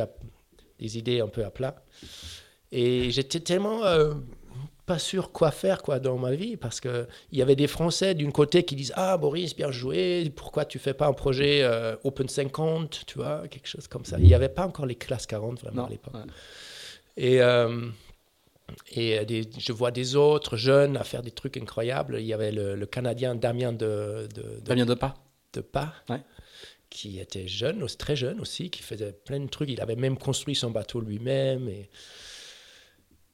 des 0.80 0.98
idées 0.98 1.22
un 1.22 1.28
peu 1.28 1.44
à 1.46 1.52
plat. 1.52 1.76
Et 2.72 3.12
j'étais 3.12 3.40
tellement 3.40 3.82
pas 4.88 5.00
sûr 5.00 5.34
quoi 5.34 5.52
faire 5.52 5.84
quoi 5.84 6.00
dans 6.00 6.18
ma 6.18 6.34
vie 6.34 6.56
parce 6.56 6.80
que 6.80 7.08
il 7.32 7.38
y 7.38 7.42
avait 7.42 7.58
des 7.58 7.68
Français 7.68 8.16
d'une 8.16 8.32
côté 8.32 8.64
qui 8.64 8.76
disent 8.76 8.94
ah 8.96 9.18
Boris 9.18 9.54
bien 9.54 9.70
joué 9.70 10.32
pourquoi 10.34 10.64
tu 10.64 10.80
fais 10.80 10.94
pas 10.94 11.08
un 11.08 11.14
projet 11.14 11.60
euh, 11.62 11.98
Open 12.06 12.30
50 12.30 13.04
tu 13.06 13.18
vois 13.20 13.48
quelque 13.50 13.68
chose 13.68 13.88
comme 13.88 14.06
ça. 14.06 14.18
Il 14.18 14.26
n'y 14.26 14.34
avait 14.34 14.50
pas 14.50 14.66
encore 14.66 14.86
les 14.86 14.96
classes 14.96 15.28
40 15.28 15.60
vraiment 15.62 15.86
à 15.86 15.90
l'époque. 15.90 16.14
et 17.18 17.42
euh, 17.42 17.90
et 18.96 19.20
je 19.58 19.72
vois 19.72 19.92
des 19.92 20.16
autres 20.16 20.58
jeunes 20.58 20.98
à 20.98 21.04
faire 21.04 21.22
des 21.22 21.32
trucs 21.32 21.56
incroyables. 21.56 22.18
Il 22.20 22.26
y 22.26 22.34
avait 22.34 22.52
le, 22.52 22.86
Canadien 22.86 23.34
Damien 23.34 23.72
de, 23.72 24.28
de, 24.36 24.60
Damien 24.62 24.86
de 24.86 24.94
Pas 24.94 25.16
de 25.54 25.62
Pas 25.62 25.94
qui 26.90 27.20
était 27.20 27.48
jeune 27.48 27.86
très 27.98 28.16
jeune 28.16 28.42
aussi 28.42 28.70
qui 28.70 28.82
faisait 28.84 29.14
plein 29.14 29.40
de 29.40 29.48
trucs. 29.48 29.70
Il 29.70 29.80
avait 29.80 29.96
même 29.96 30.18
construit 30.18 30.56
son 30.56 30.72
bateau 30.72 31.00
lui-même 31.00 31.70
et 31.70 31.90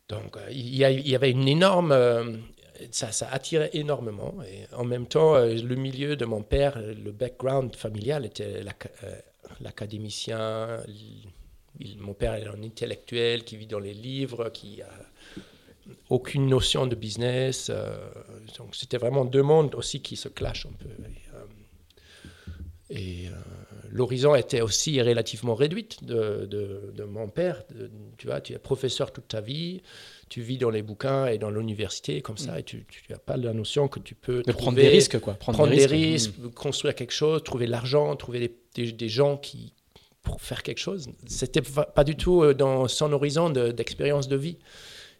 donc, 0.09 0.35
euh, 0.37 0.47
il 0.51 0.75
y, 0.75 1.15
avait 1.15 1.31
une 1.31 1.47
énorme. 1.47 1.91
Euh, 1.91 2.37
ça, 2.91 3.09
attirait 3.31 3.69
énormément. 3.73 4.35
Et 4.43 4.65
en 4.75 4.83
même 4.83 5.07
temps, 5.07 5.35
euh, 5.35 5.53
le 5.53 5.75
milieu 5.75 6.15
de 6.15 6.25
mon 6.25 6.41
père, 6.43 6.79
le 6.79 7.11
background 7.11 7.75
familial 7.75 8.25
était 8.25 8.63
l'académicien. 9.61 10.81
mon 11.97 12.13
père 12.13 12.33
est 12.35 12.47
un 12.47 12.61
intellectuel 12.63 13.43
qui 13.43 13.55
vit 13.57 13.67
dans 13.67 13.79
les 13.79 13.93
livres, 13.93 14.49
qui 14.49 14.81
a 14.81 14.89
aucune 16.09 16.47
notion 16.47 16.85
de 16.85 16.95
business. 16.95 17.71
donc, 18.57 18.75
c'était 18.75 18.97
vraiment 18.97 19.25
deux 19.25 19.43
mondes 19.43 19.75
aussi 19.75 20.01
qui 20.01 20.17
se 20.17 20.27
clashent 20.27 20.65
un 20.65 20.73
peu. 20.73 20.89
Et, 22.89 23.29
l'horizon 23.93 24.33
était 24.35 24.61
aussi 24.61 24.99
relativement 25.01 25.53
réduite 25.53 26.03
de, 26.03 26.49
de, 26.49 27.03
mon 27.03 27.29
père. 27.29 27.63
tu 28.17 28.27
vois, 28.27 28.41
tu 28.41 28.53
es 28.53 28.57
professeur 28.57 29.11
toute 29.13 29.27
ta 29.27 29.39
vie, 29.39 29.81
tu 30.29 30.41
vis 30.41 30.57
dans 30.57 30.71
les 30.71 30.81
bouquins 30.81 31.27
et 31.27 31.37
dans 31.37 31.51
l'université 31.51 32.21
comme 32.21 32.39
ça, 32.39 32.53
mm. 32.53 32.57
et 32.57 32.63
tu 32.63 32.85
n'as 33.09 33.17
pas 33.17 33.37
la 33.37 33.53
notion 33.53 33.87
que 33.87 33.99
tu 33.99 34.15
peux 34.15 34.41
prendre 34.41 34.77
des 34.77 34.89
risques, 34.89 35.19
quoi. 35.19 35.35
Prendre, 35.35 35.67
des, 35.67 35.85
risques, 35.85 36.33
mm. 36.39 36.51
construire 36.51 36.95
quelque 36.95 37.13
chose, 37.13 37.43
trouver 37.43 37.67
l'argent, 37.67 38.15
trouver 38.15 38.51
des, 38.73 38.91
des, 38.91 39.09
gens 39.09 39.37
qui 39.37 39.73
pour 40.23 40.41
faire 40.41 40.63
quelque 40.63 40.79
chose. 40.79 41.09
C'était 41.27 41.61
pas 41.61 42.03
du 42.03 42.15
tout 42.15 42.41
euh, 42.41 42.53
dans 42.53 42.87
son 42.87 43.11
horizon 43.11 43.49
d'expérience 43.49 44.27
de, 44.27 44.37
vie. 44.37 44.57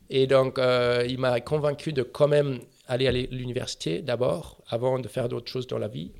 Et 0.09 0.27
donc, 0.27 0.57
euh, 0.57 1.05
il 1.07 1.19
m'a 1.19 1.39
convaincu 1.41 1.93
de 1.93 2.03
quand 2.03 2.27
même 2.27 2.59
aller 2.87 3.07
à 3.07 3.11
l'université 3.11 4.01
d'abord, 4.01 4.61
avant 4.67 4.99
de 4.99 5.07
faire 5.07 5.29
d'autres 5.29 5.51
choses 5.51 5.67
dans 5.67 5.77
la 5.77 5.89
vie. 5.89 6.11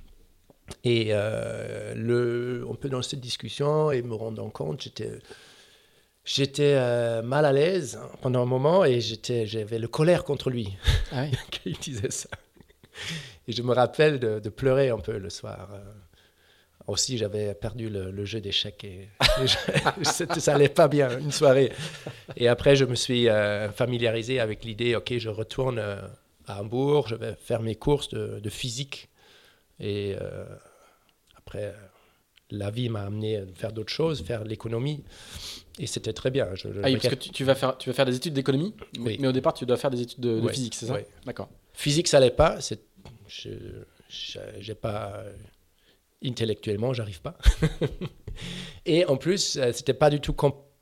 Et 0.84 1.10
euh, 1.12 1.94
le, 1.96 2.66
on 2.68 2.76
peut 2.76 2.90
dans 2.90 3.02
cette 3.02 3.20
discussion 3.20 3.92
et 3.92 4.02
me 4.02 4.16
rendre 4.16 4.50
compte, 4.52 4.82
j'étais, 4.82 5.12
j'étais 6.26 6.76
euh, 6.76 7.22
mal 7.22 7.46
à 7.46 7.52
l'aise 7.52 8.00
pendant 8.22 8.42
un 8.42 8.46
moment 8.46 8.86
et 8.86 9.02
j'étais, 9.02 9.46
j'avais 9.46 9.80
le 9.80 9.88
colère 9.88 10.24
contre 10.24 10.50
lui 10.50 10.76
ah 11.12 11.26
qu'il 11.52 11.78
disait 11.78 12.12
ça. 12.12 12.30
Et 13.48 13.52
je 13.52 13.62
me 13.62 13.74
rappelle 13.74 14.20
de, 14.20 14.50
pleurer 14.50 14.90
un 14.90 15.00
peu 15.00 15.18
le 15.18 15.30
soir. 15.30 15.70
Euh. 15.74 15.80
Aussi, 16.88 17.18
j'avais 17.18 17.54
perdu 17.54 17.90
le, 17.90 18.26
jeu 18.26 18.42
d'échecs 18.42 18.84
et, 18.84 19.08
ça 20.04 20.54
allait 20.54 20.68
pas 20.68 20.90
bien, 20.90 21.18
une 21.18 21.32
soirée. 21.32 21.72
Et 22.36 22.50
après, 22.50 22.76
je 22.76 22.84
me 22.84 22.96
suis 22.96 23.28
familiarisé 23.74 24.42
avec 24.42 24.66
l'idée, 24.66 24.94
ok, 24.98 25.18
je 25.18 25.30
retourne 25.30 25.80
à 25.80 26.62
Hambourg, 26.62 27.08
je 27.08 27.16
vais 27.16 27.38
faire 27.42 27.62
mes 27.62 27.76
courses 27.76 28.10
de, 28.10 28.42
de 28.42 28.50
physique 28.50 29.10
et 29.80 30.16
euh, 30.20 30.46
après, 31.36 31.74
la 32.50 32.70
vie 32.70 32.90
m'a 32.90 33.04
amené 33.04 33.38
à 33.38 33.46
faire 33.56 33.72
d'autres 33.72 33.92
choses, 33.92 34.22
faire 34.22 34.44
l'économie. 34.44 35.04
Et 35.80 35.88
c'était 35.88 36.14
très 36.14 36.30
bien. 36.30 36.54
Je, 36.56 36.68
ah 36.84 36.90
parce 36.92 37.08
que 37.08 37.16
tu, 37.16 37.44
vas 37.44 37.56
faire, 37.56 37.78
tu 37.78 37.90
vas 37.90 37.94
faire 37.94 38.06
des 38.06 38.16
études 38.16 38.34
d'économie, 38.34 38.74
mais, 39.00 39.26
au 39.26 39.32
départ, 39.32 39.54
tu 39.54 39.66
dois 39.66 39.78
faire 39.78 39.92
des 39.92 40.02
études 40.02 40.20
de, 40.20 40.48
physique, 40.50 40.76
c'est 40.76 40.86
ça 40.86 40.98
D'accord. 41.26 41.50
Physique, 41.74 42.08
ça 42.08 42.20
n'allait 42.20 42.32
pas. 42.32 42.60
Je 43.28 43.50
n'ai 44.68 44.76
pas. 44.76 45.24
Intellectuellement, 46.26 46.94
j'arrive 46.94 47.22
pas. 47.22 47.38
et 48.86 49.06
en 49.06 49.18
plus, 49.18 49.58
euh, 49.58 49.74
c'était 49.74 49.94
pas 49.94 50.10
du 50.10 50.22
tout 50.22 50.32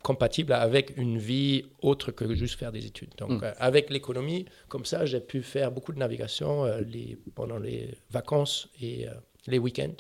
compatible 0.02 0.54
avec 0.54 0.98
une 0.98 1.18
vie 1.18 1.66
autre 1.82 2.12
que 2.12 2.34
juste 2.36 2.58
faire 2.58 2.72
des 2.72 2.86
études. 2.86 3.14
Donc, 3.18 3.32
hmm. 3.32 3.44
euh, 3.44 3.54
avec 3.60 3.90
l'économie, 3.90 4.46
comme 4.68 4.86
ça, 4.86 5.06
j'ai 5.06 5.20
pu 5.20 5.42
faire 5.42 5.72
beaucoup 5.72 5.94
de 5.94 6.00
navigation 6.00 6.66
euh, 6.66 6.82
les, 6.82 7.18
pendant 7.36 7.58
les 7.58 7.96
vacances 8.10 8.70
et 8.82 9.08
euh, 9.08 9.12
les 9.48 9.60
week-ends. 9.60 9.96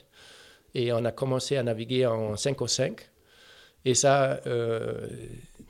Et 0.73 0.91
on 0.93 1.03
a 1.05 1.11
commencé 1.11 1.57
à 1.57 1.63
naviguer 1.63 2.05
en 2.05 2.35
5 2.35 2.61
au 2.61 2.67
5. 2.67 3.01
Et 3.83 3.95
ça, 3.95 4.39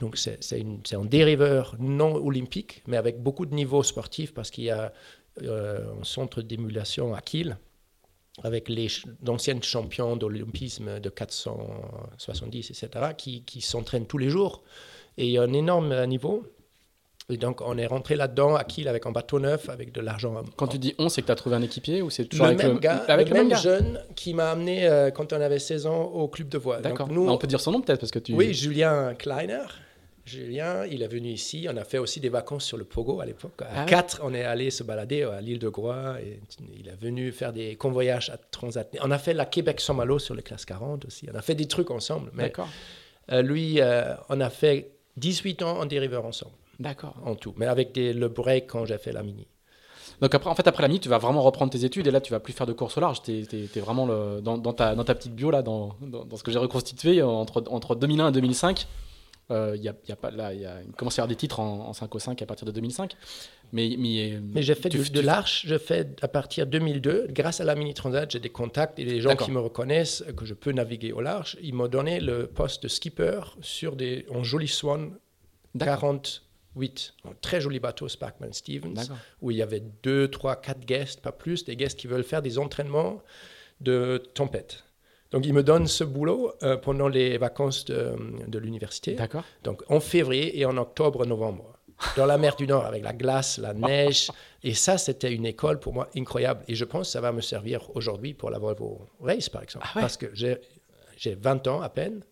donc 0.01 0.17
c'est 0.17 0.93
un 0.93 1.05
dériveur 1.05 1.77
non 1.79 2.13
olympique, 2.13 2.83
mais 2.85 2.97
avec 2.97 3.23
beaucoup 3.23 3.45
de 3.45 3.55
niveaux 3.55 3.83
sportifs 3.83 4.33
parce 4.33 4.51
qu'il 4.51 4.65
y 4.65 4.69
a 4.69 4.91
un 5.41 6.03
centre 6.03 6.41
d'émulation 6.41 7.15
à 7.15 7.21
Kiel 7.21 7.57
avec 8.43 8.69
les 8.69 8.87
anciens 9.27 9.61
champions 9.61 10.15
d'olympisme 10.15 10.99
de 10.99 11.09
470, 11.09 12.69
etc., 12.71 12.89
qui, 13.17 13.43
qui 13.43 13.61
s'entraînent 13.61 14.07
tous 14.07 14.17
les 14.17 14.29
jours. 14.29 14.63
Et 15.17 15.25
il 15.25 15.31
y 15.31 15.37
a 15.37 15.43
un 15.43 15.53
énorme 15.53 16.05
niveau. 16.05 16.43
Et 17.29 17.37
donc, 17.37 17.61
on 17.61 17.77
est 17.77 17.85
rentré 17.85 18.15
là-dedans 18.15 18.55
à 18.55 18.63
Kiel 18.63 18.87
avec 18.87 19.05
un 19.05 19.11
bateau 19.11 19.39
neuf, 19.39 19.69
avec 19.69 19.93
de 19.93 20.01
l'argent. 20.01 20.43
Quand 20.57 20.67
tu 20.67 20.77
dis 20.77 20.93
on, 20.97 21.07
c'est 21.07 21.21
que 21.21 21.27
tu 21.27 21.31
as 21.31 21.35
trouvé 21.35 21.55
un 21.55 21.61
équipier 21.61 22.01
ou 22.01 22.09
c'est 22.09 22.25
toujours 22.25 22.47
le 22.47 22.53
avec 22.53 22.65
même 22.65 22.73
le, 22.73 22.79
gars, 22.79 23.05
avec 23.07 23.29
le 23.29 23.35
le 23.35 23.39
même, 23.39 23.47
même 23.49 23.57
gars 23.57 23.61
jeune 23.61 24.03
qui 24.15 24.33
m'a 24.33 24.51
amené 24.51 24.85
euh, 24.85 25.11
quand 25.11 25.31
on 25.31 25.39
avait 25.39 25.59
16 25.59 25.85
ans 25.85 26.01
au 26.01 26.27
club 26.27 26.49
de 26.49 26.57
voile. 26.57 26.81
D'accord. 26.81 27.07
nous, 27.09 27.27
Ah, 27.29 27.31
on 27.31 27.37
peut 27.37 27.47
dire 27.47 27.61
son 27.61 27.71
nom 27.71 27.81
peut-être 27.81 27.99
parce 27.99 28.11
que 28.11 28.19
tu. 28.19 28.33
Oui, 28.33 28.53
Julien 28.53 29.13
Kleiner. 29.13 29.63
Julien, 30.25 30.85
il 30.85 31.01
est 31.01 31.07
venu 31.07 31.29
ici. 31.29 31.67
On 31.69 31.75
a 31.77 31.83
fait 31.83 31.97
aussi 31.97 32.19
des 32.19 32.29
vacances 32.29 32.63
sur 32.65 32.77
le 32.77 32.83
Pogo 32.85 33.19
à 33.21 33.25
l'époque. 33.25 33.61
À 33.61 33.67
Ah 33.75 33.79
ouais 33.85 33.89
4, 33.89 34.21
on 34.23 34.33
est 34.33 34.43
allé 34.43 34.69
se 34.69 34.83
balader 34.83 35.23
à 35.23 35.41
l'île 35.41 35.59
de 35.59 35.69
Groix. 35.69 36.17
Et 36.21 36.39
il 36.77 36.87
est 36.87 36.95
venu 37.01 37.31
faire 37.31 37.51
des 37.53 37.75
convoyages 37.75 38.29
à 38.29 38.37
Transat. 38.37 38.87
On 39.01 39.11
a 39.11 39.17
fait 39.17 39.33
la 39.33 39.45
Québec-Saint-Malo 39.45 40.19
sur 40.19 40.35
les 40.35 40.43
classes 40.43 40.65
40 40.65 41.05
aussi. 41.05 41.27
On 41.33 41.35
a 41.37 41.41
fait 41.41 41.55
des 41.55 41.67
trucs 41.67 41.91
ensemble. 41.91 42.29
Mais 42.33 42.43
D'accord. 42.43 42.69
euh, 43.31 43.41
lui, 43.41 43.81
euh, 43.81 44.13
on 44.29 44.39
a 44.41 44.49
fait 44.49 44.91
18 45.17 45.63
ans 45.63 45.79
en 45.79 45.85
dériveur 45.85 46.25
ensemble, 46.25 46.53
D'accord. 46.79 47.15
en 47.25 47.35
tout. 47.35 47.53
Mais 47.57 47.65
avec 47.65 47.91
des, 47.91 48.13
le 48.13 48.27
break 48.29 48.67
quand 48.67 48.85
j'ai 48.85 48.97
fait 48.97 49.11
la 49.11 49.23
mini. 49.23 49.47
Donc 50.21 50.35
après, 50.35 50.49
en 50.51 50.55
fait, 50.55 50.67
après 50.67 50.83
la 50.83 50.87
mi, 50.87 50.99
tu 50.99 51.09
vas 51.09 51.17
vraiment 51.17 51.41
reprendre 51.41 51.71
tes 51.71 51.83
études 51.83 52.05
et 52.05 52.11
là, 52.11 52.21
tu 52.21 52.31
vas 52.31 52.39
plus 52.39 52.53
faire 52.53 52.67
de 52.67 52.73
course 52.73 52.95
au 52.97 53.01
large. 53.01 53.23
Tu 53.23 53.39
es, 53.41 53.79
vraiment 53.79 54.05
le- 54.05 54.39
dans, 54.41 54.57
dans 54.59 54.71
ta, 54.73 54.93
dans 54.93 55.03
ta 55.03 55.15
petite 55.15 55.33
bio 55.33 55.49
là, 55.49 55.63
dans 55.63 55.95
ce 56.35 56.43
que 56.43 56.51
j'ai 56.51 56.59
reconstitué 56.59 57.23
entre, 57.23 57.63
entre 57.71 57.95
2001 57.95 58.29
et 58.29 58.31
2005. 58.31 58.87
Euh, 59.51 59.73
Il 59.75 59.83
y 59.83 59.89
a, 59.89 59.95
il 60.05 60.09
y 60.09 60.11
a 60.11 60.15
pas 60.15 60.31
là, 60.31 60.53
il 60.53 60.61
y 60.61 60.65
a, 60.65 60.81
il 60.81 60.91
commence 60.93 61.13
à 61.13 61.17
y 61.17 61.21
avoir 61.21 61.27
des 61.27 61.35
titres 61.35 61.59
en, 61.59 61.87
en 61.89 61.93
5 61.93 62.13
au 62.15 62.19
5 62.19 62.41
à 62.41 62.45
partir 62.45 62.65
de 62.65 62.71
2005. 62.71 63.15
Mais, 63.73 63.95
mais, 63.97 64.39
Mais 64.53 64.63
j'ai 64.63 64.75
fait 64.75 64.89
tu- 64.89 64.97
de, 65.09 65.21
l'arche, 65.21 65.65
je 65.65 65.77
fais 65.77 66.07
à 66.21 66.27
partir 66.27 66.65
de 66.65 66.71
2002. 66.71 67.27
Grâce 67.29 67.61
à 67.61 67.63
la 67.63 67.75
Mini 67.75 67.93
Transat, 67.93 68.29
j'ai 68.31 68.39
des 68.39 68.49
contacts 68.49 68.97
et 68.99 69.05
des 69.05 69.21
gens 69.21 69.35
qui 69.35 69.51
me 69.51 69.59
reconnaissent 69.59 70.23
que 70.35 70.45
je 70.45 70.53
peux 70.53 70.71
naviguer 70.71 71.11
au 71.13 71.21
large. 71.21 71.57
Ils 71.61 71.73
m'ont 71.73 71.87
donné 71.87 72.19
le 72.19 72.47
poste 72.47 72.83
de 72.83 72.87
skipper 72.87 73.39
sur 73.61 73.95
des, 73.95 74.25
en 74.33 74.43
Jolly 74.43 74.67
Swan 74.67 75.13
D'accord. 75.75 75.99
48. 76.01 77.13
Un 77.25 77.33
très 77.41 77.61
joli 77.61 77.79
bateau, 77.79 78.07
Sparkman 78.09 78.51
Stevens, 78.53 79.09
où 79.41 79.51
il 79.51 79.57
y 79.57 79.61
avait 79.61 79.83
2, 80.03 80.27
3, 80.29 80.57
4 80.57 80.79
guests, 80.85 81.21
pas 81.21 81.31
plus, 81.31 81.63
des 81.65 81.75
guests 81.75 81.97
qui 81.99 82.07
veulent 82.07 82.23
faire 82.23 82.41
des 82.41 82.57
entraînements 82.57 83.21
de 83.79 84.21
tempête. 84.33 84.83
Donc, 85.31 85.45
ils 85.45 85.53
me 85.53 85.63
donnent 85.63 85.87
ce 85.87 86.03
boulot 86.03 86.53
euh, 86.63 86.77
pendant 86.77 87.07
les 87.07 87.37
vacances 87.37 87.85
de, 87.85 88.15
de 88.47 88.59
l'université. 88.59 89.13
D'accord. 89.13 89.43
Donc 89.63 89.83
en 89.89 89.99
février 89.99 90.59
et 90.59 90.65
en 90.65 90.77
octobre, 90.77 91.25
novembre, 91.25 91.77
dans 92.17 92.25
la 92.25 92.37
mer 92.37 92.55
du 92.55 92.67
Nord 92.67 92.85
avec 92.85 93.03
la 93.03 93.13
glace, 93.13 93.57
la 93.57 93.73
neige. 93.73 94.31
Et 94.63 94.73
ça, 94.73 94.97
c'était 94.97 95.31
une 95.31 95.45
école 95.45 95.79
pour 95.79 95.93
moi 95.93 96.09
incroyable. 96.15 96.63
Et 96.67 96.75
je 96.75 96.85
pense 96.85 97.07
que 97.07 97.11
ça 97.13 97.21
va 97.21 97.31
me 97.31 97.41
servir 97.41 97.95
aujourd'hui 97.95 98.33
pour 98.33 98.49
la 98.49 98.59
Volvo 98.59 99.07
Race, 99.19 99.49
par 99.49 99.63
exemple. 99.63 99.85
Ah 99.87 99.95
ouais. 99.95 100.01
Parce 100.01 100.17
que 100.17 100.27
j'ai 100.33 100.57
j'ai 101.21 101.35
20 101.35 101.67
ans 101.67 101.81
à 101.81 101.89
peine. 101.89 102.23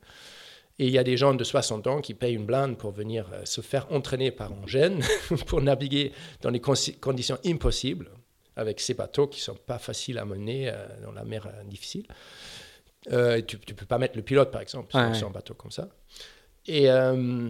Et 0.79 0.87
il 0.87 0.91
y 0.91 0.97
a 0.97 1.03
des 1.03 1.17
gens 1.17 1.33
de 1.33 1.43
60 1.43 1.87
ans 1.87 2.01
qui 2.01 2.13
payent 2.13 2.35
une 2.35 2.45
blinde 2.45 2.77
pour 2.77 2.91
venir 2.91 3.29
euh, 3.33 3.45
se 3.45 3.61
faire 3.61 3.91
entraîner 3.91 4.31
par 4.31 4.51
un 4.51 4.65
jeune 4.65 5.03
pour 5.45 5.61
naviguer 5.61 6.13
dans 6.41 6.51
des 6.51 6.61
conditions 6.61 7.37
impossibles 7.45 8.09
avec 8.55 8.79
ces 8.79 8.93
bateaux 8.93 9.27
qui 9.27 9.41
sont 9.41 9.55
pas 9.55 9.77
faciles 9.77 10.17
à 10.17 10.25
mener 10.25 10.69
euh, 10.69 10.73
dans 11.03 11.11
la 11.11 11.23
mer 11.23 11.47
euh, 11.47 11.63
difficile. 11.65 12.07
Euh, 13.11 13.41
tu 13.41 13.57
ne 13.57 13.73
peux 13.73 13.85
pas 13.85 13.97
mettre 13.97 14.15
le 14.15 14.21
pilote, 14.23 14.51
par 14.51 14.61
exemple, 14.61 14.91
sur, 14.91 14.99
Ouais, 14.99 15.13
sur 15.13 15.27
ouais. 15.27 15.31
un 15.31 15.33
bateau 15.33 15.53
comme 15.53 15.71
ça. 15.71 15.87
Et 16.67 16.89
euh, 16.91 17.49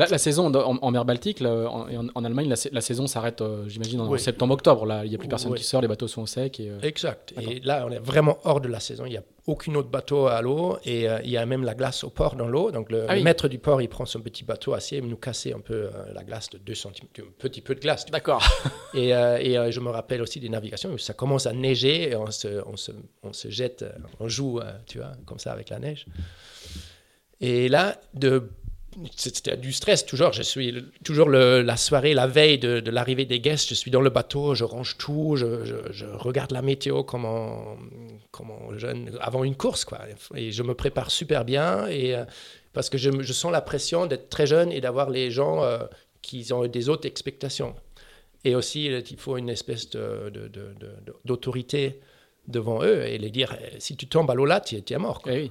Là, 0.00 0.06
la 0.10 0.18
saison 0.18 0.46
en, 0.54 0.76
en 0.76 0.90
mer 0.90 1.04
Baltique, 1.04 1.40
là, 1.40 1.68
en, 1.70 2.24
Allemagne, 2.24 2.48
la, 2.48 2.56
sa- 2.56 2.70
la 2.72 2.80
saison 2.80 3.06
s'arrête, 3.06 3.40
euh, 3.42 3.68
j'imagine, 3.68 4.00
en 4.00 4.08
Oui. 4.08 4.18
septembre-octobre. 4.18 4.86
Là, 4.86 5.04
il 5.04 5.10
n'y 5.10 5.14
a 5.14 5.18
plus 5.18 5.28
personne 5.28 5.52
Oui. 5.52 5.58
qui 5.58 5.64
sort, 5.64 5.82
les 5.82 5.88
bateaux 5.88 6.08
sont 6.08 6.22
au 6.22 6.26
sec. 6.26 6.58
Et, 6.58 6.70
euh, 6.70 6.80
Exact. 6.82 7.32
Et 7.40 7.60
là, 7.60 7.84
on 7.86 7.90
est 7.92 7.98
vraiment 7.98 8.38
hors 8.44 8.60
de 8.60 8.68
la 8.68 8.80
saison. 8.80 9.04
Il 9.06 9.10
n'y 9.10 9.16
a 9.18 9.22
aucun 9.46 9.74
autre 9.74 9.88
bateau 9.88 10.26
à 10.26 10.40
l'eau 10.42 10.78
et 10.84 11.08
euh, 11.08 11.18
il 11.24 11.30
y 11.30 11.36
a 11.36 11.44
même 11.44 11.64
la 11.64 11.74
glace 11.74 12.02
au 12.04 12.10
port 12.10 12.34
dans 12.36 12.46
l'eau. 12.48 12.70
Donc 12.70 12.90
le, 12.90 13.04
Ah 13.08 13.14
oui. 13.14 13.22
maître 13.22 13.46
du 13.48 13.58
port, 13.58 13.82
il 13.82 13.88
prend 13.88 14.06
son 14.06 14.20
petit 14.20 14.44
bateau 14.44 14.74
acier 14.74 14.98
et 14.98 15.00
nous 15.02 15.16
casser 15.16 15.52
un 15.52 15.60
peu 15.60 15.90
la 16.14 16.22
glace 16.24 16.48
de 16.50 16.58
2 16.58 16.74
cm, 16.74 16.92
un 17.18 17.22
petit 17.38 17.60
peu 17.60 17.74
de 17.74 17.80
glace. 17.80 18.06
D'accord. 18.06 18.42
Et, 18.94 19.10
et, 19.10 19.70
je 19.72 19.80
me 19.80 19.88
rappelle 19.90 20.20
aussi 20.22 20.40
des 20.40 20.48
navigations 20.48 20.90
où 20.90 20.98
ça 20.98 21.12
commence 21.14 21.46
à 21.46 21.52
neiger 21.52 22.10
et 22.10 22.16
on 22.16 22.30
se, 22.30 22.62
on 22.66 22.76
se, 22.76 22.90
on 23.22 23.32
se 23.32 23.48
jette, 23.48 23.84
on 24.18 24.28
joue, 24.28 24.60
tu 24.86 24.98
vois, 24.98 25.12
comme 25.26 25.38
ça 25.38 25.52
avec 25.52 25.68
la 25.70 25.78
neige. 25.78 26.06
Et 27.40 27.68
là, 27.68 27.98
de 28.14 28.50
c'était 29.16 29.56
du 29.56 29.72
stress 29.72 30.04
toujours. 30.04 30.32
Je 30.32 30.42
suis 30.42 30.74
toujours 31.04 31.28
la 31.28 31.76
soirée, 31.76 32.14
la 32.14 32.26
veille 32.26 32.58
de, 32.58 32.90
l'arrivée 32.90 33.24
des 33.24 33.40
guests. 33.40 33.68
Je 33.68 33.74
suis 33.74 33.90
dans 33.90 34.00
le 34.00 34.10
bateau, 34.10 34.54
je 34.54 34.64
range 34.64 34.96
tout, 34.98 35.36
je, 35.36 36.04
regarde 36.16 36.52
la 36.52 36.62
météo 36.62 37.02
comme 37.02 37.24
un, 37.24 37.76
comme 38.30 38.50
un 38.50 38.76
jeune 38.78 39.16
avant 39.20 39.44
une 39.44 39.56
course, 39.56 39.84
quoi. 39.84 40.00
Et 40.34 40.50
je 40.50 40.62
me 40.62 40.74
prépare 40.74 41.10
super 41.10 41.44
bien 41.44 41.86
et 41.86 42.14
euh, 42.14 42.24
parce 42.72 42.90
que 42.90 42.98
je, 42.98 43.32
sens 43.32 43.52
la 43.52 43.60
pression 43.60 44.06
d'être 44.06 44.28
très 44.28 44.46
jeune 44.46 44.72
et 44.72 44.80
d'avoir 44.80 45.10
les 45.10 45.30
gens 45.30 45.62
euh, 45.62 45.78
qui 46.22 46.52
ont 46.52 46.66
des 46.66 46.88
autres 46.88 47.06
expectations. 47.06 47.74
Et 48.44 48.54
aussi, 48.54 48.86
il 48.86 49.16
faut 49.18 49.36
une 49.36 49.50
espèce 49.50 49.90
de- 49.90 50.30
de- 50.30 50.48
de- 50.48 50.74
de- 50.80 51.14
d'autorité 51.24 52.00
devant 52.48 52.82
eux 52.82 53.04
et 53.04 53.18
les 53.18 53.30
dire 53.30 53.56
eh, 53.60 53.78
si 53.80 53.96
tu 53.96 54.06
tombes 54.08 54.30
à 54.30 54.34
l'eau 54.34 54.46
là, 54.46 54.60
tu 54.60 54.76
es, 54.76 54.98
mort. 54.98 55.22
Eh. 55.28 55.50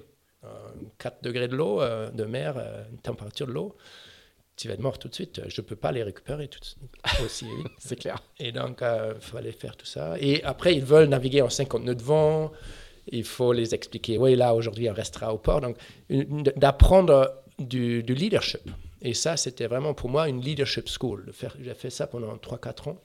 4 0.97 1.23
degrés 1.23 1.47
de 1.47 1.55
l'eau, 1.55 1.81
euh, 1.81 2.09
de 2.11 2.23
mer, 2.23 2.55
euh, 2.57 2.83
une 2.91 2.99
température 2.99 3.47
de 3.47 3.51
l'eau, 3.51 3.75
tu 4.55 4.67
vas 4.67 4.73
être 4.73 4.81
mort 4.81 4.99
tout 4.99 5.07
de 5.07 5.15
suite. 5.15 5.41
Je 5.47 5.61
ne 5.61 5.65
peux 5.65 5.75
pas 5.75 5.91
les 5.91 6.03
récupérer 6.03 6.47
tout 6.47 6.59
de 6.59 6.65
suite, 6.65 6.79
aussi 7.23 7.45
vite. 7.45 7.67
C'est 7.79 7.95
clair. 7.95 8.21
Et 8.39 8.51
donc, 8.51 8.81
il 8.81 9.21
fallait 9.21 9.53
faire 9.53 9.77
tout 9.77 9.85
ça. 9.85 10.15
Et 10.19 10.43
après, 10.43 10.75
ils 10.75 10.83
veulent 10.83 11.07
naviguer 11.07 11.41
en 11.41 11.49
50 11.49 11.83
nœuds 11.83 11.95
de 11.95 12.03
vent. 12.03 12.51
Il 13.07 13.23
faut 13.23 13.53
les 13.53 13.73
expliquer. 13.73 14.17
Oui, 14.17 14.35
là, 14.35 14.53
aujourd'hui, 14.53 14.89
on 14.89 14.93
restera 14.93 15.33
au 15.33 15.37
port. 15.37 15.61
Donc, 15.61 15.77
d'apprendre 16.57 17.35
du, 17.57 18.03
du 18.03 18.13
leadership. 18.13 18.69
Et 19.01 19.13
ça, 19.13 19.37
c'était 19.37 19.67
vraiment 19.67 19.93
pour 19.93 20.09
moi 20.09 20.27
une 20.27 20.41
leadership 20.41 20.89
school. 20.89 21.31
J'ai 21.61 21.73
fait 21.73 21.89
ça 21.89 22.07
pendant 22.07 22.35
3-4 22.35 22.89
ans, 22.89 22.97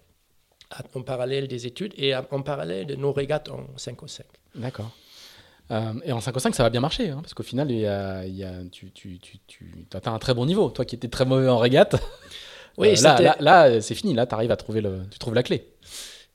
en 0.94 1.02
parallèle 1.02 1.46
des 1.46 1.66
études 1.66 1.94
et 1.96 2.16
en 2.16 2.42
parallèle 2.42 2.86
de 2.86 2.96
nos 2.96 3.12
régates 3.12 3.48
en 3.48 3.66
5 3.76 4.02
au 4.02 4.08
5. 4.08 4.26
D'accord. 4.56 4.90
Euh, 5.70 5.92
et 6.04 6.12
en 6.12 6.20
5 6.20 6.36
au 6.36 6.40
5, 6.40 6.54
ça 6.54 6.62
va 6.62 6.70
bien 6.70 6.80
marcher, 6.80 7.08
hein, 7.10 7.20
parce 7.22 7.32
qu'au 7.34 7.42
final, 7.42 7.70
il 7.70 7.78
y 7.78 7.86
a, 7.86 8.24
il 8.26 8.34
y 8.36 8.44
a, 8.44 8.52
tu, 8.70 8.90
tu, 8.92 9.18
tu, 9.18 9.38
tu 9.46 9.86
as 9.92 10.10
un 10.10 10.18
très 10.18 10.34
bon 10.34 10.44
niveau. 10.46 10.68
Toi 10.70 10.84
qui 10.84 10.94
étais 10.94 11.08
très 11.08 11.24
mauvais 11.24 11.48
en 11.48 11.58
régate, 11.58 11.96
Oui, 12.76 12.88
euh, 12.88 12.90
là, 13.02 13.16
c'était- 13.16 13.22
là, 13.22 13.36
là, 13.40 13.80
c'est 13.80 13.94
fini. 13.94 14.14
Là, 14.14 14.26
tu 14.26 14.34
arrives 14.34 14.50
à 14.50 14.56
trouver 14.56 14.80
le, 14.80 15.02
tu 15.10 15.18
trouves 15.18 15.34
la 15.34 15.42
clé. 15.42 15.68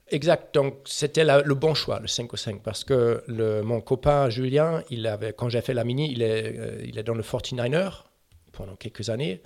Exact, 0.08 0.52
donc 0.54 0.74
c'était 0.86 1.24
le 1.24 1.54
bon 1.54 1.74
choix, 1.74 2.00
le 2.00 2.08
5 2.08 2.32
au 2.34 2.36
5, 2.36 2.62
parce 2.62 2.82
que 2.82 3.22
le, 3.28 3.62
mon 3.62 3.80
copain 3.80 4.28
Julien, 4.28 4.82
il 4.90 5.06
avait, 5.06 5.32
quand 5.32 5.48
j'ai 5.48 5.60
fait 5.60 5.74
la 5.74 5.84
mini, 5.84 6.10
il 6.10 6.22
est, 6.22 6.58
euh, 6.58 6.82
il 6.84 6.98
est 6.98 7.04
dans 7.04 7.14
le 7.14 7.22
49er 7.22 8.06
pendant 8.50 8.74
quelques 8.74 9.08
années, 9.08 9.40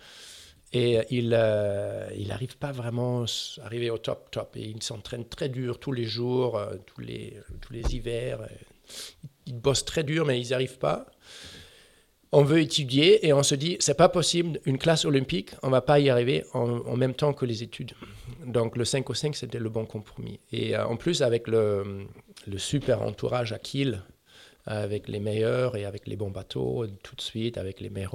et 0.72 1.00
il 1.10 1.34
euh, 1.36 2.08
il 2.16 2.28
n'arrive 2.28 2.56
pas 2.56 2.72
vraiment 2.72 3.24
à 3.24 3.66
arriver 3.66 3.90
au 3.90 3.98
top, 3.98 4.30
top, 4.30 4.56
et 4.56 4.62
il 4.62 4.82
s'entraîne 4.82 5.26
très 5.26 5.50
dur 5.50 5.78
tous 5.78 5.92
les 5.92 6.04
jours, 6.06 6.58
tous, 6.86 7.02
les, 7.02 7.38
tous 7.60 7.74
les 7.74 7.82
hivers, 7.94 8.38
il 9.46 9.54
bosse 9.58 9.84
très 9.84 10.02
dur, 10.04 10.24
mais 10.26 10.40
ils 10.40 10.48
n'y 10.48 10.52
arrivent 10.54 10.78
pas. 10.78 11.06
On 12.32 12.42
veut 12.42 12.60
étudier 12.60 13.24
et 13.26 13.32
on 13.32 13.44
se 13.44 13.54
dit, 13.54 13.76
c'est 13.78 13.94
pas 13.96 14.08
possible, 14.08 14.58
une 14.64 14.76
classe 14.76 15.04
olympique, 15.04 15.50
on 15.62 15.70
va 15.70 15.80
pas 15.82 16.00
y 16.00 16.10
arriver 16.10 16.44
en, 16.52 16.78
en 16.80 16.96
même 16.96 17.14
temps 17.14 17.32
que 17.32 17.46
les 17.46 17.62
études. 17.62 17.92
Donc 18.44 18.76
le 18.76 18.84
5 18.84 19.08
au 19.08 19.14
5, 19.14 19.36
c'était 19.36 19.60
le 19.60 19.68
bon 19.68 19.86
compromis. 19.86 20.40
Et 20.50 20.76
euh, 20.76 20.84
en 20.86 20.96
plus, 20.96 21.22
avec 21.22 21.46
le, 21.46 22.06
le 22.48 22.58
super 22.58 23.02
entourage 23.02 23.52
à 23.52 23.58
Kiel, 23.60 24.02
avec 24.66 25.08
les 25.08 25.20
meilleurs 25.20 25.76
et 25.76 25.84
avec 25.84 26.06
les 26.08 26.16
bons 26.16 26.30
bateaux, 26.30 26.86
tout 27.04 27.14
de 27.14 27.20
suite, 27.20 27.56
avec 27.56 27.80
les 27.80 27.90
meilleurs. 27.90 28.14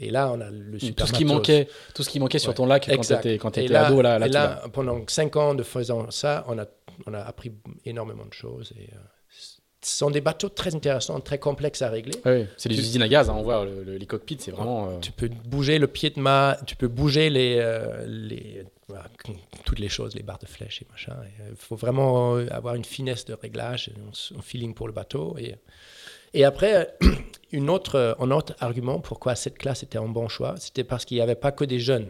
Et 0.00 0.10
là, 0.10 0.30
on 0.32 0.40
a 0.40 0.50
le 0.50 0.78
super 0.78 1.06
tout 1.06 1.12
ce 1.12 1.16
qui 1.18 1.24
manquait, 1.24 1.68
tout 1.94 2.02
ce 2.04 2.10
qui 2.10 2.20
manquait 2.20 2.38
sur 2.38 2.50
Ouais, 2.50 2.54
ton 2.54 2.66
lac 2.66 2.84
quand 2.86 2.92
tu 2.92 2.98
exact. 2.98 3.26
étais, 3.26 3.38
quand 3.38 3.58
Et 3.58 3.64
étais 3.64 3.74
ado, 3.74 4.00
là, 4.00 4.18
là, 4.18 4.26
et 4.26 4.30
tu 4.30 4.34
là, 4.34 4.62
pendant 4.72 5.02
5 5.08 5.36
ans 5.36 5.54
de 5.54 5.62
faisant 5.64 6.10
ça, 6.12 6.44
on 6.48 6.58
a, 6.58 6.66
on 7.06 7.14
a 7.14 7.20
appris 7.20 7.50
énormément 7.84 8.26
de 8.26 8.32
choses. 8.34 8.72
Et, 8.78 8.90
euh, 8.92 8.98
ce 9.82 9.96
sont 9.98 10.10
des 10.10 10.20
bateaux 10.20 10.48
très 10.50 10.74
intéressants, 10.74 11.18
très 11.20 11.38
complexes 11.38 11.82
à 11.82 11.88
régler. 11.88 12.14
Ouais, 12.26 12.46
c'est 12.56 12.68
les 12.68 12.74
tu- 12.76 12.80
usines 12.82 13.02
à 13.02 13.08
gaz, 13.08 13.30
hein, 13.30 13.34
on 13.38 13.42
voit 13.42 13.64
le- 13.64 13.82
le- 13.82 13.96
les 13.96 14.06
cockpits, 14.06 14.36
c'est 14.40 14.50
vraiment. 14.50 14.88
euh, 14.90 14.98
Tu 15.00 15.12
peux 15.12 15.28
bouger 15.46 15.78
le 15.78 15.86
pied 15.86 16.10
de 16.10 16.20
mât, 16.20 16.58
tu 16.66 16.76
peux 16.76 16.88
bouger 16.88 17.30
les, 17.30 17.56
euh, 17.60 18.04
les, 18.06 18.64
voilà, 18.88 19.04
toutes 19.64 19.78
les 19.78 19.88
choses, 19.88 20.14
les 20.14 20.22
barres 20.22 20.38
de 20.38 20.46
flèche 20.46 20.82
et 20.82 20.86
machin. 20.90 21.16
Il 21.50 21.56
faut 21.56 21.76
vraiment 21.76 22.36
euh, 22.36 22.46
avoir 22.50 22.74
une 22.74 22.84
finesse 22.84 23.24
de 23.24 23.34
réglage, 23.34 23.90
un, 24.36 24.42
feeling 24.42 24.74
pour 24.74 24.86
le 24.86 24.92
bateau. 24.92 25.36
Et, 25.38 25.54
et 26.34 26.44
après, 26.44 26.94
une 27.52 27.70
autre, 27.70 27.94
euh, 27.96 28.14
un 28.18 28.30
autre 28.30 28.54
argument 28.60 29.00
pourquoi 29.00 29.34
cette 29.34 29.56
classe 29.58 29.82
était 29.82 29.98
un 29.98 30.08
bon 30.08 30.28
choix, 30.28 30.56
c'était 30.58 30.84
parce 30.84 31.04
qu'il 31.04 31.16
n'y 31.16 31.22
avait 31.22 31.34
pas 31.36 31.52
que 31.52 31.64
des 31.64 31.80
jeunes. 31.80 32.08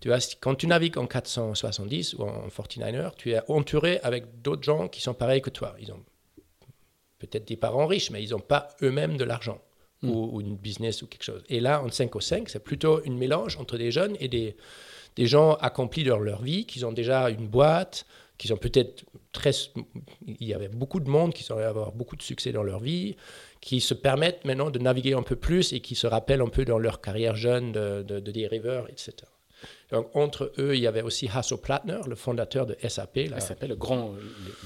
Tu 0.00 0.08
vois, 0.08 0.18
quand 0.40 0.54
tu 0.56 0.66
navigues 0.66 0.98
en 0.98 1.06
470 1.06 2.14
ou 2.14 2.24
en 2.24 2.48
49er, 2.48 3.12
tu 3.16 3.32
es 3.32 3.40
entouré 3.48 4.00
avec 4.02 4.42
d'autres 4.42 4.62
gens 4.64 4.88
qui 4.88 5.00
sont 5.00 5.14
pareils 5.14 5.40
que 5.40 5.50
toi. 5.50 5.74
Ils 5.80 5.92
ont 5.92 6.00
peut-être 7.26 7.48
des 7.48 7.56
parents 7.56 7.86
riches, 7.86 8.10
mais 8.10 8.22
ils 8.22 8.30
n'ont 8.30 8.40
pas 8.40 8.68
eux-mêmes 8.82 9.16
de 9.16 9.24
l'argent 9.24 9.60
ou, 10.02 10.30
ou 10.32 10.40
une 10.40 10.56
business 10.56 11.02
ou 11.02 11.06
quelque 11.06 11.22
chose. 11.22 11.42
Et 11.48 11.60
là, 11.60 11.82
en 11.82 11.90
5 11.90 12.14
au 12.16 12.20
5, 12.20 12.48
c'est 12.48 12.62
plutôt 12.62 13.02
une 13.04 13.16
mélange 13.16 13.56
entre 13.56 13.78
des 13.78 13.90
jeunes 13.90 14.16
et 14.20 14.28
des, 14.28 14.56
des 15.16 15.26
gens 15.26 15.54
accomplis 15.54 16.04
dans 16.04 16.18
leur 16.18 16.42
vie, 16.42 16.66
qui 16.66 16.84
ont 16.84 16.92
déjà 16.92 17.30
une 17.30 17.48
boîte, 17.48 18.06
qui 18.38 18.48
sont 18.48 18.56
peut-être 18.56 19.04
très... 19.32 19.52
Il 20.26 20.46
y 20.46 20.54
avait 20.54 20.68
beaucoup 20.68 21.00
de 21.00 21.08
monde 21.08 21.32
qui 21.32 21.42
semblait 21.42 21.64
avoir 21.64 21.92
beaucoup 21.92 22.16
de 22.16 22.22
succès 22.22 22.52
dans 22.52 22.62
leur 22.62 22.80
vie, 22.80 23.16
qui 23.60 23.80
se 23.80 23.94
permettent 23.94 24.44
maintenant 24.44 24.70
de 24.70 24.78
naviguer 24.78 25.14
un 25.14 25.22
peu 25.22 25.36
plus 25.36 25.72
et 25.72 25.80
qui 25.80 25.94
se 25.94 26.06
rappellent 26.06 26.42
un 26.42 26.48
peu 26.48 26.64
dans 26.64 26.78
leur 26.78 27.00
carrière 27.00 27.36
jeune 27.36 27.72
de, 27.72 28.02
de, 28.02 28.20
de 28.20 28.30
dériveurs, 28.30 28.88
etc. 28.90 29.12
Donc, 29.94 30.10
entre 30.14 30.50
eux, 30.58 30.74
il 30.74 30.80
y 30.80 30.88
avait 30.88 31.02
aussi 31.02 31.30
Hasso 31.32 31.56
Plattner, 31.56 32.00
le 32.08 32.16
fondateur 32.16 32.66
de 32.66 32.76
SAP. 32.88 33.20
SAP, 33.38 33.62
le 33.68 33.76
grand, 33.76 34.10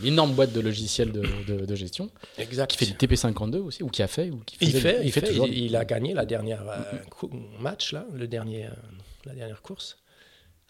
l'énorme 0.03 0.33
boîte 0.33 0.55
de 0.55 0.61
logiciels 0.61 1.13
de, 1.13 1.23
de, 1.47 1.67
de, 1.67 1.75
gestion. 1.75 2.09
Exact. 2.39 2.71
Qui 2.71 2.79
fait 2.79 2.87
du 2.87 2.95
TP52 2.95 3.57
aussi, 3.57 3.83
ou 3.83 3.89
qui 3.89 4.03
a 4.03 4.07
fait. 4.07 4.31
Ou 4.31 4.39
qui 4.47 4.57
il 4.63 4.73
fait, 4.73 5.01
il, 5.05 5.13
fait, 5.13 5.21
toujours. 5.21 5.47
Il, 5.47 5.65
il, 5.65 5.77
a 5.77 5.85
gagné 5.85 6.15
la 6.15 6.25
dernière 6.25 6.63
euh, 6.67 7.27
match, 7.61 7.93
là, 7.93 8.07
le 8.15 8.27
dernier, 8.27 8.65
euh, 8.65 8.71
la 9.27 9.35
dernière 9.35 9.61
course. 9.61 9.99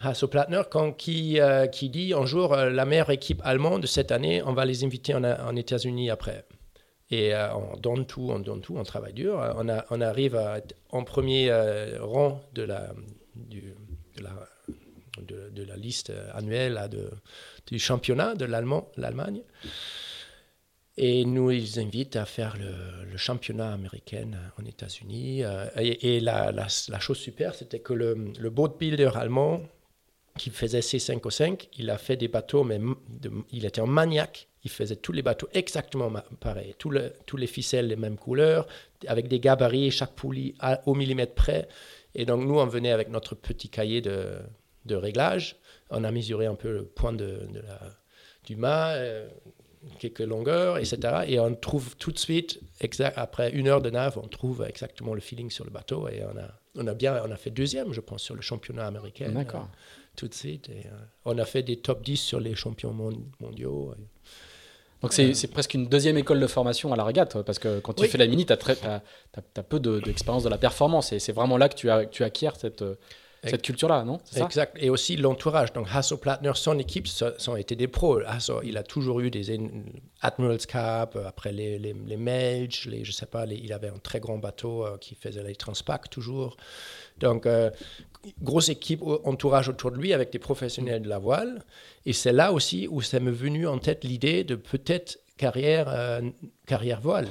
Hasso 0.00 0.26
Plattner, 0.26 0.62
quand, 0.68 0.92
qui, 0.92 1.38
euh, 1.38 1.68
qui 1.68 1.88
dit 1.88 2.12
un 2.12 2.26
jour, 2.26 2.56
la 2.56 2.84
meilleure 2.84 3.11
équipe 3.11 3.40
allemande 3.44 3.82
de 3.82 3.86
cette 3.86 4.11
année, 4.11 4.42
on 4.42 4.54
va 4.54 4.64
les 4.64 4.82
inviter 4.82 5.14
en, 5.14 5.22
en 5.22 5.54
États-Unis 5.54 6.11
après. 6.11 6.46
Et 7.11 7.32
euh, 7.32 7.54
on 7.54 7.76
donne 7.76 8.06
tout, 8.06 8.28
on 8.32 8.40
donne 8.40 8.61
tout, 8.61 8.76
on 8.76 8.82
travaille 8.82 9.12
dur. 9.12 9.40
On, 9.56 9.68
a, 9.68 9.84
on 9.90 10.00
arrive 10.00 10.34
à 10.34 10.59
être 10.59 10.74
en 10.90 11.04
premier 11.04 11.48
rang 12.00 12.42
de 12.54 12.62
la, 12.62 12.92
du, 13.36 13.74
de 14.20 15.62
la 15.62 15.76
liste 15.76 16.12
annuelle 16.34 16.88
du 17.66 17.78
championnat 17.78 18.34
de 18.34 18.44
l'Allemagne. 18.44 19.42
Et 21.00 21.24
nous, 21.24 21.52
ils 21.52 21.78
invitent 21.78 22.16
à 22.16 22.24
faire 22.24 22.56
le, 22.56 23.16
championnat 23.16 23.72
américain 23.72 24.30
en 24.60 24.64
États-Unis. 24.64 25.42
Et, 25.76 26.16
et 26.16 26.20
la, 26.20 26.68
chose 26.68 27.18
super, 27.18 27.54
c'était 27.54 27.80
que 27.80 27.92
le, 27.92 28.32
le 28.38 28.50
boatbuilder 28.50 29.10
allemand 29.14 29.62
qui 30.38 30.50
faisait 30.50 30.80
C5O5, 30.80 31.68
il 31.76 31.90
a 31.90 31.98
fait 31.98 32.16
des 32.16 32.28
bateaux, 32.28 32.64
mais 32.64 32.80
il 33.50 33.66
était 33.66 33.82
un 33.82 33.86
maniaque. 33.86 34.48
Il 34.64 34.70
faisait 34.70 34.96
tous 34.96 35.12
les 35.12 35.22
bateaux 35.22 35.48
exactement 35.52 36.10
pareil, 36.40 36.74
tous, 36.78 36.92
tous 37.26 37.36
les 37.36 37.46
ficelles 37.46 37.86
les 37.86 37.96
mêmes 37.96 38.16
couleurs, 38.16 38.66
avec 39.06 39.28
des 39.28 39.40
gabarits, 39.40 39.90
chaque 39.90 40.14
poulie 40.14 40.54
à, 40.58 40.80
au 40.86 40.94
millimètre 40.94 41.34
près. 41.34 41.68
Et 42.18 42.26
donc 42.26 42.44
nous, 42.44 42.58
on 42.58 42.66
venait 42.66 42.90
avec 42.90 43.08
notre 43.10 43.36
petit 43.36 43.68
cahier 43.68 44.00
de, 44.00 44.40
de 44.86 44.96
réglage. 44.96 45.56
On 45.88 46.02
a 46.02 46.10
mesuré 46.10 46.46
un 46.46 46.56
peu 46.56 46.72
le 46.72 46.84
point 46.84 47.12
de, 47.12 47.46
de 47.52 47.60
la, 47.60 47.80
du 48.44 48.56
mât, 48.56 48.94
euh, 48.94 49.28
quelques 50.00 50.20
longueurs, 50.20 50.78
etc. 50.78 50.98
Et 51.28 51.38
on 51.38 51.54
trouve 51.54 51.96
tout 51.96 52.10
de 52.10 52.18
suite, 52.18 52.60
exact, 52.80 53.16
après 53.16 53.52
une 53.52 53.68
heure 53.68 53.80
de 53.80 53.90
nave, 53.90 54.18
on 54.20 54.26
trouve 54.26 54.64
exactement 54.68 55.14
le 55.14 55.20
feeling 55.20 55.48
sur 55.48 55.64
le 55.64 55.70
bateau. 55.70 56.08
Et 56.08 56.24
on 56.24 56.36
a, 56.36 56.50
on 56.74 56.88
a 56.88 56.94
bien, 56.94 57.22
on 57.24 57.30
a 57.30 57.36
fait 57.36 57.50
deuxième, 57.50 57.92
je 57.92 58.00
pense, 58.00 58.24
sur 58.24 58.34
le 58.34 58.42
championnat 58.42 58.88
américain. 58.88 59.30
D'accord. 59.30 59.68
Euh, 59.72 59.76
tout 60.16 60.26
de 60.26 60.34
suite. 60.34 60.68
Et, 60.70 60.86
euh, 60.86 60.98
on 61.24 61.38
a 61.38 61.44
fait 61.44 61.62
des 61.62 61.76
top 61.76 62.02
10 62.02 62.16
sur 62.16 62.40
les 62.40 62.56
champions 62.56 62.92
mondiaux. 63.38 63.94
Et, 63.94 64.02
donc 65.03 65.12
c'est 65.12 65.30
euh, 65.30 65.49
presque 65.53 65.74
une 65.74 65.86
deuxième 65.86 66.18
école 66.18 66.40
de 66.40 66.46
formation 66.46 66.92
à 66.92 66.96
la 66.96 67.05
régate, 67.05 67.40
parce 67.42 67.59
que 67.59 67.80
quand 67.80 67.92
tu 67.92 68.03
oui. 68.03 68.09
fais 68.09 68.18
la 68.18 68.26
mini, 68.26 68.46
tu 68.46 68.53
as, 68.53 68.59
as, 68.84 69.03
as, 69.57 69.62
peu 69.62 69.78
d'expérience 69.80 70.42
de, 70.42 70.49
de, 70.49 70.53
la 70.53 70.59
performance, 70.59 71.12
et 71.12 71.18
c'est 71.18 71.32
vraiment 71.32 71.57
là 71.57 71.68
que 71.68 71.74
tu, 71.74 71.90
as, 71.90 72.07
tu 72.07 72.24
acquiers 72.24 72.51
cette, 72.59 72.82
cette 73.44 73.62
culture-là, 73.62 74.05
non? 74.05 74.18
Exact. 74.36 74.76
Et 74.80 74.90
aussi 74.90 75.16
l'entourage. 75.16 75.72
Donc 75.72 75.86
Hasso 75.92 76.16
Plattner, 76.16 76.53
son 76.55 76.78
équipe, 76.78 77.07
ça, 77.07 77.32
ça 77.38 77.53
ont 77.53 77.57
été 77.57 77.76
des 77.76 77.86
pros. 77.86 78.18
Hasso, 78.26 78.62
il 78.64 78.76
a 78.76 78.82
toujours 78.82 79.20
eu 79.20 79.30
des 79.30 79.59
Admiral's 80.20 80.66
Cup, 80.66 81.16
après 81.26 81.53
les, 81.53 81.78
les, 81.78 81.92
les 81.92 82.16
Melge, 82.16 82.86
les, 82.86 83.05
je 83.05 83.12
sais 83.12 83.26
pas, 83.26 83.46
les, 83.46 83.57
il 83.57 83.72
avait 83.72 83.88
un 83.88 83.99
très 83.99 84.20
grand 84.20 84.38
bateau 84.38 84.84
euh, 84.84 84.96
qui 84.99 85.14
faisait 85.14 85.42
les 85.42 85.55
Transpac 85.55 86.11
toujours. 86.11 86.57
Donc, 87.18 87.46
euh, 87.46 87.70
grosse 88.42 88.68
équipe, 88.68 89.02
entourage 89.24 89.68
autour 89.68 89.90
de 89.90 89.96
lui 89.96 90.12
avec 90.12 90.30
des 90.32 90.38
professionnels 90.38 91.02
de 91.02 91.08
la 91.08 91.18
voile. 91.18 91.62
Et 92.06 92.12
c'est 92.12 92.32
là 92.32 92.52
aussi 92.52 92.88
où 92.90 93.00
ça 93.02 93.20
m'est 93.20 93.30
venu 93.30 93.66
en 93.66 93.78
tête 93.78 94.04
l'idée 94.04 94.44
de 94.44 94.54
peut-être 94.54 95.18
carrière, 95.36 95.86
euh, 95.88 96.20
carrière 96.66 97.00
voile. 97.00 97.28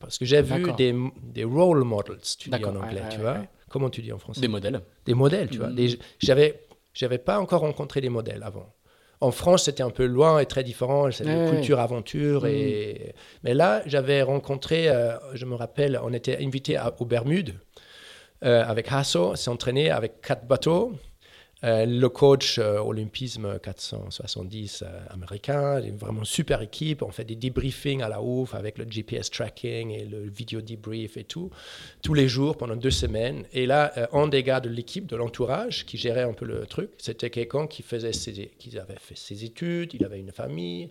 Parce 0.00 0.18
que 0.18 0.24
j'ai 0.24 0.42
vu 0.42 0.72
des, 0.72 0.94
des 1.22 1.44
role 1.44 1.84
models, 1.84 2.18
tu 2.38 2.48
dis 2.48 2.64
en 2.64 2.76
anglais, 2.76 3.02
ouais, 3.02 3.08
tu 3.10 3.16
ouais, 3.18 3.22
vois. 3.22 3.32
ouais. 3.32 3.48
Comment 3.68 3.90
tu 3.90 4.02
dis 4.02 4.12
en 4.12 4.18
français? 4.18 4.40
Des 4.40 4.48
modèles. 4.48 4.80
Des 5.04 5.14
modèles, 5.14 5.48
tu 5.50 5.58
mmh. 5.58 5.60
vois. 5.60 5.70
Des, 5.70 5.98
j'avais, 6.18 6.60
j'avais 6.94 7.18
pas 7.18 7.38
encore 7.38 7.60
rencontré 7.60 8.00
des 8.00 8.08
modèles 8.08 8.42
avant. 8.42 8.72
En 9.20 9.30
France, 9.30 9.64
c'était 9.64 9.82
un 9.82 9.90
peu 9.90 10.04
loin 10.04 10.40
et 10.40 10.46
très 10.46 10.64
différent. 10.64 11.10
C'est 11.10 11.24
ouais, 11.24 11.50
culture 11.50 11.78
aventure. 11.78 12.44
Mmh. 12.44 12.48
Et... 12.48 13.14
Mais 13.44 13.54
là, 13.54 13.82
j'avais 13.86 14.22
rencontré, 14.22 14.88
euh, 14.88 15.16
je 15.34 15.44
me 15.46 15.54
rappelle, 15.54 16.00
on 16.02 16.12
était 16.12 16.44
invité 16.44 16.76
à, 16.76 16.94
aux 16.98 17.04
Bermudes 17.04 17.54
avec 18.42 18.90
Hasso, 18.90 19.36
s'entraîner 19.36 19.90
avec 19.90 20.20
quatre 20.20 20.46
bateaux. 20.46 20.92
Euh, 21.64 21.86
le 21.86 22.08
coach 22.08 22.58
euh, 22.58 22.80
Olympisme 22.80 23.60
470 23.60 24.82
euh, 24.82 25.00
américain, 25.10 25.80
une 25.80 25.96
vraiment 25.96 26.24
super 26.24 26.60
équipe. 26.60 27.02
On 27.02 27.12
fait 27.12 27.24
des 27.24 27.36
debriefings 27.36 28.02
à 28.02 28.08
la 28.08 28.20
ouf 28.20 28.56
avec 28.56 28.78
le 28.78 28.86
GPS 28.88 29.30
tracking 29.30 29.90
et 29.90 30.04
le 30.04 30.28
vidéo 30.28 30.60
debrief 30.60 31.16
et 31.16 31.22
tout, 31.22 31.50
tous 32.02 32.14
les 32.14 32.26
jours 32.26 32.56
pendant 32.56 32.74
deux 32.74 32.90
semaines. 32.90 33.44
Et 33.52 33.66
là, 33.66 33.92
euh, 33.96 34.06
un 34.12 34.26
des 34.26 34.42
gars 34.42 34.58
de 34.58 34.68
l'équipe, 34.68 35.06
de 35.06 35.14
l'entourage, 35.14 35.86
qui 35.86 35.98
gérait 35.98 36.24
un 36.24 36.32
peu 36.32 36.46
le 36.46 36.66
truc, 36.66 36.90
c'était 36.98 37.30
quelqu'un 37.30 37.68
qui 37.68 37.82
faisait 37.82 38.12
ses, 38.12 38.50
qui 38.58 38.76
avait 38.76 38.98
fait 38.98 39.16
ses 39.16 39.44
études, 39.44 39.94
il 39.94 40.04
avait 40.04 40.18
une 40.18 40.32
famille, 40.32 40.88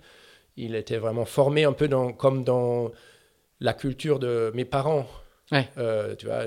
il 0.55 0.75
était 0.75 0.97
vraiment 0.97 1.25
formé 1.25 1.65
un 1.65 1.73
peu 1.73 1.89
dans, 1.89 2.13
comme 2.13 2.45
dans 2.45 2.91
la 3.59 3.73
culture 3.73 4.19
de 4.19 4.51
mes 4.55 4.65
parents. 4.65 5.05
Ouais. 5.51 5.67
tu 6.17 6.27
vois, 6.27 6.45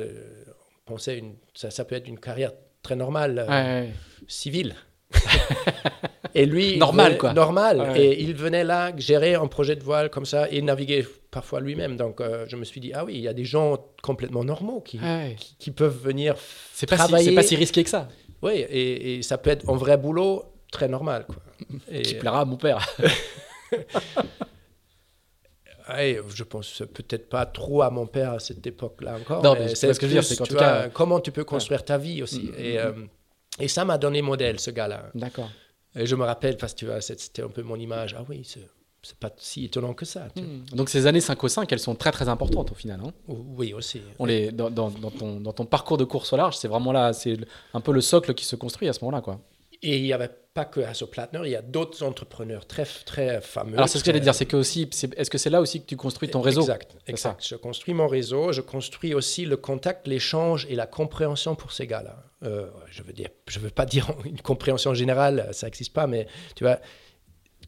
on 0.87 0.93
pensait 0.93 1.19
une, 1.19 1.35
ça, 1.55 1.71
ça 1.71 1.85
peut 1.85 1.95
être 1.95 2.09
une 2.09 2.19
carrière 2.19 2.53
très 2.83 2.97
normal, 2.97 3.47
ouais, 3.49 3.55
ouais. 3.55 3.93
civil. 4.29 4.75
et 6.35 6.45
lui, 6.47 6.77
normal 6.77 7.07
venait, 7.07 7.19
quoi. 7.19 7.33
Normal. 7.33 7.81
Ouais. 7.81 8.01
Et 8.01 8.23
il 8.23 8.35
venait 8.35 8.65
là 8.65 8.93
gérer 8.97 9.35
un 9.35 9.47
projet 9.47 9.77
de 9.77 9.83
voile 9.83 10.11
comme 10.11 10.27
ça 10.27 10.49
et 10.51 10.61
naviguer 10.61 11.07
parfois 11.31 11.61
lui-même. 11.61 11.97
Donc 11.97 12.21
euh, 12.21 12.45
je 12.49 12.57
me 12.57 12.65
suis 12.65 12.81
dit 12.81 12.93
ah 12.95 13.05
oui, 13.05 13.15
il 13.15 13.21
y 13.21 13.29
a 13.29 13.33
des 13.33 13.45
gens 13.45 13.79
complètement 14.03 14.45
normaux 14.45 14.81
qui, 14.81 14.99
qui, 15.39 15.57
qui, 15.59 15.71
peuvent 15.71 15.99
venir 16.03 16.35
c'est 16.73 16.89
pas 16.89 16.97
travailler. 16.97 17.25
Si, 17.25 17.31
c'est 17.31 17.35
pas 17.35 17.43
si 17.43 17.57
risqué 17.57 17.85
que 17.85 17.91
ça. 17.91 18.09
Oui, 18.43 18.53
et, 18.55 19.17
et, 19.17 19.23
ça 19.23 19.39
peut 19.39 19.51
être 19.51 19.69
un 19.71 19.77
vrai 19.77 19.97
boulot 19.97 20.45
très 20.71 20.89
normal 20.89 21.25
quoi. 21.27 21.37
Et... 21.91 22.03
qui 22.03 22.15
plaira 22.15 22.41
à 22.41 22.45
mon 22.45 22.57
père. 22.57 22.87
Ouais, 25.89 26.21
je 26.35 26.45
pense 26.45 26.83
peut-être 26.95 27.29
pas 27.29 27.45
trop 27.47 27.83
à 27.83 27.91
mon 27.91 28.07
père 28.07 28.33
à 28.33 28.39
cette 28.39 28.67
époque-là 28.67 29.17
encore. 29.17 29.43
Non, 29.43 29.55
mais, 29.55 29.75
c'est 29.75 29.93
ce 29.93 30.01
que 30.01 30.07
je 30.07 30.13
veux 30.13 30.21
dire, 30.21 30.25
c'est 30.25 30.37
qu'en 30.37 30.45
tout 30.45 30.57
cas, 30.57 30.89
comment 30.89 31.21
tu 31.21 31.31
peux 31.31 31.45
construire 31.45 31.81
ouais. 31.81 31.87
ta 31.87 31.99
vie 31.99 32.23
aussi. 32.23 32.45
Mmh, 32.45 32.55
et, 32.59 32.79
euh, 32.79 32.93
et, 33.61 33.69
ça 33.69 33.85
m'a 33.85 33.99
donné 33.99 34.23
modèle, 34.23 34.59
ce 34.61 34.71
gars-là. 34.71 35.11
D'accord. 35.15 35.51
Et 35.95 36.07
je 36.07 36.17
me 36.17 36.25
rappelle, 36.25 36.57
parce 36.57 36.73
que 36.73 36.79
tu 36.79 36.87
vois, 36.87 37.01
c'était 37.01 37.43
un 37.43 37.49
peu 37.49 37.63
mon 37.63 37.77
image. 37.77 38.17
Ah 38.19 38.25
oui, 38.29 38.43
c'est 39.03 39.19
pas 39.19 39.31
si 39.37 39.67
étonnant 39.67 39.93
que 39.93 40.07
ça. 40.07 40.29
Mmh. 40.37 40.75
Donc 40.75 40.89
ces 40.89 41.07
années 41.07 41.21
5 41.21 41.45
au 41.45 41.49
5, 41.49 41.71
elles 41.71 41.79
sont 41.79 41.95
très 41.95 42.11
très 42.11 42.29
importantes 42.29 42.73
au 42.73 42.75
final. 42.75 43.01
Hein 43.05 43.13
oui, 43.29 43.75
aussi. 43.75 44.01
On 44.19 44.25
les, 44.25 44.51
dans, 44.53 44.71
dans, 44.71 44.91
dans, 44.91 45.11
ton, 45.11 45.41
dans 45.41 45.53
ton 45.53 45.67
parcours 45.67 45.99
de 45.99 46.05
course 46.05 46.33
au 46.33 46.37
large, 46.39 46.57
c'est 46.57 46.69
vraiment 46.69 46.93
là, 46.93 47.13
c'est 47.13 47.37
un 47.75 47.81
peu 47.81 47.93
le 47.93 48.01
socle 48.01 48.33
qui 48.35 48.47
se 48.47 48.57
construit 48.57 48.89
à 48.89 48.95
ce 48.95 49.05
moment-là. 49.05 49.21
quoi. 49.21 49.39
Et 49.87 49.99
il 49.99 50.03
n'y 50.03 50.15
avait 50.15 50.31
pas 50.55 50.65
que 50.65 50.81
Hasso 50.81 51.07
Plattner, 51.07 51.41
il 51.45 51.51
y 51.51 51.57
a 51.57 51.61
d'autres 51.61 52.03
entrepreneurs 52.03 52.67
très, 52.67 52.85
très 53.05 53.43
fameux. 53.43 53.75
Alors 53.75 53.87
c'est 53.87 53.99
ce 53.99 54.03
que 54.03 54.07
j'allais 54.07 54.21
dire, 54.21 54.35
c'est 54.35 54.47
que 54.47 54.57
aussi, 54.57 54.83
est, 54.83 55.15
est-ce 55.19 55.29
que 55.29 55.37
c'est 55.37 55.51
là 55.51 55.61
aussi 55.61 55.83
que 55.83 55.87
tu 55.87 55.97
construis 55.97 56.31
ton 56.31 56.41
réseau? 56.41 56.63
Exact, 56.63 56.97
exact. 57.07 57.43
Ça. 57.43 57.49
Je 57.51 57.57
construis 57.57 57.93
mon 57.93 58.07
réseau, 58.07 58.51
je 58.53 58.63
construis 58.63 59.13
aussi 59.13 59.45
le 59.45 59.59
contact, 59.59 60.07
l'échange 60.07 60.67
et 60.71 60.75
la 60.75 60.87
compréhension 60.87 61.55
pour 61.55 61.73
ces 61.73 61.87
gars-là. 61.87 62.25
Euh, 62.45 62.71
je 62.91 63.03
veux 63.03 63.13
dire, 63.13 63.29
je 63.47 63.59
veux 63.59 63.69
pas 63.69 63.85
dire 63.95 64.11
une 64.25 64.41
compréhension 64.41 64.95
générale, 64.95 65.51
ça 65.53 65.67
n'existe 65.67 65.93
pas, 65.93 66.07
mais 66.07 66.27
tu 66.57 66.65
vois, 66.65 66.79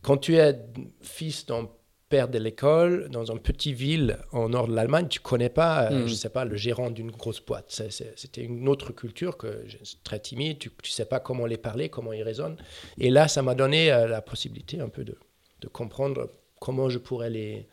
quand 0.01 0.17
tu 0.17 0.37
es 0.37 0.59
fils 1.03 1.45
d'un 1.45 1.69
père 2.17 2.29
de 2.29 2.39
l'école 2.39 3.09
dans 3.11 3.31
une 3.31 3.41
petite 3.41 3.77
ville 3.77 4.19
en 4.33 4.49
nord 4.49 4.69
de 4.69 4.75
l'Allemagne, 4.75 5.07
tu 5.09 5.21
connais 5.21 5.51
pas, 5.51 5.91
euh, 5.91 6.05
Hmm. 6.05 6.07
je 6.07 6.15
sais 6.15 6.31
pas, 6.31 6.47
le 6.47 6.57
gérant 6.57 6.91
d'une 6.91 7.11
grosse 7.11 7.45
boîte. 7.45 7.83
C'était 8.17 8.43
une 8.43 8.69
autre 8.69 8.93
culture 8.93 9.37
que 9.37 9.67
très 10.03 10.19
timide. 10.19 10.59
Tu, 10.59 10.71
tu 10.83 10.91
sais 10.91 11.05
pas 11.05 11.21
comment 11.21 11.45
les 11.45 11.59
parler, 11.59 11.91
comment 11.91 12.15
ils 12.15 12.23
raisonnent. 12.23 12.57
Et 12.97 13.11
là, 13.11 13.29
ça 13.29 13.43
m'a 13.43 13.55
donné 13.55 13.93
euh, 13.93 14.07
la 14.09 14.23
possibilité 14.23 14.81
un 14.81 14.89
peu 14.89 15.05
de, 15.05 15.19
de, 15.61 15.69
comprendre 15.69 16.31
comment 16.59 16.89
je 16.89 16.99
pourrais 16.99 17.31
les 17.31 17.67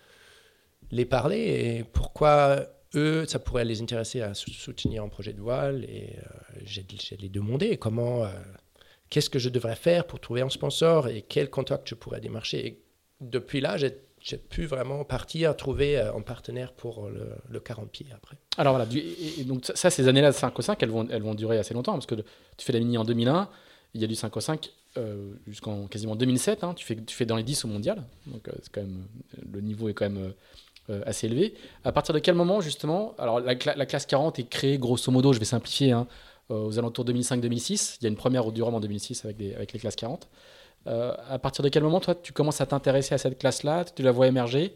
les 0.91 1.05
parler 1.05 1.39
et 1.39 1.83
pourquoi 1.83 2.67
eux, 2.95 3.25
ça 3.25 3.39
pourrait 3.39 3.65
les 3.65 3.81
intéresser 3.81 4.21
à 4.21 4.33
soutenir 4.33 5.03
un 5.03 5.09
projet 5.09 5.33
de 5.33 5.41
voile. 5.41 5.85
Et 5.85 6.17
euh, 6.17 6.59
j'ai 6.65 6.85
les 7.19 7.29
demandé 7.29 7.77
comment, 7.77 8.25
euh, 8.25 8.27
qu'est-ce 9.09 9.29
que 9.29 9.39
je 9.39 9.49
devrais 9.49 9.75
faire 9.77 10.05
pour 10.05 10.19
trouver 10.19 10.41
un 10.41 10.49
sponsor 10.49 11.07
et 11.07 11.23
quel 11.23 11.49
contact 11.49 11.89
je 11.89 11.95
pourrais 11.95 12.21
démarcher. 12.21 12.67
Et 12.67 12.83
depuis 13.21 13.61
là, 13.61 13.77
j'ai 13.77 13.95
j'ai 14.23 14.37
pu 14.37 14.65
vraiment 14.65 15.03
partir, 15.03 15.55
trouver 15.55 15.99
un 15.99 16.21
partenaire 16.21 16.71
pour 16.71 17.09
le, 17.09 17.29
le 17.49 17.59
40 17.59 17.91
pieds 17.91 18.07
après. 18.15 18.37
Alors 18.57 18.73
voilà, 18.73 18.87
donc 19.45 19.65
ça, 19.75 19.89
ces 19.89 20.07
années-là 20.07 20.31
de 20.31 20.35
5 20.35 20.57
au 20.57 20.61
5, 20.61 20.81
elles 20.81 20.89
vont, 20.89 21.07
elles 21.09 21.21
vont 21.21 21.35
durer 21.35 21.59
assez 21.59 21.73
longtemps, 21.73 21.93
parce 21.93 22.05
que 22.05 22.15
tu 22.15 22.65
fais 22.65 22.71
la 22.71 22.79
mini 22.79 22.97
en 22.97 23.03
2001, 23.03 23.49
il 23.93 24.01
y 24.01 24.03
a 24.05 24.07
du 24.07 24.15
5 24.15 24.35
au 24.35 24.39
5 24.39 24.71
euh, 24.97 25.33
jusqu'en 25.45 25.87
quasiment 25.87 26.15
2007, 26.15 26.63
hein, 26.63 26.73
tu, 26.73 26.85
fais, 26.85 26.95
tu 26.95 27.15
fais 27.15 27.25
dans 27.25 27.35
les 27.35 27.43
10 27.43 27.65
au 27.65 27.67
mondial, 27.67 28.03
donc 28.27 28.47
euh, 28.47 28.53
quand 28.71 28.81
même, 28.81 29.07
le 29.51 29.59
niveau 29.59 29.89
est 29.89 29.93
quand 29.93 30.09
même 30.09 30.33
euh, 30.89 31.01
assez 31.05 31.27
élevé. 31.27 31.55
À 31.83 31.91
partir 31.91 32.15
de 32.15 32.19
quel 32.19 32.35
moment, 32.35 32.61
justement, 32.61 33.15
alors 33.17 33.41
la, 33.41 33.55
la, 33.55 33.85
classe 33.85 34.05
40 34.05 34.39
est 34.39 34.43
créée, 34.43 34.77
grosso 34.77 35.11
modo, 35.11 35.33
je 35.33 35.39
vais 35.39 35.45
simplifier, 35.45 35.91
hein, 35.91 36.07
aux 36.47 36.79
alentours 36.79 37.05
2005-2006, 37.05 37.97
il 37.99 38.03
y 38.03 38.07
a 38.07 38.09
une 38.09 38.15
première 38.15 38.47
au 38.47 38.51
Durham 38.51 38.75
en 38.75 38.79
2006 38.79 39.25
avec, 39.25 39.41
avec 39.55 39.73
les 39.73 39.79
classes 39.79 39.95
40. 39.95 40.29
Euh, 40.87 41.13
à 41.29 41.39
partir 41.39 41.63
de 41.63 41.69
quel 41.69 41.83
moment, 41.83 41.99
toi, 41.99 42.15
tu 42.15 42.33
commences 42.33 42.61
à 42.61 42.65
t'intéresser 42.65 43.15
à 43.15 43.17
cette 43.17 43.39
classe-là, 43.39 43.85
tu 43.85 44.03
la 44.03 44.11
vois 44.11 44.27
émerger 44.27 44.75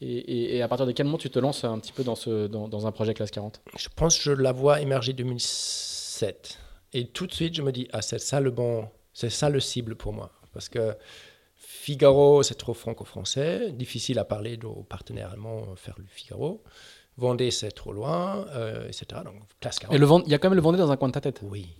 et, 0.00 0.06
et, 0.06 0.56
et, 0.56 0.62
à 0.62 0.68
partir 0.68 0.86
de 0.86 0.92
quel 0.92 1.06
moment 1.06 1.18
tu 1.18 1.28
te 1.28 1.38
lances 1.38 1.64
un 1.64 1.78
petit 1.78 1.92
peu 1.92 2.04
dans, 2.04 2.14
ce, 2.14 2.46
dans, 2.46 2.68
dans, 2.68 2.86
un 2.86 2.92
projet 2.92 3.12
classe 3.12 3.30
40 3.30 3.60
Je 3.76 3.88
pense 3.94 4.16
que 4.16 4.22
je 4.22 4.32
la 4.32 4.52
vois 4.52 4.80
émerger 4.80 5.12
2007. 5.12 6.58
Et 6.92 7.06
tout 7.08 7.26
de 7.26 7.32
suite, 7.32 7.54
je 7.54 7.62
me 7.62 7.70
dis, 7.70 7.88
ah, 7.92 8.00
c'est 8.00 8.18
ça 8.18 8.40
le 8.40 8.50
bon, 8.50 8.88
c'est 9.12 9.28
ça 9.28 9.50
le 9.50 9.60
cible 9.60 9.96
pour 9.96 10.12
moi. 10.12 10.32
Parce 10.52 10.68
que 10.68 10.96
Figaro, 11.56 12.42
c'est 12.42 12.54
trop 12.54 12.74
franco-français, 12.74 13.72
difficile 13.72 14.18
à 14.18 14.24
parler 14.24 14.58
aux 14.64 14.82
partenaires 14.82 15.32
allemands, 15.32 15.76
faire 15.76 15.96
le 15.98 16.06
Figaro. 16.06 16.62
Vendée, 17.16 17.50
c'est 17.50 17.70
trop 17.70 17.92
loin, 17.92 18.46
euh, 18.54 18.86
etc. 18.86 19.20
Donc, 19.24 19.34
classe 19.60 19.78
40. 19.78 19.94
Et 19.94 19.98
le 19.98 20.06
il 20.24 20.30
y 20.30 20.34
a 20.34 20.38
quand 20.38 20.48
même 20.48 20.56
le 20.56 20.62
Vendée 20.62 20.78
dans 20.78 20.90
un 20.90 20.96
coin 20.96 21.08
de 21.08 21.12
ta 21.12 21.20
tête? 21.20 21.40
Oui. 21.42 21.76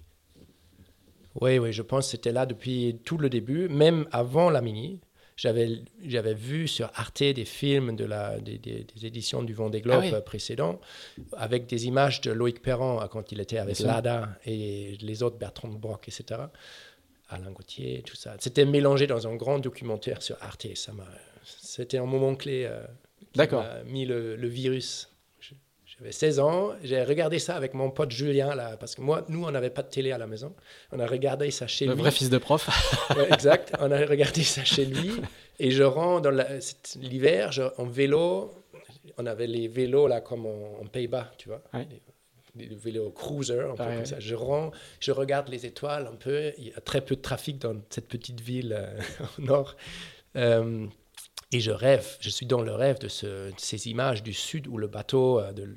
Oui, 1.36 1.58
oui, 1.58 1.72
je 1.72 1.82
pense 1.82 2.06
que 2.06 2.10
c'était 2.12 2.32
là 2.32 2.46
depuis 2.46 2.98
tout 3.04 3.18
le 3.18 3.28
début, 3.28 3.68
même 3.68 4.06
avant 4.12 4.50
la 4.50 4.60
Mini. 4.60 5.00
J'avais, 5.36 5.80
j'avais 6.04 6.34
vu 6.34 6.68
sur 6.68 6.90
Arte 6.94 7.22
des 7.22 7.46
films 7.46 7.96
de 7.96 8.04
la, 8.04 8.38
des, 8.40 8.58
des, 8.58 8.84
éditions 9.06 9.42
du 9.42 9.54
Vendée 9.54 9.80
Globe 9.80 10.04
ah 10.12 10.20
précédents, 10.20 10.80
avec 11.34 11.66
des 11.66 11.86
images 11.86 12.20
de 12.20 12.30
Loïc 12.30 12.60
Perran 12.60 13.08
quand 13.10 13.32
il 13.32 13.40
était 13.40 13.56
avec 13.56 13.78
Lada 13.78 14.28
et 14.44 14.98
les 15.00 15.22
autres, 15.22 15.38
Bertrand 15.38 15.68
Brock, 15.68 16.08
etc. 16.08 16.42
Alain 17.30 17.52
Gauthier, 17.52 18.02
tout 18.04 18.16
ça. 18.16 18.36
C'était 18.38 18.66
mélangé 18.66 19.06
dans 19.06 19.26
un 19.26 19.34
grand 19.36 19.58
documentaire 19.58 20.20
sur 20.20 20.36
Arte. 20.42 20.66
Ça 20.74 20.92
m'a, 20.92 21.06
c'était 21.44 21.96
un 21.96 22.06
moment 22.06 22.34
clé 22.34 22.66
euh, 22.66 22.82
qui 23.32 23.38
D'accord. 23.38 23.62
m'a 23.62 23.82
mis 23.84 24.04
le, 24.04 24.36
le 24.36 24.48
virus 24.48 25.09
j'avais 26.00 26.12
16 26.12 26.40
ans, 26.40 26.70
j'ai 26.82 27.02
regardé 27.04 27.38
ça 27.38 27.56
avec 27.56 27.74
mon 27.74 27.90
pote 27.90 28.10
Julien, 28.10 28.54
là, 28.54 28.78
parce 28.78 28.94
que 28.94 29.02
moi, 29.02 29.26
nous, 29.28 29.44
on 29.44 29.50
n'avait 29.50 29.68
pas 29.68 29.82
de 29.82 29.88
télé 29.88 30.12
à 30.12 30.18
la 30.18 30.26
maison. 30.26 30.54
On 30.92 30.98
a 30.98 31.06
regardé 31.06 31.50
ça 31.50 31.66
chez 31.66 31.84
lui. 31.84 31.94
Le 31.94 32.00
vrai 32.00 32.10
fils 32.10 32.30
de 32.30 32.38
prof. 32.38 32.68
exact. 33.30 33.74
On 33.80 33.90
a 33.90 33.98
regardé 34.06 34.42
ça 34.42 34.64
chez 34.64 34.86
lui. 34.86 35.12
Et 35.58 35.70
je 35.70 35.82
rentre 35.82 36.22
dans 36.22 36.44
l'hiver, 36.96 37.50
en 37.76 37.84
vélo. 37.84 38.50
On 39.18 39.26
avait 39.26 39.46
les 39.46 39.68
vélos, 39.68 40.06
là, 40.06 40.22
comme 40.22 40.46
en, 40.46 40.86
Pays-Bas, 40.90 41.32
tu 41.36 41.50
vois. 41.50 41.62
Les, 42.56 42.66
vélos 42.74 43.10
cruiser, 43.10 43.60
un 43.60 43.74
peu 43.74 43.84
comme 43.84 44.06
ça. 44.06 44.18
Je 44.18 44.34
rentre, 44.34 44.76
je 45.00 45.12
regarde 45.12 45.50
les 45.50 45.66
étoiles 45.66 46.08
un 46.10 46.16
peu. 46.16 46.52
Il 46.56 46.68
y 46.68 46.72
a 46.72 46.80
très 46.80 47.02
peu 47.02 47.14
de 47.14 47.20
trafic 47.20 47.58
dans 47.58 47.76
cette 47.90 48.08
petite 48.08 48.40
ville 48.40 48.74
euh, 48.76 48.98
au 49.38 49.42
nord. 49.42 49.76
Euh, 50.36 50.86
et 51.52 51.60
je 51.60 51.70
rêve, 51.70 52.16
je 52.20 52.30
suis 52.30 52.46
dans 52.46 52.62
le 52.62 52.72
rêve 52.72 52.98
de, 52.98 53.08
ces 53.08 53.88
images 53.88 54.22
du 54.22 54.32
sud 54.32 54.66
où 54.68 54.78
le 54.78 54.86
bateau, 54.86 55.40
euh, 55.40 55.52
de, 55.52 55.68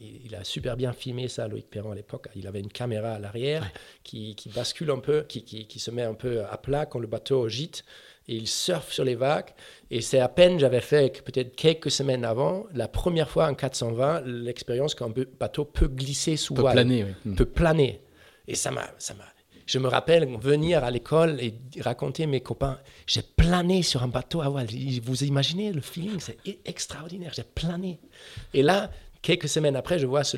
il 0.00 0.34
a 0.34 0.44
super 0.44 0.76
bien 0.76 0.92
filmé 0.92 1.28
ça, 1.28 1.48
Loïc 1.48 1.70
Perron 1.70 1.92
à 1.92 1.94
l'époque. 1.94 2.28
Il 2.34 2.46
avait 2.46 2.60
une 2.60 2.70
caméra 2.72 3.12
à 3.12 3.18
l'arrière 3.18 3.70
qui, 4.02 4.36
bascule 4.54 4.90
un 4.90 4.98
peu, 4.98 5.22
qui, 5.22 5.42
qui, 5.42 5.78
se 5.78 5.90
met 5.90 6.02
un 6.02 6.14
peu 6.14 6.44
à 6.44 6.56
plat 6.58 6.86
quand 6.86 6.98
le 6.98 7.06
bateau 7.06 7.48
gîte. 7.48 7.84
Et 8.28 8.34
il 8.34 8.48
surfe 8.48 8.92
sur 8.92 9.04
les 9.04 9.14
vagues. 9.14 9.50
Et 9.90 10.00
c'est 10.00 10.18
à 10.18 10.28
peine, 10.28 10.58
j'avais 10.58 10.80
fait 10.80 11.22
peut-être 11.22 11.54
quelques 11.54 11.92
semaines 11.92 12.24
avant, 12.24 12.66
la 12.74 12.88
première 12.88 13.30
fois 13.30 13.46
en 13.46 13.54
420, 13.54 14.22
l'expérience 14.26 14.96
qu'un 14.96 15.12
bateau 15.38 15.64
peut 15.64 15.86
glisser 15.86 16.36
sous 16.36 16.54
peut 16.54 16.62
voile. 16.62 16.74
Planer, 16.74 17.06
oui. 17.24 17.34
Peut 17.34 17.46
planer. 17.46 18.00
Et 18.48 18.56
ça 18.56 18.72
m'a, 18.72 18.90
ça 18.98 19.14
m'a, 19.14 19.24
je 19.66 19.78
me 19.80 19.88
rappelle 19.88 20.28
venir 20.38 20.84
à 20.84 20.90
l'école 20.90 21.40
et 21.40 21.54
raconter 21.80 22.22
à 22.22 22.26
mes 22.28 22.40
copains, 22.40 22.78
j'ai 23.06 23.22
plané 23.22 23.82
sur 23.82 24.02
un 24.04 24.08
bateau 24.08 24.40
à 24.40 24.48
voile. 24.48 24.68
Vous 25.02 25.24
imaginez 25.24 25.72
le 25.72 25.80
feeling, 25.80 26.20
c'est 26.20 26.38
extraordinaire, 26.64 27.32
j'ai 27.34 27.42
plané. 27.42 27.98
Et 28.54 28.62
là, 28.62 28.90
quelques 29.22 29.48
semaines 29.48 29.74
après, 29.74 29.98
je 29.98 30.06
vois 30.06 30.22
ce 30.22 30.36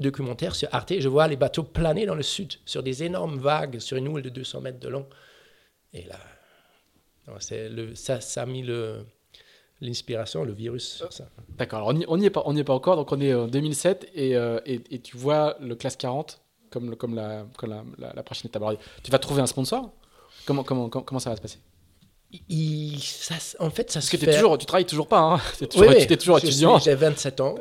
documentaire 0.00 0.54
sur 0.54 0.68
Arte, 0.70 1.00
je 1.00 1.08
vois 1.08 1.26
les 1.28 1.36
bateaux 1.36 1.62
planer 1.62 2.04
dans 2.04 2.14
le 2.14 2.22
sud, 2.22 2.54
sur 2.66 2.82
des 2.82 3.02
énormes 3.02 3.38
vagues, 3.38 3.78
sur 3.78 3.96
une 3.96 4.06
houle 4.06 4.22
de 4.22 4.28
200 4.28 4.60
mètres 4.60 4.80
de 4.80 4.88
long. 4.88 5.06
Et 5.94 6.04
là, 6.04 6.18
le, 7.50 7.94
ça, 7.94 8.18
a 8.36 8.46
mis 8.46 8.66
l'inspiration, 9.80 10.44
le 10.44 10.52
virus 10.52 10.96
sur 10.96 11.10
ça. 11.10 11.30
D'accord, 11.56 11.86
on 11.86 12.18
n'y 12.18 12.26
est, 12.26 12.30
pas, 12.30 12.42
encore, 12.42 12.96
donc 12.96 13.12
on 13.12 13.20
est 13.22 13.32
en 13.32 13.48
2007 13.48 14.10
et, 14.14 14.36
euh, 14.36 14.60
et, 14.66 14.82
et, 14.90 14.98
tu 14.98 15.16
vois 15.16 15.56
le 15.60 15.74
classe 15.74 15.96
40 15.96 16.42
comme, 16.70 16.96
comme, 16.96 17.14
la, 17.14 17.46
comme 17.56 17.84
la, 17.98 18.12
la, 18.14 18.22
prochaine 18.22 18.48
étape. 18.48 18.62
tu 19.02 19.10
vas 19.10 19.18
trouver 19.18 19.42
un 19.42 19.46
sponsor? 19.46 19.92
Comment, 20.46 20.62
comment, 20.62 20.88
comment, 20.88 21.18
ça 21.18 21.30
va 21.30 21.36
se 21.36 21.40
passer? 21.40 21.58
Il, 22.48 23.00
ça, 23.00 23.34
En 23.58 23.70
fait, 23.70 23.90
ça 23.90 24.00
Parce 24.00 24.06
se 24.06 24.16
que 24.16 24.18
fait... 24.18 24.34
toujours, 24.34 24.58
tu 24.58 24.66
travailles 24.66 24.86
toujours 24.86 25.08
pas, 25.08 25.20
hein 25.20 25.40
tu 25.58 25.64
es 25.64 25.66
toujours, 25.66 25.88
oui, 25.88 26.06
toujours 26.16 26.38
étudiant. 26.38 26.78
J'ai 26.78 26.94
27 26.94 27.40
ans, 27.40 27.56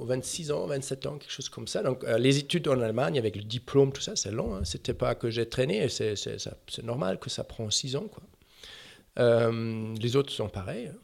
ou 0.00 0.04
26 0.04 0.50
ans, 0.50 0.66
27 0.66 1.06
ans, 1.06 1.18
quelque 1.18 1.30
chose 1.30 1.48
comme 1.48 1.68
ça. 1.68 1.82
Donc, 1.82 2.04
euh, 2.04 2.18
les 2.18 2.38
études 2.38 2.66
en 2.68 2.80
Allemagne, 2.80 3.18
avec 3.18 3.36
le 3.36 3.42
diplôme, 3.42 3.92
tout 3.92 4.00
ça, 4.00 4.16
c'est 4.16 4.30
long. 4.30 4.56
Hein. 4.56 4.64
C'était 4.64 4.94
pas 4.94 5.14
que 5.14 5.30
j'ai 5.30 5.48
traîné, 5.48 5.88
c'est 5.88 6.82
normal 6.82 7.18
que 7.18 7.30
ça 7.30 7.44
prend 7.44 7.70
6 7.70 7.96
ans. 7.96 8.08
Quoi. 8.10 8.22
Euh, 9.18 9.94
les 10.00 10.16
autres 10.16 10.32
sont 10.32 10.48
pareils, 10.48 10.86
hein. 10.88 10.96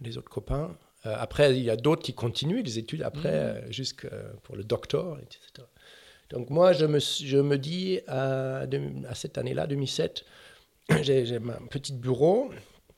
les 0.00 0.18
autres 0.18 0.30
copains. 0.30 0.76
Euh, 1.06 1.14
après, 1.18 1.56
il 1.56 1.62
y 1.62 1.70
a 1.70 1.76
d'autres 1.76 2.02
qui 2.02 2.12
continuent 2.12 2.62
les 2.62 2.78
études 2.78 3.02
après, 3.02 3.62
mmh. 3.62 3.72
jusque 3.72 4.06
pour 4.42 4.56
le 4.56 4.64
docteur, 4.64 5.18
etc. 5.20 5.66
Donc 6.30 6.50
moi, 6.50 6.72
je 6.72 6.86
me, 6.86 6.98
je 6.98 7.38
me 7.38 7.58
dis 7.58 8.00
à, 8.06 8.60
à 9.08 9.14
cette 9.14 9.36
année-là, 9.36 9.66
2007, 9.66 10.24
j'ai 11.02 11.36
un 11.36 11.66
petit 11.68 11.92
bureau 11.92 12.50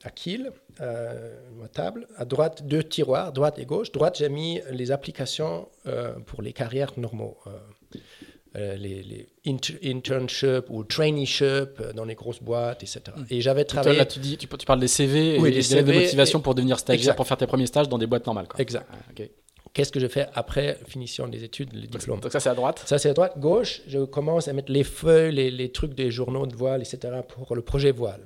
à 0.03 0.09
Kiel, 0.09 0.51
euh, 0.81 1.39
ma 1.59 1.67
table, 1.67 2.07
à 2.17 2.25
droite 2.25 2.67
deux 2.67 2.83
tiroirs, 2.83 3.31
droite 3.31 3.57
et 3.57 3.65
gauche. 3.65 3.91
Droite, 3.91 4.17
j'ai 4.17 4.29
mis 4.29 4.59
les 4.71 4.91
applications 4.91 5.69
euh, 5.87 6.13
pour 6.25 6.41
les 6.41 6.53
carrières 6.53 6.91
normaux. 6.97 7.37
Euh, 8.55 8.75
les, 8.75 9.27
internships 9.83 10.69
ou 10.69 10.83
traineeships 10.83 11.81
dans 11.95 12.05
les 12.05 12.13
grosses 12.13 12.41
boîtes, 12.41 12.83
etc. 12.83 13.01
Hmm. 13.15 13.23
Et 13.31 13.41
j'avais 13.41 13.65
travaillé. 13.65 13.97
Là, 13.97 14.05
tu, 14.05 14.19
dis, 14.19 14.37
tu, 14.37 14.47
parles 14.47 14.79
des 14.79 14.87
CV 14.87 15.37
et 15.37 15.51
des, 15.51 15.61
CV 15.63 15.81
de 15.91 15.99
motivation 15.99 16.39
pour 16.39 16.53
devenir 16.53 16.77
stagiaire, 16.77 17.15
pour 17.15 17.25
faire 17.25 17.37
tes 17.37 17.47
premiers 17.47 17.65
stages 17.65 17.89
dans 17.89 17.97
des 17.97 18.05
boîtes 18.05 18.27
normales. 18.27 18.47
Quoi. 18.47 18.59
Exact. 18.61 18.85
Ah, 18.91 19.23
Qu'est-ce 19.73 19.91
que 19.91 19.99
je 19.99 20.07
fais 20.07 20.27
après 20.35 20.77
finition 20.87 21.27
des 21.27 21.43
études, 21.43 21.73
le 21.73 21.87
diplôme 21.87 22.19
Donc 22.19 22.31
ça 22.31 22.39
c'est 22.39 22.49
à 22.49 22.53
droite? 22.53 22.83
Ça 22.85 22.99
c'est 22.99 23.09
à 23.09 23.13
droite. 23.13 23.39
Gauche, 23.39 23.81
je 23.87 24.05
commence 24.05 24.47
à 24.47 24.53
mettre 24.53 24.71
les 24.71 24.83
feuilles, 24.83 25.33
les, 25.33 25.49
les, 25.49 25.71
trucs 25.71 25.95
des 25.95 26.11
journaux 26.11 26.45
de 26.45 26.55
voile, 26.55 26.81
etc. 26.81 27.21
pour 27.27 27.55
le 27.55 27.63
projet 27.63 27.91
voile. 27.91 28.21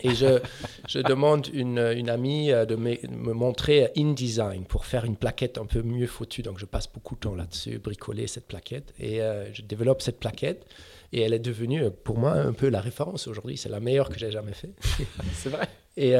Et 0.00 0.14
je, 0.14 0.38
je 0.88 1.00
demande 1.00 1.48
une, 1.52 1.78
une 1.78 2.08
amie 2.08 2.52
euh, 2.52 2.64
de 2.64 2.76
me, 2.76 2.94
me, 3.08 3.32
montrer 3.32 3.90
InDesign 3.96 4.64
pour 4.64 4.86
faire 4.86 5.04
une 5.04 5.16
plaquette 5.16 5.58
un 5.58 5.66
peu 5.66 5.82
mieux 5.82 6.06
foutue. 6.06 6.42
Donc 6.42 6.58
je 6.58 6.66
passe 6.66 6.90
beaucoup 6.92 7.14
de 7.14 7.20
temps 7.20 7.34
là-dessus, 7.34 7.78
bricoler 7.78 8.26
cette 8.26 8.46
plaquette. 8.46 8.94
Et 8.98 9.20
euh, 9.20 9.52
je 9.52 9.62
développe 9.62 10.02
cette 10.02 10.18
plaquette. 10.18 10.66
Et 11.12 11.22
elle 11.22 11.32
est 11.32 11.38
devenue 11.38 11.84
euh, 11.84 11.90
pour 11.90 12.18
moi 12.18 12.32
un 12.32 12.52
peu 12.52 12.68
la 12.68 12.80
référence 12.80 13.26
aujourd'hui. 13.26 13.56
C'est 13.56 13.68
la 13.70 13.80
meilleure 13.80 14.08
que 14.10 14.18
j'ai 14.18 14.30
jamais 14.30 14.52
fait. 14.52 14.70
c'est 15.34 15.48
vrai. 15.48 15.68
Et, 15.96 16.14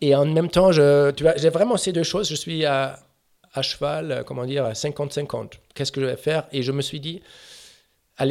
et 0.00 0.14
en 0.14 0.24
même 0.24 0.48
temps, 0.48 0.72
je, 0.72 1.10
tu 1.10 1.22
vois, 1.22 1.36
j'ai 1.36 1.50
vraiment 1.50 1.76
ces 1.76 1.92
deux 1.92 2.02
choses. 2.02 2.30
Je 2.30 2.34
suis 2.34 2.64
à, 2.64 3.03
à 3.54 3.62
cheval, 3.62 4.12
euh, 4.12 4.22
comment 4.22 4.44
dire, 4.44 4.64
50-50. 4.72 5.52
Qu'est-ce 5.74 5.92
que 5.92 6.00
je 6.00 6.06
vais 6.06 6.16
faire? 6.16 6.46
Et 6.52 6.62
je 6.62 6.72
me 6.72 6.82
suis 6.82 7.00
dit, 7.00 7.22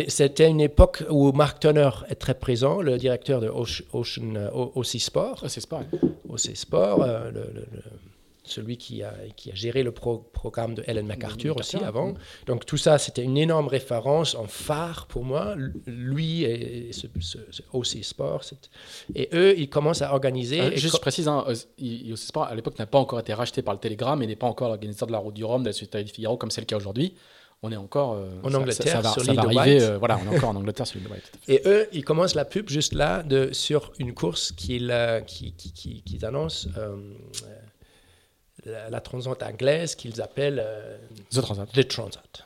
c'était 0.07 0.49
une 0.49 0.61
époque 0.61 1.03
où 1.09 1.31
Mark 1.31 1.59
Turner 1.59 1.89
est 2.09 2.15
très 2.15 2.35
présent, 2.35 2.81
le 2.81 2.97
directeur 2.97 3.41
de 3.41 3.49
Ocean, 3.49 4.35
euh, 4.35 4.49
OC 4.51 4.99
Sport. 4.99 5.43
OC 5.43 5.49
Sport. 5.49 5.83
OC 6.29 6.55
Sport, 6.55 7.03
euh, 7.03 7.31
le, 7.31 7.65
celui 8.43 8.77
qui 8.77 9.03
a, 9.03 9.13
qui 9.35 9.51
a 9.51 9.55
géré 9.55 9.83
le 9.83 9.91
programme 9.91 10.75
de 10.75 10.83
Ellen 10.87 11.05
MacArthur 11.05 11.57
aussi 11.57 11.77
avant. 11.77 12.09
Mm. 12.09 12.17
Donc 12.47 12.65
tout 12.65 12.77
ça, 12.77 12.97
c'était 12.97 13.23
une 13.23 13.37
énorme 13.37 13.67
référence 13.67 14.35
en 14.35 14.47
phare 14.47 15.07
pour 15.07 15.23
moi. 15.23 15.55
Lui 15.85 16.43
et 16.43 16.91
ce, 16.91 17.07
OC 17.71 18.03
Sport. 18.03 18.43
Et 19.15 19.29
eux, 19.33 19.57
ils 19.57 19.69
commencent 19.69 20.01
à 20.01 20.13
organiser. 20.13 20.61
Euh, 20.61 20.75
juste, 20.75 20.95
je 20.95 21.01
précise, 21.01 21.27
hein, 21.27 21.45
OC 21.47 22.17
Sport, 22.17 22.43
à 22.43 22.55
l'époque, 22.55 22.77
n'a 22.79 22.85
pas 22.85 22.99
encore 22.99 23.19
été 23.19 23.33
racheté 23.33 23.61
par 23.61 23.73
le 23.73 23.79
Télégramme 23.79 24.21
et 24.21 24.27
n'est 24.27 24.35
pas 24.35 24.47
encore 24.47 24.67
l'organisateur 24.67 25.07
de 25.07 25.13
la 25.13 25.19
Route 25.19 25.33
du 25.33 25.45
Rhum, 25.45 25.61
de 25.61 25.67
la 25.67 25.73
Société 25.73 26.03
du 26.03 26.11
Figaro, 26.11 26.37
comme 26.37 26.51
c'est 26.51 26.61
le 26.61 26.65
cas 26.65 26.77
aujourd'hui 26.77 27.15
on 27.65 27.71
est 27.71 27.77
encore 27.77 28.15
euh, 28.15 28.29
en 28.43 28.53
Angleterre 28.53 28.91
ça, 28.91 29.01
va, 29.01 29.11
sur 29.13 29.23
l'île 29.23 29.39
de 29.39 29.57
arriver, 29.57 29.81
euh, 29.81 29.97
voilà, 29.97 30.19
on 30.21 30.29
est 30.29 30.35
encore 30.35 30.49
en 30.49 30.55
Angleterre 30.57 30.85
sur 30.85 30.99
l'île 30.99 31.07
de 31.07 31.13
White. 31.13 31.31
Et 31.47 31.61
eux, 31.65 31.87
ils 31.93 32.03
commencent 32.03 32.35
la 32.35 32.43
pub 32.43 32.67
juste 32.67 32.93
là 32.93 33.23
de, 33.23 33.53
sur 33.53 33.93
une 33.99 34.13
course 34.13 34.51
qu'ils 34.51 34.93
qui, 35.25 35.53
qui, 35.53 36.03
qui, 36.03 36.25
annoncent 36.25 36.67
la, 38.65 39.02
transat 39.02 39.41
anglaise 39.44 39.95
qu'ils 39.95 40.22
appellent 40.22 40.61
euh, 40.64 40.98
The 41.31 41.41
Transat. 41.41 41.72
The 41.72 41.88
Transat. 41.88 42.44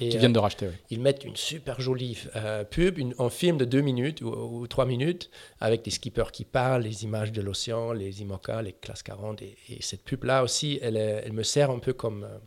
Et, 0.00 0.08
qui 0.08 0.16
viennent 0.16 0.32
de 0.32 0.38
racheter, 0.38 0.68
oui. 0.68 0.74
Ils 0.90 1.00
mettent 1.00 1.22
une 1.24 1.36
super 1.36 1.80
jolie 1.80 2.18
euh, 2.34 2.64
pub, 2.64 2.96
une, 2.96 3.14
un 3.18 3.28
film 3.28 3.58
de 3.58 3.66
deux 3.66 3.82
minutes 3.82 4.22
ou, 4.22 4.66
trois 4.66 4.86
minutes, 4.86 5.30
avec 5.60 5.84
des 5.84 5.90
skippers 5.90 6.32
qui 6.32 6.44
parlent, 6.46 6.82
les 6.82 7.04
images 7.04 7.30
de 7.30 7.42
l'océan, 7.42 7.92
les 7.92 8.22
IMOCA, 8.22 8.62
les 8.62 8.72
classes 8.72 9.02
40. 9.02 9.42
Et, 9.42 9.56
cette 9.80 10.02
pub-là 10.02 10.42
aussi, 10.42 10.78
elle, 10.80 10.96
elle, 10.96 11.32
me 11.32 11.42
sert 11.42 11.70
un 11.70 11.78
peu 11.78 11.92
comme, 11.92 12.24
euh, 12.24 12.38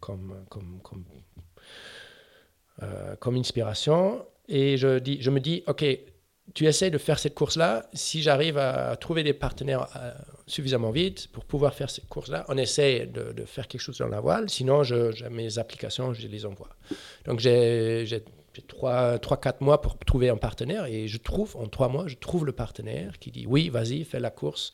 comme, 0.00 0.44
comme, 0.48 0.80
comme, 0.82 1.04
comme 3.20 3.36
inspiration. 3.36 4.24
Et 4.48 4.78
je, 4.78 4.98
dis, 4.98 5.18
je 5.20 5.30
me 5.30 5.40
dis, 5.40 5.62
OK, 5.66 5.84
tu 6.54 6.66
essaies 6.66 6.90
de 6.90 6.98
faire 6.98 7.18
cette 7.18 7.34
course-là. 7.34 7.86
Si 7.92 8.22
j'arrive 8.22 8.58
à 8.58 8.96
trouver 8.96 9.22
des 9.22 9.32
partenaires 9.32 9.86
euh, 9.96 10.12
suffisamment 10.46 10.90
vite 10.90 11.28
pour 11.32 11.44
pouvoir 11.44 11.74
faire 11.74 11.90
cette 11.90 12.08
course-là, 12.08 12.44
on 12.48 12.56
essaie 12.56 13.06
de, 13.06 13.44
faire 13.44 13.68
quelque 13.68 13.80
chose 13.80 13.98
dans 13.98 14.08
la 14.08 14.20
voile. 14.20 14.48
Sinon, 14.48 14.82
je, 14.82 15.28
mes 15.28 15.58
applications, 15.58 16.12
je 16.12 16.26
les 16.26 16.46
envoie. 16.46 16.70
Donc, 17.26 17.40
j'ai 17.40 18.06
3-4 18.56 19.56
mois 19.60 19.80
pour 19.80 19.98
trouver 19.98 20.28
un 20.28 20.36
partenaire 20.36 20.86
et 20.86 21.08
je 21.08 21.18
trouve, 21.18 21.56
en 21.56 21.66
3 21.66 21.88
mois, 21.88 22.08
je 22.08 22.16
trouve 22.16 22.44
le 22.44 22.52
partenaire 22.52 23.18
qui 23.18 23.30
dit 23.30 23.46
oui, 23.46 23.68
vas-y, 23.68 24.04
fais 24.04 24.20
la 24.20 24.30
course. 24.30 24.72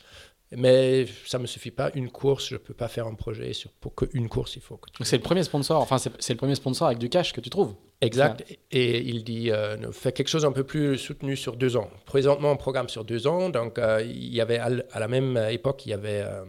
Mais 0.56 1.06
ça 1.26 1.38
ne 1.38 1.42
me 1.42 1.46
suffit 1.46 1.70
pas. 1.70 1.90
Une 1.94 2.10
course, 2.10 2.48
je 2.48 2.54
ne 2.54 2.58
peux 2.58 2.74
pas 2.74 2.88
faire 2.88 3.06
un 3.06 3.14
projet 3.14 3.52
sur, 3.52 3.70
pour 3.72 3.94
qu'une 3.94 4.28
course, 4.28 4.56
il 4.56 4.62
faut 4.62 4.76
que 4.76 4.90
tu... 4.90 5.04
C'est 5.04 5.16
le 5.16 5.22
premier 5.22 5.42
sponsor, 5.42 5.80
enfin 5.80 5.98
c'est 5.98 6.32
le 6.32 6.38
premier 6.38 6.54
sponsor 6.54 6.86
avec 6.88 6.98
du 6.98 7.08
cash 7.08 7.32
que 7.32 7.40
tu 7.40 7.50
trouves. 7.50 7.74
Exact. 8.00 8.44
Et 8.70 9.00
il 9.00 9.24
dit, 9.24 9.50
euh, 9.50 9.90
fais 9.92 10.12
quelque 10.12 10.28
chose 10.28 10.44
un 10.44 10.52
peu 10.52 10.64
plus 10.64 10.98
soutenu 10.98 11.36
sur 11.36 11.56
deux 11.56 11.76
ans. 11.76 11.90
Présentement, 12.04 12.50
un 12.50 12.56
programme 12.56 12.88
sur 12.88 13.04
deux 13.04 13.26
ans. 13.26 13.48
Donc, 13.50 13.78
euh, 13.78 14.02
il 14.04 14.34
y 14.34 14.40
avait 14.40 14.58
à, 14.58 14.68
la 14.68 15.08
même 15.08 15.36
époque, 15.50 15.86
il 15.86 15.90
y 15.90 15.94
avait 15.94 16.22
euh, 16.22 16.44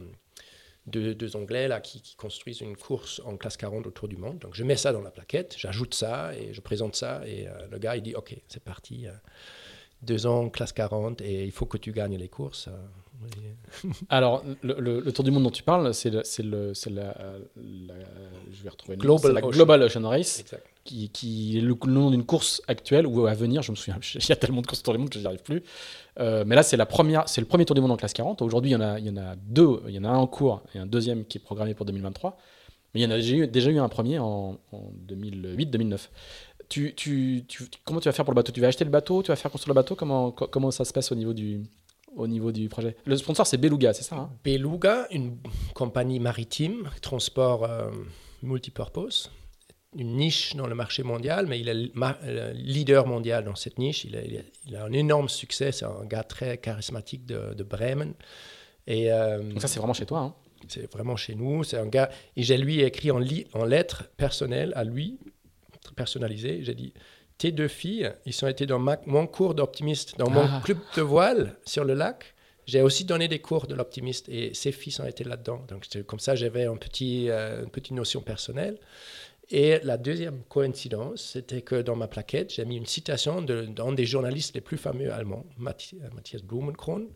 deux, 0.88 1.16
deux 1.16 1.36
Anglais 1.36 1.68
là, 1.68 1.80
qui, 1.80 2.02
qui 2.02 2.16
construisent 2.16 2.62
une 2.62 2.76
course 2.76 3.22
en 3.26 3.38
classe 3.38 3.58
40 3.58 3.88
autour 3.88 4.08
du 4.08 4.18
monde. 4.18 4.40
Donc, 4.40 4.56
je 4.56 4.64
mets 4.64 4.76
ça 4.76 4.92
dans 4.92 5.02
la 5.02 5.12
plaquette, 5.12 5.56
j'ajoute 5.58 5.94
ça 5.94 6.36
et 6.36 6.54
je 6.54 6.62
présente 6.62 6.96
ça. 6.96 7.22
Et 7.26 7.48
euh, 7.48 7.52
le 7.72 7.78
gars, 7.78 7.96
il 7.96 8.02
dit, 8.02 8.16
OK, 8.16 8.36
c'est 8.48 8.64
parti. 8.64 9.06
deux 10.02 10.26
ans, 10.28 10.50
classe 10.50 10.74
40, 10.74 11.22
et 11.22 11.46
il 11.46 11.52
faut 11.52 11.66
que 11.66 11.78
tu 11.78 11.92
gagnes 11.92 12.18
les 12.18 12.30
courses. 12.30 12.70
Alors, 14.10 14.44
le, 14.62 14.76
le- 14.80 15.00
le 15.02 15.12
tour 15.12 15.24
du 15.24 15.32
monde 15.32 15.44
dont 15.44 15.50
tu 15.52 15.64
parles, 15.64 15.94
c'est 15.94 16.10
la, 16.12 16.22
la- 16.44 17.16
je 18.52 18.64
vais 18.64 18.70
retrouver 18.70 18.98
Global 18.98 19.34
la 19.34 19.40
Ocean. 19.42 19.50
Global 19.50 19.84
Ocean 19.84 20.08
Race, 20.08 20.40
Exact. 20.40 20.64
qui, 20.84 21.10
qui 21.10 21.58
est 21.58 21.62
le, 21.62 21.76
le 21.86 21.92
nom 21.92 22.10
d'une 22.12 22.26
course 22.26 22.62
actuelle 22.68 23.06
ou 23.08 23.26
à 23.28 23.34
venir. 23.34 23.62
Je 23.62 23.72
me 23.72 23.76
souviens, 23.76 24.00
il 24.16 24.28
y 24.28 24.32
a 24.32 24.36
tellement 24.36 24.62
de 24.62 24.68
courses 24.68 24.80
autour 24.80 24.94
du 24.94 25.00
monde 25.00 25.10
que 25.10 25.16
je 25.16 25.20
n'y 25.22 25.28
arrive 25.28 25.44
plus. 25.44 25.64
Euh, 26.20 26.44
mais 26.48 26.56
là, 26.56 26.64
c'est 26.64 26.78
la 26.78 26.86
première, 26.86 27.28
c'est 27.28 27.42
le 27.42 27.48
premier 27.48 27.66
tour 27.66 27.76
du 27.76 27.82
monde 27.82 27.92
en 27.92 27.98
classe 27.98 28.14
40. 28.14 28.42
Aujourd'hui, 28.42 28.72
il 28.72 28.74
y 28.74 28.78
en 28.78 28.82
a, 28.82 29.00
il 29.00 29.06
y 29.06 29.10
en 29.10 29.18
a 29.18 29.36
deux. 29.36 29.82
Il 29.88 29.94
y 29.94 30.00
en 30.00 30.04
a 30.06 30.10
un 30.10 30.18
en 30.18 30.28
cours 30.28 30.62
et 30.74 30.80
un 30.80 30.86
deuxième 30.86 31.26
qui 31.26 31.38
est 31.38 31.42
programmé 31.42 31.74
pour 31.74 31.86
2023. 31.86 32.38
Mais 32.94 33.02
il 33.02 33.04
y 33.04 33.08
en 33.08 33.12
a 33.12 33.16
déjà 33.18 33.36
eu, 33.36 33.48
déjà 33.48 33.70
eu 33.72 33.80
un 33.80 33.90
premier 33.90 34.20
en, 34.20 34.58
en 34.72 34.92
2008-2009. 35.08 36.00
Tu, 36.70 36.96
tu, 36.96 37.44
tu- 37.48 37.66
comment 37.84 38.00
tu 38.00 38.08
vas 38.08 38.14
faire 38.14 38.26
pour 38.26 38.34
le 38.34 38.38
bateau? 38.38 38.52
Tu 38.52 38.62
vas 38.62 38.68
acheter 38.68 38.86
le 38.86 38.90
bateau? 38.90 39.22
Tu 39.22 39.28
vas 39.28 39.36
faire 39.36 39.52
construire 39.52 39.74
le 39.76 39.82
bateau? 39.82 39.96
Comment, 39.96 40.32
co- 40.32 40.48
comment 40.48 40.72
ça 40.72 40.84
se 40.86 40.94
passe 40.94 41.12
au 41.12 41.16
niveau 41.16 41.34
du, 41.34 41.62
au 42.16 42.28
niveau 42.28 42.52
du 42.52 42.70
projet 42.70 42.96
Le 43.06 43.18
sponsor, 43.18 43.46
c'est 43.48 43.58
Beluga, 43.58 43.94
c'est 43.94 44.04
ça 44.04 44.16
hein? 44.16 44.30
Beluga, 44.44 45.08
une 45.12 45.38
compagnie 45.74 46.20
maritime, 46.20 46.90
transport 47.02 47.64
euh, 47.66 47.90
multipurpose, 48.44 49.32
une 49.98 50.18
niche 50.18 50.56
dans 50.56 50.68
le 50.68 50.76
marché 50.76 51.04
mondial, 51.04 51.46
mais 51.48 51.60
il 51.60 51.70
est 51.70 51.74
le 51.74 52.52
leader 52.54 53.08
mondial 53.08 53.44
dans 53.46 53.56
cette 53.56 53.80
niche. 53.80 54.04
Il 54.06 54.16
a, 54.18 54.22
il 54.24 54.38
a- 54.38 54.42
il 54.68 54.76
a 54.76 54.84
un 54.84 54.92
énorme 54.92 55.30
succès, 55.30 55.72
c'est 55.72 55.86
un 55.86 56.06
gars 56.06 56.24
très 56.24 56.58
charismatique 56.58 57.26
de, 57.26 57.54
de 57.54 57.64
Bremen. 57.64 58.14
Et 58.88 59.12
euh, 59.12 59.42
Donc 59.52 59.62
ça, 59.62 59.68
c'est 59.68 59.80
vraiment 59.80 59.94
chez 59.94 60.06
toi. 60.06 60.20
hein? 60.20 60.36
c'est 60.68 60.92
vraiment 60.92 61.16
chez 61.16 61.36
nous. 61.36 61.64
C'est 61.64 61.78
un 61.78 61.88
gars. 61.88 62.10
Et 62.36 62.44
j'ai 62.44 62.58
lui 62.58 62.82
écrit 62.82 63.10
en, 63.12 63.22
en 63.54 63.66
lettres 63.66 64.10
personnelles 64.18 64.74
à 64.76 64.84
lui, 64.84 65.18
personnalisées. 65.96 66.64
J'ai 66.64 66.76
dit 66.76 66.94
Tes 67.38 67.52
deux 67.52 67.68
filles, 67.68 68.12
ils 68.26 68.46
ont 68.46 68.48
été 68.48 68.66
dans 68.66 68.80
ma- 68.80 69.00
mon 69.06 69.28
cours 69.28 69.56
d'optimiste, 69.56 70.18
dans 70.18 70.30
mon 70.30 70.46
Ah. 70.50 70.62
club 70.64 70.78
de 70.96 71.02
voile 71.02 71.56
sur 71.66 71.84
le 71.84 71.94
lac. 71.94 72.34
J'ai 72.66 72.82
aussi 72.82 73.04
donné 73.06 73.28
des 73.28 73.40
cours 73.40 73.68
de 73.68 73.76
l'optimiste 73.76 74.28
et 74.30 74.54
ses 74.54 74.72
fils 74.72 75.00
ont 75.00 75.06
été 75.06 75.24
là-dedans. 75.24 75.64
Donc, 75.68 75.86
comme 76.08 76.20
ça, 76.20 76.36
j'avais 76.36 76.66
un 76.66 76.78
petit, 76.78 77.30
euh, 77.30 77.64
une 77.64 77.70
petite 77.70 77.92
notion 77.94 78.22
personnelle. 78.22 78.80
Et 79.52 79.78
la 79.84 79.98
deuxième 79.98 80.42
coïncidence, 80.50 81.22
c'était 81.34 81.62
que 81.62 81.76
dans 81.82 81.96
ma 81.96 82.08
plaquette, 82.08 82.52
j'ai 82.54 82.66
mis 82.66 82.78
une 82.78 82.88
citation 82.88 83.44
de- 83.44 83.66
d'un 83.66 83.92
des 83.92 84.06
journalistes 84.06 84.56
les 84.56 84.62
plus 84.62 84.78
fameux 84.78 85.12
allemands, 85.14 85.46
Matthias 85.60 86.42
Blumenkron, 86.42 87.10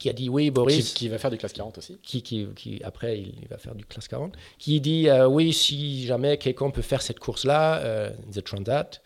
qui 0.00 0.08
a 0.08 0.12
dit 0.12 0.28
Oui, 0.28 0.44
qui, 0.46 0.50
Boris 0.50 0.94
qui 0.94 1.08
va 1.08 1.18
faire 1.18 1.30
du 1.30 1.36
classe 1.36 1.52
40 1.52 1.78
aussi. 1.78 1.98
qui, 2.02 2.22
qui, 2.22 2.48
qui, 2.56 2.82
après 2.82 3.20
il, 3.20 3.34
il 3.42 3.48
va 3.48 3.58
faire 3.58 3.76
du 3.76 3.84
classe 3.84 4.08
40, 4.08 4.34
qui 4.58 4.80
dit 4.80 5.08
euh, 5.08 5.28
oui, 5.28 5.52
si 5.52 6.04
jamais 6.06 6.38
quelqu'un 6.38 6.70
peut 6.70 6.82
faire 6.82 7.02
cette 7.02 7.20
course-là, 7.20 7.78
euh, 7.84 8.10
The 8.32 8.42
Transat, 8.42 9.02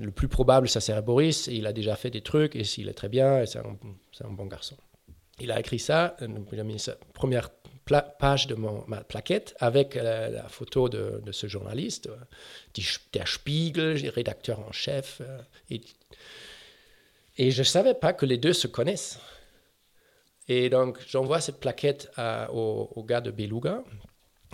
le 0.00 0.10
plus 0.10 0.28
probable, 0.28 0.68
ça 0.68 0.80
serait 0.80 1.02
Boris, 1.02 1.46
et 1.48 1.54
il 1.54 1.66
a 1.66 1.72
déjà 1.72 1.94
fait 1.94 2.10
des 2.10 2.22
trucs, 2.22 2.56
et 2.56 2.64
s'il 2.64 2.88
est 2.88 2.94
très 2.94 3.08
bien, 3.08 3.46
c'est 3.46 3.58
un, 3.60 3.76
un 4.24 4.32
bon 4.32 4.46
garçon. 4.46 4.76
Il 5.40 5.50
a 5.52 5.60
écrit 5.60 5.78
ça, 5.78 6.16
euh, 6.22 6.28
il 6.52 6.58
a 6.58 6.64
mis 6.64 6.78
sa 6.78 6.96
première 7.12 7.50
page 8.18 8.46
de 8.46 8.54
mon, 8.54 8.82
ma 8.86 9.04
plaquette 9.04 9.54
avec 9.58 9.96
euh, 9.96 10.30
la 10.30 10.48
photo 10.48 10.88
de, 10.88 11.20
de 11.22 11.32
ce 11.32 11.48
journaliste, 11.48 12.08
der 13.12 13.28
Spiegel, 13.28 14.08
rédacteur 14.08 14.60
en 14.60 14.72
chef. 14.72 15.20
et, 15.70 15.82
et 17.36 17.50
je 17.50 17.60
ne 17.60 17.64
savais 17.64 17.94
pas 17.94 18.14
que 18.14 18.24
les 18.24 18.38
deux 18.38 18.54
se 18.54 18.66
connaissent. 18.68 19.18
Et 20.48 20.68
donc, 20.68 20.98
j'envoie 21.08 21.40
cette 21.40 21.58
plaquette 21.58 22.10
au, 22.52 23.04
gars 23.06 23.20
de 23.20 23.30
Beluga. 23.30 23.82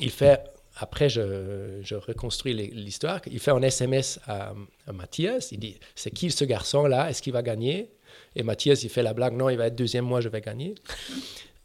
Il 0.00 0.10
fait, 0.10 0.40
après, 0.76 1.08
je, 1.08 1.80
je 1.82 1.94
reconstruis 1.94 2.54
l'histoire. 2.54 3.20
Il 3.26 3.40
fait 3.40 3.50
un 3.50 3.62
SMS 3.62 4.20
à, 4.26 4.54
à 4.86 4.92
Mathias. 4.92 5.52
Il 5.52 5.58
dit 5.58 5.78
C'est 5.94 6.10
qui 6.10 6.30
ce 6.30 6.44
garçon-là? 6.44 7.10
Est-ce 7.10 7.22
qu'il 7.22 7.32
va 7.32 7.42
gagner? 7.42 7.90
Et 8.36 8.42
Mathias, 8.42 8.82
il 8.84 8.88
fait 8.88 9.02
la 9.02 9.12
blague 9.14 9.34
Non, 9.34 9.48
il 9.50 9.56
va 9.56 9.66
être 9.66 9.76
deuxième, 9.76 10.04
moi, 10.04 10.20
je 10.20 10.28
vais 10.28 10.40
gagner. 10.40 10.74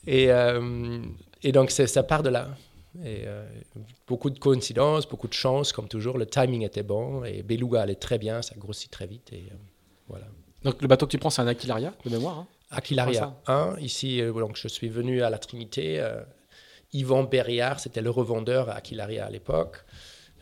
Et, 0.08 0.32
euh, 0.32 1.02
et 1.44 1.52
donc, 1.52 1.72
ça 1.72 2.04
part 2.04 2.24
de 2.24 2.30
là. 2.30 2.50
Euh, 3.04 3.46
beaucoup 4.08 4.30
de 4.30 4.40
coïncidences, 4.40 5.08
beaucoup 5.08 5.28
de 5.28 5.34
chance, 5.34 5.72
comme 5.74 5.88
toujours. 5.88 6.18
Le 6.18 6.26
timing 6.26 6.64
était 6.64 6.84
bon 6.84 7.24
et 7.26 7.44
Beluga 7.44 7.82
allait 7.82 7.96
très 7.96 8.18
bien, 8.18 8.42
ça 8.42 8.56
grossit 8.58 8.90
très 8.90 9.06
vite. 9.08 9.34
Et 9.34 9.48
euh, 9.52 9.56
voilà. 10.08 10.28
Donc 10.64 10.82
le 10.82 10.88
bateau 10.88 11.06
que 11.06 11.12
tu 11.12 11.18
prends, 11.18 11.30
c'est 11.30 11.42
un 11.42 11.48
Aquilaria 11.48 11.94
de 12.06 12.10
mémoire. 12.10 12.40
hein? 12.40 12.48
Aquilaria 12.78 13.36
1, 13.48 13.78
ici, 13.80 14.22
euh, 14.22 14.34
donc 14.34 14.58
je 14.58 14.68
suis 14.68 14.90
venu 14.90 15.22
à 15.24 15.30
la 15.30 15.38
Trinité. 15.38 16.00
euh, 16.00 16.22
Yvan 16.94 17.24
Berriard, 17.24 17.80
c'était 17.80 18.02
le 18.02 18.10
revendeur 18.10 18.70
à 18.70 18.76
Aquilaria 18.76 19.26
à 19.26 19.30
l'époque. 19.30 19.84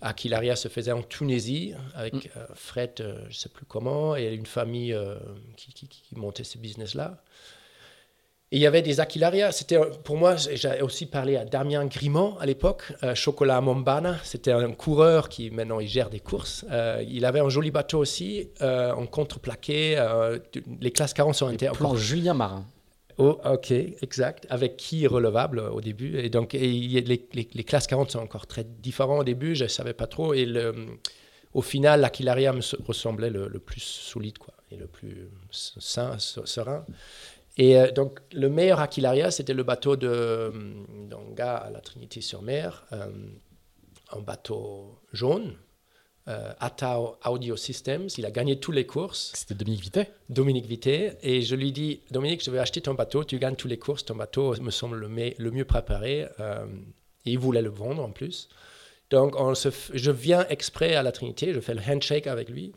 Aquilaria 0.01 0.55
se 0.55 0.67
faisait 0.67 0.91
en 0.91 1.01
Tunisie 1.01 1.73
avec 1.95 2.13
Mm. 2.13 2.29
euh, 2.37 2.45
Fred, 2.55 2.91
je 2.97 3.27
ne 3.27 3.31
sais 3.33 3.49
plus 3.49 3.65
comment, 3.65 4.15
et 4.15 4.33
une 4.33 4.45
famille 4.45 4.95
qui, 5.55 5.73
qui- 5.73 5.87
qui 5.87 6.15
montait 6.15 6.43
ce 6.43 6.57
business-là. 6.57 7.23
Et 8.53 8.57
il 8.57 8.61
y 8.61 8.67
avait 8.67 8.83
des 8.83 8.99
Aquilaria. 8.99 9.51
C'était 9.51 9.79
pour 10.03 10.15
moi, 10.15 10.35
j'ai 10.35 10.79
aussi 10.83 11.07
parlé 11.07 11.37
à 11.37 11.43
Damien 11.43 11.85
Grimont 11.87 12.37
à 12.37 12.45
l'époque, 12.45 12.83
euh, 13.01 13.15
Chocolat 13.15 13.59
Mombana. 13.61 14.17
C'était 14.23 14.51
un 14.51 14.71
coureur 14.73 15.27
qui 15.27 15.49
maintenant 15.49 15.79
il 15.79 15.87
gère 15.87 16.11
des 16.11 16.19
courses. 16.19 16.63
Euh, 16.71 17.03
il 17.09 17.25
avait 17.25 17.39
un 17.39 17.49
joli 17.49 17.71
bateau 17.71 17.97
aussi, 17.97 18.49
euh, 18.61 18.91
en 18.93 19.07
contreplaqué. 19.07 19.95
euh, 19.97 20.37
les 20.79 20.91
classes 20.91 21.15
40 21.15 21.33
sont 21.33 21.49
été 21.49 21.67
Plan 21.69 21.95
Julien 21.95 22.35
Marin. 22.35 22.63
Oh, 23.17 23.39
ok, 23.43 23.71
exact. 23.71 24.45
Avec 24.51 24.77
qui 24.77 25.07
relevable 25.07 25.57
euh, 25.57 25.69
au 25.71 25.81
début. 25.81 26.19
Et 26.19 26.29
donc, 26.29 26.53
et 26.53 26.59
les, 26.59 27.01
les- 27.33 27.49
les 27.51 27.63
classes 27.63 27.87
40 27.87 28.11
sont 28.11 28.19
encore 28.19 28.45
très 28.45 28.63
différents 28.63 29.17
au 29.19 29.23
début, 29.23 29.55
je 29.55 29.63
ne 29.63 29.67
savais 29.69 29.93
pas 29.93 30.05
trop. 30.07 30.35
Et 30.35 30.45
le, 30.45 30.75
au 31.55 31.61
final, 31.63 32.01
l'Aquilaria 32.01 32.53
me 32.53 32.61
se- 32.61 32.75
ressemblait 32.87 33.29
le, 33.31 33.47
le 33.47 33.59
plus 33.59 33.81
solide, 33.81 34.37
quoi, 34.39 34.53
et 34.71 34.75
le 34.77 34.85
plus 34.87 35.27
sain, 35.51 36.17
se- 36.19 36.45
serein. 36.45 36.85
Et 37.57 37.77
euh, 37.77 37.91
donc, 37.91 38.19
le 38.31 38.49
meilleur 38.49 38.79
Aquilaria, 38.79 39.29
c'était 39.31 39.53
le 39.53 39.63
bateau 39.63 39.95
de- 39.95 40.51
d'un 41.09 41.33
gars 41.35 41.55
à 41.57 41.69
la 41.69 41.81
Trinité-sur-Mer, 41.81 42.85
euh, 42.93 43.07
un 44.11 44.19
bateau 44.19 44.99
jaune, 45.11 45.55
euh, 46.27 46.51
Atao 46.59 47.17
Audio 47.25 47.55
Systems. 47.55 48.07
Il 48.17 48.25
a 48.25 48.31
gagné 48.31 48.59
toutes 48.59 48.75
les 48.75 48.85
courses. 48.85 49.31
C'était 49.35 49.53
Dominique 49.55 49.81
Vittet. 49.83 50.11
Dominique 50.29 50.65
Vittet, 50.65 51.17
et 51.21 51.41
je 51.41 51.55
lui 51.55 51.71
dis, 51.71 52.01
Dominique, 52.11 52.43
je 52.43 52.49
vais 52.49 52.59
acheter 52.59 52.81
ton 52.81 52.95
bateau, 52.95 53.23
tu 53.23 53.37
gagnes 53.37 53.55
toutes 53.55 53.69
les 53.71 53.77
courses, 53.79 54.05
ton 54.05 54.15
bateau 54.15 54.55
me 54.61 54.71
semble 54.71 54.97
le, 54.97 55.51
mieux 55.51 55.65
préparé, 55.65 56.21
et 57.25 57.31
il 57.31 57.37
voulait 57.37 57.61
le 57.61 57.69
vendre 57.69 58.01
en 58.03 58.09
plus. 58.11 58.49
Donc, 59.09 59.35
on 59.39 59.53
se 59.53 59.69
f- 59.69 59.91
je 59.93 60.09
viens 60.11 60.47
exprès 60.49 60.95
à 60.95 61.03
la 61.03 61.11
Trinité, 61.11 61.53
je 61.53 61.59
fais 61.59 61.75
le 61.75 61.81
handshake 61.87 62.25
avec 62.25 62.49
lui, 62.49 62.73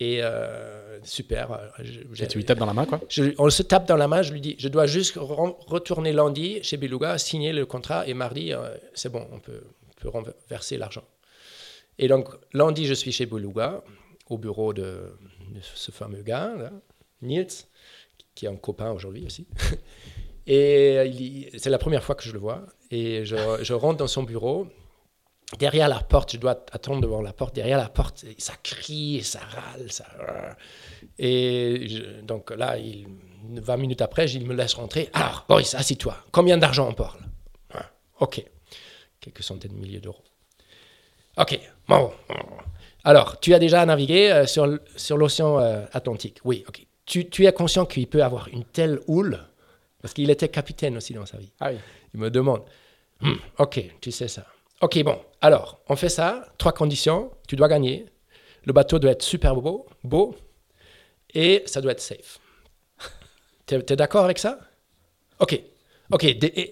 et 0.00 0.22
euh, 0.22 0.98
super. 1.04 1.52
euh, 1.52 1.68
je- 1.82 2.22
Et 2.24 2.26
tu 2.26 2.38
lui 2.38 2.44
tapes 2.44 2.58
dans 2.58 2.66
la 2.66 2.72
main, 2.74 2.84
quoi. 2.84 3.00
je- 3.08 3.32
on 3.38 3.48
se 3.50 3.62
tape 3.62 3.86
dans 3.86 3.96
la 3.96 4.08
main, 4.08 4.22
je 4.22 4.32
lui 4.32 4.40
dis, 4.40 4.56
je 4.58 4.68
dois 4.68 4.86
juste 4.86 5.16
retourner 5.16 6.12
lundi 6.12 6.58
chez 6.62 6.76
Beluga, 6.76 7.16
signer 7.18 7.52
le 7.52 7.64
contrat, 7.66 8.06
et 8.06 8.14
mardi, 8.14 8.52
euh, 8.52 8.74
c'est 8.94 9.10
bon, 9.10 9.26
on 9.32 9.38
peut, 9.40 9.62
on 9.88 10.00
peut 10.00 10.08
renverser 10.08 10.76
l'argent. 10.78 11.04
Et 11.98 12.08
donc, 12.08 12.28
lundi, 12.52 12.86
je 12.86 12.94
suis 12.94 13.12
chez 13.12 13.26
Beluga, 13.26 13.84
au 14.28 14.36
bureau 14.38 14.72
de, 14.72 15.16
de 15.54 15.60
ce 15.74 15.90
fameux 15.92 16.22
gars, 16.22 16.54
là, 16.58 16.72
Niels, 17.22 17.46
qui 18.34 18.46
est 18.46 18.48
un 18.48 18.56
copain 18.56 18.90
aujourd'hui 18.90 19.24
aussi. 19.26 19.46
Et 20.46 21.50
c'est 21.56 21.70
la 21.70 21.78
première 21.78 22.04
fois 22.04 22.14
que 22.14 22.22
je 22.24 22.32
le 22.32 22.38
vois. 22.38 22.66
Et 22.90 23.24
je, 23.24 23.36
je 23.62 23.72
rentre 23.72 23.98
dans 23.98 24.06
son 24.06 24.22
bureau. 24.24 24.66
Derrière 25.58 25.88
la 25.88 26.00
porte, 26.00 26.32
je 26.32 26.36
dois 26.38 26.52
attendre 26.72 27.00
devant 27.00 27.20
la 27.22 27.32
porte. 27.32 27.54
Derrière 27.54 27.78
la 27.78 27.88
porte, 27.88 28.24
ça 28.38 28.54
crie, 28.62 29.22
ça 29.22 29.40
râle, 29.40 29.90
ça. 29.90 30.04
Et 31.18 31.86
je- 31.88 32.20
donc 32.22 32.50
là, 32.50 32.76
il, 32.78 33.06
20 33.50 33.76
minutes 33.76 34.02
après, 34.02 34.30
il 34.30 34.46
me 34.46 34.54
laisse 34.54 34.74
rentrer. 34.74 35.10
Alors, 35.12 35.44
Boris, 35.48 35.74
assis-toi. 35.74 36.16
Combien 36.32 36.56
d'argent 36.58 36.88
on 36.88 36.94
parle 36.94 37.20
Ah, 37.72 37.90
Ok. 38.20 38.44
Quelques 39.20 39.42
centaines 39.42 39.72
de 39.74 39.78
milliers 39.80 40.00
d'euros. 40.00 40.24
Ok. 41.36 41.58
Bon. 41.88 42.12
Alors, 43.04 43.38
tu 43.40 43.54
as 43.54 43.58
déjà 43.58 43.84
navigué 43.86 44.30
euh, 44.32 44.46
sur, 44.46 44.78
sur 44.96 45.16
l'océan 45.16 45.58
euh, 45.60 45.84
Atlantique? 45.92 46.38
Oui, 46.44 46.64
ok. 46.68 46.86
Tu, 47.06 47.28
tu 47.28 47.46
es 47.46 47.52
conscient 47.52 47.84
qu'il 47.86 48.06
peut 48.06 48.22
avoir 48.24 48.48
une 48.48 48.64
telle 48.64 49.00
houle? 49.06 49.38
Parce 50.00 50.14
qu'il 50.14 50.30
était 50.30 50.48
capitaine 50.48 50.96
aussi 50.96 51.12
dans 51.14 51.26
sa 51.26 51.38
vie. 51.38 51.50
Ah 51.60 51.70
oui. 51.72 51.78
Il 52.14 52.20
me 52.20 52.30
demande, 52.30 52.62
Hmm, 53.20 53.34
ok, 53.58 53.80
tu 54.00 54.10
sais 54.10 54.28
ça. 54.28 54.44
Ok, 54.80 55.02
bon, 55.02 55.18
alors, 55.40 55.80
on 55.88 55.96
fait 55.96 56.08
ça, 56.08 56.52
trois 56.58 56.72
conditions, 56.72 57.30
tu 57.46 57.56
dois 57.56 57.68
gagner, 57.68 58.06
le 58.64 58.72
bateau 58.72 58.98
doit 58.98 59.12
être 59.12 59.22
super 59.22 59.56
beau, 59.56 59.86
beau, 60.02 60.34
et 61.32 61.62
ça 61.66 61.80
doit 61.80 61.92
être 61.92 62.00
safe. 62.00 62.38
T'es 63.66 63.76
es, 63.76 63.96
d'accord 63.96 64.24
avec 64.24 64.38
ça? 64.38 64.58
Ok, 65.38 65.60
ok, 66.10 66.24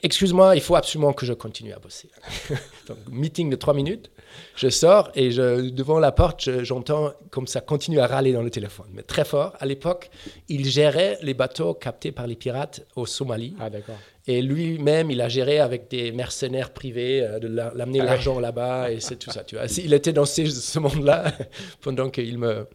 excuse-moi, 0.03 0.57
il 0.57 0.63
faut 0.63 0.77
absolument 0.77 1.13
que 1.13 1.27
je 1.27 1.33
continue 1.33 1.73
à 1.73 1.79
bosser. 1.79 2.11
Donc, 2.87 2.99
meeting 3.09 3.51
de 3.51 3.57
trois 3.57 3.75
minutes, 3.75 4.11
je 4.57 4.69
sors 4.69 5.11
et 5.15 5.31
je, 5.31 5.71
devant 5.71 5.99
la 5.99 6.13
porte, 6.13 6.43
je- 6.45 6.65
j'entends 6.65 7.13
comme 7.31 7.47
ça 7.47 7.61
continue 7.61 8.01
à 8.01 8.07
râler 8.07 8.33
dans 8.33 8.43
le 8.43 8.51
téléphone, 8.51 8.87
mais 8.93 9.03
très 9.03 9.25
fort. 9.25 9.53
À 9.61 9.67
l'époque, 9.67 10.11
il 10.49 10.65
gérait 10.67 11.19
les 11.23 11.35
bateaux 11.35 11.75
captés 11.75 12.13
par 12.13 12.27
les 12.27 12.37
pirates 12.37 12.87
au 12.97 13.07
Somalie. 13.07 13.55
Ah, 13.61 13.71
d'accord. 13.71 13.97
Et 14.27 14.41
lui-même, 14.41 15.11
il 15.11 15.21
a 15.21 15.29
géré 15.29 15.59
avec 15.59 15.89
des 15.91 16.13
mercenaires 16.13 16.71
privés 16.73 17.23
euh, 17.23 17.39
de 17.41 17.49
la- 17.49 17.73
l'amener 17.75 18.01
Ah 18.01 18.05
l'argent 18.05 18.39
là-bas 18.39 18.91
et 18.93 19.01
c'est 19.01 19.17
tout 19.17 19.31
ça. 19.33 19.43
Tu 19.43 19.57
vois. 19.57 19.65
Il 19.85 19.93
était 19.93 20.13
dans 20.13 20.25
ces- 20.27 20.47
ce 20.47 20.79
monde-là 20.79 21.25
pendant 21.81 22.09
qu'il 22.09 22.39
me 22.39 22.67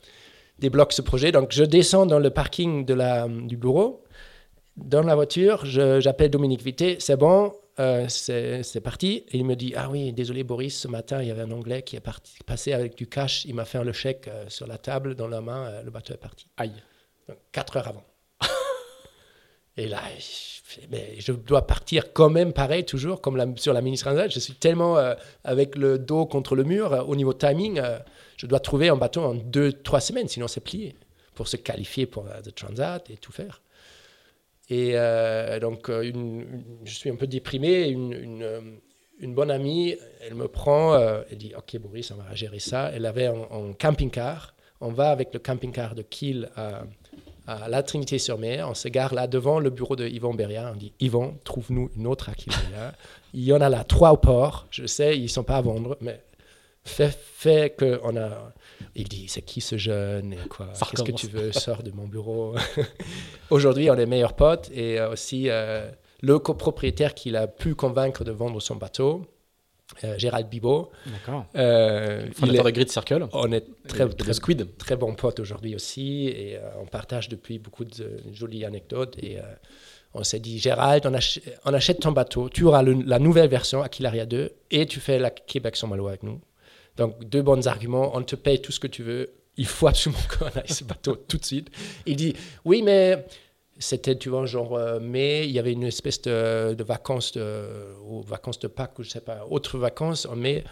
débloque 0.59 0.91
ce 0.91 1.01
projet. 1.01 1.31
Donc, 1.31 1.51
je 1.53 1.63
descends 1.63 2.05
dans 2.05 2.19
le 2.19 2.29
parking 2.31 2.83
de 2.85 2.93
la, 2.93 3.27
du 3.29 3.55
bureau. 3.55 4.03
Dans 4.75 5.01
la 5.03 5.15
voiture, 5.15 5.65
j'appelle 5.65 6.29
Dominique 6.29 6.61
Vité. 6.63 6.97
C'est 6.99 7.15
bon, 7.17 7.53
euh, 7.79 8.07
c'est 8.09 8.81
parti. 8.81 9.23
Et 9.29 9.37
il 9.37 9.45
me 9.45 9.55
dit 9.55 9.73
Ah 9.75 9.89
oui, 9.89 10.11
désolé 10.13 10.43
Boris, 10.43 10.77
ce 10.79 10.87
matin, 10.87 11.21
il 11.21 11.27
y 11.27 11.31
avait 11.31 11.41
un 11.43 11.51
Anglais 11.51 11.81
qui 11.83 11.95
est 11.95 11.99
parti, 12.01 12.35
passé 12.45 12.73
avec 12.73 12.95
du 12.95 13.07
cash. 13.07 13.45
Il 13.45 13.55
m'a 13.55 13.65
fait 13.65 13.83
le 13.83 13.93
chèque 13.93 14.27
euh, 14.27 14.45
sur 14.49 14.67
la 14.67 14.77
table, 14.77 15.15
dans 15.15 15.27
la 15.27 15.41
main. 15.41 15.65
euh, 15.67 15.83
le 15.83 15.91
bateau 15.91 16.13
est 16.13 16.17
parti. 16.17 16.47
Aïe. 16.57 16.73
Donc, 17.27 17.37
quatre 17.51 17.77
heures 17.77 17.87
avant. 17.87 18.03
Et 19.77 19.87
là, 19.87 20.01
je, 20.17 20.79
mais 20.89 21.15
je 21.19 21.31
dois 21.31 21.67
partir 21.67 22.13
quand 22.13 22.29
même 22.29 22.51
pareil, 22.51 22.83
toujours, 22.85 23.21
comme 23.21 23.37
la- 23.37 23.45
sur 23.57 23.73
la 23.73 23.81
mini 23.81 23.97
transat. 23.97 24.31
Je 24.31 24.39
suis 24.39 24.53
tellement 24.55 24.97
avec 25.43 25.75
le 25.75 25.99
dos 25.99 26.25
contre 26.25 26.55
le 26.55 26.63
mur, 26.63 27.05
au 27.07 27.15
niveau 27.15 27.33
timing, 27.33 27.81
je 28.37 28.47
dois 28.47 28.59
trouver 28.59 28.89
un 28.89 28.95
bateau 28.95 29.21
en 29.21 29.33
deux, 29.35 29.71
trois 29.73 29.99
semaines, 30.01 30.27
sinon 30.27 30.47
c'est 30.47 30.61
plié, 30.61 30.95
pour 31.35 31.47
se 31.47 31.57
qualifier 31.57 32.05
pour 32.07 32.25
la 32.25 32.41
transat 32.51 33.07
et 33.09 33.17
tout 33.17 33.31
faire. 33.31 33.61
Et 34.69 34.91
euh, 34.95 35.59
donc, 35.59 35.89
euh, 35.89 36.01
une- 36.03 36.41
une- 36.41 36.63
je 36.83 36.93
suis 36.93 37.09
un 37.09 37.15
peu 37.15 37.27
déprimé. 37.27 37.87
Une, 37.87 38.11
une, 38.13 38.43
euh, 38.43 38.61
bonne 39.21 39.49
amie, 39.51 39.95
elle 40.21 40.35
me 40.35 40.47
prend, 40.47 40.93
euh, 40.93 41.21
elle 41.31 41.37
dit 41.37 41.53
Ok, 41.57 41.77
Boris, 41.79 42.11
on 42.11 42.15
va 42.21 42.35
gérer 42.35 42.59
ça. 42.59 42.91
Elle 42.93 43.05
avait 43.05 43.27
un, 43.27 43.41
un 43.51 43.73
camping-car. 43.79 44.53
On 44.81 44.89
va 44.91 45.09
avec 45.11 45.33
le 45.33 45.39
camping-car 45.39 45.95
de 45.95 46.01
Kiel 46.03 46.49
à, 46.55 46.83
à 47.47 47.69
la 47.69 47.81
Trinité-sur-Mer. 47.81 48.67
On 48.69 48.73
se 48.75 48.89
gare 48.89 49.13
là 49.13 49.25
devant 49.27 49.59
le 49.59 49.69
bureau 49.69 49.95
de 49.95 50.05
Yvon 50.07 50.33
Beria. 50.33 50.69
On 50.73 50.77
dit 50.77 50.93
Yvon, 50.99 51.37
trouve-nous 51.45 51.89
une 51.95 52.05
autre 52.05 52.29
à 52.29 52.33
Kiel. 52.35 52.53
Beria. 52.71 52.93
Il 53.33 53.43
y 53.43 53.53
en 53.53 53.61
a 53.61 53.69
là 53.69 53.83
trois 53.85 54.11
au 54.11 54.17
port. 54.17 54.67
Je 54.69 54.85
sais, 54.85 55.17
ils 55.17 55.23
ne 55.23 55.27
sont 55.27 55.43
pas 55.43 55.57
à 55.57 55.61
vendre, 55.61 55.97
mais 56.01 56.19
fait, 56.83 57.17
fait 57.17 57.75
qu'on 57.77 58.15
a. 58.17 58.53
Il 58.95 59.07
dit 59.07 59.27
C'est 59.27 59.41
qui 59.41 59.61
ce 59.61 59.77
jeune 59.77 60.33
et 60.33 60.47
quoi? 60.49 60.67
Qu'est-ce 60.91 61.03
que 61.03 61.11
tu 61.11 61.27
veux? 61.27 61.51
Sors 61.51 61.83
de 61.83 61.91
mon 61.91 62.07
bureau. 62.07 62.55
Aujourd'hui, 63.49 63.89
on 63.89 63.95
est 63.95 64.05
meilleurs 64.05 64.33
potes 64.35 64.69
et 64.73 64.99
euh, 64.99 65.11
aussi 65.11 65.49
euh, 65.49 65.89
le 66.21 66.39
copropriétaire 66.39 67.13
qu'il 67.13 67.35
a 67.35 67.47
pu 67.47 67.75
convaincre 67.75 68.23
de 68.23 68.31
vendre 68.31 68.59
son 68.59 68.75
bateau, 68.75 69.25
euh, 70.03 70.17
Gérald 70.17 70.49
Bibot. 70.49 70.91
D'accord. 71.05 71.45
Euh, 71.55 72.27
il 72.43 72.55
est- 72.55 72.63
de 72.63 72.69
Grid 72.71 72.89
Circle. 72.89 73.27
on 73.33 73.51
est 73.51 73.65
très, 73.87 74.07
très, 74.09 74.33
Squid. 74.33 74.77
très 74.77 74.95
bons 74.95 75.13
potes 75.15 75.39
aujourd'hui 75.39 75.75
aussi 75.75 76.27
et 76.27 76.57
euh, 76.57 76.61
on 76.81 76.85
partage 76.85 77.29
depuis 77.29 77.57
beaucoup 77.59 77.85
de 77.85 78.19
jolies 78.33 78.65
anecdotes 78.65 79.17
et 79.23 79.37
on 80.13 80.23
s'est 80.23 80.39
dit 80.39 80.59
Gérald 80.59 81.05
on, 81.05 81.13
ach- 81.13 81.39
on 81.65 81.73
achète 81.73 81.99
ton 82.01 82.11
bateau 82.11 82.49
tu 82.49 82.63
auras 82.63 82.81
le- 82.81 83.01
la 83.05 83.19
nouvelle 83.19 83.49
version 83.49 83.81
Aquilaria 83.81 84.25
2 84.25 84.51
et 84.71 84.85
tu 84.87 84.99
fais 84.99 85.19
la 85.19 85.29
Québec 85.29 85.75
Saint-Malo 85.75 86.07
avec 86.07 86.23
nous 86.23 86.41
donc 86.97 87.23
deux 87.25 87.41
bons 87.41 87.67
arguments 87.67 88.11
on 88.15 88.23
te 88.23 88.35
paye 88.35 88.61
tout 88.61 88.71
ce 88.71 88.79
que 88.79 88.87
tu 88.87 89.03
veux 89.03 89.29
il 89.57 89.65
faut 89.65 89.87
absolument 89.87 90.21
qu'on 90.39 90.45
aille 90.47 90.67
ce 90.69 90.83
bateau 90.83 91.15
tout 91.15 91.37
de 91.37 91.45
suite 91.45 91.69
il 92.05 92.15
dit 92.15 92.33
oui 92.65 92.81
mais 92.81 93.25
c'était, 93.79 94.15
tu 94.17 94.29
vois, 94.29 94.47
genre 94.47 94.75
euh, 94.75 94.99
mai, 94.99 95.45
il 95.45 95.51
y 95.51 95.59
avait 95.59 95.71
une 95.73 95.83
espèce 95.83 96.19
de, 96.23 96.73
de 96.73 96.83
vacances, 96.83 97.33
de, 97.33 97.63
ou 98.07 98.23
vacances 98.23 98.57
de 98.57 98.67
Pâques, 98.67 98.97
ou 98.97 99.03
je 99.03 99.09
sais 99.11 99.21
pas, 99.21 99.45
autres 99.51 99.77
vacances 99.77 100.25
en 100.25 100.35
mai. 100.35 100.63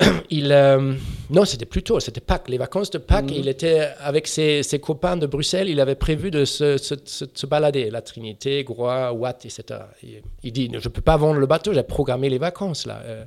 Il, 0.30 0.50
euh, 0.50 0.94
non, 1.30 1.44
c'était 1.44 1.66
plus 1.66 1.84
tôt, 1.84 2.00
c'était 2.00 2.20
Pâques, 2.20 2.48
les 2.48 2.58
vacances 2.58 2.90
de 2.90 2.98
Pâques. 2.98 3.30
Mhm. 3.30 3.36
Il 3.36 3.48
était 3.48 3.90
avec 4.00 4.26
ses, 4.26 4.64
ses 4.64 4.80
copains 4.80 5.16
de 5.16 5.26
Bruxelles, 5.26 5.68
il 5.68 5.78
avait 5.78 5.94
prévu 5.94 6.32
de 6.32 6.44
se, 6.44 6.78
se- 6.78 6.96
se- 7.04 7.26
se 7.32 7.46
balader, 7.46 7.90
la 7.90 8.02
Trinité, 8.02 8.64
Groix, 8.64 9.12
Watt, 9.12 9.44
etc. 9.46 9.62
Il, 10.02 10.22
il 10.42 10.52
dit, 10.52 10.68
je 10.72 10.88
ne 10.88 10.92
peux 10.92 11.00
pas 11.00 11.16
vendre 11.16 11.38
le 11.38 11.46
bateau, 11.46 11.72
j'ai 11.72 11.84
programmé 11.84 12.28
les 12.28 12.38
vacances, 12.38 12.86
là. 12.86 13.02
euh, 13.04 13.24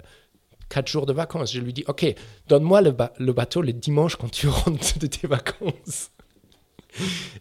quatre 0.70 0.88
jours 0.88 1.06
de 1.06 1.14
vacances. 1.14 1.52
Je 1.54 1.60
lui 1.62 1.74
dis, 1.74 1.84
OK, 1.88 2.06
donne-moi 2.48 2.82
le, 2.82 2.92
ba- 2.92 3.14
le 3.20 3.34
bateau 3.34 3.62
le 3.62 3.74
dimanche 3.74 4.16
quand 4.16 4.30
tu 4.32 4.48
rentres 4.48 4.98
de 5.00 5.08
tes 5.08 5.28
vacances. 5.28 6.12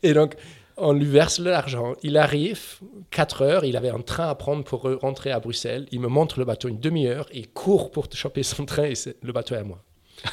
Et 0.02 0.12
donc, 0.12 0.36
on 0.76 0.92
lui 0.92 1.06
verse 1.06 1.38
l'argent. 1.38 1.94
Il 2.02 2.16
arrive, 2.18 2.78
4 3.10 3.42
heures, 3.42 3.64
il 3.64 3.76
avait 3.76 3.88
un 3.88 4.00
train 4.02 4.28
à 4.28 4.34
prendre 4.34 4.62
pour 4.64 4.84
re- 4.84 4.96
rentrer 4.98 5.30
à 5.30 5.40
Bruxelles. 5.40 5.86
Il 5.90 6.00
me 6.00 6.08
montre 6.08 6.38
le 6.38 6.44
bateau 6.44 6.68
une 6.68 6.80
demi-heure, 6.80 7.26
il 7.32 7.48
court 7.48 7.90
pour 7.90 8.06
choper 8.12 8.42
son 8.42 8.66
train 8.66 8.84
et 8.84 8.94
le 9.22 9.32
bateau 9.32 9.54
est 9.54 9.58
à 9.58 9.64
moi. 9.64 9.82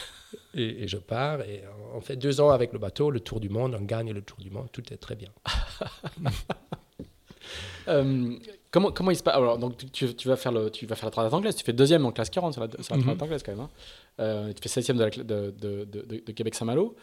Et, 0.56 0.84
et 0.84 0.88
je 0.88 0.98
pars 0.98 1.42
et 1.42 1.64
on 1.96 2.02
fait 2.02 2.16
deux 2.16 2.40
ans 2.40 2.52
avec 2.52 2.74
le 2.74 2.80
bateau, 2.80 3.10
le 3.10 3.20
tour 3.20 3.40
du 3.40 3.50
monde, 3.50 3.76
on 3.80 3.84
gagne 3.84 4.12
le 4.12 4.22
tour 4.22 4.38
du 4.40 4.52
monde, 4.52 4.68
tout 4.72 4.84
est 4.94 4.98
très 4.98 5.16
bien. 5.16 5.30
Euh, 7.88 8.38
comment, 8.74 8.92
comment 8.92 9.12
il 9.12 9.16
se 9.16 9.24
passe? 9.24 9.36
Alors, 9.36 9.58
donc, 9.58 9.78
tu- 9.94 10.14
tu, 10.16 10.28
vas 10.28 10.36
faire 10.36 10.52
le, 10.52 10.70
tu 10.70 10.86
vas 10.86 10.96
faire 10.96 11.06
la 11.06 11.12
transat 11.12 11.34
anglaise. 11.34 11.56
Tu 11.56 11.64
fais 11.64 11.72
deuxième 11.72 12.06
en 12.06 12.12
classe 12.12 12.30
40 12.30 12.52
sur 12.54 12.62
la, 12.62 12.68
sur 12.82 12.94
la 12.94 12.98
Mhm. 12.98 13.04
transat 13.06 13.22
anglaise 13.24 13.44
quand 13.44 13.52
même. 13.54 13.62
hein. 13.62 13.70
Euh, 14.20 14.52
tu 14.54 14.62
fais 14.62 14.68
septième 14.70 14.98
de, 14.98 15.04
la 15.06 15.10
cla- 15.10 15.24
de, 15.24 15.54
de, 15.58 15.86
de, 15.86 16.02
de- 16.26 16.32
Québec-Saint-Malo. 16.34 16.96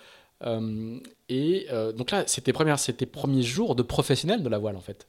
Euh, 0.43 0.99
et 1.29 1.67
euh, 1.71 1.93
donc 1.93 2.11
là, 2.11 2.25
c'est 2.27 2.41
tes, 2.43 2.53
tes 2.95 3.07
premiers 3.07 3.43
jours 3.43 3.75
de 3.75 3.83
professionnel 3.83 4.43
de 4.43 4.49
la 4.49 4.59
voile 4.59 4.77
en 4.77 4.81
fait. 4.81 5.07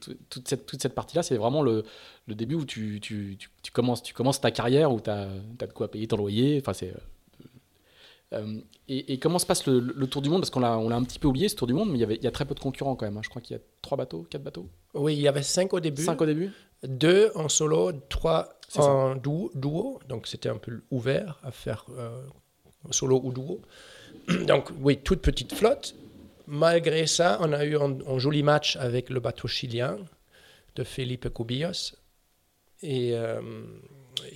Tout- 0.00 0.14
Toute 0.30 0.46
cette, 0.48 0.64
toute 0.66 0.80
cette 0.80 0.94
partie-là, 0.94 1.22
c'est 1.24 1.36
vraiment 1.36 1.60
le, 1.62 1.82
le 2.28 2.34
début 2.36 2.54
où 2.54 2.64
tu, 2.64 3.00
tu, 3.00 3.36
tu, 3.62 3.70
commences, 3.72 4.00
tu 4.02 4.14
commences 4.14 4.40
ta 4.40 4.50
carrière, 4.52 4.92
où 4.92 5.00
tu 5.00 5.10
as, 5.10 5.26
de 5.58 5.66
quoi 5.72 5.90
payer 5.90 6.06
ton 6.06 6.16
loyer. 6.18 6.58
Enfin, 6.60 6.72
c'est, 6.72 6.94
euh, 8.32 8.60
et, 8.88 9.12
et 9.14 9.18
comment 9.18 9.38
se 9.38 9.46
passe 9.46 9.66
le, 9.66 9.78
le 9.80 10.06
tour 10.06 10.20
du 10.22 10.28
monde? 10.28 10.40
Parce 10.40 10.50
qu'on 10.50 10.60
l'a, 10.60 10.72
un 10.74 11.04
petit 11.04 11.18
peu 11.18 11.28
oublié 11.28 11.48
ce 11.48 11.56
tour 11.56 11.66
du 11.66 11.74
monde, 11.74 11.88
mais 11.90 11.96
il 11.98 12.00
y, 12.00 12.04
avait, 12.04 12.16
il 12.16 12.22
y 12.24 12.26
a 12.26 12.30
très 12.30 12.44
peu 12.44 12.54
de 12.54 12.60
concurrents 12.60 12.96
quand 12.96 13.06
même. 13.06 13.16
hein. 13.16 13.22
Je 13.24 13.28
crois 13.28 13.40
qu'il 13.42 13.56
y 13.56 13.58
a 13.58 13.62
trois 13.82 13.96
bateaux, 13.96 14.26
quatre 14.28 14.42
bateaux, 14.42 14.68
Oui, 14.96 15.14
il 15.14 15.20
y 15.20 15.28
avait 15.28 15.42
cinq 15.42 15.72
au 15.72 15.80
début, 15.80 16.02
cinq 16.04 16.20
au 16.20 16.26
début? 16.26 16.50
deux 16.86 17.30
en 17.34 17.48
solo, 17.48 17.92
trois 18.08 18.58
en 18.76 19.14
duo, 19.14 19.50
duo. 19.54 20.00
donc 20.08 20.26
c'était 20.26 20.48
un 20.48 20.58
peu 20.58 20.82
ouvert 20.90 21.38
à 21.42 21.50
faire 21.50 21.86
euh, 21.98 22.22
solo 22.90 23.20
ou 23.22 23.32
duo. 23.32 23.60
Donc 24.46 24.70
oui, 24.80 24.98
toute 24.98 25.20
petite 25.22 25.54
flotte. 25.54 25.94
Malgré 26.48 27.06
ça, 27.06 27.38
on 27.42 27.52
a 27.52 27.64
eu 27.64 27.76
un, 27.76 27.96
un 28.08 28.18
joli 28.18 28.42
match 28.42 28.76
avec 28.76 29.10
le 29.10 29.20
bateau 29.20 29.46
chilien 29.48 29.98
de 30.74 30.84
Felipe 30.84 31.32
Cubillos. 31.32 31.94
Et, 32.82 33.14
euh, 33.14 33.40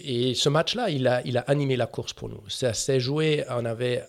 et 0.02 0.34
ce 0.34 0.48
match-là, 0.48 0.90
il 0.90 1.06
a, 1.08 1.22
il 1.24 1.38
a 1.38 1.42
animé 1.42 1.76
la 1.76 1.86
course 1.86 2.12
pour 2.12 2.28
nous. 2.28 2.42
Ça 2.48 2.72
s'est 2.72 3.00
joué, 3.00 3.44
on 3.48 3.64
avait 3.64 4.04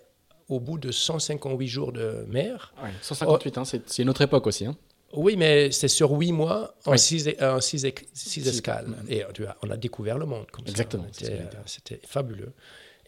au 0.49 0.59
bout 0.59 0.77
de 0.77 0.91
158 0.91 1.67
jours 1.67 1.91
de 1.91 2.25
mer. 2.27 2.73
Ouais, 2.83 2.89
158, 3.01 3.57
hein, 3.57 3.63
c'est, 3.65 4.07
autre 4.07 4.21
époque 4.21 4.47
aussi. 4.47 4.65
hein. 4.65 4.75
Oui, 5.13 5.35
mais 5.37 5.71
c'est 5.71 5.87
sur 5.87 6.11
huit 6.11 6.31
mois, 6.31 6.75
en 6.85 6.91
Oui. 6.91 6.99
six, 6.99 7.27
en 7.41 7.59
six, 7.59 7.79
six 8.13 8.29
Six- 8.29 8.47
escales. 8.47 8.87
Et 9.09 9.23
tu 9.33 9.43
vois, 9.43 9.55
on 9.63 9.69
a 9.69 9.77
découvert 9.77 10.17
le 10.17 10.25
monde 10.25 10.45
comme 10.51 10.65
ça. 10.65 10.71
Exactement, 10.71 11.05
j'allais 11.19 11.37
dire. 11.37 11.47
euh, 11.55 11.61
C'était 11.65 11.99
fabuleux. 12.07 12.53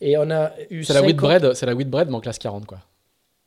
Et 0.02 0.18
on 0.18 0.30
a 0.32 0.52
eu. 0.70 0.84
C'est 0.84 0.94
la 0.94 1.00
50 1.00 1.08
Whitbread, 1.08 1.54
c'est 1.54 1.66
la 1.66 1.76
Whitbread, 1.76 2.10
mais 2.10 2.16
en 2.16 2.22
classe 2.22 2.40
40, 2.40 2.66
quoi. 2.66 2.80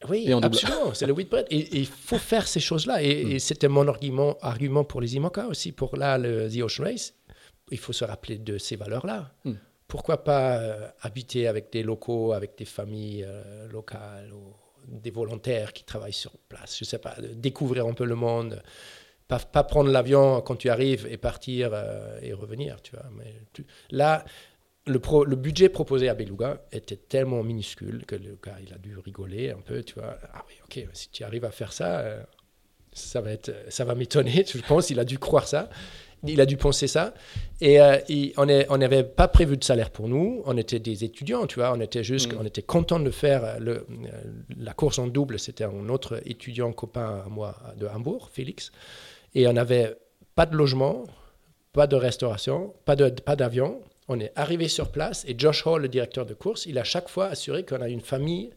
Oui, 0.08 0.24
et 0.28 0.32
absolument. 0.32 0.92
C'est 0.94 1.06
le 1.06 1.12
Whitbread. 1.12 1.46
Et 1.50 1.58
et 1.58 1.78
il 1.80 1.86
faut 1.86 2.18
faire 2.18 2.46
ces 2.46 2.60
choses-là. 2.60 3.02
Et, 3.02 3.24
Mm. 3.24 3.30
et 3.32 3.38
c'était 3.38 3.68
mon 3.68 3.86
argument, 3.88 4.36
argument 4.40 4.84
pour 4.84 5.00
les 5.00 5.16
IMOCA 5.16 5.46
aussi, 5.48 5.72
pour 5.72 5.96
là, 5.96 6.18
le 6.18 6.48
The 6.50 6.62
Ocean 6.62 6.84
Race. 6.84 7.14
Il 7.70 7.78
faut 7.78 7.92
se 7.92 8.04
rappeler 8.04 8.38
de 8.38 8.58
ces 8.58 8.76
valeurs-là. 8.76 9.32
Mm. 9.44 9.52
Pourquoi 9.88 10.22
pas 10.24 10.58
euh, 10.58 10.88
habiter 11.00 11.46
avec 11.48 11.72
des 11.72 11.82
locaux, 11.82 12.32
avec 12.32 12.56
des 12.58 12.64
familles 12.64 13.24
euh, 13.26 13.68
locales, 13.68 14.32
ou 14.32 14.54
des 14.86 15.10
volontaires 15.10 15.72
qui 15.72 15.84
travaillent 15.84 16.12
sur 16.12 16.32
place 16.48 16.78
Je 16.78 16.84
sais 16.84 16.98
pas, 16.98 17.16
découvrir 17.34 17.86
un 17.86 17.94
peu 17.94 18.04
le 18.04 18.14
monde. 18.14 18.62
Pas, 19.28 19.40
pas 19.40 19.64
prendre 19.64 19.90
l'avion 19.90 20.40
quand 20.40 20.56
tu 20.56 20.68
arrives 20.68 21.06
et 21.10 21.16
partir 21.16 21.70
euh, 21.72 22.18
et 22.22 22.32
revenir, 22.32 22.80
tu 22.80 22.92
vois. 22.92 23.06
Là, 23.90 24.24
le, 24.86 25.34
budget 25.34 25.68
proposé 25.68 26.08
à 26.08 26.14
Beluga 26.14 26.62
était 26.70 26.96
tellement 26.96 27.42
minuscule 27.42 28.06
que 28.06 28.14
le 28.14 28.38
gars, 28.42 28.56
il 28.64 28.72
a 28.72 28.78
dû 28.78 28.96
rigoler 28.96 29.50
un 29.50 29.60
peu, 29.60 29.82
tu 29.82 29.94
vois. 29.94 30.16
Ah 30.32 30.44
oui, 30.48 30.54
ok, 30.62 30.88
si 30.92 31.10
tu 31.10 31.24
arrives 31.24 31.44
à 31.44 31.50
faire 31.50 31.72
ça, 31.72 31.98
euh, 32.00 32.22
ça 32.92 33.20
va 33.20 33.94
m'étonner, 33.94 34.44
je 34.54 34.58
pense. 34.58 34.90
Il 34.90 35.00
a 35.00 35.04
dû 35.04 35.18
croire 35.18 35.48
ça. 35.48 35.68
Il 36.26 36.40
a 36.40 36.46
dû 36.46 36.56
penser 36.56 36.88
ça. 36.88 37.14
Et 37.60 37.80
euh, 37.80 37.98
on 38.36 38.76
n'avait 38.78 39.04
pas 39.04 39.28
prévu 39.28 39.56
de 39.56 39.64
salaire 39.64 39.90
pour 39.90 40.08
nous. 40.08 40.42
On 40.46 40.56
était 40.56 40.78
des 40.78 41.04
étudiants, 41.04 41.46
tu 41.46 41.56
vois. 41.60 41.72
On 41.72 41.80
était 41.80 42.02
juste, 42.02 42.32
Mm. 42.32 42.38
on 42.40 42.44
était 42.44 42.62
content 42.62 42.98
de 43.00 43.10
faire 43.10 43.44
euh, 43.44 43.58
le, 43.60 43.72
euh, 43.72 43.84
la 44.58 44.72
course 44.72 44.98
en 44.98 45.06
double. 45.06 45.38
C'était 45.38 45.64
un 45.64 45.88
autre 45.88 46.20
étudiant 46.24 46.72
copain 46.72 47.22
à 47.24 47.28
moi 47.28 47.56
de 47.78 47.86
Hambourg, 47.86 48.30
Félix. 48.32 48.72
Et 49.34 49.46
on 49.46 49.52
n'avait 49.52 49.96
pas 50.34 50.46
de 50.46 50.56
logement, 50.56 51.04
pas 51.72 51.86
de 51.86 51.96
restauration, 51.96 52.72
pas 52.84 52.96
de 52.96 53.08
pas 53.10 53.36
d'avion. 53.36 53.80
On 54.08 54.18
est 54.20 54.32
arrivé 54.36 54.68
sur 54.68 54.90
place 54.90 55.24
et 55.28 55.34
Josh 55.36 55.66
Hall, 55.66 55.82
le 55.82 55.88
directeur 55.88 56.26
de 56.26 56.34
course, 56.34 56.64
il 56.66 56.78
a 56.78 56.84
chaque 56.84 57.08
fois 57.08 57.26
assuré 57.26 57.64
qu'on 57.64 57.80
a 57.82 57.88
une 57.88 58.00
famille 58.00 58.50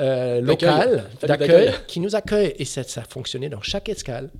euh, 0.00 0.40
locale 0.40 1.04
d'accueil 1.22 1.48
d'accueil. 1.48 1.70
qui 1.86 2.00
nous 2.00 2.14
accueille. 2.16 2.54
Et 2.58 2.64
ça, 2.64 2.82
ça 2.82 3.02
fonctionnait 3.02 3.48
dans 3.48 3.62
chaque 3.62 3.88
escale. 3.88 4.30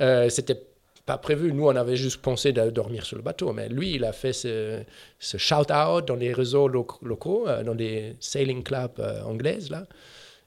Euh, 0.00 0.28
C'était 0.28 0.60
pas 1.08 1.16
prévu. 1.16 1.54
Nous, 1.54 1.66
on 1.66 1.74
avait 1.74 1.96
juste 1.96 2.20
pensé 2.20 2.52
de 2.52 2.68
dormir 2.68 3.06
sur 3.06 3.16
le 3.16 3.22
bateau. 3.22 3.54
Mais 3.54 3.68
lui, 3.70 3.94
il 3.94 4.04
a 4.04 4.12
fait 4.12 4.34
ce, 4.34 4.82
ce 5.18 5.38
shout-out 5.38 6.06
dans 6.06 6.16
les 6.16 6.34
réseaux 6.34 6.68
locaux, 6.68 7.48
euh, 7.48 7.62
dans 7.64 7.72
les 7.72 8.16
sailing 8.20 8.62
clubs 8.62 9.00
euh, 9.00 9.22
anglaises, 9.22 9.70
là. 9.70 9.86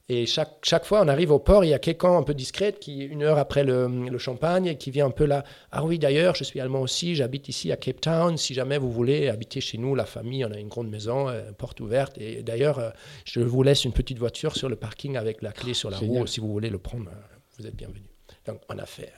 Et 0.07 0.25
chaque, 0.25 0.57
chaque 0.63 0.85
fois, 0.85 1.01
on 1.01 1.07
arrive 1.07 1.31
au 1.31 1.39
port, 1.39 1.63
il 1.63 1.69
y 1.69 1.73
a 1.73 1.79
quelqu'un 1.79 2.15
un 2.17 2.23
peu 2.23 2.33
discret 2.33 2.73
qui, 2.79 2.99
une 3.05 3.23
heure 3.23 3.37
après 3.37 3.63
le, 3.63 3.87
le 3.87 4.17
champagne, 4.17 4.75
qui 4.75 4.91
vient 4.91 5.05
un 5.07 5.11
peu 5.11 5.25
là. 5.25 5.45
Ah 5.71 5.85
oui, 5.85 5.97
d'ailleurs, 5.97 6.35
je 6.35 6.43
suis 6.43 6.59
allemand 6.59 6.81
aussi, 6.81 7.15
j'habite 7.15 7.47
ici 7.47 7.71
à 7.71 7.77
Cape 7.77 8.01
Town. 8.01 8.37
Si 8.37 8.53
jamais 8.53 8.77
vous 8.77 8.91
voulez 8.91 9.29
habiter 9.29 9.61
chez 9.61 9.77
nous, 9.77 9.95
la 9.95 10.05
famille, 10.05 10.43
on 10.45 10.51
a 10.51 10.59
une 10.59 10.67
grande 10.67 10.89
maison, 10.89 11.29
euh, 11.29 11.51
porte 11.57 11.79
ouverte. 11.79 12.17
Et 12.19 12.43
d'ailleurs, 12.43 12.93
je 13.25 13.39
vous 13.39 13.63
laisse 13.63 13.85
une 13.85 13.93
petite 13.93 14.19
voiture 14.19 14.55
sur 14.55 14.69
le 14.69 14.75
parking 14.75 15.15
avec 15.17 15.41
la 15.41 15.53
clé 15.53 15.73
sur 15.73 15.89
la 15.89 15.97
Génial. 15.97 16.21
roue. 16.21 16.27
Si 16.27 16.39
vous 16.39 16.51
voulez 16.51 16.69
le 16.69 16.77
prendre, 16.79 17.09
vous 17.57 17.65
êtes 17.65 17.75
bienvenu. 17.75 18.03
Donc, 18.45 18.59
on 18.69 18.77
a 18.77 18.85
fait, 18.85 19.13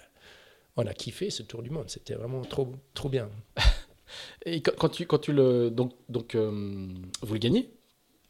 on 0.75 0.85
a 0.87 0.93
kiffé 0.93 1.29
ce 1.29 1.43
tour 1.43 1.61
du 1.63 1.69
monde. 1.69 1.89
C'était 1.89 2.15
vraiment 2.15 2.41
trop, 2.41 2.71
trop 2.93 3.09
bien. 3.09 3.29
Et 4.45 4.61
quand, 4.61 4.73
quand 4.77 4.89
tu, 4.89 5.05
quand 5.05 5.17
tu 5.19 5.33
le. 5.33 5.69
Donc, 5.69 5.93
donc 6.09 6.35
euh, 6.35 6.87
vous 7.21 7.33
le 7.33 7.39
gagnez, 7.39 7.71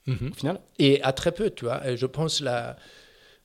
au 0.07 0.33
final 0.33 0.59
Et 0.79 1.01
à 1.03 1.11
très 1.13 1.31
peu, 1.31 1.49
tu 1.49 1.65
vois. 1.65 1.95
Je 1.95 2.05
pense 2.05 2.39
là, 2.41 2.77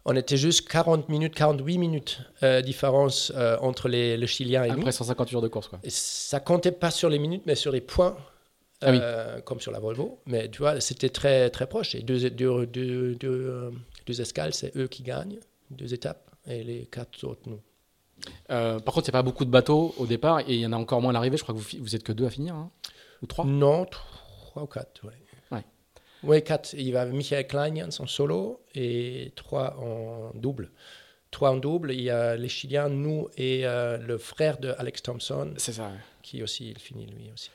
on 0.05 0.15
était 0.15 0.37
juste 0.37 0.69
40 0.69 1.09
minutes, 1.09 1.35
48 1.35 1.79
minutes 1.79 2.21
euh, 2.43 2.61
différence 2.63 3.33
euh, 3.37 3.57
entre 3.61 3.89
les, 3.89 4.17
le 4.17 4.27
Chilien 4.27 4.65
et 4.65 4.69
nous. 4.71 4.79
Après 4.79 4.93
150 4.93 5.29
jours 5.31 5.43
de 5.43 5.49
course, 5.49 5.69
quoi. 5.69 5.81
Et 5.83 5.91
ça 5.91 6.39
comptait 6.41 6.73
pas 6.73 6.91
sur 6.91 7.09
les 7.09 7.19
minutes, 7.19 7.43
mais 7.47 7.55
sur 7.57 7.73
les 7.73 7.81
points, 7.81 8.17
Ah 8.83 8.93
oui. 8.93 9.01
comme 9.45 9.61
sur 9.61 9.73
la 9.73 9.81
Volvo. 9.81 10.21
Mais 10.27 10.49
tu 10.49 10.59
vois, 10.59 10.81
c'était 10.81 11.11
très 11.11 11.51
très 11.51 11.67
proche. 11.67 11.95
Et 11.97 12.03
deux, 12.03 12.31
deux, 12.31 12.67
deux, 12.67 13.15
deux, 13.17 13.73
deux 14.07 14.21
escales, 14.21 14.55
c'est 14.55 14.77
eux 14.77 14.87
qui 14.87 15.03
gagnent, 15.03 15.39
deux 15.71 15.93
étapes, 15.93 16.31
et 16.47 16.63
les 16.63 16.87
quatre 16.87 17.25
autres, 17.25 17.43
nous. 17.47 17.61
Euh, 18.51 18.79
par 18.81 18.95
contre, 18.95 19.09
il 19.09 19.13
n'y 19.13 19.17
a 19.17 19.21
pas 19.21 19.23
beaucoup 19.23 19.45
de 19.45 19.51
bateaux 19.51 19.95
au 19.99 20.07
départ 20.07 20.41
et 20.41 20.45
il 20.55 20.61
y 20.61 20.67
en 20.67 20.73
a 20.73 20.77
encore 20.77 21.01
moins 21.01 21.11
à 21.11 21.15
l'arrivée. 21.15 21.37
Je 21.37 21.43
crois 21.43 21.55
que 21.55 21.61
vous, 21.61 21.69
vous 21.81 21.95
êtes 21.97 22.03
que 22.03 22.13
deux 22.13 22.27
à 22.27 22.31
finir, 22.31 22.55
hein 22.55 22.71
ou 23.23 23.27
trois? 23.27 23.45
Non, 23.45 23.85
trois 23.87 24.63
ou 24.63 24.67
quatre, 24.67 25.05
ouais. 25.07 25.13
Ouais. 25.51 25.65
Ouais, 26.23 26.43
quatre. 26.43 26.75
Il 26.75 26.93
va 26.93 27.05
Michael 27.07 27.47
Kleinians 27.47 27.89
en 27.99 28.07
solo 28.07 28.61
et 28.75 29.33
trois 29.37 29.77
en 29.79 30.31
double. 30.35 30.71
Trois 31.31 31.51
en 31.51 31.57
double. 31.57 31.93
Il 31.93 32.03
y 32.03 32.11
a 32.11 32.37
les 32.37 32.49
Chiliens, 32.49 32.89
nous 32.89 33.29
et 33.37 33.67
euh, 33.67 33.99
le 33.99 34.19
frère 34.19 34.59
de 34.59 34.75
Alex 34.79 35.03
Thompson, 35.03 35.53
C'est 35.57 35.73
ça. 35.73 35.85
ouais. 35.89 35.99
qui 36.23 36.43
aussi, 36.43 36.71
il 36.71 36.79
finit 36.79 37.07
lui 37.07 37.31
aussi. 37.33 37.51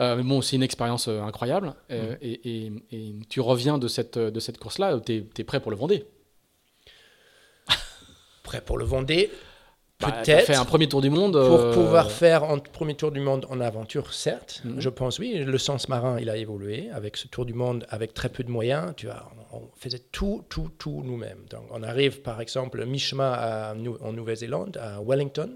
Euh, 0.00 0.14
mais 0.16 0.22
bon, 0.22 0.40
c'est 0.42 0.56
une 0.56 0.62
expérience 0.62 1.08
incroyable. 1.08 1.74
Mm. 1.90 1.94
et, 2.22 2.48
et- 2.66 2.72
et 2.92 3.14
tu 3.28 3.40
reviens 3.40 3.78
de 3.78 3.88
cette, 3.88 4.18
de 4.18 4.40
cette 4.40 4.58
course-là, 4.58 5.00
tu 5.04 5.26
es, 5.38 5.44
prêt 5.44 5.58
pour 5.60 5.70
le 5.70 5.76
Vendée? 5.76 6.06
Prêt 8.42 8.60
pour 8.60 8.76
le 8.78 8.84
Vendée 8.84 9.30
Bah, 10.06 10.22
Peut-être. 10.24 10.46
fait 10.46 10.54
un 10.56 10.64
premier 10.64 10.88
tour 10.88 11.00
du 11.00 11.10
monde. 11.10 11.32
Pour 11.32 11.60
euh, 11.60 11.72
pouvoir 11.72 12.10
faire 12.10 12.44
un 12.44 12.58
premier 12.58 12.94
tour 12.94 13.10
du 13.10 13.20
monde 13.20 13.46
en 13.50 13.60
aventure, 13.60 14.12
certes, 14.12 14.62
Mhm. 14.64 14.80
je 14.80 14.88
pense 14.88 15.18
oui. 15.18 15.34
Le 15.38 15.58
sens 15.58 15.88
marin, 15.88 16.18
il 16.20 16.28
a 16.30 16.36
évolué 16.36 16.88
avec 16.92 17.16
ce 17.16 17.26
tour 17.28 17.44
du 17.44 17.54
monde 17.54 17.86
avec 17.90 18.14
très 18.14 18.28
peu 18.28 18.42
de 18.44 18.50
moyens. 18.50 18.92
Tu 18.96 19.06
vois, 19.06 19.30
on, 19.52 19.56
on 19.58 19.70
faisait 19.76 20.00
tout, 20.12 20.44
tout, 20.48 20.70
tout 20.78 21.02
nous-mêmes. 21.04 21.44
Donc, 21.50 21.62
on 21.70 21.82
arrive 21.82 22.22
par 22.22 22.40
exemple 22.40 22.84
mi-chemin 22.86 23.74
en 24.02 24.12
Nouvelle-Zélande, 24.12 24.76
à 24.80 25.00
Wellington, 25.02 25.50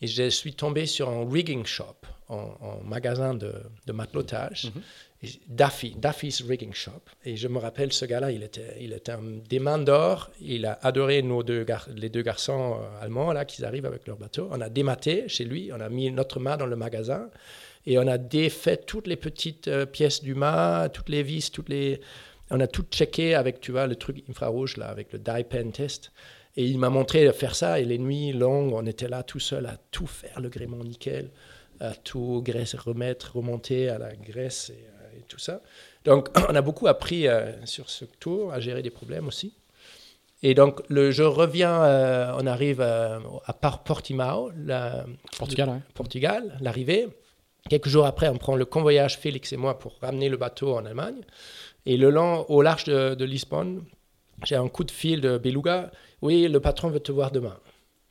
et 0.00 0.06
je 0.06 0.28
suis 0.28 0.54
tombé 0.54 0.86
sur 0.86 1.08
un 1.08 1.28
rigging 1.28 1.66
shop, 1.66 1.96
un, 2.30 2.34
un 2.36 2.84
magasin 2.88 3.34
de, 3.34 3.52
de 3.86 3.92
matelotage. 3.92 4.70
Mhm. 4.74 4.82
Daffy, 5.48 5.96
Daffy's 5.98 6.42
Rigging 6.42 6.72
Shop. 6.72 7.02
Et 7.24 7.36
je 7.36 7.48
me 7.48 7.58
rappelle, 7.58 7.92
ce 7.92 8.04
gars-là, 8.04 8.30
il 8.30 8.44
était, 8.44 8.76
il 8.80 8.92
était 8.92 9.12
un 9.12 9.22
des 9.48 9.58
mains 9.58 9.78
d'or. 9.78 10.30
Il 10.40 10.64
a 10.64 10.78
adoré 10.82 11.22
nos 11.22 11.42
deux 11.42 11.64
gar- 11.64 11.88
les 11.96 12.08
deux 12.08 12.22
garçons 12.22 12.76
euh, 12.80 13.04
allemands 13.04 13.32
là, 13.32 13.44
qui 13.44 13.64
arrivent 13.64 13.86
avec 13.86 14.06
leur 14.06 14.16
bateau. 14.16 14.48
On 14.52 14.60
a 14.60 14.68
dématé 14.68 15.28
chez 15.28 15.44
lui, 15.44 15.70
on 15.72 15.80
a 15.80 15.88
mis 15.88 16.10
notre 16.12 16.38
main 16.38 16.56
dans 16.56 16.66
le 16.66 16.76
magasin 16.76 17.30
et 17.84 17.98
on 17.98 18.06
a 18.06 18.16
défait 18.16 18.76
toutes 18.76 19.08
les 19.08 19.16
petites 19.16 19.66
euh, 19.66 19.86
pièces 19.86 20.22
du 20.22 20.34
mât, 20.34 20.88
toutes 20.88 21.08
les 21.08 21.24
vis, 21.24 21.50
toutes 21.50 21.68
les... 21.68 22.00
On 22.50 22.60
a 22.60 22.66
tout 22.66 22.84
checké 22.90 23.34
avec, 23.34 23.60
tu 23.60 23.72
vois, 23.72 23.86
le 23.86 23.96
truc 23.96 24.22
infrarouge, 24.30 24.76
là, 24.76 24.86
avec 24.86 25.12
le 25.12 25.18
dye 25.18 25.44
pen 25.44 25.72
test. 25.72 26.12
Et 26.56 26.64
il 26.64 26.78
m'a 26.78 26.90
montré 26.90 27.26
de 27.26 27.32
faire 27.32 27.54
ça. 27.54 27.80
Et 27.80 27.84
les 27.84 27.98
nuits 27.98 28.32
longues, 28.32 28.72
on 28.72 28.86
était 28.86 29.08
là 29.08 29.22
tout 29.22 29.40
seul 29.40 29.66
à 29.66 29.76
tout 29.90 30.06
faire, 30.06 30.40
le 30.40 30.48
gréement 30.48 30.82
nickel, 30.82 31.30
à 31.80 31.92
tout 31.94 32.40
graisse, 32.42 32.74
remettre, 32.74 33.36
remonter 33.36 33.88
à 33.88 33.98
la 33.98 34.14
graisse 34.16 34.72
euh, 34.72 34.97
tout 35.28 35.38
ça. 35.38 35.60
Donc, 36.04 36.28
on 36.48 36.54
a 36.54 36.62
beaucoup 36.62 36.86
appris 36.86 37.28
euh, 37.28 37.52
sur 37.66 37.90
ce 37.90 38.04
tour, 38.04 38.52
à 38.52 38.60
gérer 38.60 38.82
des 38.82 38.90
problèmes 38.90 39.28
aussi. 39.28 39.54
Et 40.42 40.54
donc, 40.54 40.82
le, 40.88 41.10
je 41.10 41.24
reviens, 41.24 41.82
euh, 41.82 42.32
on 42.38 42.46
arrive 42.46 42.80
euh, 42.80 43.18
à 43.44 43.52
Portimao, 43.52 44.50
la, 44.56 45.04
Portugal, 45.36 45.68
ouais. 45.68 45.80
Portugal, 45.94 46.56
l'arrivée. 46.60 47.08
Quelques 47.68 47.88
jours 47.88 48.06
après, 48.06 48.28
on 48.28 48.38
prend 48.38 48.54
le 48.54 48.64
convoyage, 48.64 49.18
Félix 49.18 49.52
et 49.52 49.56
moi, 49.56 49.78
pour 49.78 49.98
ramener 50.00 50.28
le 50.28 50.36
bateau 50.36 50.76
en 50.76 50.86
Allemagne. 50.86 51.22
Et 51.86 51.96
le 51.96 52.10
long, 52.10 52.46
au 52.48 52.62
large 52.62 52.84
de, 52.84 53.14
de 53.14 53.24
Lisbonne, 53.24 53.84
j'ai 54.44 54.54
un 54.54 54.68
coup 54.68 54.84
de 54.84 54.90
fil 54.92 55.20
de 55.20 55.38
Beluga. 55.38 55.90
Oui, 56.22 56.46
le 56.46 56.60
patron 56.60 56.88
veut 56.88 57.00
te 57.00 57.10
voir 57.10 57.32
demain. 57.32 57.58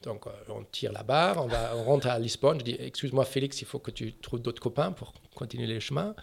Donc, 0.03 0.27
euh, 0.27 0.31
on 0.49 0.64
tire 0.64 0.91
la 0.91 1.03
barre, 1.03 1.44
on, 1.44 1.48
va, 1.48 1.76
on 1.76 1.84
rentre 1.84 2.07
à 2.07 2.19
Lisbonne. 2.19 2.60
Je 2.60 2.65
dis, 2.65 2.77
excuse-moi, 2.80 3.26
Félix, 3.26 3.61
il 3.61 3.65
faut 3.65 3.80
que 3.80 3.91
tu 3.91 4.14
trouves 4.14 4.41
d'autres 4.41 4.61
copains 4.61 4.91
pour 4.91 5.14
continuer 5.34 5.68
les 5.68 5.80
chemins. 5.80 6.14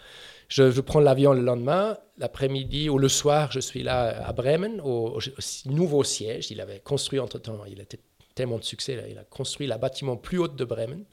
Je, 0.49 0.71
je 0.71 0.81
prends 0.81 0.99
l'avion 0.99 1.33
le 1.33 1.41
lendemain. 1.41 1.97
L'après-midi 2.17 2.89
ou 2.89 2.97
le 2.97 3.09
soir, 3.09 3.51
je 3.51 3.59
suis 3.59 3.83
là 3.83 4.25
à 4.25 4.31
Bremen, 4.33 4.79
au, 4.81 5.17
au 5.17 5.19
nouveau 5.65 6.03
siège. 6.03 6.49
Il 6.51 6.61
avait 6.61 6.79
construit 6.79 7.19
entre-temps, 7.19 7.65
il 7.67 7.79
était 7.81 7.99
tellement 8.35 8.57
de 8.57 8.63
succès, 8.63 8.95
là, 8.95 9.03
il 9.09 9.17
a 9.17 9.23
construit 9.23 9.65
la 9.67 9.77
bâtiment 9.77 10.17
plus 10.17 10.37
haut 10.39 10.47
de 10.47 10.65
Bremen. 10.65 11.03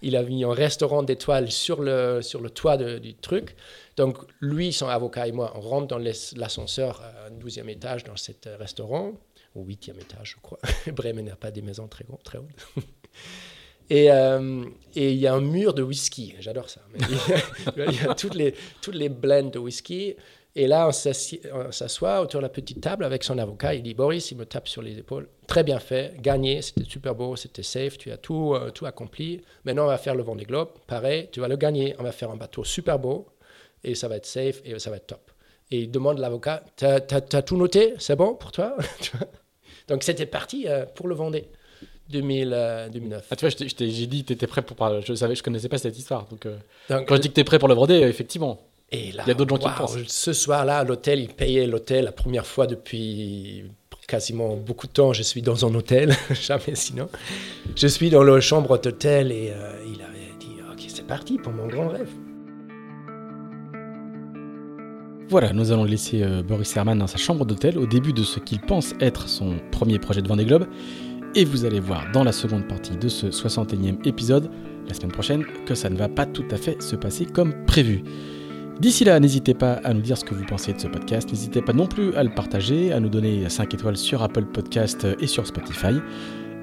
Il 0.00 0.16
a 0.16 0.22
mis 0.24 0.42
un 0.42 0.52
restaurant 0.52 1.04
d'étoiles 1.04 1.50
sur 1.52 1.80
le, 1.82 2.20
sur 2.22 2.40
le 2.40 2.50
toit 2.50 2.76
de- 2.76 2.98
du 2.98 3.14
truc. 3.14 3.54
Donc, 3.96 4.16
lui, 4.40 4.72
son 4.72 4.88
avocat 4.88 5.28
et 5.28 5.32
moi, 5.32 5.52
on 5.54 5.60
rentre 5.60 5.86
dans 5.86 5.98
l'ascenseur 5.98 7.00
à 7.02 7.30
12e 7.30 7.68
étage 7.68 8.02
dans 8.02 8.16
cet 8.16 8.48
euh, 8.48 8.56
restaurant, 8.56 9.12
au 9.54 9.64
8e 9.64 10.00
étage, 10.00 10.34
je 10.36 10.40
crois. 10.42 10.58
Bremen 10.92 11.26
n'a 11.26 11.36
pas 11.36 11.52
des 11.52 11.62
maisons 11.62 11.86
très, 11.86 12.02
grandes, 12.04 12.22
très 12.24 12.38
hautes. 12.38 12.66
Et 13.92 14.10
euh, 14.10 14.64
et 14.94 15.12
il 15.12 15.18
y 15.18 15.26
a 15.26 15.34
un 15.34 15.40
mur 15.40 15.74
de 15.74 15.82
whisky, 15.82 16.34
j'adore 16.40 16.68
ça. 16.70 16.80
Il 17.76 17.94
y 17.94 18.08
a, 18.08 18.14
toutes, 18.14 18.34
les, 18.34 18.54
toutes 18.80 18.94
les 18.94 19.08
blends 19.08 19.50
de 19.50 19.58
whisky. 19.58 20.16
Et 20.54 20.66
là, 20.66 20.88
on 20.88 20.92
s'assoit 21.72 22.20
autour 22.20 22.40
de 22.40 22.42
la 22.42 22.50
petite 22.50 22.82
table 22.82 23.04
avec 23.04 23.24
son 23.24 23.38
avocat. 23.38 23.74
Il 23.74 23.82
dit 23.82 23.94
Boris, 23.94 24.30
il 24.30 24.36
me 24.36 24.44
tape 24.44 24.68
sur 24.68 24.82
les 24.82 24.98
épaules. 24.98 25.28
Très 25.46 25.62
bien 25.62 25.78
fait, 25.78 26.14
gagné, 26.20 26.60
c'était 26.60 26.84
super 26.84 27.14
beau, 27.14 27.36
c'était 27.36 27.62
safe, 27.62 27.96
tu 27.96 28.10
as 28.10 28.18
tout, 28.18 28.54
euh, 28.54 28.70
tout 28.70 28.84
accompli. 28.84 29.40
Maintenant, 29.64 29.84
on 29.84 29.88
va 29.88 29.96
faire 29.96 30.14
le 30.14 30.22
Vendée 30.22 30.44
Globe. 30.44 30.68
Pareil, 30.86 31.28
tu 31.32 31.40
vas 31.40 31.48
le 31.48 31.56
gagner. 31.56 31.94
On 31.98 32.02
va 32.02 32.12
faire 32.12 32.30
un 32.30 32.36
bateau 32.36 32.64
super 32.64 32.98
beau 32.98 33.28
et 33.82 33.94
ça 33.94 34.08
va 34.08 34.16
être 34.16 34.26
safe 34.26 34.60
et 34.64 34.78
ça 34.78 34.90
va 34.90 34.96
être 34.96 35.06
top. 35.06 35.30
Et 35.70 35.80
il 35.80 35.90
demande 35.90 36.18
l'avocat 36.18 36.62
T'as 36.76 36.96
as, 36.96 37.42
tout 37.42 37.56
noté? 37.56 37.94
C'est 37.98 38.16
bon 38.16 38.34
pour 38.34 38.52
toi? 38.52 38.76
Donc, 39.88 40.02
c'était 40.02 40.26
parti 40.26 40.68
euh, 40.68 40.84
pour 40.84 41.08
le 41.08 41.14
Vendée 41.14 41.48
2000, 42.10 42.50
euh, 42.52 42.88
2009. 42.88 43.26
Ah, 43.30 43.36
tu 43.36 43.46
vois, 43.46 43.54
j'ai 43.58 44.06
dit 44.06 44.22
que 44.22 44.28
tu 44.28 44.32
étais 44.32 44.46
prêt 44.46 44.62
pour 44.62 44.76
parler. 44.76 45.00
Je 45.04 45.14
savais, 45.14 45.34
je 45.34 45.42
connaissais 45.42 45.68
pas 45.68 45.78
cette 45.78 45.98
histoire. 45.98 46.26
Donc, 46.30 46.46
euh, 46.46 46.56
Donc, 46.90 47.08
quand 47.08 47.16
je 47.16 47.22
dis 47.22 47.28
que 47.28 47.34
tu 47.34 47.40
es 47.40 47.44
prêt 47.44 47.58
pour 47.58 47.68
le 47.68 47.74
euh, 47.74 48.08
effectivement. 48.08 48.60
Et 48.90 49.12
là, 49.12 49.22
Il 49.26 49.28
y 49.28 49.30
a 49.30 49.34
d'autres 49.34 49.54
gens 49.54 49.58
qui 49.58 49.68
le 49.68 49.74
pensent. 49.74 50.06
Ce 50.06 50.32
soir-là, 50.32 50.78
à 50.78 50.84
l'hôtel, 50.84 51.20
il 51.20 51.28
payait 51.28 51.66
l'hôtel 51.66 52.04
la 52.04 52.12
première 52.12 52.46
fois 52.46 52.66
depuis 52.66 53.64
quasiment 54.06 54.56
beaucoup 54.56 54.86
de 54.86 54.92
temps. 54.92 55.12
Je 55.14 55.22
suis 55.22 55.40
dans 55.40 55.64
un 55.64 55.74
hôtel, 55.74 56.14
jamais 56.30 56.74
sinon. 56.74 57.08
Je 57.74 57.86
suis 57.86 58.10
dans 58.10 58.22
la 58.22 58.40
chambre 58.40 58.78
d'hôtel 58.78 59.32
et 59.32 59.50
euh, 59.50 59.82
il 59.86 60.02
avait 60.02 60.34
dit 60.38 60.56
Ok, 60.70 60.84
c'est 60.88 61.06
parti 61.06 61.38
pour 61.38 61.52
mon 61.52 61.66
grand 61.68 61.88
rêve. 61.88 62.10
Voilà, 65.30 65.54
nous 65.54 65.72
allons 65.72 65.84
laisser 65.84 66.22
Boris 66.46 66.76
Herman 66.76 66.98
dans 66.98 67.06
sa 67.06 67.16
chambre 67.16 67.46
d'hôtel 67.46 67.78
au 67.78 67.86
début 67.86 68.12
de 68.12 68.22
ce 68.22 68.38
qu'il 68.38 68.60
pense 68.60 68.92
être 69.00 69.30
son 69.30 69.56
premier 69.70 69.98
projet 69.98 70.20
de 70.20 70.28
Vendée 70.28 70.44
Globe. 70.44 70.66
Et 71.34 71.46
vous 71.46 71.64
allez 71.64 71.80
voir 71.80 72.04
dans 72.12 72.24
la 72.24 72.32
seconde 72.32 72.68
partie 72.68 72.94
de 72.94 73.08
ce 73.08 73.28
61e 73.28 74.06
épisode, 74.06 74.50
la 74.86 74.92
semaine 74.92 75.12
prochaine, 75.12 75.44
que 75.64 75.74
ça 75.74 75.88
ne 75.88 75.96
va 75.96 76.08
pas 76.08 76.26
tout 76.26 76.44
à 76.50 76.58
fait 76.58 76.80
se 76.82 76.94
passer 76.94 77.24
comme 77.24 77.64
prévu. 77.64 78.02
D'ici 78.80 79.04
là, 79.04 79.18
n'hésitez 79.18 79.54
pas 79.54 79.80
à 79.84 79.94
nous 79.94 80.02
dire 80.02 80.18
ce 80.18 80.24
que 80.24 80.34
vous 80.34 80.44
pensez 80.44 80.74
de 80.74 80.78
ce 80.78 80.88
podcast. 80.88 81.30
N'hésitez 81.30 81.62
pas 81.62 81.72
non 81.72 81.86
plus 81.86 82.14
à 82.16 82.22
le 82.22 82.34
partager, 82.34 82.92
à 82.92 83.00
nous 83.00 83.08
donner 83.08 83.48
5 83.48 83.72
étoiles 83.72 83.96
sur 83.96 84.22
Apple 84.22 84.44
Podcast 84.44 85.06
et 85.20 85.26
sur 85.26 85.46
Spotify. 85.46 86.00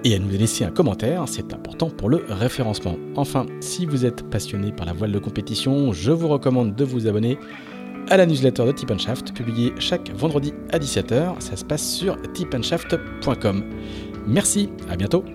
Et 0.03 0.15
à 0.15 0.19
nous 0.19 0.29
laisser 0.29 0.63
un 0.65 0.71
commentaire, 0.71 1.23
c'est 1.27 1.51
important 1.51 1.89
pour 1.89 2.09
le 2.09 2.23
référencement. 2.29 2.95
Enfin, 3.15 3.47
si 3.61 3.87
vous 3.87 4.05
êtes 4.05 4.21
passionné 4.29 4.71
par 4.71 4.85
la 4.85 4.93
voile 4.93 5.11
de 5.11 5.19
compétition, 5.19 5.93
je 5.93 6.11
vous 6.11 6.27
recommande 6.27 6.75
de 6.75 6.83
vous 6.83 7.07
abonner 7.07 7.39
à 8.09 8.17
la 8.17 8.25
newsletter 8.25 8.65
de 8.65 8.71
Tip 8.71 8.97
Shaft, 8.97 9.33
publiée 9.33 9.73
chaque 9.79 10.11
vendredi 10.15 10.53
à 10.71 10.79
17h. 10.79 11.39
Ça 11.39 11.55
se 11.55 11.65
passe 11.65 11.87
sur 11.87 12.21
tipandshaft.com. 12.33 13.63
Merci, 14.29 14.69
à 14.87 14.95
bientôt 14.95 15.25